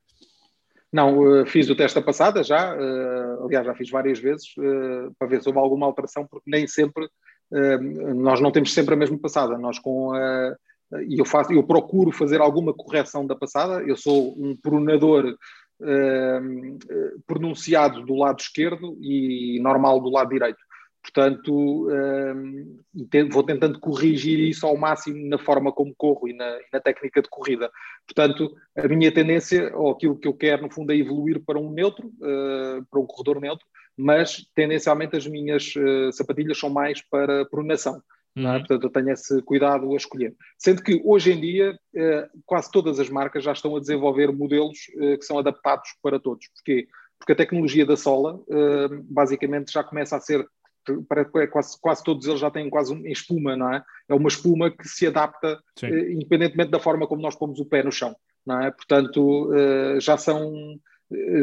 Não, 0.91 1.45
fiz 1.45 1.70
o 1.70 1.76
teste 1.76 2.00
a 2.00 2.02
passada 2.02 2.43
já, 2.43 2.76
aliás, 3.43 3.64
já 3.64 3.76
fiz 3.76 3.91
várias 3.91 4.18
vezes 4.18 4.47
para 5.20 5.28
ver 5.28 5.39
se 5.39 5.47
houve 5.47 5.60
alguma 5.60 5.86
alteração, 5.86 6.26
porque 6.26 6.50
nem 6.50 6.66
sempre, 6.66 7.08
nós 7.52 8.39
não 8.39 8.52
temos 8.52 8.74
sempre 8.74 8.93
a 8.93 8.97
mesma 8.97 9.18
passada. 9.18 9.58
Nós 9.58 9.80
com 9.80 10.14
a 10.14 10.56
e 11.08 11.20
eu, 11.20 11.26
faço, 11.26 11.54
eu 11.54 11.64
procuro 11.64 12.12
fazer 12.12 12.41
alguma 12.41 12.74
correção 12.74 13.26
da 13.26 13.36
passada. 13.36 13.84
Eu 13.84 13.95
sou 13.95 14.34
um 14.38 14.56
pronador 14.56 15.38
uh, 15.82 17.22
pronunciado 17.28 18.04
do 18.04 18.16
lado 18.16 18.39
esquerdo 18.39 18.97
e 19.00 19.60
normal 19.62 20.00
do 20.00 20.10
lado 20.10 20.30
direito. 20.30 20.58
Portanto, 21.02 21.88
uh, 21.88 23.32
vou 23.32 23.43
tentando 23.43 23.80
corrigir 23.80 24.39
isso 24.39 24.66
ao 24.66 24.76
máximo 24.76 25.30
na 25.30 25.38
forma 25.38 25.72
como 25.72 25.95
corro 25.95 26.28
e 26.28 26.34
na, 26.34 26.58
na, 26.74 26.80
técnica 26.80 27.22
de 27.22 27.30
corrida. 27.30 27.72
Portanto, 28.06 28.54
a 28.76 28.88
minha 28.88 29.12
tendência, 29.12 29.72
ou 29.76 29.91
aquilo 29.91 30.18
que 30.18 30.28
eu 30.28 30.34
quero, 30.34 30.64
no 30.64 30.72
fundo, 30.72 30.91
é 30.91 30.97
evoluir 30.97 31.41
para 31.45 31.60
um 31.60 31.72
neutro, 31.72 32.08
uh, 32.08 32.86
para 32.89 33.00
um 33.00 33.06
corredor 33.06 33.39
neutro, 33.39 33.66
mas 34.02 34.45
tendencialmente 34.56 35.18
as 35.18 35.28
minhas 35.28 35.74
sapatilhas 36.14 36.58
são 36.58 36.70
mais 36.70 37.02
para 37.02 37.45
pronação. 37.45 38.02
É? 38.38 38.39
Uhum. 38.39 38.60
Portanto, 38.60 38.84
eu 38.84 38.89
tenho 38.89 39.10
esse 39.10 39.41
cuidado 39.41 39.91
a 39.91 39.97
escolher. 39.97 40.36
Sendo 40.58 40.82
que 40.82 41.02
hoje 41.04 41.34
em 41.34 41.41
dia 41.41 41.78
eh, 41.95 42.30
quase 42.45 42.72
todas 42.72 43.00
as 43.00 43.10
marcas 43.10 43.43
já 43.43 43.52
estão 43.52 43.76
a 43.76 43.80
desenvolver 43.80 44.32
modelos 44.32 44.78
eh, 44.97 45.18
que 45.18 45.26
são 45.26 45.38
adaptados 45.38 45.89
para 46.02 46.20
todos. 46.20 46.47
Porquê? 46.56 46.88
Porque 47.18 47.34
a 47.34 47.36
tecnologia 47.36 47.86
da 47.86 47.97
sola 47.97 48.39
basicamente 49.04 49.74
já 49.74 49.84
começa 49.84 50.16
a 50.16 50.22
ser 50.22 50.47
é 51.38 51.47
quase, 51.47 51.78
quase 51.82 52.02
todos 52.02 52.26
eles 52.26 52.39
já 52.39 52.50
têm 52.50 52.70
quase 52.70 52.93
uma 52.93 53.10
espuma, 53.10 53.58
não 53.58 53.74
é? 53.74 53.84
É 54.08 54.14
uma 54.14 54.30
espuma 54.30 54.72
que 54.72 54.88
se 54.88 55.06
adapta 55.06 55.62
independentemente 55.84 56.72
da 56.72 56.80
forma 56.80 57.06
como 57.06 57.22
nós 57.22 57.36
pomos 57.36 57.60
o 57.60 57.66
pé 57.66 57.84
no 57.84 57.91
chão, 57.91 58.16
não 58.45 58.62
é? 58.62 58.72
Portanto, 58.72 59.52
já 60.00 60.16
são 60.16 60.80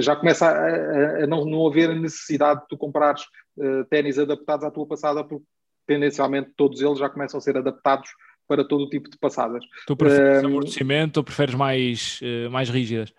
já 0.01 0.15
começa 0.15 0.47
a, 0.47 1.25
a, 1.25 1.27
não, 1.27 1.45
não 1.45 1.67
haver 1.67 1.91
a 1.91 1.95
necessidade 1.95 2.61
de 2.61 2.69
tu 2.69 2.77
comprares 2.77 3.23
uh, 3.57 3.85
ténis 3.91 4.19
adaptados 4.19 4.65
à 4.65 4.71
tua 4.71 4.87
passada, 4.87 5.25
porque 5.25 5.45
tendencialmente 5.87 6.53
todos 6.57 6.81
eles 6.81 6.99
já 6.99 7.09
começam 7.09 7.39
a 7.39 7.41
ser 7.41 7.57
adaptados 7.57 8.11
para 8.47 8.65
todo 8.65 8.85
o 8.85 8.89
tipo 8.89 9.11
de 9.11 9.19
passadas. 9.19 9.65
Tu 9.87 9.97
preferes 9.97 10.45
um, 10.45 10.47
amortecimento 10.47 11.19
ou 11.19 11.25
preferes 11.25 11.55
mais, 11.55 12.21
uh, 12.23 12.51
mais 12.51 12.71
rígidas? 12.71 13.13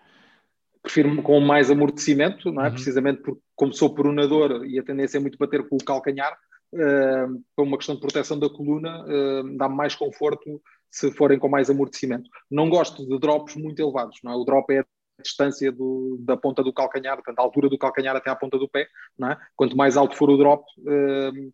Prefiro 0.82 1.22
com 1.22 1.40
mais 1.40 1.70
amortecimento, 1.70 2.50
não 2.50 2.62
é? 2.62 2.68
Uhum. 2.68 2.72
precisamente 2.72 3.20
porque, 3.20 3.40
como 3.54 3.72
sou 3.72 3.94
pronador 3.94 4.64
e 4.64 4.78
a 4.78 4.82
tendência 4.82 5.18
é 5.18 5.20
muito 5.20 5.36
bater 5.36 5.68
com 5.68 5.76
o 5.76 5.84
calcanhar, 5.84 6.32
uh, 6.72 7.42
para 7.54 7.64
uma 7.64 7.76
questão 7.76 7.94
de 7.94 8.00
proteção 8.00 8.38
da 8.38 8.48
coluna, 8.48 9.04
uh, 9.04 9.56
dá-me 9.56 9.76
mais 9.76 9.94
conforto 9.94 10.62
se 10.90 11.10
forem 11.12 11.38
com 11.38 11.48
mais 11.48 11.68
amortecimento. 11.68 12.30
Não 12.50 12.70
gosto 12.70 13.06
de 13.06 13.18
drops 13.18 13.54
muito 13.56 13.80
elevados, 13.80 14.18
não 14.24 14.32
é? 14.32 14.36
o 14.36 14.44
drop 14.44 14.72
é 14.72 14.82
distância 15.22 15.70
do, 15.72 16.16
da 16.20 16.36
ponta 16.36 16.62
do 16.62 16.72
calcanhar, 16.72 17.16
portanto, 17.16 17.38
a 17.38 17.42
altura 17.42 17.68
do 17.68 17.78
calcanhar 17.78 18.14
até 18.16 18.30
à 18.30 18.36
ponta 18.36 18.58
do 18.58 18.68
pé. 18.68 18.88
Não 19.18 19.30
é? 19.30 19.38
Quanto 19.56 19.76
mais 19.76 19.96
alto 19.96 20.16
for 20.16 20.30
o 20.30 20.36
drop, 20.36 20.64
uh, 20.80 21.52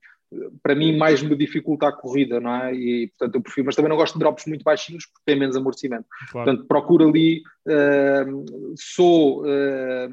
para 0.62 0.74
mim 0.74 0.96
mais 0.96 1.22
me 1.22 1.36
dificulta 1.36 1.88
a 1.88 1.92
corrida, 1.92 2.40
não 2.40 2.54
é? 2.54 2.74
E 2.74 3.08
portanto 3.08 3.36
eu 3.36 3.42
prefiro, 3.42 3.66
mas 3.66 3.76
também 3.76 3.88
não 3.88 3.96
gosto 3.96 4.14
de 4.14 4.18
drops 4.18 4.46
muito 4.46 4.64
baixinhos 4.64 5.06
porque 5.06 5.22
tem 5.24 5.38
menos 5.38 5.56
amortecimento. 5.56 6.06
Claro. 6.30 6.46
Portanto, 6.46 6.66
procuro 6.66 7.08
ali, 7.08 7.42
uh, 7.66 8.74
sou 8.76 9.42
uh, 9.42 10.10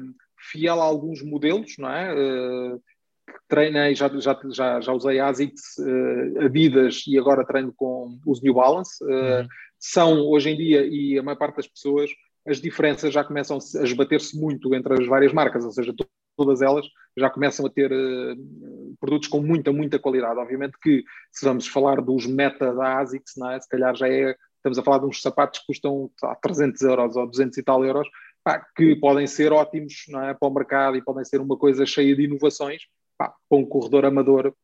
fiel 0.50 0.80
a 0.80 0.84
alguns 0.84 1.22
modelos, 1.22 1.76
não 1.78 1.90
é? 1.90 2.14
Uh, 2.14 2.82
treinei, 3.48 3.94
já, 3.94 4.08
já, 4.08 4.38
já, 4.50 4.80
já 4.80 4.92
usei 4.92 5.20
ASICS, 5.20 5.78
uh, 5.78 6.44
Adidas 6.44 7.04
e 7.06 7.18
agora 7.18 7.46
treino 7.46 7.72
com 7.74 8.18
os 8.26 8.40
New 8.42 8.54
Balance. 8.54 9.02
Uhum. 9.02 9.46
São 9.78 10.20
hoje 10.28 10.50
em 10.50 10.56
dia, 10.56 10.86
e 10.86 11.18
a 11.18 11.22
maior 11.22 11.36
parte 11.36 11.56
das 11.56 11.66
pessoas, 11.66 12.10
as 12.46 12.60
diferenças 12.60 13.12
já 13.12 13.22
começam 13.22 13.58
a 13.58 13.82
esbater-se 13.82 14.38
muito 14.38 14.74
entre 14.74 14.94
as 14.94 15.06
várias 15.06 15.32
marcas, 15.32 15.64
ou 15.64 15.70
seja, 15.70 15.94
todas 16.36 16.62
elas 16.62 16.86
já 17.16 17.30
começam 17.30 17.66
a 17.66 17.70
ter 17.70 17.92
uh, 17.92 18.96
produtos 18.98 19.28
com 19.28 19.40
muita, 19.40 19.72
muita 19.72 19.98
qualidade. 19.98 20.38
Obviamente 20.38 20.78
que 20.80 21.04
se 21.30 21.44
vamos 21.44 21.66
falar 21.66 22.00
dos 22.00 22.26
meta 22.26 22.72
da 22.74 22.98
ASICS, 22.98 23.34
não 23.36 23.50
é? 23.50 23.60
se 23.60 23.68
calhar 23.68 23.94
já 23.94 24.08
é, 24.08 24.34
estamos 24.56 24.78
a 24.78 24.82
falar 24.82 24.98
de 24.98 25.06
uns 25.06 25.20
sapatos 25.20 25.60
que 25.60 25.66
custam 25.66 26.10
tá, 26.20 26.34
300 26.36 26.80
euros 26.82 27.16
ou 27.16 27.26
200 27.26 27.58
e 27.58 27.62
tal 27.62 27.84
euros, 27.84 28.08
pá, 28.42 28.64
que 28.76 28.96
podem 28.96 29.26
ser 29.26 29.52
ótimos 29.52 30.04
não 30.08 30.22
é? 30.22 30.34
para 30.34 30.48
o 30.48 30.54
mercado 30.54 30.96
e 30.96 31.02
podem 31.02 31.24
ser 31.24 31.40
uma 31.40 31.56
coisa 31.56 31.86
cheia 31.86 32.16
de 32.16 32.24
inovações, 32.24 32.82
pá, 33.16 33.34
para 33.48 33.58
um 33.58 33.64
corredor 33.64 34.04
amador 34.04 34.54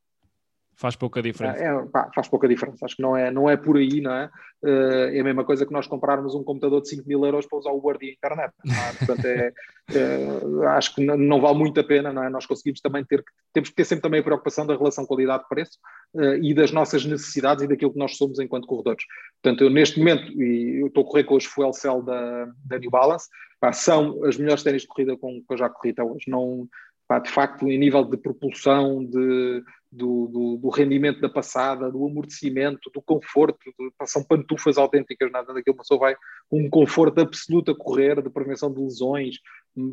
Faz 0.78 0.94
pouca 0.94 1.20
diferença. 1.20 1.58
É, 1.58 1.86
pá, 1.86 2.08
faz 2.14 2.28
pouca 2.28 2.46
diferença. 2.46 2.84
Acho 2.84 2.94
que 2.94 3.02
não 3.02 3.16
é, 3.16 3.32
não 3.32 3.50
é 3.50 3.56
por 3.56 3.76
aí, 3.76 4.00
não 4.00 4.12
é? 4.12 4.30
Uh, 4.62 5.10
é 5.12 5.18
a 5.18 5.24
mesma 5.24 5.44
coisa 5.44 5.66
que 5.66 5.72
nós 5.72 5.88
comprarmos 5.88 6.36
um 6.36 6.44
computador 6.44 6.80
de 6.80 6.88
5 6.90 7.08
mil 7.08 7.24
euros 7.24 7.46
para 7.46 7.58
usar 7.58 7.70
o 7.72 7.84
Word 7.84 8.06
e 8.06 8.10
a 8.10 8.12
internet. 8.12 8.52
É? 8.64 8.92
Portanto, 9.04 9.24
é, 9.24 9.52
é, 9.92 10.66
acho 10.68 10.94
que 10.94 11.04
não, 11.04 11.40
vale 11.40 11.58
muito 11.58 11.80
a 11.80 11.84
pena, 11.84 12.12
não 12.12 12.22
é? 12.22 12.30
Nós 12.30 12.46
conseguimos 12.46 12.80
também 12.80 13.04
ter, 13.04 13.24
temos 13.52 13.70
que 13.70 13.74
ter 13.74 13.84
sempre 13.84 14.02
também 14.02 14.20
a 14.20 14.22
preocupação 14.22 14.64
da 14.64 14.76
relação 14.76 15.04
qualidade-preço 15.04 15.78
uh, 16.14 16.34
e 16.34 16.54
das 16.54 16.70
nossas 16.70 17.04
necessidades 17.04 17.64
e 17.64 17.66
daquilo 17.66 17.92
que 17.92 17.98
nós 17.98 18.16
somos 18.16 18.38
enquanto 18.38 18.68
corredores. 18.68 19.04
Portanto, 19.42 19.64
eu 19.64 19.70
neste 19.70 19.98
momento, 19.98 20.30
e 20.40 20.80
eu 20.80 20.86
estou 20.86 21.02
a 21.02 21.06
correr 21.08 21.24
com 21.24 21.34
os 21.34 21.44
Fuel 21.44 21.72
Cell 21.72 22.02
da, 22.02 22.46
da 22.64 22.78
New 22.78 22.90
Balance, 22.90 23.28
pá, 23.58 23.72
são 23.72 24.24
as 24.24 24.36
melhores 24.36 24.62
ténis 24.62 24.82
de 24.82 24.88
corrida 24.88 25.16
com 25.16 25.42
que 25.42 25.54
eu 25.54 25.58
já 25.58 25.68
corri 25.68 25.90
até 25.90 26.04
hoje. 26.04 26.26
Não, 26.28 26.68
pá, 27.08 27.18
de 27.18 27.30
facto, 27.30 27.66
em 27.66 27.78
nível 27.78 28.04
de 28.04 28.16
propulsão, 28.16 29.04
de 29.04 29.64
do, 29.90 30.26
do, 30.26 30.56
do, 30.58 30.68
rendimento 30.68 31.20
da 31.20 31.28
passada, 31.28 31.90
do 31.90 32.04
amortecimento, 32.04 32.90
do 32.92 33.00
conforto, 33.00 33.58
de, 33.78 34.06
são 34.06 34.22
pantufas 34.22 34.76
autênticas, 34.76 35.32
nada 35.32 35.54
daquilo, 35.54 35.76
uma 35.76 35.82
pessoa 35.82 36.00
vai 36.00 36.16
com 36.48 36.60
um 36.60 36.68
conforto 36.68 37.20
absoluto 37.20 37.70
a 37.70 37.76
correr, 37.76 38.22
de 38.22 38.28
prevenção 38.28 38.72
de 38.72 38.80
lesões, 38.80 39.36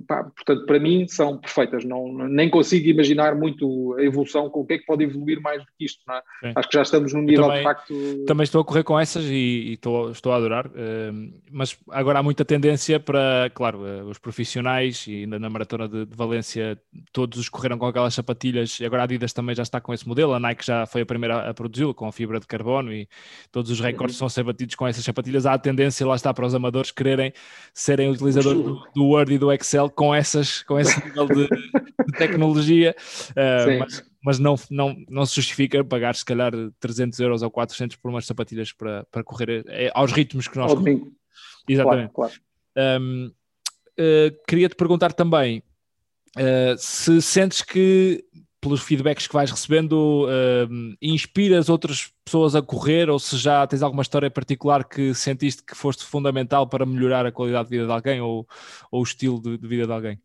Pá, 0.07 0.23
portanto, 0.23 0.65
para 0.65 0.79
mim 0.79 1.07
são 1.07 1.37
perfeitas. 1.37 1.83
Não, 1.83 2.11
nem 2.27 2.49
consigo 2.49 2.87
imaginar 2.87 3.35
muito 3.35 3.95
a 3.97 4.03
evolução, 4.03 4.49
com 4.49 4.61
o 4.61 4.65
que 4.65 4.73
é 4.73 4.77
que 4.77 4.85
pode 4.85 5.03
evoluir 5.03 5.41
mais 5.41 5.61
do 5.61 5.67
que 5.77 5.85
isto. 5.85 6.01
É? 6.43 6.53
Acho 6.55 6.69
que 6.69 6.77
já 6.77 6.83
estamos 6.83 7.13
num 7.13 7.21
nível 7.21 7.43
também, 7.43 7.57
de 7.57 7.63
facto. 7.63 7.93
Também 8.25 8.43
estou 8.43 8.61
a 8.61 8.65
correr 8.65 8.83
com 8.83 8.99
essas 8.99 9.25
e, 9.25 9.33
e 9.35 9.73
estou, 9.73 10.11
estou 10.11 10.31
a 10.31 10.37
adorar, 10.37 10.67
uh, 10.67 10.71
mas 11.51 11.77
agora 11.91 12.19
há 12.19 12.23
muita 12.23 12.43
tendência 12.43 12.99
para, 12.99 13.51
claro, 13.53 13.79
uh, 13.79 14.05
os 14.09 14.17
profissionais 14.17 15.05
e 15.07 15.23
ainda 15.23 15.37
na 15.37 15.49
maratona 15.49 15.87
de, 15.87 16.05
de, 16.05 16.15
Valência 16.15 16.79
todos 17.11 17.37
os 17.37 17.49
correram 17.49 17.77
com 17.77 17.85
aquelas 17.85 18.13
sapatilhas 18.13 18.79
e 18.79 18.85
agora 18.85 19.03
a 19.03 19.05
Adidas 19.05 19.33
também 19.33 19.53
já 19.53 19.63
está 19.63 19.79
com 19.81 19.93
esse 19.93 20.07
modelo. 20.07 20.33
A 20.33 20.39
Nike 20.39 20.65
já 20.65 20.85
foi 20.85 21.01
a 21.01 21.05
primeira 21.05 21.49
a 21.49 21.53
produzi-lo 21.53 21.93
com 21.93 22.07
a 22.07 22.11
fibra 22.11 22.39
de 22.39 22.47
carbono 22.47 22.91
e 22.91 23.07
todos 23.51 23.69
os 23.69 23.79
recordes 23.79 24.15
uhum. 24.15 24.19
são 24.19 24.29
ser 24.29 24.43
batidos 24.43 24.75
com 24.75 24.87
essas 24.87 25.03
sapatilhas. 25.03 25.45
Há 25.45 25.53
a 25.53 25.59
tendência, 25.59 26.05
lá 26.07 26.15
está, 26.15 26.33
para 26.33 26.45
os 26.45 26.55
amadores 26.55 26.91
quererem 26.91 27.33
serem 27.73 28.09
utilizadores 28.09 28.61
do, 28.61 28.87
do 28.95 29.05
Word 29.05 29.33
e 29.33 29.37
do 29.37 29.51
Excel 29.51 29.74
Excel 29.75 29.89
com, 29.89 30.15
essas, 30.15 30.63
com 30.63 30.79
esse 30.79 31.03
nível 31.03 31.27
de, 31.27 31.47
de 31.47 32.17
tecnologia, 32.17 32.95
uh, 33.31 33.79
mas, 33.79 34.03
mas, 34.23 34.39
não, 34.39 34.55
não, 34.69 34.95
não 35.09 35.25
se 35.25 35.35
justifica 35.35 35.83
pagar 35.83 36.15
se 36.15 36.25
calhar 36.25 36.51
300 36.79 37.19
euros 37.19 37.41
ou 37.41 37.51
400 37.51 37.97
por 37.97 38.09
umas 38.09 38.25
sapatilhas 38.25 38.71
para, 38.71 39.05
para 39.11 39.23
correr 39.23 39.65
é, 39.67 39.91
aos 39.93 40.11
ritmos 40.11 40.47
que 40.47 40.57
nós 40.57 40.73
corremos. 40.73 41.09
Exatamente. 41.67 42.13
Claro, 42.13 42.33
claro. 42.75 43.01
Um, 43.01 43.27
uh, 43.27 43.31
eh, 43.97 44.33
Queria-te 44.47 44.75
perguntar 44.75 45.13
também 45.13 45.63
uh, 46.37 46.77
se 46.77 47.21
sentes 47.21 47.61
que 47.61 48.23
pelos 48.65 48.81
feedbacks 48.81 49.27
que 49.27 49.33
vais 49.33 49.51
recebendo, 49.51 50.25
uh, 50.25 50.95
inspiras 50.99 51.69
outras 51.69 52.11
pessoas 52.25 52.55
a 52.55 52.63
correr 52.63 53.11
ou 53.11 53.19
se 53.19 53.37
já 53.37 53.65
tens 53.67 53.83
alguma 53.83 54.01
história 54.01 54.31
particular 54.31 54.83
que 54.83 55.13
sentiste 55.13 55.63
que 55.63 55.75
foste 55.75 56.03
fundamental 56.03 56.67
para 56.67 56.83
melhorar 56.83 57.27
a 57.27 57.31
qualidade 57.31 57.69
de 57.69 57.75
vida 57.75 57.85
de 57.85 57.93
alguém 57.93 58.21
ou, 58.21 58.47
ou 58.91 59.01
o 59.01 59.03
estilo 59.03 59.39
de, 59.39 59.55
de 59.59 59.67
vida 59.67 59.85
de 59.85 59.93
alguém? 59.93 60.19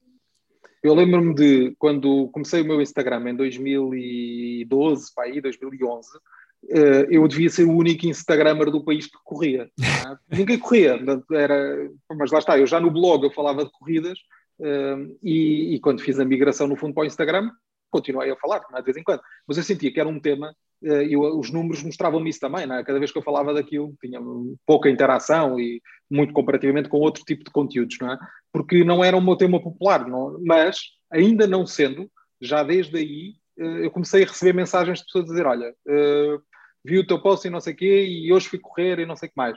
Eu 0.82 0.94
lembro-me 0.94 1.34
de 1.34 1.74
quando 1.78 2.28
comecei 2.28 2.62
o 2.62 2.64
meu 2.64 2.80
Instagram 2.80 3.28
em 3.28 3.36
2012, 3.36 5.14
para 5.14 5.24
aí, 5.24 5.38
2011, 5.38 6.08
uh, 6.08 6.80
eu 7.10 7.28
devia 7.28 7.50
ser 7.50 7.64
o 7.64 7.76
único 7.76 8.06
Instagramer 8.06 8.70
do 8.70 8.82
país 8.82 9.04
que 9.04 9.18
corria. 9.22 9.68
É? 9.78 10.16
Ninguém 10.34 10.58
corria, 10.58 10.98
era, 11.30 11.90
mas 12.16 12.32
lá 12.32 12.38
está, 12.38 12.58
eu 12.58 12.66
já 12.66 12.80
no 12.80 12.90
blog 12.90 13.22
eu 13.22 13.30
falava 13.30 13.66
de 13.66 13.70
corridas 13.70 14.18
uh, 14.60 15.14
e, 15.22 15.74
e, 15.74 15.80
quando 15.80 16.00
fiz 16.00 16.18
a 16.18 16.24
migração 16.24 16.66
no 16.66 16.76
fundo 16.76 16.94
para 16.94 17.02
o 17.02 17.06
Instagram, 17.06 17.50
continuei 17.90 18.30
a 18.30 18.36
falar, 18.36 18.62
é? 18.74 18.78
de 18.78 18.84
vez 18.84 18.96
em 18.96 19.02
quando. 19.02 19.20
Mas 19.46 19.56
eu 19.56 19.62
sentia 19.62 19.92
que 19.92 20.00
era 20.00 20.08
um 20.08 20.20
tema, 20.20 20.54
eh, 20.82 21.04
e 21.04 21.16
os 21.16 21.50
números 21.50 21.82
mostravam-me 21.82 22.30
isso 22.30 22.40
também, 22.40 22.64
é? 22.64 22.84
cada 22.84 22.98
vez 22.98 23.12
que 23.12 23.18
eu 23.18 23.22
falava 23.22 23.52
daquilo 23.52 23.94
tinha 24.00 24.20
pouca 24.66 24.88
interação 24.88 25.58
e 25.58 25.82
muito 26.10 26.32
comparativamente 26.32 26.88
com 26.88 26.98
outro 26.98 27.24
tipo 27.24 27.44
de 27.44 27.50
conteúdos, 27.50 27.96
não 28.00 28.12
é? 28.12 28.18
Porque 28.52 28.84
não 28.84 29.04
era 29.04 29.16
um 29.16 29.20
meu 29.20 29.36
tema 29.36 29.62
popular, 29.62 30.08
não, 30.08 30.38
mas 30.44 30.78
ainda 31.10 31.46
não 31.46 31.66
sendo, 31.66 32.10
já 32.40 32.62
desde 32.62 32.96
aí 32.96 33.34
eh, 33.58 33.86
eu 33.86 33.90
comecei 33.90 34.24
a 34.24 34.26
receber 34.26 34.54
mensagens 34.54 35.00
de 35.00 35.04
pessoas 35.04 35.24
a 35.24 35.28
dizer, 35.28 35.46
olha, 35.46 35.74
eh, 35.88 36.38
vi 36.84 36.98
o 36.98 37.06
teu 37.06 37.20
post 37.20 37.46
e 37.46 37.50
não 37.50 37.60
sei 37.60 37.74
o 37.74 37.76
quê, 37.76 38.06
e 38.06 38.32
hoje 38.32 38.48
fui 38.48 38.58
correr 38.58 38.98
e 38.98 39.06
não 39.06 39.16
sei 39.16 39.28
o 39.28 39.32
que 39.32 39.36
mais. 39.36 39.56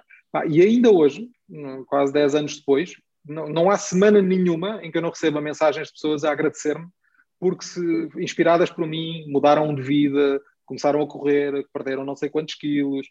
E 0.50 0.62
ainda 0.62 0.92
hoje, 0.92 1.30
quase 1.88 2.12
10 2.12 2.36
anos 2.36 2.58
depois, 2.58 2.94
não, 3.26 3.48
não 3.48 3.70
há 3.70 3.78
semana 3.78 4.22
nenhuma 4.22 4.80
em 4.84 4.92
que 4.92 4.98
eu 4.98 5.02
não 5.02 5.10
receba 5.10 5.40
mensagens 5.40 5.88
de 5.88 5.94
pessoas 5.94 6.24
a 6.24 6.32
agradecer-me 6.32 6.88
porque 7.44 7.66
se, 7.66 8.10
inspiradas 8.16 8.72
por 8.72 8.88
mim 8.88 9.26
mudaram 9.28 9.76
de 9.76 9.82
vida, 9.82 10.42
começaram 10.66 11.02
a 11.02 11.08
correr, 11.08 11.68
perderam 11.74 12.06
não 12.06 12.16
sei 12.16 12.30
quantos 12.30 12.56
quilos, 12.56 13.06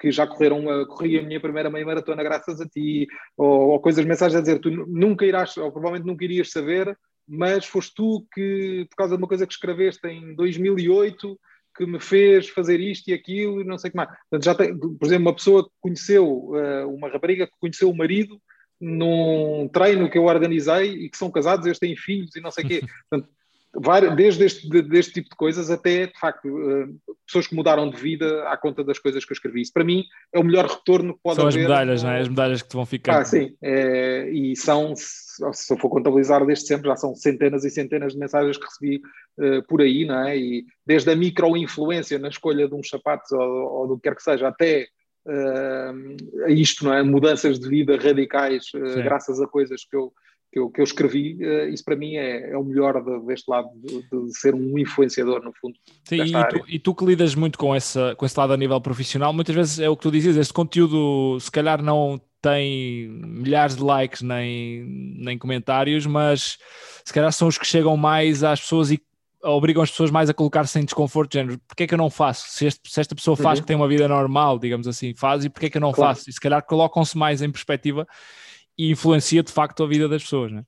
que 0.00 0.10
já 0.10 0.26
correram, 0.26 0.64
uh, 0.64 0.86
corri 0.86 1.18
a 1.18 1.22
minha 1.22 1.38
primeira 1.38 1.68
meia 1.68 1.84
maratona 1.84 2.22
graças 2.22 2.62
a 2.62 2.66
ti, 2.66 3.06
ou, 3.36 3.72
ou 3.72 3.80
coisas, 3.80 4.02
mensagens 4.06 4.38
a 4.38 4.40
dizer, 4.40 4.58
tu 4.58 4.70
nunca 4.70 5.26
irás, 5.26 5.54
ou 5.58 5.70
provavelmente 5.70 6.06
nunca 6.06 6.24
irias 6.24 6.50
saber, 6.50 6.96
mas 7.28 7.66
foste 7.66 7.92
tu 7.94 8.26
que, 8.32 8.86
por 8.88 8.96
causa 8.96 9.16
de 9.18 9.22
uma 9.22 9.28
coisa 9.28 9.46
que 9.46 9.52
escreveste 9.52 10.08
em 10.08 10.34
2008, 10.34 11.38
que 11.76 11.84
me 11.84 12.00
fez 12.00 12.48
fazer 12.48 12.80
isto 12.80 13.08
e 13.08 13.12
aquilo 13.12 13.60
e 13.60 13.64
não 13.64 13.76
sei 13.76 13.88
o 13.88 13.90
que 13.90 13.96
mais. 13.98 14.08
Portanto, 14.08 14.44
já 14.44 14.54
tem, 14.54 14.78
por 14.78 15.04
exemplo, 15.04 15.26
uma 15.26 15.34
pessoa 15.34 15.64
que 15.64 15.70
conheceu, 15.78 16.26
uh, 16.26 16.88
uma 16.88 17.10
rapariga 17.10 17.46
que 17.46 17.52
conheceu 17.60 17.90
o 17.90 17.96
marido 17.96 18.40
num 18.80 19.68
treino 19.68 20.10
que 20.10 20.16
eu 20.16 20.24
organizei 20.24 20.92
e 20.92 21.10
que 21.10 21.18
são 21.18 21.30
casados, 21.30 21.66
eles 21.66 21.78
têm 21.78 21.94
filhos 21.94 22.34
e 22.34 22.40
não 22.40 22.50
sei 22.50 22.64
o 22.64 22.68
quê. 22.68 22.80
Portanto, 23.10 23.30
desde 24.16 24.44
este, 24.44 24.82
deste 24.82 25.14
tipo 25.14 25.30
de 25.30 25.36
coisas 25.36 25.70
até, 25.70 26.06
de 26.06 26.18
facto, 26.18 26.48
eh, 26.48 26.86
pessoas 27.26 27.46
que 27.46 27.54
mudaram 27.54 27.90
de 27.90 27.96
vida 27.96 28.48
à 28.48 28.56
conta 28.56 28.84
das 28.84 28.98
coisas 28.98 29.24
que 29.24 29.32
eu 29.32 29.34
escrevi. 29.34 29.62
Isso, 29.62 29.72
para 29.72 29.84
mim, 29.84 30.04
é 30.32 30.38
o 30.38 30.44
melhor 30.44 30.66
retorno 30.66 31.14
que 31.14 31.20
pode 31.22 31.36
são 31.36 31.46
haver. 31.46 31.52
São 31.52 31.62
as 31.62 31.68
medalhas, 31.68 32.02
não 32.02 32.10
é? 32.10 32.20
As 32.20 32.28
medalhas 32.28 32.62
que 32.62 32.68
te 32.68 32.76
vão 32.76 32.86
ficar. 32.86 33.20
Ah, 33.20 33.24
sim. 33.24 33.56
É, 33.62 34.28
e 34.30 34.54
são, 34.56 34.94
se 34.96 35.72
eu 35.72 35.78
for 35.78 35.88
contabilizar 35.88 36.44
desde 36.46 36.66
sempre, 36.66 36.88
já 36.88 36.96
são 36.96 37.14
centenas 37.14 37.64
e 37.64 37.70
centenas 37.70 38.12
de 38.12 38.18
mensagens 38.18 38.56
que 38.56 38.64
recebi 38.64 39.02
uh, 39.38 39.62
por 39.66 39.80
aí, 39.82 40.04
não 40.04 40.26
é? 40.26 40.36
E 40.36 40.64
desde 40.86 41.10
a 41.10 41.16
micro-influência 41.16 42.18
na 42.18 42.28
escolha 42.28 42.68
de 42.68 42.74
uns 42.74 42.88
sapatos 42.88 43.32
ou, 43.32 43.40
ou 43.40 43.88
do 43.88 43.96
que 43.96 44.02
quer 44.02 44.14
que 44.14 44.22
seja, 44.22 44.48
até 44.48 44.86
uh, 45.26 46.48
isto, 46.48 46.84
não 46.84 46.94
é? 46.94 47.02
Mudanças 47.02 47.58
de 47.58 47.68
vida 47.68 47.96
radicais, 47.96 48.66
uh, 48.74 49.02
graças 49.02 49.40
a 49.40 49.46
coisas 49.48 49.84
que 49.84 49.96
eu 49.96 50.12
que 50.54 50.60
eu, 50.60 50.70
que 50.70 50.80
eu 50.80 50.84
escrevi, 50.84 51.36
uh, 51.44 51.68
isso 51.68 51.84
para 51.84 51.96
mim 51.96 52.14
é, 52.14 52.52
é 52.52 52.56
o 52.56 52.62
melhor 52.62 53.02
de, 53.02 53.26
deste 53.26 53.50
lado 53.50 53.70
de, 53.74 54.02
de, 54.08 54.38
ser 54.38 54.54
um 54.54 54.78
influenciador, 54.78 55.42
no 55.42 55.52
fundo. 55.52 55.74
Sim, 56.04 56.22
e 56.22 56.48
tu, 56.48 56.64
e 56.68 56.78
tu, 56.78 56.94
que 56.94 57.04
lidas 57.04 57.34
muito 57.34 57.58
com, 57.58 57.74
essa, 57.74 58.14
com 58.14 58.24
esse 58.24 58.38
lado 58.38 58.52
a 58.52 58.56
nível 58.56 58.80
profissional, 58.80 59.32
muitas 59.32 59.52
vezes 59.52 59.80
é 59.80 59.88
o 59.88 59.96
que 59.96 60.02
tu 60.02 60.12
dizes, 60.12 60.36
este 60.36 60.52
conteúdo 60.52 61.40
se 61.40 61.50
calhar 61.50 61.82
não 61.82 62.20
tem 62.40 63.08
milhares 63.08 63.74
de 63.74 63.82
likes 63.82 64.22
nem, 64.22 64.84
nem 65.18 65.36
comentários, 65.36 66.06
mas 66.06 66.56
se 67.04 67.12
calhar 67.12 67.32
são 67.32 67.48
os 67.48 67.58
que 67.58 67.66
chegam 67.66 67.96
mais 67.96 68.44
às 68.44 68.60
pessoas 68.60 68.92
e 68.92 69.02
obrigam 69.42 69.82
as 69.82 69.90
pessoas 69.90 70.12
mais 70.12 70.30
a 70.30 70.34
colocar-se 70.34 70.78
em 70.78 70.84
desconforto, 70.84 71.32
de 71.32 71.38
género, 71.38 71.60
porque 71.66 71.82
é 71.82 71.86
que 71.88 71.94
eu 71.94 71.98
não 71.98 72.10
faço? 72.10 72.46
Se, 72.48 72.66
este, 72.66 72.80
se 72.88 73.00
esta 73.00 73.14
pessoa 73.14 73.36
faz 73.36 73.58
uhum. 73.58 73.62
que 73.64 73.66
tem 73.66 73.76
uma 73.76 73.88
vida 73.88 74.06
normal, 74.06 74.56
digamos 74.56 74.86
assim, 74.86 75.14
faz, 75.14 75.44
e 75.44 75.50
porque 75.50 75.66
é 75.66 75.70
que 75.70 75.78
eu 75.78 75.80
não 75.80 75.90
claro. 75.90 76.14
faço? 76.14 76.30
E 76.30 76.32
se 76.32 76.40
calhar 76.40 76.64
colocam-se 76.64 77.18
mais 77.18 77.42
em 77.42 77.50
perspectiva 77.50 78.06
e 78.78 78.90
influencia 78.90 79.42
de 79.42 79.52
facto 79.52 79.82
a 79.82 79.86
vida 79.86 80.08
das 80.08 80.22
pessoas, 80.22 80.52
né? 80.52 80.64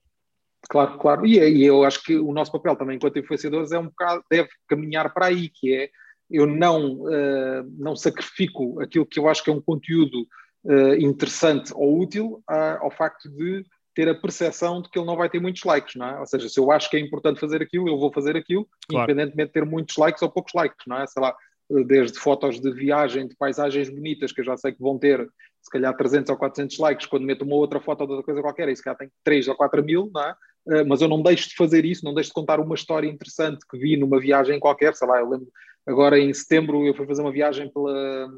Claro, 0.68 0.98
claro. 0.98 1.26
E, 1.26 1.38
e, 1.38 1.64
eu 1.64 1.84
acho 1.84 2.02
que 2.02 2.16
o 2.16 2.32
nosso 2.32 2.50
papel 2.52 2.76
também 2.76 2.96
enquanto 2.96 3.18
influenciadores 3.18 3.72
é 3.72 3.78
um 3.78 3.86
bocado, 3.86 4.24
deve 4.30 4.48
caminhar 4.68 5.12
para 5.12 5.26
aí, 5.26 5.48
que 5.48 5.74
é 5.74 5.90
eu 6.28 6.46
não, 6.46 7.02
uh, 7.02 7.62
não 7.78 7.94
sacrifico 7.94 8.80
aquilo 8.80 9.06
que 9.06 9.18
eu 9.18 9.28
acho 9.28 9.44
que 9.44 9.50
é 9.50 9.52
um 9.52 9.60
conteúdo 9.60 10.26
uh, 10.64 10.94
interessante 10.98 11.72
ou 11.74 12.00
útil 12.00 12.42
uh, 12.50 12.78
ao 12.82 12.90
facto 12.90 13.28
de 13.28 13.64
ter 13.94 14.08
a 14.08 14.14
percepção 14.14 14.82
de 14.82 14.90
que 14.90 14.98
ele 14.98 15.06
não 15.06 15.16
vai 15.16 15.30
ter 15.30 15.40
muitos 15.40 15.62
likes, 15.64 15.94
não 15.94 16.06
é? 16.06 16.18
Ou 16.18 16.26
seja, 16.26 16.48
se 16.48 16.60
eu 16.60 16.70
acho 16.70 16.90
que 16.90 16.96
é 16.96 17.00
importante 17.00 17.40
fazer 17.40 17.62
aquilo, 17.62 17.88
eu 17.88 17.98
vou 17.98 18.12
fazer 18.12 18.36
aquilo, 18.36 18.68
claro. 18.88 19.10
independentemente 19.10 19.48
de 19.48 19.52
ter 19.54 19.64
muitos 19.64 19.96
likes 19.96 20.20
ou 20.20 20.30
poucos 20.30 20.52
likes, 20.52 20.84
não 20.86 21.00
é? 21.00 21.06
Sei 21.06 21.22
lá, 21.22 21.34
desde 21.86 22.18
fotos 22.18 22.60
de 22.60 22.70
viagem, 22.72 23.26
de 23.26 23.34
paisagens 23.36 23.88
bonitas, 23.88 24.32
que 24.32 24.40
eu 24.40 24.44
já 24.44 24.56
sei 24.56 24.72
que 24.72 24.82
vão 24.82 24.98
ter 24.98 25.26
se 25.66 25.70
calhar 25.70 25.96
300 25.96 26.30
ou 26.30 26.36
400 26.36 26.78
likes, 26.78 27.06
quando 27.06 27.24
meto 27.24 27.44
uma 27.44 27.56
outra 27.56 27.80
foto 27.80 28.06
de 28.06 28.12
outra 28.12 28.24
coisa 28.24 28.40
qualquer, 28.40 28.68
e 28.68 28.76
se 28.76 28.84
calhar 28.84 28.96
tem 28.96 29.10
3 29.24 29.48
ou 29.48 29.56
4 29.56 29.82
mil, 29.84 30.08
não 30.14 30.22
é? 30.22 30.32
Uh, 30.64 30.86
mas 30.86 31.02
eu 31.02 31.08
não 31.08 31.20
deixo 31.20 31.48
de 31.48 31.56
fazer 31.56 31.84
isso, 31.84 32.04
não 32.04 32.14
deixo 32.14 32.30
de 32.30 32.34
contar 32.34 32.60
uma 32.60 32.74
história 32.76 33.08
interessante 33.08 33.66
que 33.68 33.76
vi 33.76 33.96
numa 33.96 34.20
viagem 34.20 34.60
qualquer, 34.60 34.94
sei 34.94 35.08
lá, 35.08 35.18
eu 35.18 35.28
lembro, 35.28 35.48
agora 35.84 36.20
em 36.20 36.32
setembro 36.32 36.86
eu 36.86 36.94
fui 36.94 37.04
fazer 37.04 37.20
uma 37.20 37.32
viagem 37.32 37.68
pela... 37.68 38.28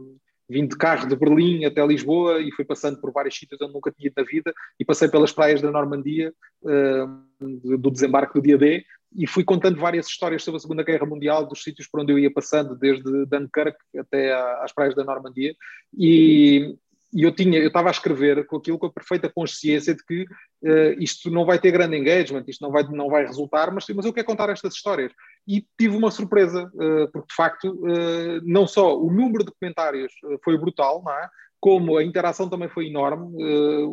Vim 0.51 0.67
de 0.67 0.79
carro 0.79 1.07
de 1.07 1.15
Berlim 1.15 1.67
até 1.67 1.87
Lisboa 1.87 2.41
e 2.41 2.51
fui 2.53 2.65
passando 2.65 2.99
por 3.03 3.13
vários 3.13 3.37
sítios 3.37 3.61
onde 3.61 3.75
nunca 3.75 3.93
tinha 3.93 4.07
ido 4.07 4.15
na 4.17 4.25
vida 4.25 4.51
e 4.81 4.85
passei 4.85 5.07
pelas 5.07 5.31
praias 5.31 5.61
da 5.61 5.71
Normandia 5.71 6.33
uh, 6.63 7.77
do 7.77 7.91
desembarque 7.91 8.33
do 8.33 8.41
dia 8.41 8.57
D 8.57 8.83
e 9.15 9.27
fui 9.27 9.45
contando 9.45 9.79
várias 9.79 10.07
histórias 10.07 10.43
sobre 10.43 10.59
a 10.59 10.61
Segunda 10.61 10.83
Guerra 10.83 11.07
Mundial, 11.07 11.47
dos 11.47 11.63
sítios 11.63 11.87
por 11.87 12.01
onde 12.01 12.13
eu 12.13 12.19
ia 12.19 12.33
passando, 12.33 12.75
desde 12.75 13.27
Dunkirk 13.27 13.77
até 13.99 14.33
às 14.63 14.73
praias 14.73 14.95
da 14.95 15.05
Normandia, 15.05 15.55
e, 15.97 16.77
e 17.13 17.23
eu 17.23 17.33
tinha, 17.35 17.59
eu 17.59 17.69
estava 17.69 17.89
a 17.89 17.91
escrever 17.91 18.47
com 18.47 18.57
aquilo 18.57 18.79
com 18.79 18.87
a 18.87 18.93
perfeita 18.93 19.31
consciência 19.31 19.95
de 19.95 20.05
que 20.05 20.23
uh, 20.23 20.95
isto 20.99 21.31
não 21.31 21.47
vai 21.47 21.59
ter 21.59 21.71
grande 21.71 21.97
engagement, 21.97 22.45
isto 22.47 22.63
não 22.63 22.71
vai, 22.71 22.83
não 22.85 23.09
vai 23.09 23.27
resultar, 23.27 23.73
mas, 23.73 23.87
mas 23.95 24.05
eu 24.05 24.13
quero 24.13 24.27
contar 24.27 24.51
estas 24.51 24.75
histórias. 24.75 25.13
E 25.47 25.67
tive 25.79 25.97
uma 25.97 26.11
surpresa, 26.11 26.71
uh, 26.75 27.11
porque 27.11 27.29
de 27.29 27.35
facto, 27.35 27.71
uh, 27.71 28.41
não 28.45 28.67
só 28.67 28.99
o 28.99 29.11
número 29.11 29.45
de 29.45 29.53
comentários 29.53 30.13
foi 30.45 30.59
brutal, 30.59 31.03
não 31.05 31.13
é? 31.13 31.29
como 31.61 31.97
a 31.97 32.05
interação 32.05 32.49
também 32.49 32.69
foi 32.69 32.87
enorme, 32.87 33.35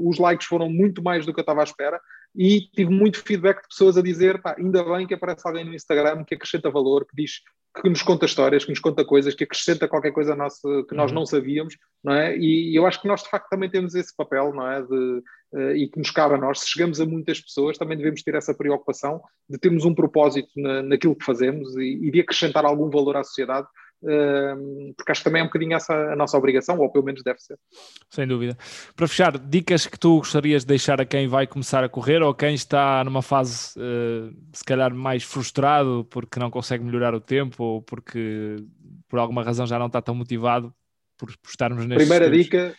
os 0.04 0.20
likes 0.20 0.46
foram 0.46 0.70
muito 0.70 1.02
mais 1.02 1.26
do 1.26 1.34
que 1.34 1.40
eu 1.40 1.42
estava 1.42 1.62
à 1.62 1.64
espera, 1.64 2.00
e 2.36 2.70
tive 2.74 2.92
muito 2.92 3.24
feedback 3.24 3.62
de 3.62 3.68
pessoas 3.70 3.98
a 3.98 4.02
dizer, 4.02 4.42
pá, 4.42 4.56
ainda 4.58 4.84
bem 4.84 5.08
que 5.08 5.14
aparece 5.14 5.48
alguém 5.48 5.64
no 5.64 5.74
Instagram 5.74 6.24
que 6.24 6.36
acrescenta 6.36 6.70
valor, 6.70 7.06
que 7.06 7.16
diz 7.16 7.42
que 7.82 7.90
nos 7.90 8.02
conta 8.02 8.26
histórias, 8.26 8.64
que 8.64 8.72
nos 8.72 8.80
conta 8.80 9.04
coisas, 9.04 9.36
que 9.36 9.44
acrescenta 9.44 9.88
qualquer 9.88 10.12
coisa 10.12 10.36
nossa 10.36 10.68
que 10.88 10.96
nós 10.96 11.12
uhum. 11.12 11.20
não 11.20 11.26
sabíamos, 11.26 11.76
não 12.04 12.14
é? 12.14 12.38
E, 12.38 12.76
eu 12.76 12.86
acho 12.86 13.02
que 13.02 13.08
nós 13.08 13.24
de 13.24 13.30
facto 13.30 13.50
também 13.50 13.70
temos 13.70 13.96
esse 13.96 14.16
papel, 14.16 14.54
não 14.54 14.70
é? 14.70 14.82
De, 14.82 15.24
uh, 15.54 15.72
e 15.76 15.90
que 15.90 16.00
nos 16.00 16.10
cabe 16.12 16.36
a 16.36 16.38
nós, 16.38 16.60
se 16.60 16.70
chegamos 16.70 17.02
a 17.02 17.06
muitas 17.06 17.40
pessoas, 17.42 17.78
também 17.78 17.98
devemos 17.98 18.24
ter 18.24 18.36
essa 18.36 18.54
preocupação 18.54 19.22
de 19.50 19.58
termos 19.58 19.84
um 19.84 19.94
propósito 19.94 20.50
na, 20.56 20.82
naquilo 20.84 21.16
que 21.16 21.26
fazemos 21.26 21.76
e, 21.76 22.08
e 22.08 22.12
de 22.12 22.22
acrescentar 22.22 22.66
algum 22.66 22.90
valor 22.90 23.18
à 23.18 23.24
sociedade 23.24 23.68
porque 24.96 25.12
acho 25.12 25.22
que 25.22 25.26
também 25.26 25.42
é 25.42 25.44
um 25.44 25.48
bocadinho 25.48 25.76
essa 25.76 25.94
a 25.94 26.16
nossa 26.16 26.38
obrigação, 26.38 26.80
ou 26.80 26.92
pelo 26.92 27.06
menos 27.06 27.24
deve 27.24 27.40
ser. 27.40 27.58
Sem 28.10 28.28
dúvida. 28.28 28.58
Para 28.96 29.08
fechar, 29.08 29.38
dicas 29.38 29.88
que 29.88 30.00
tu 30.00 30.18
gostarias 30.18 30.64
de 30.64 30.68
deixar 30.68 31.02
a 31.02 31.06
quem 31.06 31.28
vai 31.28 31.48
começar 31.48 31.84
a 31.84 31.90
correr 31.90 32.22
ou 32.22 32.34
quem 32.34 32.54
está 32.54 33.04
numa 33.04 33.22
fase 33.22 33.74
uh, 33.80 34.36
se 34.54 34.64
calhar 34.64 34.94
mais 34.94 35.24
frustrado 35.24 36.06
porque 36.10 36.40
não 36.40 36.52
consegue 36.52 36.84
melhorar 36.84 37.14
o 37.14 37.20
tempo 37.20 37.64
ou 37.64 37.82
porque 37.82 38.58
por 39.08 39.20
alguma 39.20 39.44
razão 39.44 39.66
já 39.66 39.80
não 39.80 39.88
está 39.88 40.02
tão 40.02 40.16
motivado 40.16 40.74
por, 41.18 41.28
por 41.38 41.50
estarmos 41.50 41.86
neste 41.86 42.04
primeira 42.04 42.30
dica 42.30 42.76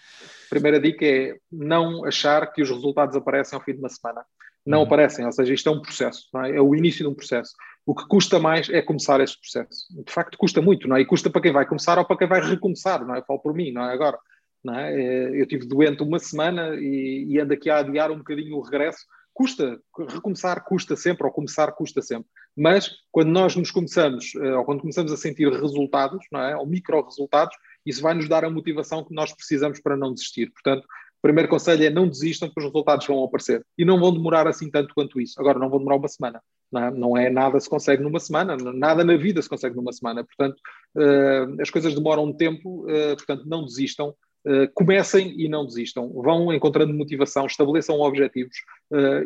Primeira 0.48 0.80
dica 0.80 1.04
é 1.04 1.36
não 1.50 2.04
achar 2.04 2.52
que 2.52 2.62
os 2.62 2.70
resultados 2.70 3.16
aparecem 3.16 3.56
ao 3.56 3.64
fim 3.64 3.72
de 3.72 3.78
uma 3.78 3.88
semana. 3.88 4.24
Não 4.64 4.78
uhum. 4.78 4.84
aparecem, 4.84 5.24
ou 5.24 5.32
seja, 5.32 5.54
isto 5.54 5.68
é 5.68 5.72
um 5.72 5.80
processo, 5.80 6.28
é? 6.44 6.56
é 6.56 6.60
o 6.60 6.74
início 6.74 7.04
de 7.04 7.10
um 7.10 7.14
processo. 7.14 7.52
O 7.86 7.94
que 7.94 8.06
custa 8.08 8.40
mais 8.40 8.68
é 8.68 8.82
começar 8.82 9.20
esse 9.20 9.38
processo. 9.38 9.86
De 10.04 10.12
facto, 10.12 10.36
custa 10.36 10.60
muito, 10.60 10.88
não 10.88 10.96
é? 10.96 11.02
E 11.02 11.06
custa 11.06 11.30
para 11.30 11.40
quem 11.40 11.52
vai 11.52 11.64
começar 11.64 11.96
ou 11.98 12.04
para 12.04 12.16
quem 12.16 12.26
vai 12.26 12.40
recomeçar, 12.40 13.06
não 13.06 13.14
é? 13.14 13.20
Eu 13.20 13.24
falo 13.24 13.38
por 13.38 13.54
mim, 13.54 13.70
não 13.70 13.88
é? 13.88 13.94
Agora, 13.94 14.18
não 14.64 14.76
é? 14.76 14.92
é 14.92 15.40
eu 15.40 15.46
tive 15.46 15.68
doente 15.68 16.02
uma 16.02 16.18
semana 16.18 16.74
e, 16.74 17.26
e 17.28 17.40
ando 17.40 17.54
aqui 17.54 17.70
a 17.70 17.78
adiar 17.78 18.10
um 18.10 18.18
bocadinho 18.18 18.56
o 18.56 18.60
regresso. 18.60 19.06
Custa, 19.32 19.78
recomeçar 20.08 20.64
custa 20.64 20.96
sempre, 20.96 21.24
ou 21.24 21.32
começar 21.32 21.70
custa 21.72 22.02
sempre. 22.02 22.26
Mas 22.56 22.90
quando 23.12 23.28
nós 23.28 23.54
nos 23.54 23.70
começamos, 23.70 24.34
eh, 24.34 24.54
ou 24.56 24.64
quando 24.64 24.80
começamos 24.80 25.12
a 25.12 25.16
sentir 25.16 25.48
resultados, 25.52 26.24
não 26.32 26.40
é? 26.40 26.56
Ou 26.56 26.66
micro-resultados, 26.66 27.54
isso 27.84 28.02
vai 28.02 28.14
nos 28.14 28.28
dar 28.28 28.44
a 28.44 28.50
motivação 28.50 29.04
que 29.04 29.14
nós 29.14 29.32
precisamos 29.32 29.78
para 29.78 29.96
não 29.96 30.12
desistir. 30.12 30.50
Portanto, 30.50 30.88
primeiro 31.26 31.48
conselho 31.48 31.84
é 31.84 31.90
não 31.90 32.08
desistam, 32.08 32.48
porque 32.48 32.60
os 32.60 32.66
resultados 32.66 33.04
vão 33.04 33.24
aparecer. 33.24 33.64
E 33.76 33.84
não 33.84 33.98
vão 33.98 34.12
demorar 34.12 34.46
assim 34.46 34.70
tanto 34.70 34.94
quanto 34.94 35.20
isso. 35.20 35.34
Agora, 35.40 35.58
não 35.58 35.68
vão 35.68 35.80
demorar 35.80 35.96
uma 35.96 36.06
semana. 36.06 36.40
Não 36.70 36.84
é, 36.84 36.90
não 36.90 37.16
é 37.16 37.30
nada 37.30 37.58
se 37.58 37.68
consegue 37.68 38.02
numa 38.02 38.20
semana, 38.20 38.56
nada 38.56 39.04
na 39.04 39.16
vida 39.16 39.42
se 39.42 39.48
consegue 39.48 39.74
numa 39.74 39.92
semana. 39.92 40.24
Portanto, 40.24 40.56
uh, 40.96 41.60
as 41.60 41.68
coisas 41.68 41.94
demoram 41.94 42.24
um 42.24 42.32
tempo, 42.32 42.84
uh, 42.84 43.16
portanto, 43.16 43.44
não 43.44 43.64
desistam. 43.64 44.14
Uh, 44.46 44.70
comecem 44.74 45.34
e 45.36 45.48
não 45.48 45.66
desistam. 45.66 46.08
Vão 46.12 46.52
encontrando 46.52 46.94
motivação, 46.94 47.46
estabeleçam 47.46 47.98
objetivos 47.98 48.56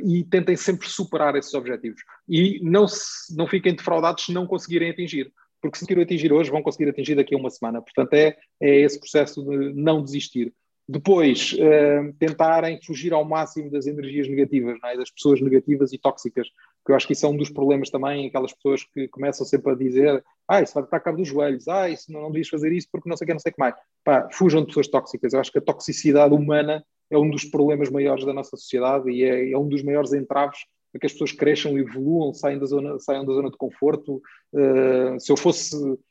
e 0.03 0.25
tentem 0.25 0.57
sempre 0.57 0.89
superar 0.89 1.37
esses 1.37 1.53
objetivos. 1.53 2.01
E 2.27 2.59
não, 2.63 2.89
se, 2.89 3.37
não 3.37 3.47
fiquem 3.47 3.75
defraudados 3.75 4.25
se 4.25 4.33
não 4.33 4.47
conseguirem 4.47 4.91
atingir 4.91 5.31
porque 5.61 5.77
se 5.77 5.85
conseguiram 5.85 6.03
atingir 6.03 6.33
hoje, 6.33 6.51
vão 6.51 6.63
conseguir 6.63 6.89
atingir 6.89 7.15
daqui 7.15 7.35
a 7.35 7.39
uma 7.39 7.51
semana. 7.51 7.83
Portanto, 7.83 8.15
é, 8.15 8.35
é 8.59 8.81
esse 8.81 8.99
processo 8.99 9.45
de 9.45 9.75
não 9.75 10.03
desistir. 10.03 10.55
Depois, 10.93 11.53
uh, 11.53 12.13
tentarem 12.19 12.81
fugir 12.83 13.13
ao 13.13 13.25
máximo 13.25 13.71
das 13.71 13.87
energias 13.87 14.29
negativas, 14.29 14.77
é? 14.85 14.97
das 14.97 15.09
pessoas 15.09 15.41
negativas 15.41 15.93
e 15.93 15.99
tóxicas, 15.99 16.49
que 16.85 16.91
eu 16.91 16.97
acho 16.97 17.07
que 17.07 17.13
isso 17.13 17.25
é 17.25 17.29
um 17.29 17.37
dos 17.37 17.49
problemas 17.49 17.91
também, 17.91 18.27
aquelas 18.27 18.53
pessoas 18.53 18.83
que 18.83 19.07
começam 19.07 19.47
sempre 19.47 19.71
a 19.71 19.77
dizer 19.77 20.25
ah, 20.49 20.61
isso 20.61 20.75
vai 20.75 20.83
estar 20.83 20.99
cabo 20.99 21.19
dos 21.19 21.29
joelhos, 21.29 21.69
ah, 21.69 21.89
isso 21.89 22.13
não, 22.13 22.23
não 22.23 22.33
devias 22.33 22.49
fazer 22.49 22.73
isso 22.73 22.89
porque 22.91 23.09
não 23.09 23.17
sei 23.17 23.25
o 23.25 23.27
que, 23.29 23.33
não 23.33 23.39
sei 23.39 23.51
o 23.51 23.55
que 23.55 23.61
mais. 23.61 23.77
Pá, 24.03 24.29
fujam 24.33 24.63
de 24.63 24.67
pessoas 24.67 24.89
tóxicas. 24.89 25.33
Eu 25.33 25.39
acho 25.39 25.53
que 25.53 25.59
a 25.59 25.63
toxicidade 25.63 26.35
humana 26.35 26.85
é 27.09 27.17
um 27.17 27.31
dos 27.31 27.45
problemas 27.45 27.89
maiores 27.89 28.27
da 28.27 28.33
nossa 28.33 28.57
sociedade 28.57 29.09
e 29.13 29.23
é, 29.23 29.53
é 29.53 29.57
um 29.57 29.69
dos 29.69 29.85
maiores 29.85 30.13
entraves 30.13 30.59
para 30.91 30.99
que 30.99 31.07
as 31.07 31.13
pessoas 31.13 31.31
cresçam, 31.31 31.79
evoluam, 31.79 32.35
saiam 32.35 32.59
da 32.59 32.67
zona, 32.67 32.99
saiam 32.99 33.25
da 33.25 33.33
zona 33.33 33.49
de 33.49 33.57
conforto. 33.57 34.21
Uh, 34.53 35.21
se 35.21 35.31
eu 35.31 35.37
fosse, 35.37 35.71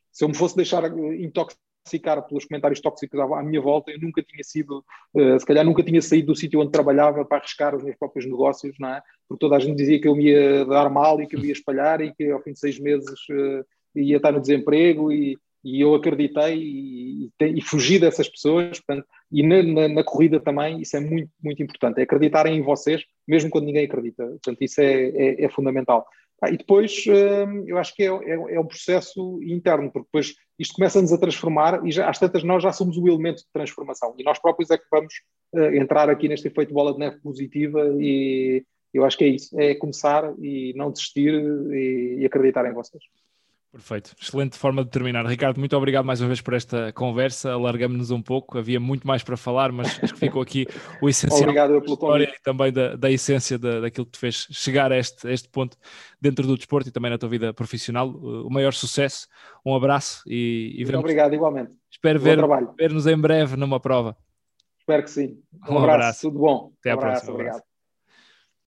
se 0.10 0.24
eu 0.24 0.30
me 0.30 0.38
fosse 0.38 0.56
deixar 0.56 0.86
intoxicar 1.20 1.69
intoxicar 1.80 2.22
pelos 2.28 2.46
comentários 2.46 2.80
tóxicos 2.80 3.20
à, 3.20 3.44
minha 3.44 3.62
volta, 3.62 3.92
eu 3.92 4.00
nunca 4.00 4.22
tinha 4.22 4.44
sido, 4.44 4.84
uh, 5.14 5.40
se 5.40 5.46
calhar 5.46 5.66
nunca 5.66 5.84
tinha 5.84 6.02
saído 6.02 6.28
do 6.28 6.36
sítio 6.36 6.60
onde 6.60 6.72
trabalhava 6.72 7.26
para 7.26 7.38
arriscar 7.38 7.76
os 7.76 7.84
meus 7.84 7.98
próprios 7.98 8.26
negócios, 8.26 8.76
não 8.80 8.90
é? 8.90 9.02
Porque 9.28 9.40
toda 9.40 9.56
a 9.56 9.60
gente 9.60 9.78
dizia 9.78 10.00
que 10.00 10.08
eu 10.08 10.16
me 10.16 10.26
ia 10.26 10.66
dar 10.66 10.90
mal 10.90 11.22
e 11.22 11.28
que 11.28 11.36
eu 11.36 11.44
ia 11.44 11.52
espalhar 11.54 12.02
e 12.02 12.14
que 12.14 12.30
ao 12.30 12.42
fim 12.42 12.54
de 12.54 12.60
seis 12.60 12.80
meses 12.80 13.20
uh, 13.30 13.66
ia 13.96 14.18
estar 14.18 14.32
no 14.32 14.42
desemprego 14.42 15.12
e, 15.12 15.38
e 15.64 15.82
eu 15.82 15.94
acreditei 15.96 16.58
e, 16.58 17.26
e, 17.26 17.60
e 17.60 17.62
fugi 17.62 18.00
dessas 18.00 18.30
pessoas, 18.30 18.80
portanto, 18.80 19.08
e 19.32 19.44
na, 19.44 19.62
na, 19.64 19.88
na, 19.88 20.04
corrida 20.04 20.40
também 20.40 20.82
isso 20.82 20.96
é 20.96 21.00
muito, 21.00 21.32
muito 21.44 21.62
importante, 21.62 22.00
é 22.00 22.04
acreditarem 22.04 22.58
em 22.58 22.62
vocês, 22.62 23.04
mesmo 23.28 23.50
quando 23.50 23.66
ninguém 23.66 23.86
acredita, 23.86 24.26
portanto 24.26 24.62
isso 24.62 24.80
é, 24.82 25.10
é, 25.10 25.46
é 25.46 25.50
fundamental. 25.50 26.06
Ah, 26.42 26.50
e 26.50 26.58
depois 26.58 27.04
hum, 27.08 27.66
eu 27.68 27.78
acho 27.78 27.94
que 27.94 28.04
é, 28.04 28.08
é, 28.08 28.34
é 28.56 28.60
um 28.60 28.66
processo 28.66 29.40
interno, 29.44 29.92
porque 29.92 30.06
depois 30.06 30.36
isto 30.58 30.76
começa-nos 30.76 31.12
a 31.12 31.18
transformar 31.18 31.86
e 31.86 31.92
já, 31.92 32.10
às 32.10 32.18
tantas 32.18 32.44
nós 32.44 32.64
já 32.64 32.72
somos 32.72 32.98
o 32.98 33.08
elemento 33.08 33.40
de 33.40 33.52
transformação 33.52 34.16
e 34.18 34.24
nós 34.24 34.40
próprios 34.40 34.70
é 34.70 34.78
que 34.78 34.86
vamos 34.90 35.14
uh, 35.54 35.76
entrar 35.76 36.10
aqui 36.10 36.28
neste 36.28 36.48
efeito 36.48 36.74
bola 36.74 36.94
de 36.94 37.00
neve 37.00 37.20
positiva 37.22 37.82
e 38.00 38.64
eu 38.94 39.06
acho 39.06 39.18
que 39.18 39.24
é 39.24 39.28
isso, 39.28 39.60
é 39.60 39.76
começar 39.76 40.34
e 40.40 40.74
não 40.76 40.92
desistir 40.92 41.34
e, 41.34 42.20
e 42.20 42.26
acreditar 42.26 42.66
em 42.66 42.74
vocês. 42.74 43.04
Perfeito, 43.72 44.16
excelente 44.20 44.58
forma 44.58 44.84
de 44.84 44.90
terminar. 44.90 45.24
Ricardo, 45.28 45.60
muito 45.60 45.78
obrigado 45.78 46.04
mais 46.04 46.20
uma 46.20 46.28
vez 46.28 46.42
por 46.42 46.56
esta 46.56 46.92
conversa. 46.92 47.52
Alargamos-nos 47.52 48.10
um 48.10 48.20
pouco, 48.20 48.58
havia 48.58 48.80
muito 48.80 49.06
mais 49.06 49.22
para 49.22 49.38
falar, 49.38 49.72
mas 49.72 49.88
acho 50.04 50.12
que 50.16 50.20
ficou 50.20 50.42
aqui 50.42 50.66
o 51.00 51.08
essencial 51.10 51.42
obrigado 51.42 51.80
da 51.80 51.86
história 51.86 52.34
e 52.36 52.42
também 52.42 52.74
da, 52.74 52.96
da 52.96 53.12
essência 53.12 53.60
da, 53.60 53.82
daquilo 53.82 54.08
que 54.08 54.14
te 54.14 54.20
fez 54.20 54.48
chegar 54.50 54.92
a 54.92 54.98
este, 54.98 55.28
a 55.28 55.32
este 55.32 55.48
ponto 55.50 55.78
dentro 56.20 56.48
do 56.48 56.58
desporto 56.58 56.90
e 56.90 56.92
também 56.92 57.12
na 57.12 57.20
tua 57.20 57.30
vida 57.30 57.54
profissional. 57.54 58.10
O 58.10 58.50
maior 58.50 58.74
sucesso, 58.74 59.28
um 59.64 59.76
abraço 59.76 60.24
e, 60.26 60.74
e 60.76 60.84
vemos. 60.84 61.02
Obrigado, 61.02 61.36
igualmente. 61.36 61.78
Espero 61.92 62.20
ver, 62.20 62.40
ver-nos 62.76 63.06
em 63.06 63.18
breve 63.18 63.56
numa 63.56 63.80
prova. 63.80 64.18
Espero 64.80 65.04
que 65.04 65.12
sim. 65.12 65.38
Um, 65.70 65.76
um 65.76 65.78
abraço. 65.78 65.94
abraço. 65.94 66.22
tudo 66.22 66.40
bom. 66.40 66.72
Até 66.80 66.90
um 66.90 66.94
à 66.94 66.96
abraço, 66.96 67.26
próxima. 67.26 67.34
Obrigado. 67.34 67.69